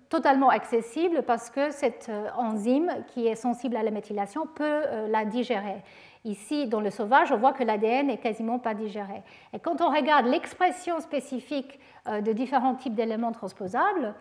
totalement 0.08 0.48
accessible 0.48 1.22
parce 1.22 1.50
que 1.50 1.70
cette 1.70 2.08
euh, 2.08 2.28
enzyme 2.36 2.90
qui 3.08 3.26
est 3.26 3.34
sensible 3.34 3.76
à 3.76 3.82
la 3.82 3.90
méthylation 3.90 4.46
peut 4.46 4.64
euh, 4.64 5.08
la 5.08 5.24
digérer. 5.24 5.82
Ici, 6.24 6.66
dans 6.66 6.80
le 6.80 6.90
sauvage, 6.90 7.32
on 7.32 7.36
voit 7.36 7.52
que 7.52 7.64
l'ADN 7.64 8.06
n'est 8.06 8.18
quasiment 8.18 8.58
pas 8.58 8.74
digéré. 8.74 9.22
Et 9.52 9.58
quand 9.58 9.80
on 9.82 9.90
regarde 9.90 10.26
l'expression 10.26 11.00
spécifique 11.00 11.78
euh, 12.08 12.20
de 12.20 12.32
différents 12.32 12.74
types 12.74 12.94
d'éléments 12.94 13.32
transposables, 13.32 14.14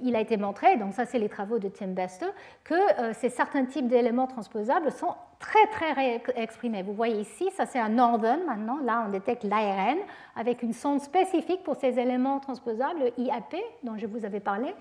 il 0.00 0.16
a 0.16 0.20
été 0.20 0.38
montré, 0.38 0.78
donc 0.78 0.94
ça 0.94 1.04
c'est 1.04 1.18
les 1.18 1.28
travaux 1.28 1.58
de 1.58 1.68
Tim 1.68 1.88
Bester, 1.88 2.28
que 2.64 2.74
ces 3.12 3.28
certains 3.28 3.66
types 3.66 3.88
d'éléments 3.88 4.26
transposables 4.26 4.90
sont 4.90 5.14
très 5.38 5.66
très 5.66 6.22
exprimés. 6.34 6.82
Vous 6.82 6.94
voyez 6.94 7.20
ici, 7.20 7.50
ça 7.54 7.66
c'est 7.66 7.78
un 7.78 7.90
Northern 7.90 8.40
maintenant, 8.46 8.78
là 8.82 9.04
on 9.06 9.10
détecte 9.10 9.44
l'ARN 9.44 9.98
avec 10.34 10.62
une 10.62 10.72
sonde 10.72 11.02
spécifique 11.02 11.62
pour 11.62 11.76
ces 11.76 11.98
éléments 11.98 12.40
transposables 12.40 13.12
IAP 13.18 13.54
dont 13.82 13.98
je 13.98 14.06
vous 14.06 14.24
avais 14.24 14.40
parlé. 14.40 14.74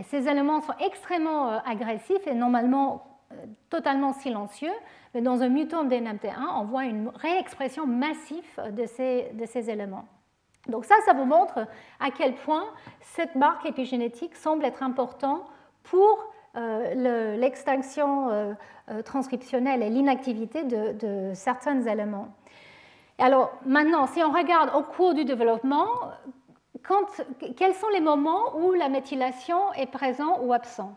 Ces 0.00 0.26
éléments 0.26 0.60
sont 0.60 0.72
extrêmement 0.80 1.50
euh, 1.50 1.58
agressifs 1.66 2.26
et 2.26 2.34
normalement 2.34 3.04
euh, 3.32 3.36
totalement 3.68 4.12
silencieux, 4.12 4.72
mais 5.14 5.20
dans 5.20 5.42
un 5.42 5.48
mutant 5.48 5.84
DNMT1, 5.84 6.60
on 6.60 6.64
voit 6.64 6.84
une 6.84 7.10
réexpression 7.14 7.86
massive 7.86 8.44
de 8.70 8.86
ces, 8.86 9.70
éléments. 9.70 10.06
Donc 10.68 10.86
ça, 10.86 10.94
ça 11.04 11.12
vous 11.12 11.26
montre 11.26 11.66
à 12.00 12.10
quel 12.10 12.34
point 12.34 12.64
cette 13.00 13.34
marque 13.34 13.66
épigénétique 13.66 14.34
semble 14.34 14.64
être 14.64 14.82
importante 14.82 15.42
pour 15.82 16.32
euh, 16.56 17.36
l'extinction 17.36 18.56
transcriptionnelle 19.04 19.82
et 19.82 19.90
l'inactivité 19.90 20.64
de, 20.64 21.32
certains 21.34 21.82
éléments. 21.82 22.28
Alors 23.18 23.52
maintenant, 23.66 24.06
si 24.06 24.22
on 24.22 24.30
regarde 24.32 24.70
au 24.74 24.82
cours 24.82 25.14
du 25.14 25.24
développement, 25.24 25.86
quels 27.56 27.74
sont 27.74 27.88
les 27.92 28.00
moments 28.00 28.56
où 28.56 28.72
la 28.72 28.88
méthylation 28.88 29.72
est 29.74 29.90
présente 29.90 30.40
ou 30.42 30.52
absente 30.52 30.96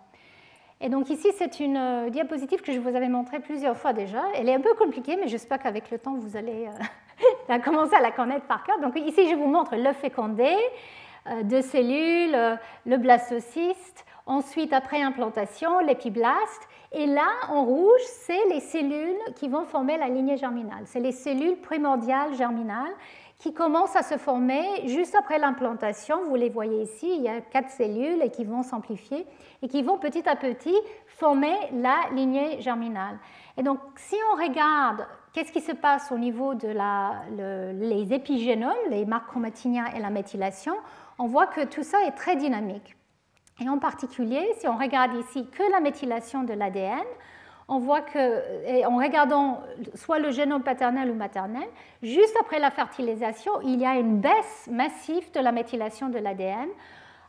et 0.81 0.89
donc 0.89 1.09
ici, 1.09 1.29
c'est 1.37 1.59
une 1.59 1.77
euh, 1.77 2.09
diapositive 2.09 2.61
que 2.61 2.73
je 2.73 2.79
vous 2.79 2.95
avais 2.95 3.07
montrée 3.07 3.39
plusieurs 3.39 3.77
fois 3.77 3.93
déjà. 3.93 4.21
Elle 4.35 4.49
est 4.49 4.53
un 4.53 4.61
peu 4.61 4.73
compliquée, 4.73 5.15
mais 5.15 5.27
j'espère 5.27 5.59
qu'avec 5.59 5.89
le 5.89 5.99
temps, 5.99 6.15
vous 6.15 6.35
allez 6.35 6.67
euh, 7.49 7.59
commencer 7.63 7.95
à 7.95 8.01
la 8.01 8.11
connaître 8.11 8.45
par 8.45 8.63
cœur. 8.63 8.79
Donc 8.81 8.97
ici, 8.97 9.29
je 9.29 9.35
vous 9.35 9.47
montre 9.47 9.75
le 9.75 9.93
fécondé, 9.93 10.53
euh, 11.27 11.43
deux 11.43 11.61
cellules, 11.61 12.37
le 12.85 12.97
blastocyste, 12.97 14.05
ensuite, 14.25 14.73
après 14.73 15.01
implantation, 15.01 15.79
l'épiblaste. 15.79 16.67
Et 16.91 17.07
là, 17.07 17.27
en 17.49 17.63
rouge, 17.63 18.01
c'est 18.05 18.45
les 18.49 18.59
cellules 18.59 19.17
qui 19.35 19.47
vont 19.47 19.65
former 19.65 19.97
la 19.97 20.07
lignée 20.07 20.37
germinale. 20.37 20.83
C'est 20.85 20.99
les 20.99 21.13
cellules 21.13 21.57
primordiales 21.57 22.35
germinales 22.35 22.93
qui 23.37 23.53
commencent 23.53 23.95
à 23.95 24.03
se 24.03 24.17
former 24.17 24.87
juste 24.87 25.15
après 25.15 25.37
l'implantation. 25.39 26.25
Vous 26.27 26.35
les 26.35 26.49
voyez 26.49 26.83
ici, 26.83 27.15
il 27.17 27.21
y 27.21 27.27
a 27.27 27.41
quatre 27.41 27.69
cellules 27.69 28.29
qui 28.31 28.45
vont 28.45 28.63
s'amplifier 28.63 29.25
et 29.61 29.67
qui 29.67 29.81
vont 29.83 29.97
petit 29.97 30.27
à 30.27 30.35
petit 30.35 30.75
former 31.07 31.55
la 31.73 31.97
lignée 32.13 32.61
germinale. 32.61 33.17
Et 33.57 33.63
donc, 33.63 33.79
si 33.97 34.15
on 34.31 34.41
regarde 34.41 35.05
qu'est-ce 35.33 35.51
qui 35.51 35.61
se 35.61 35.73
passe 35.73 36.11
au 36.11 36.17
niveau 36.17 36.55
de 36.55 36.67
la, 36.69 37.23
les 37.73 38.13
épigénomes, 38.13 38.73
les 38.89 39.05
marques 39.05 39.27
chromatiniens 39.27 39.87
et 39.95 39.99
la 39.99 40.09
méthylation, 40.09 40.75
on 41.19 41.27
voit 41.27 41.47
que 41.47 41.65
tout 41.65 41.83
ça 41.83 42.03
est 42.05 42.11
très 42.11 42.35
dynamique. 42.35 42.95
Et 43.61 43.69
en 43.69 43.79
particulier, 43.79 44.53
si 44.57 44.67
on 44.67 44.77
regarde 44.77 45.15
ici 45.15 45.47
que 45.49 45.63
la 45.71 45.79
méthylation 45.79 46.43
de 46.43 46.53
l'ADN, 46.53 47.05
on 47.67 47.79
voit 47.79 48.01
que, 48.01 48.85
en 48.85 48.97
regardant 48.97 49.61
soit 49.95 50.19
le 50.19 50.31
génome 50.31 50.61
paternel 50.61 51.09
ou 51.09 51.15
maternel, 51.15 51.67
juste 52.03 52.35
après 52.39 52.59
la 52.59 52.69
fertilisation, 52.69 53.53
il 53.63 53.79
y 53.79 53.85
a 53.85 53.95
une 53.95 54.19
baisse 54.19 54.69
massive 54.71 55.31
de 55.31 55.39
la 55.39 55.51
méthylation 55.51 56.09
de 56.09 56.19
l'ADN. 56.19 56.69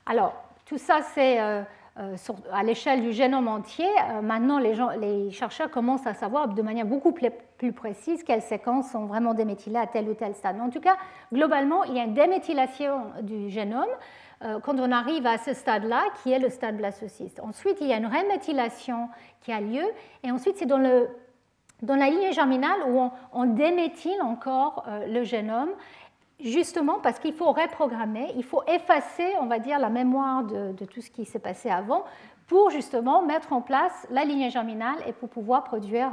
Alors, 0.04 0.34
tout 0.66 0.78
ça, 0.78 1.00
c'est 1.14 1.40
euh, 1.40 1.62
euh, 1.98 2.16
à 2.52 2.62
l'échelle 2.62 3.00
du 3.00 3.12
génome 3.12 3.48
entier. 3.48 3.88
Euh, 4.10 4.20
maintenant, 4.20 4.58
les, 4.58 5.30
chercheurs 5.30 5.70
commencent 5.70 6.06
à 6.06 6.14
savoir 6.14 6.48
de 6.48 6.60
manière 6.60 6.84
beaucoup 6.84 7.12
plus, 7.12 7.30
plus, 7.56 7.72
précise 7.72 8.22
quelles 8.22 8.42
séquences 8.42 8.90
sont 8.90 9.06
vraiment 9.06 9.32
déméthylées 9.32 9.78
à 9.78 9.86
tel 9.86 10.08
ou 10.08 10.14
tel 10.14 10.34
stade. 10.34 10.60
En 10.60 10.68
tout 10.68 10.80
cas, 10.80 10.96
globalement, 11.32 11.84
il 11.84 11.94
y 11.94 12.00
a 12.00 12.04
une 12.04 12.14
déméthylation 12.14 13.00
du 13.22 13.48
génome. 13.48 13.88
Euh, 14.42 14.60
quand 14.60 14.78
on 14.78 14.92
arrive 14.92 15.26
à 15.26 15.38
ce 15.38 15.54
stade-là, 15.54 16.04
qui 16.22 16.30
est 16.30 16.38
le 16.38 16.50
stade 16.50 16.76
blastocyste. 16.76 17.40
Ensuite, 17.40 17.78
il 17.80 17.86
y 17.86 17.92
a 17.92 17.96
une 17.96 18.06
reméthylation 18.06 19.08
qui 19.40 19.50
a 19.50 19.60
lieu, 19.60 19.84
et 20.22 20.30
ensuite, 20.30 20.56
c'est 20.58 20.66
dans, 20.66 20.78
le, 20.78 21.08
dans 21.82 21.96
la 21.96 22.10
lignée 22.10 22.32
germinale 22.32 22.78
où 22.88 23.10
on, 23.32 23.44
déméthyle 23.46 24.20
encore 24.20 24.84
euh, 24.88 25.06
le 25.06 25.24
génome, 25.24 25.70
justement 26.38 26.98
parce 27.02 27.18
qu'il 27.18 27.32
faut 27.32 27.50
reprogrammer, 27.50 28.30
il 28.36 28.44
faut 28.44 28.62
effacer, 28.68 29.32
on 29.40 29.46
va 29.46 29.58
dire, 29.58 29.78
la 29.78 29.88
mémoire 29.88 30.44
de, 30.44 30.72
de 30.72 30.84
tout 30.84 31.00
ce 31.00 31.10
qui 31.10 31.24
s'est 31.24 31.38
passé 31.38 31.70
avant 31.70 32.04
pour 32.46 32.70
justement 32.70 33.22
mettre 33.22 33.52
en 33.52 33.60
place 33.60 34.06
la 34.10 34.24
lignée 34.24 34.50
germinale 34.50 34.96
et 35.06 35.12
pour 35.12 35.28
pouvoir 35.28 35.64
produire 35.64 36.12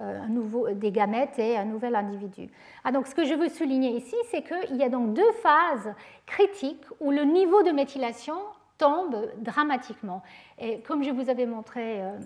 euh, 0.00 0.18
euh, 0.28 0.74
des 0.74 0.90
gamètes 0.90 1.38
et 1.38 1.56
un 1.56 1.64
nouvel 1.64 1.94
individu. 1.94 2.50
Ah, 2.84 2.92
donc 2.92 3.06
ce 3.06 3.14
que 3.14 3.24
je 3.24 3.34
veux 3.34 3.48
souligner 3.48 3.90
ici, 3.90 4.16
c'est 4.30 4.42
qu'il 4.42 4.76
y 4.76 4.82
a 4.82 4.88
donc 4.88 5.14
deux 5.14 5.32
phases 5.42 5.94
critiques 6.26 6.84
où 7.00 7.10
le 7.10 7.22
niveau 7.22 7.62
de 7.62 7.70
méthylation 7.70 8.36
tombe 8.76 9.16
dramatiquement. 9.38 10.22
Et 10.58 10.80
comme 10.82 11.02
je 11.02 11.10
vous 11.10 11.30
avais 11.30 11.46
montré 11.46 12.02
euh, 12.02 12.18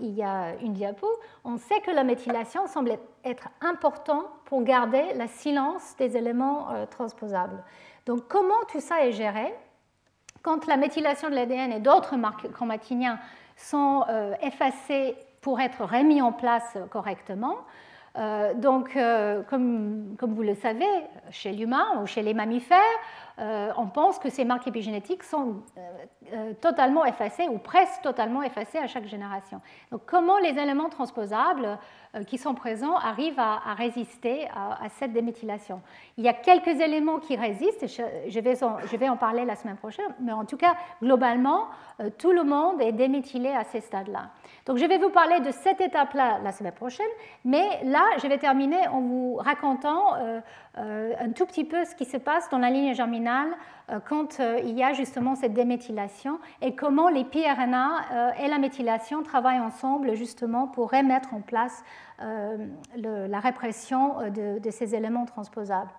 il 0.00 0.10
y 0.10 0.22
a 0.22 0.54
une 0.60 0.72
diapo, 0.72 1.08
on 1.44 1.56
sait 1.56 1.80
que 1.80 1.90
la 1.90 2.04
méthylation 2.04 2.66
semble 2.68 2.96
être 3.24 3.48
important 3.60 4.24
pour 4.44 4.62
garder 4.62 5.02
la 5.16 5.26
silence 5.26 5.96
des 5.98 6.16
éléments 6.16 6.68
transposables. 6.90 7.62
Donc 8.06 8.28
comment 8.28 8.54
tout 8.70 8.78
ça 8.80 9.04
est 9.04 9.12
géré? 9.12 9.52
Quand 10.42 10.66
la 10.66 10.76
méthylation 10.76 11.30
de 11.30 11.34
l'ADN 11.34 11.72
et 11.72 11.80
d'autres 11.80 12.16
marques 12.16 12.50
chromatiniens 12.52 13.18
sont 13.56 14.04
euh, 14.08 14.34
effacés 14.42 15.16
pour 15.40 15.60
être 15.60 15.84
remis 15.84 16.22
en 16.22 16.32
place 16.32 16.78
correctement, 16.90 17.56
euh, 18.18 18.54
donc, 18.54 18.96
euh, 18.96 19.42
comme, 19.48 20.16
comme, 20.18 20.34
vous 20.34 20.42
le 20.42 20.54
savez, 20.54 20.88
chez 21.30 21.52
l'humain 21.52 22.00
ou 22.02 22.06
chez 22.06 22.22
les 22.22 22.34
mammifères, 22.34 22.78
on 23.78 23.86
pense 23.86 24.18
que 24.18 24.28
ces 24.28 24.44
marques 24.44 24.66
épigénétiques 24.66 25.22
sont 25.22 25.62
totalement 26.60 27.06
effacées 27.06 27.48
ou 27.48 27.56
presque 27.56 28.02
totalement 28.02 28.42
effacées 28.42 28.76
à 28.76 28.86
chaque 28.86 29.06
génération. 29.06 29.62
Donc 29.90 30.02
comment 30.04 30.36
les 30.36 30.58
éléments 30.58 30.90
transposables 30.90 31.78
qui 32.26 32.38
sont 32.38 32.54
présents 32.54 32.96
arrivent 32.96 33.38
à, 33.38 33.74
résister 33.74 34.48
à, 34.54 34.88
cette 34.98 35.12
déméthylation 35.12 35.80
Il 36.16 36.24
y 36.24 36.28
a 36.28 36.32
quelques 36.32 36.80
éléments 36.80 37.18
qui 37.18 37.36
résistent, 37.36 37.86
je 37.86 38.40
vais, 38.40 38.62
en, 38.64 38.78
je 38.80 38.96
vais 38.96 39.08
en 39.08 39.16
parler 39.16 39.44
la 39.44 39.54
semaine 39.54 39.76
prochaine, 39.76 40.12
mais 40.20 40.32
en 40.32 40.44
tout 40.44 40.56
cas, 40.56 40.74
globalement, 41.00 41.68
tout 42.18 42.32
le 42.32 42.42
monde 42.42 42.80
est 42.80 42.92
déméthylé 42.92 43.50
à 43.50 43.64
ces 43.64 43.80
stades-là. 43.80 44.30
Donc 44.66 44.78
je 44.78 44.84
vais 44.84 44.98
vous 44.98 45.10
parler 45.10 45.40
de 45.40 45.50
cette 45.50 45.80
étape-là 45.80 46.38
la 46.42 46.52
semaine 46.52 46.72
prochaine, 46.72 47.06
mais 47.44 47.82
là, 47.84 48.02
je 48.22 48.26
vais 48.26 48.38
terminer 48.38 48.88
en 48.88 49.00
vous 49.00 49.36
racontant 49.36 50.14
euh, 50.78 51.12
un 51.18 51.30
tout 51.30 51.46
petit 51.46 51.64
peu 51.64 51.84
ce 51.84 51.94
qui 51.94 52.04
se 52.04 52.16
passe 52.16 52.48
dans 52.50 52.58
la 52.58 52.70
ligne 52.70 52.94
germinale 52.94 53.48
euh, 53.48 53.54
quand 54.06 54.40
euh, 54.40 54.60
il 54.64 54.76
y 54.76 54.82
a 54.82 54.92
justement 54.92 55.34
cette 55.34 55.52
déméthylation 55.52 56.38
et 56.62 56.74
comment 56.74 57.08
les 57.08 57.24
pRNA 57.24 58.34
et 58.38 58.48
la 58.48 58.58
méthylation 58.58 59.22
travaillent 59.22 59.60
ensemble 59.60 60.14
justement 60.14 60.66
pour 60.66 60.90
remettre 60.90 61.34
en 61.34 61.40
place 61.40 61.82
la 62.18 63.40
répression 63.40 64.30
de, 64.30 64.70
ces 64.70 64.94
éléments 64.94 65.24
transposables. 65.24 65.90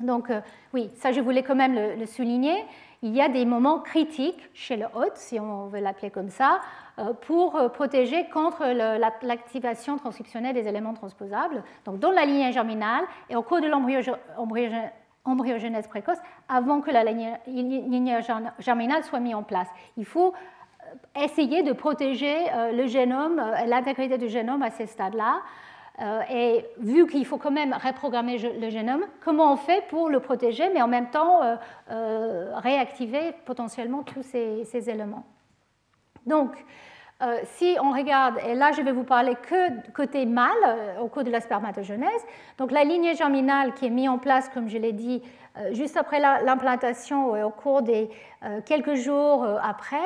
Donc 0.00 0.30
oui, 0.74 0.90
ça 0.94 1.10
je 1.10 1.20
voulais 1.20 1.42
quand 1.42 1.54
même 1.54 1.98
le, 1.98 2.06
souligner. 2.06 2.64
Il 3.02 3.14
y 3.14 3.22
a 3.22 3.28
des 3.28 3.46
moments 3.46 3.78
critiques 3.78 4.50
chez 4.52 4.76
le 4.76 4.86
hôte, 4.94 5.16
si 5.16 5.40
on 5.40 5.68
veut 5.68 5.80
l'appeler 5.80 6.10
comme 6.10 6.28
ça, 6.28 6.60
pour 7.22 7.58
protéger 7.72 8.28
contre 8.28 8.66
l'activation 9.24 9.96
transcriptionnelle 9.96 10.54
des 10.54 10.68
éléments 10.68 10.94
transposables, 10.94 11.64
donc 11.86 11.98
dans 11.98 12.10
la 12.10 12.26
lignée 12.26 12.52
germinale 12.52 13.04
et 13.30 13.36
au 13.36 13.42
cours 13.42 13.60
de 13.60 13.68
l'embryogenèse 13.68 14.90
précoce, 15.88 16.18
avant 16.48 16.80
que 16.80 16.90
la 16.90 17.04
lignée 17.04 18.22
germinale 18.58 19.04
soit 19.04 19.20
mise 19.20 19.34
en 19.34 19.42
place. 19.42 19.68
Il 19.96 20.04
faut 20.04 20.32
euh, 20.32 21.24
essayer 21.24 21.62
de 21.62 21.72
protéger 21.72 22.36
euh, 22.52 22.72
le 22.72 22.86
génome, 22.86 23.38
euh, 23.38 23.64
l'intégrité 23.66 24.18
du 24.18 24.28
génome 24.28 24.62
à 24.62 24.70
ces 24.70 24.86
stades-là. 24.86 25.40
Et 26.30 26.64
vu 26.78 27.08
qu'il 27.08 27.26
faut 27.26 27.38
quand 27.38 27.50
même 27.50 27.72
reprogrammer 27.72 28.38
le 28.38 28.70
génome, 28.70 29.02
comment 29.20 29.52
on 29.52 29.56
fait 29.56 29.82
pour 29.88 30.08
le 30.08 30.20
protéger, 30.20 30.70
mais 30.72 30.80
en 30.80 30.86
même 30.86 31.10
temps 31.10 31.40
réactiver 31.88 33.34
potentiellement 33.44 34.04
tous 34.04 34.22
ces, 34.22 34.64
ces 34.64 34.88
éléments 34.90 35.24
Donc, 36.24 36.52
euh, 37.20 37.40
si 37.56 37.76
on 37.82 37.90
regarde, 37.90 38.36
et 38.46 38.54
là 38.54 38.70
je 38.70 38.80
vais 38.80 38.92
vous 38.92 39.02
parler 39.02 39.34
que 39.34 39.90
côté 39.90 40.24
mâle 40.24 40.52
euh, 40.64 41.00
au 41.00 41.08
cours 41.08 41.24
de 41.24 41.30
la 41.30 41.40
spermatogenèse, 41.40 42.24
donc 42.58 42.70
la 42.70 42.84
lignée 42.84 43.16
germinale 43.16 43.74
qui 43.74 43.86
est 43.86 43.90
mise 43.90 44.08
en 44.08 44.18
place, 44.18 44.48
comme 44.50 44.68
je 44.68 44.78
l'ai 44.78 44.92
dit, 44.92 45.20
euh, 45.56 45.74
juste 45.74 45.96
après 45.96 46.20
l'implantation 46.20 47.32
au 47.44 47.50
cours 47.50 47.82
des 47.82 48.08
quelques 48.66 48.94
jours 48.94 49.44
après, 49.64 49.96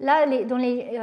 là 0.00 0.24
dans 0.46 0.56
les, 0.56 0.98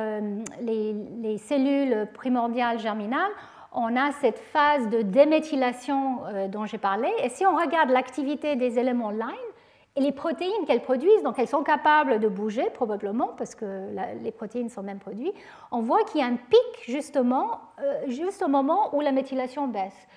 les, 0.62 1.38
cellules 1.38 2.08
primordiales 2.12 2.80
germinales, 2.80 3.32
on 3.72 3.96
a 3.96 4.12
cette 4.14 4.40
phase 4.40 4.90
de 4.90 5.04
déméthylation 5.04 6.22
dont 6.50 6.66
j'ai 6.66 6.80
parlé, 6.80 7.10
et 7.22 7.30
si 7.30 7.46
on 7.46 7.56
regarde 7.56 7.92
l'activité 7.92 8.56
des 8.56 8.80
éléments 8.80 9.12
line, 9.12 9.51
et 9.96 10.02
les 10.02 10.14
protéines 10.14 10.66
qu'elles 10.66 10.82
produisent, 10.82 11.24
donc 11.24 11.38
elles 11.38 11.48
sont 11.48 11.64
capables 11.64 12.20
de 12.20 12.30
bouger 12.30 12.70
probablement, 12.74 13.32
parce 13.38 13.56
que 13.56 13.90
les 14.22 14.32
protéines 14.32 14.70
sont 14.70 14.84
même 14.84 15.00
produites, 15.00 15.34
on 15.72 15.82
voit 15.82 16.04
qu'il 16.04 16.22
y 16.22 16.24
a 16.24 16.28
un 16.28 16.38
pic 16.38 16.84
justement, 16.86 17.60
euh, 17.82 18.04
juste 18.08 18.42
au 18.42 18.48
moment 18.48 18.96
où 18.96 19.02
la 19.02 19.12
méthylation 19.12 19.68
baisse. 19.68 20.08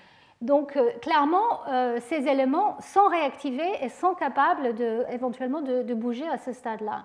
Donc 0.41 0.77
euh, 0.77 0.91
clairement, 1.01 1.65
euh, 1.67 1.99
ces 2.07 2.27
éléments 2.27 2.77
sont 2.79 3.07
réactivés 3.07 3.71
et 3.81 3.89
sont 3.89 4.13
capables 4.13 4.75
de, 4.75 5.03
éventuellement 5.11 5.61
de, 5.61 5.93
bouger 5.93 6.27
à 6.27 6.37
ce 6.37 6.53
stade-là. 6.53 7.03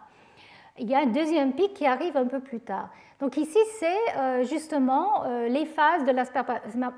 Il 0.79 0.89
y 0.89 0.95
a 0.95 1.01
un 1.01 1.07
deuxième 1.07 1.53
pic 1.53 1.75
qui 1.75 1.87
arrive 1.87 2.17
un 2.17 2.27
peu 2.27 2.39
plus 2.39 2.61
tard. 2.61 2.89
Donc 3.19 3.37
ici, 3.37 3.59
c'est 3.79 4.45
justement 4.45 5.25
les 5.47 5.67
phases 5.67 6.07
de 6.07 6.11
la 6.11 6.25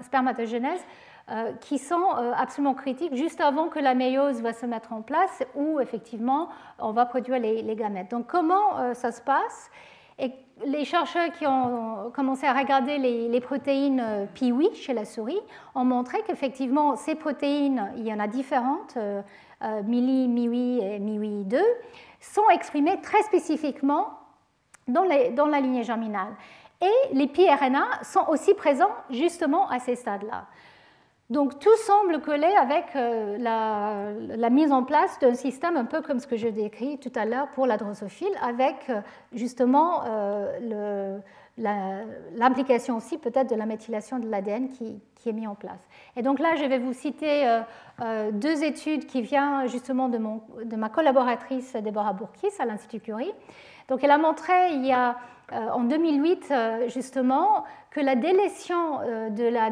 spermatogénèse 0.03 0.85
qui 1.60 1.78
sont 1.78 2.04
euh, 2.16 2.32
absolument 2.36 2.74
critiques 2.74 3.14
juste 3.14 3.40
avant 3.40 3.68
que 3.68 3.78
la 3.78 3.94
méiose 3.94 4.42
va 4.42 4.52
se 4.52 4.66
mettre 4.66 4.92
en 4.92 5.02
place 5.02 5.42
où 5.54 5.80
effectivement 5.80 6.48
on 6.78 6.92
va 6.92 7.06
produire 7.06 7.38
les, 7.38 7.74
gamètes. 7.74 8.10
Donc 8.10 8.26
comment 8.26 8.78
euh, 8.78 8.94
ça 8.94 9.12
se 9.12 9.20
passe? 9.22 9.70
Et 10.18 10.32
les 10.66 10.84
chercheurs 10.84 11.32
qui 11.32 11.46
ont 11.46 12.10
commencé 12.14 12.46
à 12.46 12.52
regarder 12.52 12.98
les, 12.98 13.40
protéines 13.40 14.28
PIWI 14.34 14.74
chez 14.74 14.92
la 14.92 15.04
souris 15.04 15.40
ont 15.74 15.84
montré 15.84 16.18
qu'effectivement 16.26 16.96
ces 16.96 17.14
protéines, 17.14 17.90
il 17.96 18.06
y 18.06 18.12
en 18.12 18.20
a 18.20 18.28
différentes, 18.28 18.96
MILI, 19.62 20.28
MIWI 20.28 20.80
et 20.80 21.00
MIWI2, 21.00 21.59
sont 22.20 22.48
exprimées 22.50 23.00
très 23.00 23.22
spécifiquement 23.22 24.10
dans, 24.86 25.04
la 25.04 25.60
lignée 25.60 25.82
germinale. 25.82 26.34
Et 26.80 27.14
les 27.14 27.26
pRNA 27.26 28.02
sont 28.02 28.26
aussi 28.28 28.54
présents 28.54 28.90
justement 29.10 29.68
à 29.70 29.78
ces 29.78 29.96
stades-là. 29.96 30.46
Donc 31.32 31.59
tout 31.59 31.74
semble 31.86 32.20
coller 32.20 32.54
avec 32.60 32.94
euh, 32.94 33.38
la, 33.38 34.50
mise 34.50 34.70
en 34.70 34.82
place 34.82 35.18
d'un 35.18 35.32
système 35.32 35.78
un 35.78 35.86
peu 35.86 36.02
comme 36.02 36.18
ce 36.18 36.26
que 36.26 36.36
je 36.36 36.46
décris 36.46 36.98
tout 36.98 37.12
à 37.14 37.24
l'heure 37.24 37.48
pour 37.52 37.66
la 37.66 37.78
drosophile, 37.78 38.34
avec 38.42 38.76
euh, 38.90 39.00
justement 39.32 40.02
euh, 40.04 41.18
l'implication 42.36 42.98
aussi 42.98 43.16
peut-être 43.16 43.48
de 43.48 43.56
la 43.56 43.64
méthylation 43.64 44.18
de 44.18 44.28
l'ADN 44.28 44.68
qui, 44.68 45.00
est 45.24 45.32
mise 45.32 45.48
en 45.48 45.54
place. 45.54 45.80
Et 46.16 46.22
donc 46.22 46.38
là, 46.38 46.54
je 46.56 46.64
vais 46.64 46.78
vous 46.78 46.92
citer 46.92 47.60
deux 48.32 48.64
études 48.64 49.06
qui 49.06 49.22
viennent 49.22 49.68
justement 49.68 50.09
de, 50.09 50.18
de 50.64 50.76
ma 50.76 50.88
collaboratrice 50.88 51.74
Deborah 51.76 52.12
Bourkis 52.12 52.50
à 52.59 52.64
l'Institut 52.66 52.98
Curie. 52.98 53.32
Donc 53.88 54.02
elle 54.02 54.10
a 54.10 54.18
montré 54.18 54.72
il 54.72 54.84
y 54.84 54.92
a 54.92 55.10
euh, 55.10 55.14
en 55.52 55.84
2008 55.84 56.48
euh, 56.50 56.88
justement 56.88 57.64
que 57.90 58.00
la 58.00 58.14
délétion 58.16 59.00
euh, 59.00 59.30
de 59.30 59.44
la 59.44 59.70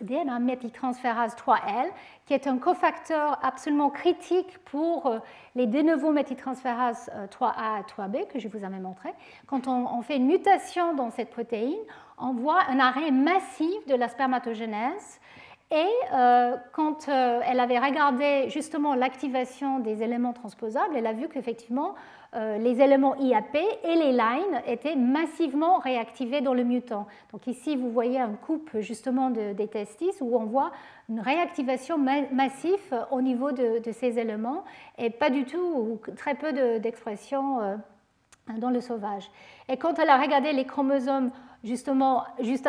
dénaméthyltransférase 0.00 1.36
3L, 1.36 1.86
qui 2.26 2.34
est 2.34 2.46
un 2.46 2.58
cofacteur 2.58 3.38
absolument 3.42 3.90
critique 3.90 4.58
pour 4.64 5.14
les 5.54 5.66
de 5.66 5.82
novo 5.82 6.10
méthyltransférases 6.10 7.10
3A 7.30 7.80
et 7.80 7.84
3B 7.84 8.26
que 8.26 8.38
je 8.38 8.48
vous 8.48 8.64
avais 8.64 8.80
montré, 8.80 9.10
quand 9.46 9.68
on, 9.68 10.02
fait 10.02 10.16
une 10.16 10.26
mutation 10.26 10.94
dans 10.94 11.10
cette 11.10 11.30
protéine, 11.30 11.78
on 12.18 12.32
voit 12.32 12.60
un 12.68 12.80
arrêt 12.80 13.10
massif 13.10 13.86
de 13.86 13.94
la 13.94 14.08
spermatogénèse 14.08 15.20
et 15.70 15.86
quand 16.72 17.08
elle 17.08 17.60
avait 17.60 17.78
regardé 17.78 18.48
justement 18.48 18.94
l'activation 18.94 19.80
des 19.80 20.02
éléments 20.02 20.32
transposables, 20.32 20.96
elle 20.96 21.06
a 21.06 21.12
vu 21.12 21.28
qu'effectivement, 21.28 21.94
euh, 21.94 21.98
les 22.34 22.80
éléments 22.80 23.14
IAP 23.16 23.56
et 23.56 23.94
les 23.94 24.12
lines 24.12 24.62
étaient 24.66 24.96
massivement 24.96 25.78
réactivés 25.78 26.40
dans 26.40 26.54
le 26.54 26.64
mutant. 26.64 27.06
Donc 27.32 27.46
ici, 27.46 27.76
vous 27.76 27.90
voyez 27.90 28.18
un 28.18 28.32
coupe 28.32 28.70
justement 28.80 29.30
des 29.30 29.68
testis 29.68 30.20
où 30.20 30.36
on 30.36 30.44
voit 30.44 30.72
une 31.08 31.20
réactivation 31.20 31.98
massive 31.98 32.94
au 33.10 33.20
niveau 33.20 33.52
de, 33.52 33.80
ces 33.92 34.18
éléments 34.18 34.64
et 34.98 35.10
pas 35.10 35.30
du 35.30 35.44
tout 35.44 35.58
ou 35.58 36.00
très 36.16 36.34
peu 36.34 36.52
d'expression 36.80 37.60
euh, 37.60 37.76
dans 38.58 38.70
le 38.70 38.80
sauvage. 38.80 39.30
Et 39.68 39.76
quand 39.76 39.98
elle 39.98 40.08
a 40.08 40.20
regardé 40.20 40.52
les 40.52 40.64
chromosomes 40.64 41.30
justement 41.64 42.24
juste 42.40 42.68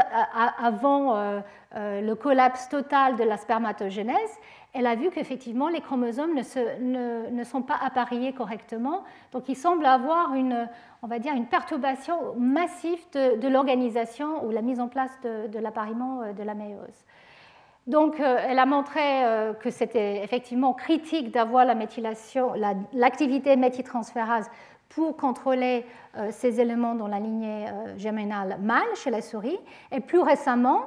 avant 0.57 1.15
euh, 1.15 1.41
le 1.73 2.13
collapse 2.15 2.69
total 2.69 3.17
de 3.17 3.23
la 3.23 3.37
spermatogénèse, 3.37 4.39
elle 4.75 4.87
a 4.87 4.95
vu 4.95 5.09
qu'effectivement 5.09 5.69
les 5.69 5.79
chromosomes 5.79 6.33
ne, 6.35 7.29
ne, 7.29 7.43
sont 7.43 7.61
pas 7.61 7.77
appareillés 7.81 8.33
correctement. 8.33 9.03
Donc 9.31 9.47
il 9.47 9.55
semble 9.55 9.85
avoir 9.85 10.33
une, 10.33 10.67
on 11.01 11.07
va 11.07 11.19
dire, 11.19 11.33
une 11.33 11.47
perturbation 11.47 12.35
massive 12.37 12.99
de, 13.13 13.47
l'organisation 13.47 14.45
ou 14.45 14.51
la 14.51 14.61
mise 14.61 14.79
en 14.79 14.87
place 14.87 15.11
de, 15.23 15.59
l'appareillement 15.59 16.23
euh, 16.23 16.33
de 16.33 16.43
la 16.43 16.55
méiose. 16.55 17.05
Donc 17.87 18.19
euh, 18.19 18.37
elle 18.41 18.59
a 18.59 18.65
montré 18.65 19.23
euh, 19.23 19.53
que 19.53 19.69
c'était 19.69 20.23
effectivement 20.23 20.73
critique 20.73 21.31
d'avoir 21.31 21.65
la 21.65 21.75
méthylation, 21.75 22.53
l'activité 22.91 23.55
méthyltransférase 23.55 24.49
pour 24.89 25.17
contrôler 25.17 25.85
ces 26.31 26.61
éléments 26.61 26.95
dans 26.95 27.07
la 27.07 27.19
lignée 27.19 27.65
germinale 27.97 28.57
mâle 28.61 28.83
chez 28.95 29.11
la 29.11 29.21
souris. 29.21 29.59
Et 29.91 29.99
plus 29.99 30.19
récemment, 30.19 30.85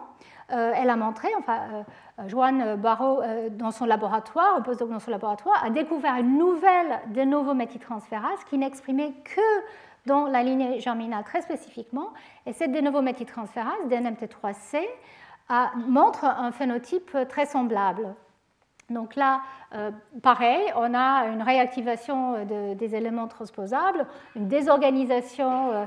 elle 0.49 0.89
a 0.89 0.97
montré, 0.97 1.29
enfin, 1.39 1.85
Joanne 2.27 2.75
Barrault, 2.77 3.23
euh, 3.23 3.49
dans 3.49 3.71
son 3.71 3.87
laboratoire, 3.87 4.57
un 4.57 4.61
postdoc 4.61 4.91
dans 4.91 4.99
son 4.99 5.13
laboratoire, 5.13 5.63
a 5.65 5.71
découvert 5.71 6.17
une 6.17 6.37
nouvelle 6.37 7.01
de 7.15 7.23
novo 7.23 7.55
qui 8.49 8.59
n'exprimait 8.59 9.13
que 9.25 9.41
dans 10.07 10.27
la 10.27 10.43
lignée 10.43 10.81
germinale 10.81 11.23
très 11.23 11.43
spécifiquement. 11.43 12.13
Et 12.47 12.53
cette 12.53 12.73
de 12.73 12.81
novo 12.81 13.03
méthyltransférase, 13.03 13.87
DNMT3C, 13.89 14.81
montre 15.87 16.25
un 16.25 16.51
phénotype 16.51 17.17
très 17.29 17.47
semblable. 17.47 18.15
Donc 18.91 19.17
là, 19.17 19.43
euh, 19.75 19.91
pareil, 20.23 20.63
on 20.77 20.95
a 20.95 21.27
une 21.27 21.43
réactivation 21.43 22.45
des 22.47 22.95
éléments 22.95 23.29
transposables, 23.29 24.07
une 24.35 24.49
désorganisation 24.49 25.73
euh, 25.73 25.85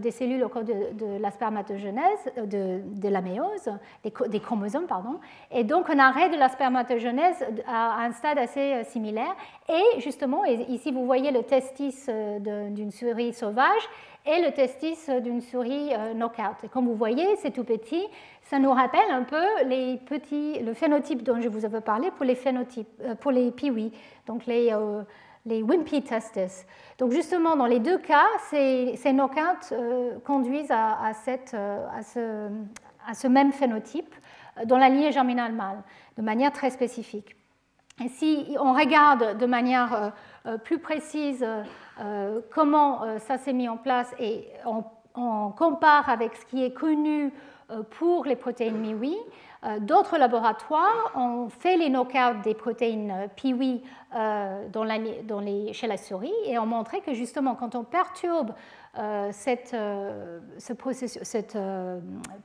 des 0.00 0.10
cellules 0.10 0.42
au 0.44 0.48
cours 0.48 0.62
de, 0.62 1.18
la 1.20 1.30
spermatogenèse, 1.30 2.30
de, 2.36 3.08
la 3.08 3.20
méiose, 3.20 3.70
des, 4.02 4.40
chromosomes, 4.40 4.86
pardon, 4.86 5.18
et 5.50 5.64
donc 5.64 5.90
un 5.90 5.98
arrêt 5.98 6.28
de 6.30 6.36
la 6.36 6.48
spermatogenèse 6.48 7.44
à 7.66 8.02
un 8.04 8.12
stade 8.12 8.38
assez 8.38 8.84
similaire. 8.84 9.34
Et 9.68 10.00
justement, 10.00 10.44
ici 10.44 10.92
vous 10.92 11.04
voyez 11.04 11.30
le 11.30 11.42
testis 11.42 12.08
d'une 12.40 12.90
souris 12.90 13.32
sauvage 13.32 13.88
et 14.24 14.40
le 14.40 14.52
testis 14.52 15.10
d'une 15.22 15.40
souris 15.40 15.90
knockout. 16.14 16.64
Et 16.64 16.68
comme 16.68 16.86
vous 16.86 16.94
voyez, 16.94 17.36
c'est 17.36 17.50
tout 17.50 17.64
petit, 17.64 18.06
ça 18.52 18.58
nous 18.58 18.72
rappelle 18.72 19.10
un 19.10 19.22
peu 19.22 19.64
les 19.66 19.96
petits, 19.96 20.58
le 20.60 20.74
phénotype 20.74 21.22
dont 21.22 21.40
je 21.40 21.48
vous 21.48 21.64
avais 21.64 21.80
parlé 21.80 22.10
pour 22.10 22.26
les, 22.26 22.34
phénotypes, 22.34 22.86
euh, 23.00 23.14
pour 23.14 23.30
les 23.30 23.50
piwi, 23.50 23.90
donc 24.26 24.44
les, 24.44 24.70
euh, 24.72 25.02
les 25.44 25.62
wimpy 25.62 26.02
testes. 26.02 26.66
Donc 26.98 27.12
justement, 27.12 27.56
dans 27.56 27.66
les 27.66 27.80
deux 27.80 27.98
cas, 27.98 28.26
ces, 28.50 28.94
ces 28.96 29.12
knockouts 29.12 29.72
euh, 29.72 30.18
conduisent 30.24 30.70
à, 30.70 31.12
cette, 31.24 31.54
à, 31.54 32.02
ce, 32.02 33.26
même 33.26 33.52
phénotype 33.52 34.14
dans 34.66 34.78
la 34.78 34.88
lignée 34.88 35.12
germinale 35.12 35.52
mâle, 35.52 35.82
de 36.16 36.22
manière 36.22 36.52
très 36.52 36.70
spécifique. 36.70 37.36
Et 38.04 38.08
si 38.08 38.56
on 38.58 38.72
regarde 38.72 39.38
de 39.38 39.46
manière 39.46 40.12
plus 40.64 40.78
précise 40.78 41.46
comment 42.50 43.18
ça 43.18 43.36
s'est 43.38 43.52
mis 43.52 43.68
en 43.68 43.76
place 43.76 44.12
et 44.18 44.48
on, 44.64 44.82
on, 45.14 45.50
compare 45.50 46.08
avec 46.08 46.34
ce 46.34 46.46
qui 46.46 46.64
est 46.64 46.72
connu 46.72 47.32
euh, 47.72 47.82
pour 47.82 48.24
les 48.24 48.36
protéines 48.36 48.78
MIWI. 48.78 49.16
Euh, 49.64 49.78
d'autres 49.78 50.18
laboratoires 50.18 51.12
ont 51.14 51.48
fait 51.48 51.76
les 51.76 51.88
knockouts 51.88 52.42
des 52.42 52.54
protéines 52.54 53.12
euh, 53.12 53.28
PIWI 53.28 53.82
les, 55.40 55.72
chez 55.72 55.86
la 55.86 55.96
souris 55.96 56.32
et 56.46 56.58
ont 56.58 56.66
montré 56.66 57.00
que 57.00 57.14
justement 57.14 57.54
quand 57.54 57.74
on 57.74 57.84
perturbe 57.84 58.52
cette, 59.30 59.70
ce 59.70 60.72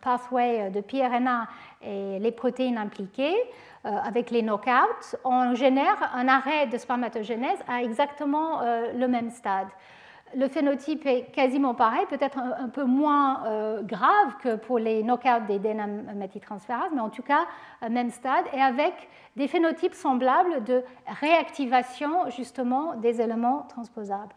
pathway 0.02 0.69
de 0.69 0.80
pRNA 0.80 1.48
et 1.81 2.19
les 2.19 2.31
protéines 2.31 2.77
impliquées 2.77 3.35
avec 3.84 4.31
les 4.31 4.41
knockouts, 4.41 5.18
on 5.26 5.56
génère 5.56 5.98
un 6.14 6.30
arrêt 6.30 6.68
de 6.68 6.77
spermatogénèse 6.77 7.60
à 7.68 7.84
exactement 7.84 8.61
le 8.61 9.07
même 9.07 9.30
stade 9.30 9.68
le 10.36 10.48
phénotype 10.48 11.06
est 11.06 11.32
quasiment 11.32 11.74
pareil, 11.74 12.06
peut-être 12.10 12.38
un, 12.38 12.70
peu 12.70 12.84
moins 12.84 13.45
euh, 13.45 13.82
grave 13.82 14.36
que 14.41 14.56
pour 14.56 14.78
les 14.80 15.04
knockouts 15.04 15.48
des 15.48 15.60
méthyltransférases, 16.16 16.91
mais 16.94 17.02
en 17.02 17.10
tout 17.10 17.24
cas, 17.24 17.45
même 17.90 18.10
stade, 18.10 18.45
et 18.54 18.62
avec 18.62 18.94
des 19.36 19.48
phénotypes 19.48 19.94
semblables 19.94 20.64
de 20.64 20.84
réactivation 21.20 22.30
justement 22.30 22.95
des 22.95 23.22
éléments 23.22 23.66
transposables. 23.70 24.36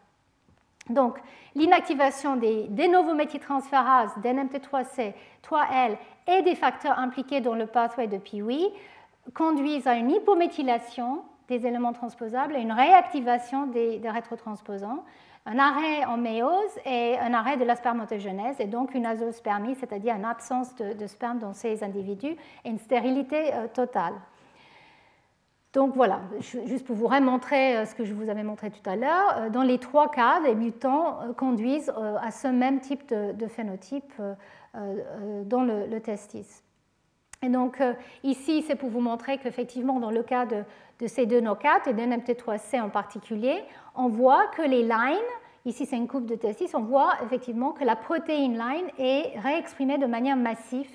Donc, 0.89 1.19
l'inactivation 1.55 2.37
des 2.37 2.67
dénovométhyltransférases, 2.69 4.11
DNMT3C, 4.23 5.15
3L 5.43 5.97
et 6.27 6.43
des 6.43 6.55
facteurs 6.55 6.99
impliqués 6.99 7.41
dans 7.41 7.55
le 7.55 7.67
pathway 7.67 8.09
de 8.09 8.19
Piwi 8.19 8.67
conduisent 9.35 9.87
à 9.87 9.95
une 9.95 10.11
hypométhylation 10.11 11.23
des 11.49 11.67
éléments 11.67 11.93
transposables 11.93 12.57
et 12.57 12.61
une 12.61 12.73
réactivation 12.73 13.67
des, 13.67 13.99
des 13.99 14.11
rétrotransposants 14.11 15.05
un 15.47 15.59
arrêt 15.59 16.05
en 16.05 16.17
méiose 16.17 16.79
et 16.85 17.19
un 17.19 17.33
arrêt 17.33 17.57
de 17.57 17.65
la 17.65 17.77
spermatogenèse, 17.77 18.61
et 18.61 18.67
donc 18.67 18.95
une 18.95 19.07
azospermie, 19.07 19.75
c'est-à-dire 19.75 20.15
une 20.15 20.25
absence 20.25 20.75
de, 20.77 21.07
sperme 21.07 21.39
dans 21.39 21.55
ces 21.55 21.83
individus, 21.83 22.37
et 22.65 22.69
une 22.69 22.79
stérilité 22.79 23.55
euh, 23.55 23.67
totale. 23.69 24.15
Donc 25.73 25.95
voilà, 25.95 26.21
juste 26.41 26.85
pour 26.85 26.97
vous 26.97 27.07
remontrer 27.07 27.77
euh, 27.77 27.87
ce 27.87 27.95
que 27.95 28.05
je 28.05 28.13
vous 28.13 28.29
avais 28.29 28.43
montré 28.43 28.71
tout 28.71 28.89
à 28.89 28.97
l'heure, 28.97 29.39
euh, 29.39 29.51
dans 29.51 29.63
les 29.63 29.79
trois 29.79 30.11
cas, 30.11 30.41
les 30.41 30.55
mutants 30.55 31.21
conduisent 31.37 31.93
à 32.21 32.31
ce 32.31 32.49
même 32.49 32.81
type 32.81 33.09
de, 33.09 33.47
phénotype 33.47 34.13
dans 34.75 35.63
le, 35.63 35.99
testis. 36.01 36.63
Et 37.43 37.49
donc 37.49 37.83
ici, 38.23 38.63
c'est 38.67 38.77
pour 38.77 38.91
vous 38.91 39.01
montrer 39.01 39.39
qu'effectivement, 39.39 39.99
dans 39.99 40.11
le 40.11 40.23
cas 40.23 40.45
de, 40.45 40.65
de 41.01 41.07
ces 41.07 41.25
deux 41.25 41.41
knockouts, 41.41 41.89
et 41.89 41.95
d'NMT3C 41.95 42.83
en 42.83 42.91
particulier, 42.91 43.65
on 44.01 44.09
voit 44.09 44.47
que 44.57 44.63
les 44.63 44.83
lines, 44.83 45.31
ici 45.67 45.85
c'est 45.85 45.97
une 45.97 46.09
coupe 46.09 46.25
de 46.25 46.35
testis, 46.35 46.75
on 46.75 46.83
voit 46.83 47.13
effectivement 47.23 47.73
que 47.73 47.85
la 47.85 47.97
protéine 47.97 48.57
line 48.57 48.87
est 48.99 49.39
réexprimée 49.39 49.99
de 49.99 50.07
manière 50.07 50.37
massive 50.37 50.91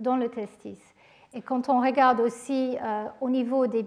dans 0.00 0.16
le 0.16 0.30
testis. 0.30 0.80
Et 1.34 1.42
quand 1.42 1.68
on 1.68 1.80
regarde 1.82 2.20
aussi 2.20 2.78
euh, 2.82 3.04
au 3.20 3.28
niveau 3.28 3.66
des, 3.66 3.84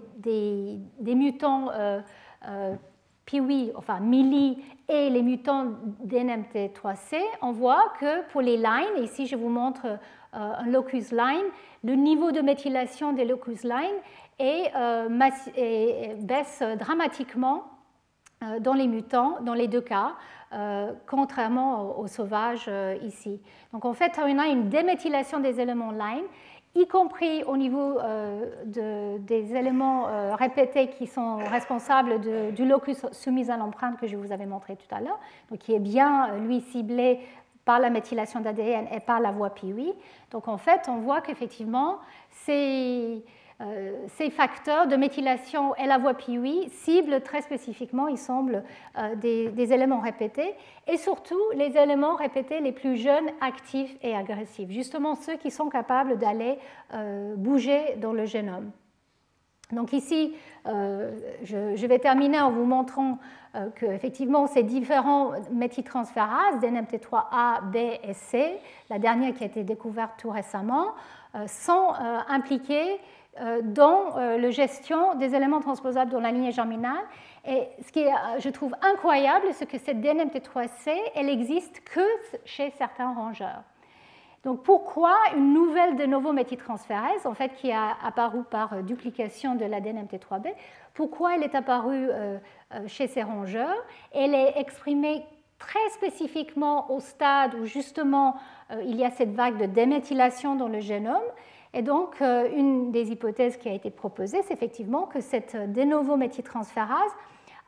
mutants 1.04 1.70
euh, 1.72 2.00
euh, 2.46 2.76
PIWI, 3.26 3.72
enfin 3.74 3.98
MILI 3.98 4.62
et 4.88 5.10
les 5.10 5.22
mutants 5.22 5.66
d'NMT3C, 6.04 7.16
on 7.42 7.50
voit 7.50 7.92
que 7.98 8.24
pour 8.30 8.40
les 8.40 8.56
lines, 8.56 9.02
ici 9.02 9.26
je 9.26 9.34
vous 9.34 9.48
montre 9.48 9.86
euh, 9.86 9.96
un 10.32 10.66
locus 10.66 11.10
line, 11.10 11.46
le 11.82 11.94
niveau 11.94 12.30
de 12.30 12.40
méthylation 12.40 13.12
des 13.12 13.24
locus 13.24 13.64
line 13.64 13.98
baisse 16.20 16.62
dramatiquement 16.78 17.64
dans 18.60 18.74
les 18.74 18.86
mutants, 18.86 19.38
dans 19.42 19.54
les 19.54 19.68
deux 19.68 19.80
cas, 19.80 20.12
euh, 20.52 20.92
contrairement 21.06 21.98
aux, 21.98 22.06
sauvages 22.06 22.66
euh, 22.68 22.96
ici. 23.02 23.40
Donc 23.72 23.84
en 23.84 23.92
fait, 23.92 24.12
on 24.18 24.38
a 24.38 24.46
une 24.46 24.68
déméthylation 24.68 25.40
des 25.40 25.60
éléments 25.60 25.92
line, 25.92 26.24
y 26.74 26.86
compris 26.86 27.42
au 27.44 27.56
niveau 27.56 27.98
des 28.64 29.56
éléments 29.56 30.06
répétés 30.36 30.88
qui 30.88 31.08
sont 31.08 31.38
responsables 31.38 32.20
du 32.54 32.64
locus 32.64 33.06
soumis 33.10 33.50
à 33.50 33.56
l'empreinte 33.56 33.98
que 33.98 34.06
je 34.06 34.16
vous 34.16 34.30
avais 34.30 34.46
montré 34.46 34.76
tout 34.76 34.94
à 34.94 35.00
l'heure, 35.00 35.18
donc 35.50 35.58
qui 35.58 35.74
est 35.74 35.80
bien, 35.80 36.36
lui, 36.36 36.60
ciblé 36.60 37.18
par 37.64 37.78
la 37.78 37.90
méthylation 37.90 38.40
d'ADN 38.40 38.86
et 38.92 39.00
par 39.00 39.20
la 39.20 39.30
voie 39.30 39.50
PIWI. 39.50 39.92
Donc 40.30 40.48
en 40.48 40.56
fait, 40.56 40.88
on 40.88 40.96
voit 40.96 41.20
qu'effectivement, 41.20 41.98
c'est 42.30 42.54
euh, 42.54 43.18
ces 44.08 44.30
facteurs 44.30 44.86
de 44.86 44.96
méthylation 44.96 45.74
et 45.76 45.86
la 45.86 45.98
voie 45.98 46.14
PIWI 46.14 46.70
ciblent 46.70 47.20
très 47.20 47.42
spécifiquement, 47.42 48.08
il 48.08 48.16
semble, 48.16 48.64
euh, 48.98 49.14
des, 49.16 49.72
éléments 49.72 50.00
répétés, 50.00 50.54
et 50.86 50.96
surtout 50.96 51.40
les 51.54 51.76
éléments 51.76 52.16
répétés 52.16 52.60
les 52.60 52.72
plus 52.72 52.96
jeunes, 52.96 53.28
actifs 53.40 53.94
et 54.02 54.16
agressifs, 54.16 54.70
justement 54.70 55.14
ceux 55.14 55.36
qui 55.36 55.50
sont 55.50 55.68
capables 55.68 56.16
d'aller 56.16 56.58
euh, 56.94 57.34
bouger 57.36 57.96
dans 57.98 58.12
le 58.12 58.24
génome. 58.24 58.70
Donc 59.72 59.92
ici, 59.92 60.34
je, 60.64 61.86
vais 61.86 62.00
terminer 62.00 62.40
en 62.40 62.50
vous 62.50 62.64
montrant 62.64 63.18
que 63.76 63.86
effectivement 63.86 64.48
ces 64.48 64.64
différents 64.64 65.30
méthyltransférases, 65.52 66.58
DNMT3A, 66.60 67.70
B 67.70 67.76
et 67.76 68.14
C, 68.14 68.58
la 68.88 68.98
dernière 68.98 69.32
qui 69.32 69.44
a 69.44 69.46
été 69.46 69.62
découverte 69.62 70.14
tout 70.18 70.30
récemment, 70.30 70.88
sont 71.46 71.92
impliquées 72.28 72.98
dans 73.62 74.16
la 74.16 74.50
gestion 74.50 75.14
des 75.14 75.34
éléments 75.34 75.60
transposables 75.60 76.10
dans 76.10 76.20
la 76.20 76.30
lignée 76.30 76.52
germinale 76.52 77.04
et 77.46 77.68
ce 77.84 77.90
qui 77.92 78.00
est, 78.00 78.12
euh, 78.12 78.38
je 78.38 78.48
trouve 78.50 78.74
incroyable, 78.82 79.46
c'est 79.52 79.66
que 79.66 79.78
cette 79.78 80.00
DNMT3C, 80.00 80.90
elle 81.14 81.28
existe 81.28 81.80
que 81.80 82.04
chez 82.44 82.70
certains 82.76 83.14
rongeurs. 83.14 83.62
Donc 84.44 84.62
pourquoi 84.62 85.14
une 85.36 85.52
nouvelle 85.52 85.96
de 85.96 86.06
novo 86.06 86.32
méthyltransférase, 86.32 87.26
en 87.26 87.34
fait, 87.34 87.54
qui 87.54 87.72
a 87.72 87.96
apparu 88.04 88.42
par 88.44 88.72
euh, 88.72 88.82
duplication 88.82 89.54
de 89.54 89.64
la 89.64 89.80
DNMT3B, 89.80 90.52
pourquoi 90.94 91.36
elle 91.36 91.42
est 91.42 91.54
apparue 91.54 92.08
euh, 92.10 92.38
chez 92.86 93.06
ces 93.06 93.22
rongeurs? 93.22 93.76
Elle 94.12 94.34
est 94.34 94.58
exprimée 94.58 95.24
très 95.58 95.88
spécifiquement 95.90 96.90
au 96.90 97.00
stade 97.00 97.54
où 97.54 97.66
justement 97.66 98.36
il 98.82 98.96
y 98.96 99.04
a 99.04 99.10
cette 99.10 99.32
vague 99.32 99.58
de 99.58 99.66
déméthylation 99.66 100.54
dans 100.54 100.68
le 100.68 100.80
génome. 100.80 101.20
Et 101.72 101.82
donc, 101.82 102.20
une 102.20 102.90
des 102.90 103.12
hypothèses 103.12 103.56
qui 103.56 103.68
a 103.68 103.72
été 103.72 103.90
proposée, 103.90 104.42
c'est 104.42 104.54
effectivement 104.54 105.06
que 105.06 105.20
cette 105.20 105.54
de 105.72 105.82
novo 105.82 106.16
méthyltransférase 106.16 107.12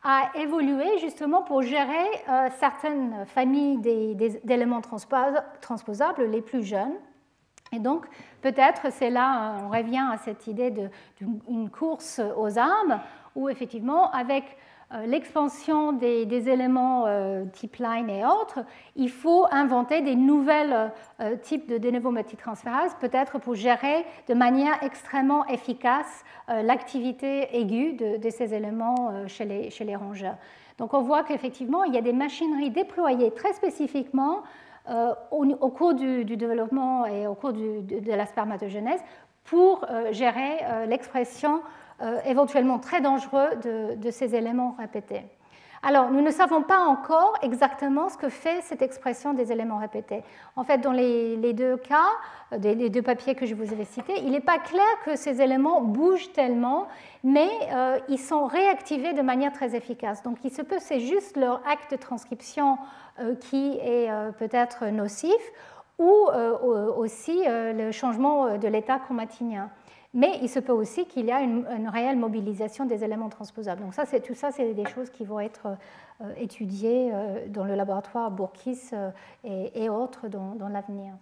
a 0.03 0.29
évolué 0.35 0.97
justement 0.99 1.43
pour 1.43 1.61
gérer 1.61 2.05
euh, 2.27 2.49
certaines 2.59 3.25
familles 3.25 3.77
d'éléments 4.43 4.81
transposables 4.81 6.25
les 6.25 6.41
plus 6.41 6.63
jeunes. 6.63 6.95
Et 7.71 7.79
donc, 7.79 8.05
peut-être 8.41 8.91
c'est 8.91 9.09
là, 9.09 9.57
on 9.63 9.69
revient 9.69 10.05
à 10.11 10.17
cette 10.17 10.45
idée 10.47 10.71
d'une 11.19 11.69
course 11.69 12.21
aux 12.37 12.57
armes, 12.57 12.99
où 13.35 13.49
effectivement, 13.49 14.11
avec 14.11 14.43
euh, 14.43 14.49
l'expansion 15.07 15.91
des, 15.93 16.49
éléments 16.49 17.05
euh, 17.07 17.45
type 17.45 17.77
line 17.77 18.09
et 18.09 18.25
autres, 18.25 18.59
il 18.95 19.09
faut 19.09 19.45
inventer 19.51 20.01
des 20.01 20.15
nouvelles 20.15 20.91
euh, 21.19 21.35
types 21.37 21.67
de 21.67 21.77
de 21.77 22.95
peut-être 22.99 23.39
pour 23.39 23.55
gérer 23.55 24.05
de 24.27 24.33
manière 24.33 24.81
extrêmement 24.83 25.45
efficace 25.47 26.23
l'activité 26.47 27.57
aiguë 27.57 27.93
de, 27.93 28.29
ces 28.29 28.53
éléments 28.53 29.27
chez 29.27 29.45
les, 29.45 29.69
chez 29.69 29.83
les 29.83 29.95
rongeurs. 29.95 30.35
Donc 30.77 30.93
on 30.93 31.01
voit 31.01 31.23
qu'effectivement, 31.23 31.83
il 31.83 31.93
y 31.93 31.97
a 31.97 32.01
des 32.01 32.13
machineries 32.13 32.69
déployées 32.69 33.31
très 33.31 33.53
spécifiquement 33.53 34.43
au, 35.31 35.69
cours 35.69 35.93
du, 35.93 36.25
développement 36.25 37.05
et 37.05 37.27
au 37.27 37.35
cours 37.35 37.53
de, 37.53 38.11
la 38.11 38.25
spermatogenèse 38.25 39.01
pour 39.45 39.85
gérer 40.11 40.59
l'expression 40.87 41.61
euh, 42.01 42.19
éventuellement 42.25 42.79
très 42.79 43.01
dangereux 43.01 43.49
de, 43.63 44.11
ces 44.11 44.35
éléments 44.35 44.75
répétés. 44.79 45.21
Alors, 45.83 46.09
nous 46.09 46.21
ne 46.21 46.31
savons 46.31 46.63
pas 46.63 46.79
encore 46.79 47.37
exactement 47.43 48.09
ce 48.09 48.17
que 48.17 48.29
fait 48.29 48.61
cette 48.63 48.81
expression 48.81 49.33
des 49.33 49.51
éléments 49.51 49.77
répétés. 49.77 50.23
En 50.55 50.63
fait, 50.63 50.79
dans 50.79 50.91
les, 50.91 51.53
deux 51.53 51.77
cas, 51.77 52.09
euh, 52.51 52.57
les 52.57 52.89
deux 52.89 53.03
papiers 53.03 53.35
que 53.35 53.45
je 53.45 53.53
vous 53.53 53.71
avais 53.71 53.85
cités, 53.85 54.13
il 54.23 54.31
n'est 54.31 54.39
pas 54.39 54.57
clair 54.57 54.87
que 55.05 55.15
ces 55.15 55.39
éléments 55.41 55.81
bougent 55.81 56.31
tellement, 56.33 56.87
mais 57.23 57.49
euh, 57.71 57.99
ils 58.09 58.19
sont 58.19 58.47
réactivés 58.47 59.13
de 59.13 59.21
manière 59.21 59.53
très 59.53 59.75
efficace. 59.75 60.23
Donc, 60.23 60.37
il 60.43 60.51
se 60.51 60.63
peut 60.63 60.79
c'est 60.79 60.99
juste 60.99 61.37
leur 61.37 61.61
acte 61.67 61.91
de 61.91 61.97
transcription 61.97 62.79
qui 63.39 63.77
est 63.77 64.09
peut-être 64.39 64.87
nocif, 64.87 65.31
ou 65.99 66.11
aussi 66.97 67.43
le 67.45 67.91
changement 67.91 68.57
de 68.57 68.67
l'état 68.67 68.97
chromatinien. 68.97 69.69
Mais 70.13 70.37
il 70.43 70.49
se 70.49 70.59
peut 70.59 70.71
aussi 70.71 71.05
qu'il 71.05 71.25
y 71.25 71.31
a 71.31 71.41
une, 71.41 71.89
réelle 71.91 72.17
mobilisation 72.17 72.85
des 72.85 73.03
éléments 73.03 73.29
transposables. 73.29 73.81
Donc 73.81 73.95
ça, 73.95 74.05
tout 74.05 74.35
ça, 74.35 74.51
c'est 74.51 74.73
des 74.73 74.85
choses 74.85 75.09
qui 75.09 75.25
vont 75.25 75.39
être 75.39 75.69
euh, 76.21 76.33
étudiées 76.37 77.09
euh, 77.11 77.47
dans 77.47 77.63
le 77.63 77.73
laboratoire 77.73 78.29
Bourkis 78.29 78.91
euh, 78.93 79.09
et, 79.43 79.89
autres 79.89 80.27
dans, 80.27 80.67
l'avenir. 80.67 81.15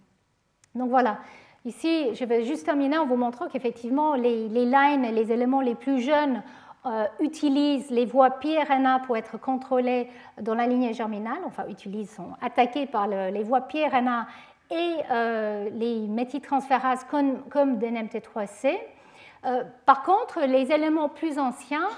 Donc 0.74 0.90
voilà, 0.90 1.18
ici, 1.64 2.14
je 2.14 2.24
vais 2.26 2.44
juste 2.44 2.66
terminer 2.66 2.98
en 2.98 3.06
vous 3.06 3.16
montrant 3.16 3.48
qu'effectivement, 3.48 4.14
les, 4.14 4.48
les, 4.48 4.66
lines, 4.66 5.10
les 5.10 5.32
éléments 5.32 5.62
les 5.62 5.74
plus 5.74 6.00
jeunes 6.00 6.42
utilisent 7.20 7.90
les 7.90 8.06
voies 8.06 8.30
PRNA 8.30 9.04
pour 9.06 9.16
être 9.16 9.38
contrôlés 9.38 10.08
dans 10.40 10.56
la 10.56 10.66
lignée 10.66 10.92
germinale, 10.92 11.38
enfin 11.46 11.64
utilisent, 11.68 12.10
sont 12.10 12.30
attaqués 12.40 12.86
par 12.86 13.06
les 13.06 13.44
voies 13.44 13.60
PRNA 13.60 14.26
et 14.72 14.96
euh, 15.10 15.68
les 15.70 16.00
méthyltransférases 16.08 17.04
comme, 17.10 17.42
comme 17.50 17.78
DNMT3C. 17.78 18.78
Euh, 19.44 19.64
par 19.86 20.02
contre, 20.02 20.40
les 20.40 20.72
éléments 20.72 21.08
plus 21.08 21.38
anciens 21.38 21.88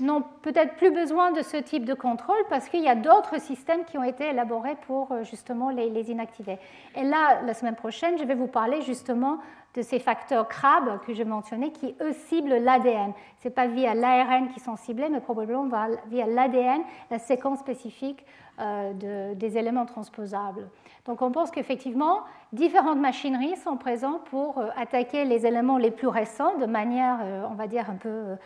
n'ont 0.00 0.22
peut-être 0.42 0.76
plus 0.76 0.90
besoin 0.90 1.32
de 1.32 1.42
ce 1.42 1.56
type 1.56 1.84
de 1.84 1.94
contrôle 1.94 2.42
parce 2.48 2.68
qu'il 2.68 2.82
y 2.82 2.88
a 2.88 2.94
d'autres 2.94 3.40
systèmes 3.40 3.84
qui 3.84 3.98
ont 3.98 4.04
été 4.04 4.30
élaborés 4.30 4.76
pour 4.86 5.12
euh, 5.12 5.24
justement 5.24 5.70
les, 5.70 6.10
inactiver. 6.10 6.58
Et 6.96 7.02
là, 7.02 7.42
la 7.42 7.54
semaine 7.54 7.76
prochaine, 7.76 8.18
je 8.18 8.24
vais 8.24 8.34
vous 8.34 8.46
parler 8.46 8.82
justement 8.82 9.38
de 9.74 9.82
ces 9.82 9.98
facteurs 9.98 10.48
CRAB 10.48 11.00
que 11.06 11.14
je 11.14 11.22
mentionnais 11.22 11.70
qui, 11.70 11.94
eux, 12.00 12.12
ciblent 12.12 12.56
l'ADN. 12.56 13.12
Ce 13.42 13.48
n'est 13.48 13.54
pas 13.54 13.66
via 13.66 13.94
l'ARN 13.94 14.48
qui 14.48 14.60
sont 14.60 14.76
ciblés, 14.76 15.08
mais 15.08 15.20
probablement 15.20 15.66
via 16.08 16.26
l'ADN, 16.26 16.82
la 17.10 17.18
séquence 17.18 17.60
spécifique 17.60 18.26
de, 18.58 19.32
des 19.32 19.56
éléments 19.56 19.86
transposables. 19.86 20.68
Donc 21.06 21.20
on 21.20 21.32
pense 21.32 21.50
qu'effectivement, 21.50 22.20
différentes 22.52 23.00
machineries 23.00 23.56
sont 23.56 23.76
présentes 23.76 24.22
pour 24.24 24.58
euh, 24.58 24.68
attaquer 24.76 25.24
les 25.24 25.46
éléments 25.46 25.78
les 25.78 25.90
plus 25.90 26.06
récents 26.06 26.56
de 26.58 26.66
manière, 26.66 27.18
euh, 27.22 27.44
on 27.50 27.54
va 27.54 27.66
dire, 27.66 27.90
un 27.90 27.96
peu 27.96 28.08
euh, 28.08 28.36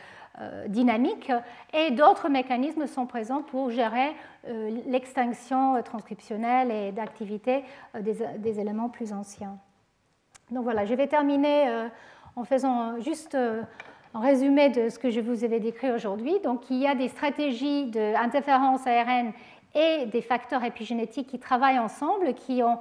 dynamique, 0.68 1.32
et 1.72 1.92
d'autres 1.92 2.28
mécanismes 2.28 2.86
sont 2.86 3.06
présents 3.06 3.42
pour 3.42 3.70
gérer 3.70 4.14
l'extinction 4.86 5.82
transcriptionnelle 5.82 6.70
et 6.70 6.92
d'activité 6.92 7.64
des, 8.00 8.60
éléments 8.60 8.90
plus 8.90 9.12
anciens. 9.12 9.56
Donc 10.50 10.64
voilà, 10.64 10.84
je 10.84 10.94
vais 10.94 11.06
terminer 11.06 11.88
en 12.36 12.44
faisant 12.44 13.00
juste 13.00 13.36
un 14.16 14.20
résumé 14.20 14.70
de 14.70 14.88
ce 14.88 14.98
que 14.98 15.10
je 15.10 15.20
vous 15.20 15.44
avais 15.44 15.60
décrit 15.60 15.90
aujourd'hui. 15.90 16.40
Donc 16.40 16.70
il 16.70 16.78
y 16.78 16.86
a 16.86 16.94
des 16.94 17.08
stratégies 17.08 17.86
d'interférence 17.86 18.86
ARN 18.86 19.32
et 19.74 20.06
des 20.06 20.22
facteurs 20.22 20.64
épigénétiques 20.64 21.28
qui 21.28 21.38
travaillent 21.38 21.78
ensemble, 21.78 22.32
qui 22.32 22.62
ont 22.62 22.78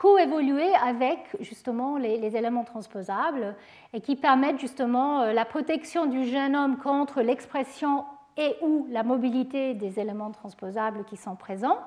coévolué 0.00 0.72
avec 0.82 1.18
justement 1.40 1.98
les, 1.98 2.34
éléments 2.34 2.64
transposables 2.64 3.54
et 3.92 4.00
qui 4.00 4.16
permettent 4.16 4.58
justement 4.58 5.20
euh, 5.20 5.32
la 5.34 5.44
protection 5.44 6.06
du 6.06 6.24
génome 6.24 6.78
contre 6.78 7.20
l'expression 7.20 8.06
et 8.38 8.56
ou 8.62 8.86
la 8.90 9.02
mobilité 9.02 9.74
des 9.74 10.00
éléments 10.00 10.30
transposables 10.30 11.04
qui 11.04 11.18
sont 11.18 11.36
présents, 11.36 11.78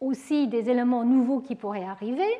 aussi 0.00 0.46
des 0.46 0.70
éléments 0.70 1.02
nouveaux 1.02 1.40
qui 1.40 1.56
pourraient 1.56 1.84
arriver, 1.84 2.30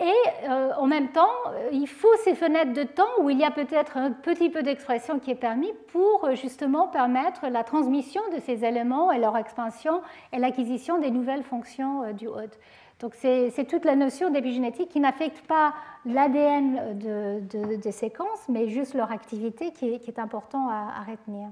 et 0.00 0.48
euh, 0.48 0.72
en 0.76 0.86
même 0.86 1.12
temps, 1.12 1.30
euh, 1.46 1.68
il 1.72 1.86
faut 1.86 2.14
ces 2.24 2.34
fenêtres 2.34 2.72
de 2.72 2.82
temps 2.82 3.04
où 3.20 3.30
il 3.30 3.38
y 3.38 3.44
a 3.44 3.52
peut-être 3.52 3.96
un 3.96 4.10
petit 4.10 4.50
peu 4.50 4.62
d'expression 4.62 5.20
qui 5.20 5.30
est 5.30 5.36
permis 5.36 5.72
pour 5.92 6.34
justement 6.34 6.88
permettre 6.88 7.46
la 7.46 7.62
transmission 7.62 8.20
de 8.34 8.40
ces 8.40 8.64
éléments 8.64 9.12
et 9.12 9.18
leur 9.18 9.36
expansion 9.36 10.02
et 10.32 10.38
l'acquisition 10.38 10.98
des 10.98 11.12
nouvelles 11.12 11.44
fonctions 11.44 12.12
du 12.12 12.26
hôte. 12.26 12.58
Donc 13.00 13.14
c'est 13.14 13.66
toute 13.68 13.84
la 13.84 13.94
notion 13.94 14.30
d'épigénétique 14.30 14.88
qui 14.88 15.00
n'affecte 15.00 15.42
pas 15.46 15.74
l'ADN 16.06 16.98
de, 16.98 17.76
des 17.76 17.92
séquences, 17.92 18.48
mais 18.48 18.68
juste 18.68 18.94
leur 18.94 19.12
activité 19.12 19.70
qui 19.72 19.94
est, 19.94 19.98
qui 19.98 20.18
important 20.18 20.68
à, 20.70 21.04
retenir. 21.06 21.50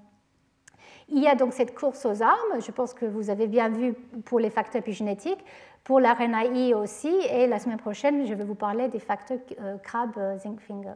Il 1.11 1.23
y 1.23 1.29
a 1.29 1.35
donc 1.35 1.53
cette 1.53 1.75
course 1.75 2.07
aux 2.07 2.23
armes, 2.23 2.61
je 2.61 2.71
pense 2.71 2.95
que 2.95 3.05
vous 3.05 3.29
avez 3.29 3.47
bien 3.47 3.69
vu 3.69 3.93
pour 4.25 4.41
les 4.41 4.49
facteurs 4.49 4.81
épigénétiques, 4.81 5.45
pour 5.83 6.01
la 6.01 6.15
RNAi 6.15 6.73
aussi, 6.75 7.15
et 7.31 7.47
la 7.47 7.59
semaine 7.59 7.77
prochaine, 7.77 8.27
je 8.27 8.33
vais 8.33 8.45
vous 8.45 8.55
parler 8.55 8.89
des 8.89 8.99
facteurs 8.99 9.39
euh, 9.61 9.77
crab-zinc-finger. 9.77 10.95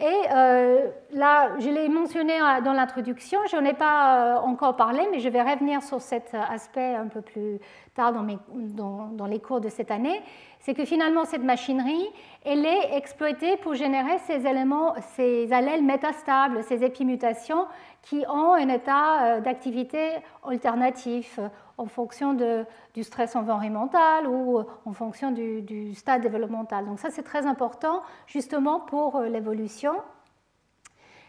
Et 0.00 0.04
euh, 0.34 0.88
là, 1.12 1.50
je 1.58 1.68
l'ai 1.68 1.86
mentionné 1.88 2.38
dans 2.64 2.72
l'introduction, 2.72 3.38
je 3.50 3.56
n'en 3.56 3.64
ai 3.64 3.74
pas 3.74 4.36
euh, 4.36 4.40
encore 4.40 4.74
parlé, 4.74 5.02
mais 5.10 5.20
je 5.20 5.28
vais 5.28 5.42
revenir 5.42 5.82
sur 5.82 6.00
cet 6.00 6.34
aspect 6.34 6.94
un 6.94 7.08
peu 7.08 7.20
plus 7.20 7.58
tard 7.94 8.14
dans 8.14 9.26
les 9.26 9.38
cours 9.38 9.60
de 9.60 9.68
cette 9.68 9.90
année. 9.90 10.22
C'est 10.60 10.72
que 10.72 10.86
finalement, 10.86 11.26
cette 11.26 11.42
machinerie, 11.44 12.08
elle 12.42 12.64
est 12.64 12.96
exploitée 12.96 13.58
pour 13.58 13.74
générer 13.74 14.16
ces 14.26 14.46
éléments, 14.46 14.94
ces 15.14 15.52
allèles 15.52 15.84
métastables, 15.84 16.64
ces 16.64 16.84
épimutations 16.84 17.66
qui 18.00 18.24
ont 18.30 18.54
un 18.54 18.68
état 18.68 19.40
d'activité 19.40 20.08
alternatif 20.42 21.38
en 21.78 21.86
fonction 21.86 22.34
du 22.94 23.02
stress 23.02 23.36
environnemental 23.36 24.26
ou 24.26 24.58
euh, 24.58 24.64
en 24.84 24.92
fonction 24.92 25.30
du, 25.30 25.94
stade 25.94 26.22
développemental. 26.22 26.86
Donc 26.86 26.98
ça, 26.98 27.10
c'est 27.10 27.22
très 27.22 27.46
important 27.46 28.02
justement 28.26 28.80
pour 28.80 29.16
euh, 29.16 29.28
l'évolution. 29.28 29.94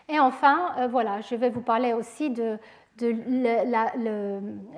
Et 0.10 0.20
enfin, 0.20 0.72
euh, 0.78 0.88
voilà, 0.88 1.22
je 1.22 1.36
vais 1.36 1.50
vous 1.50 1.62
parler 1.62 1.94
aussi 1.94 2.30
de, 2.30 2.58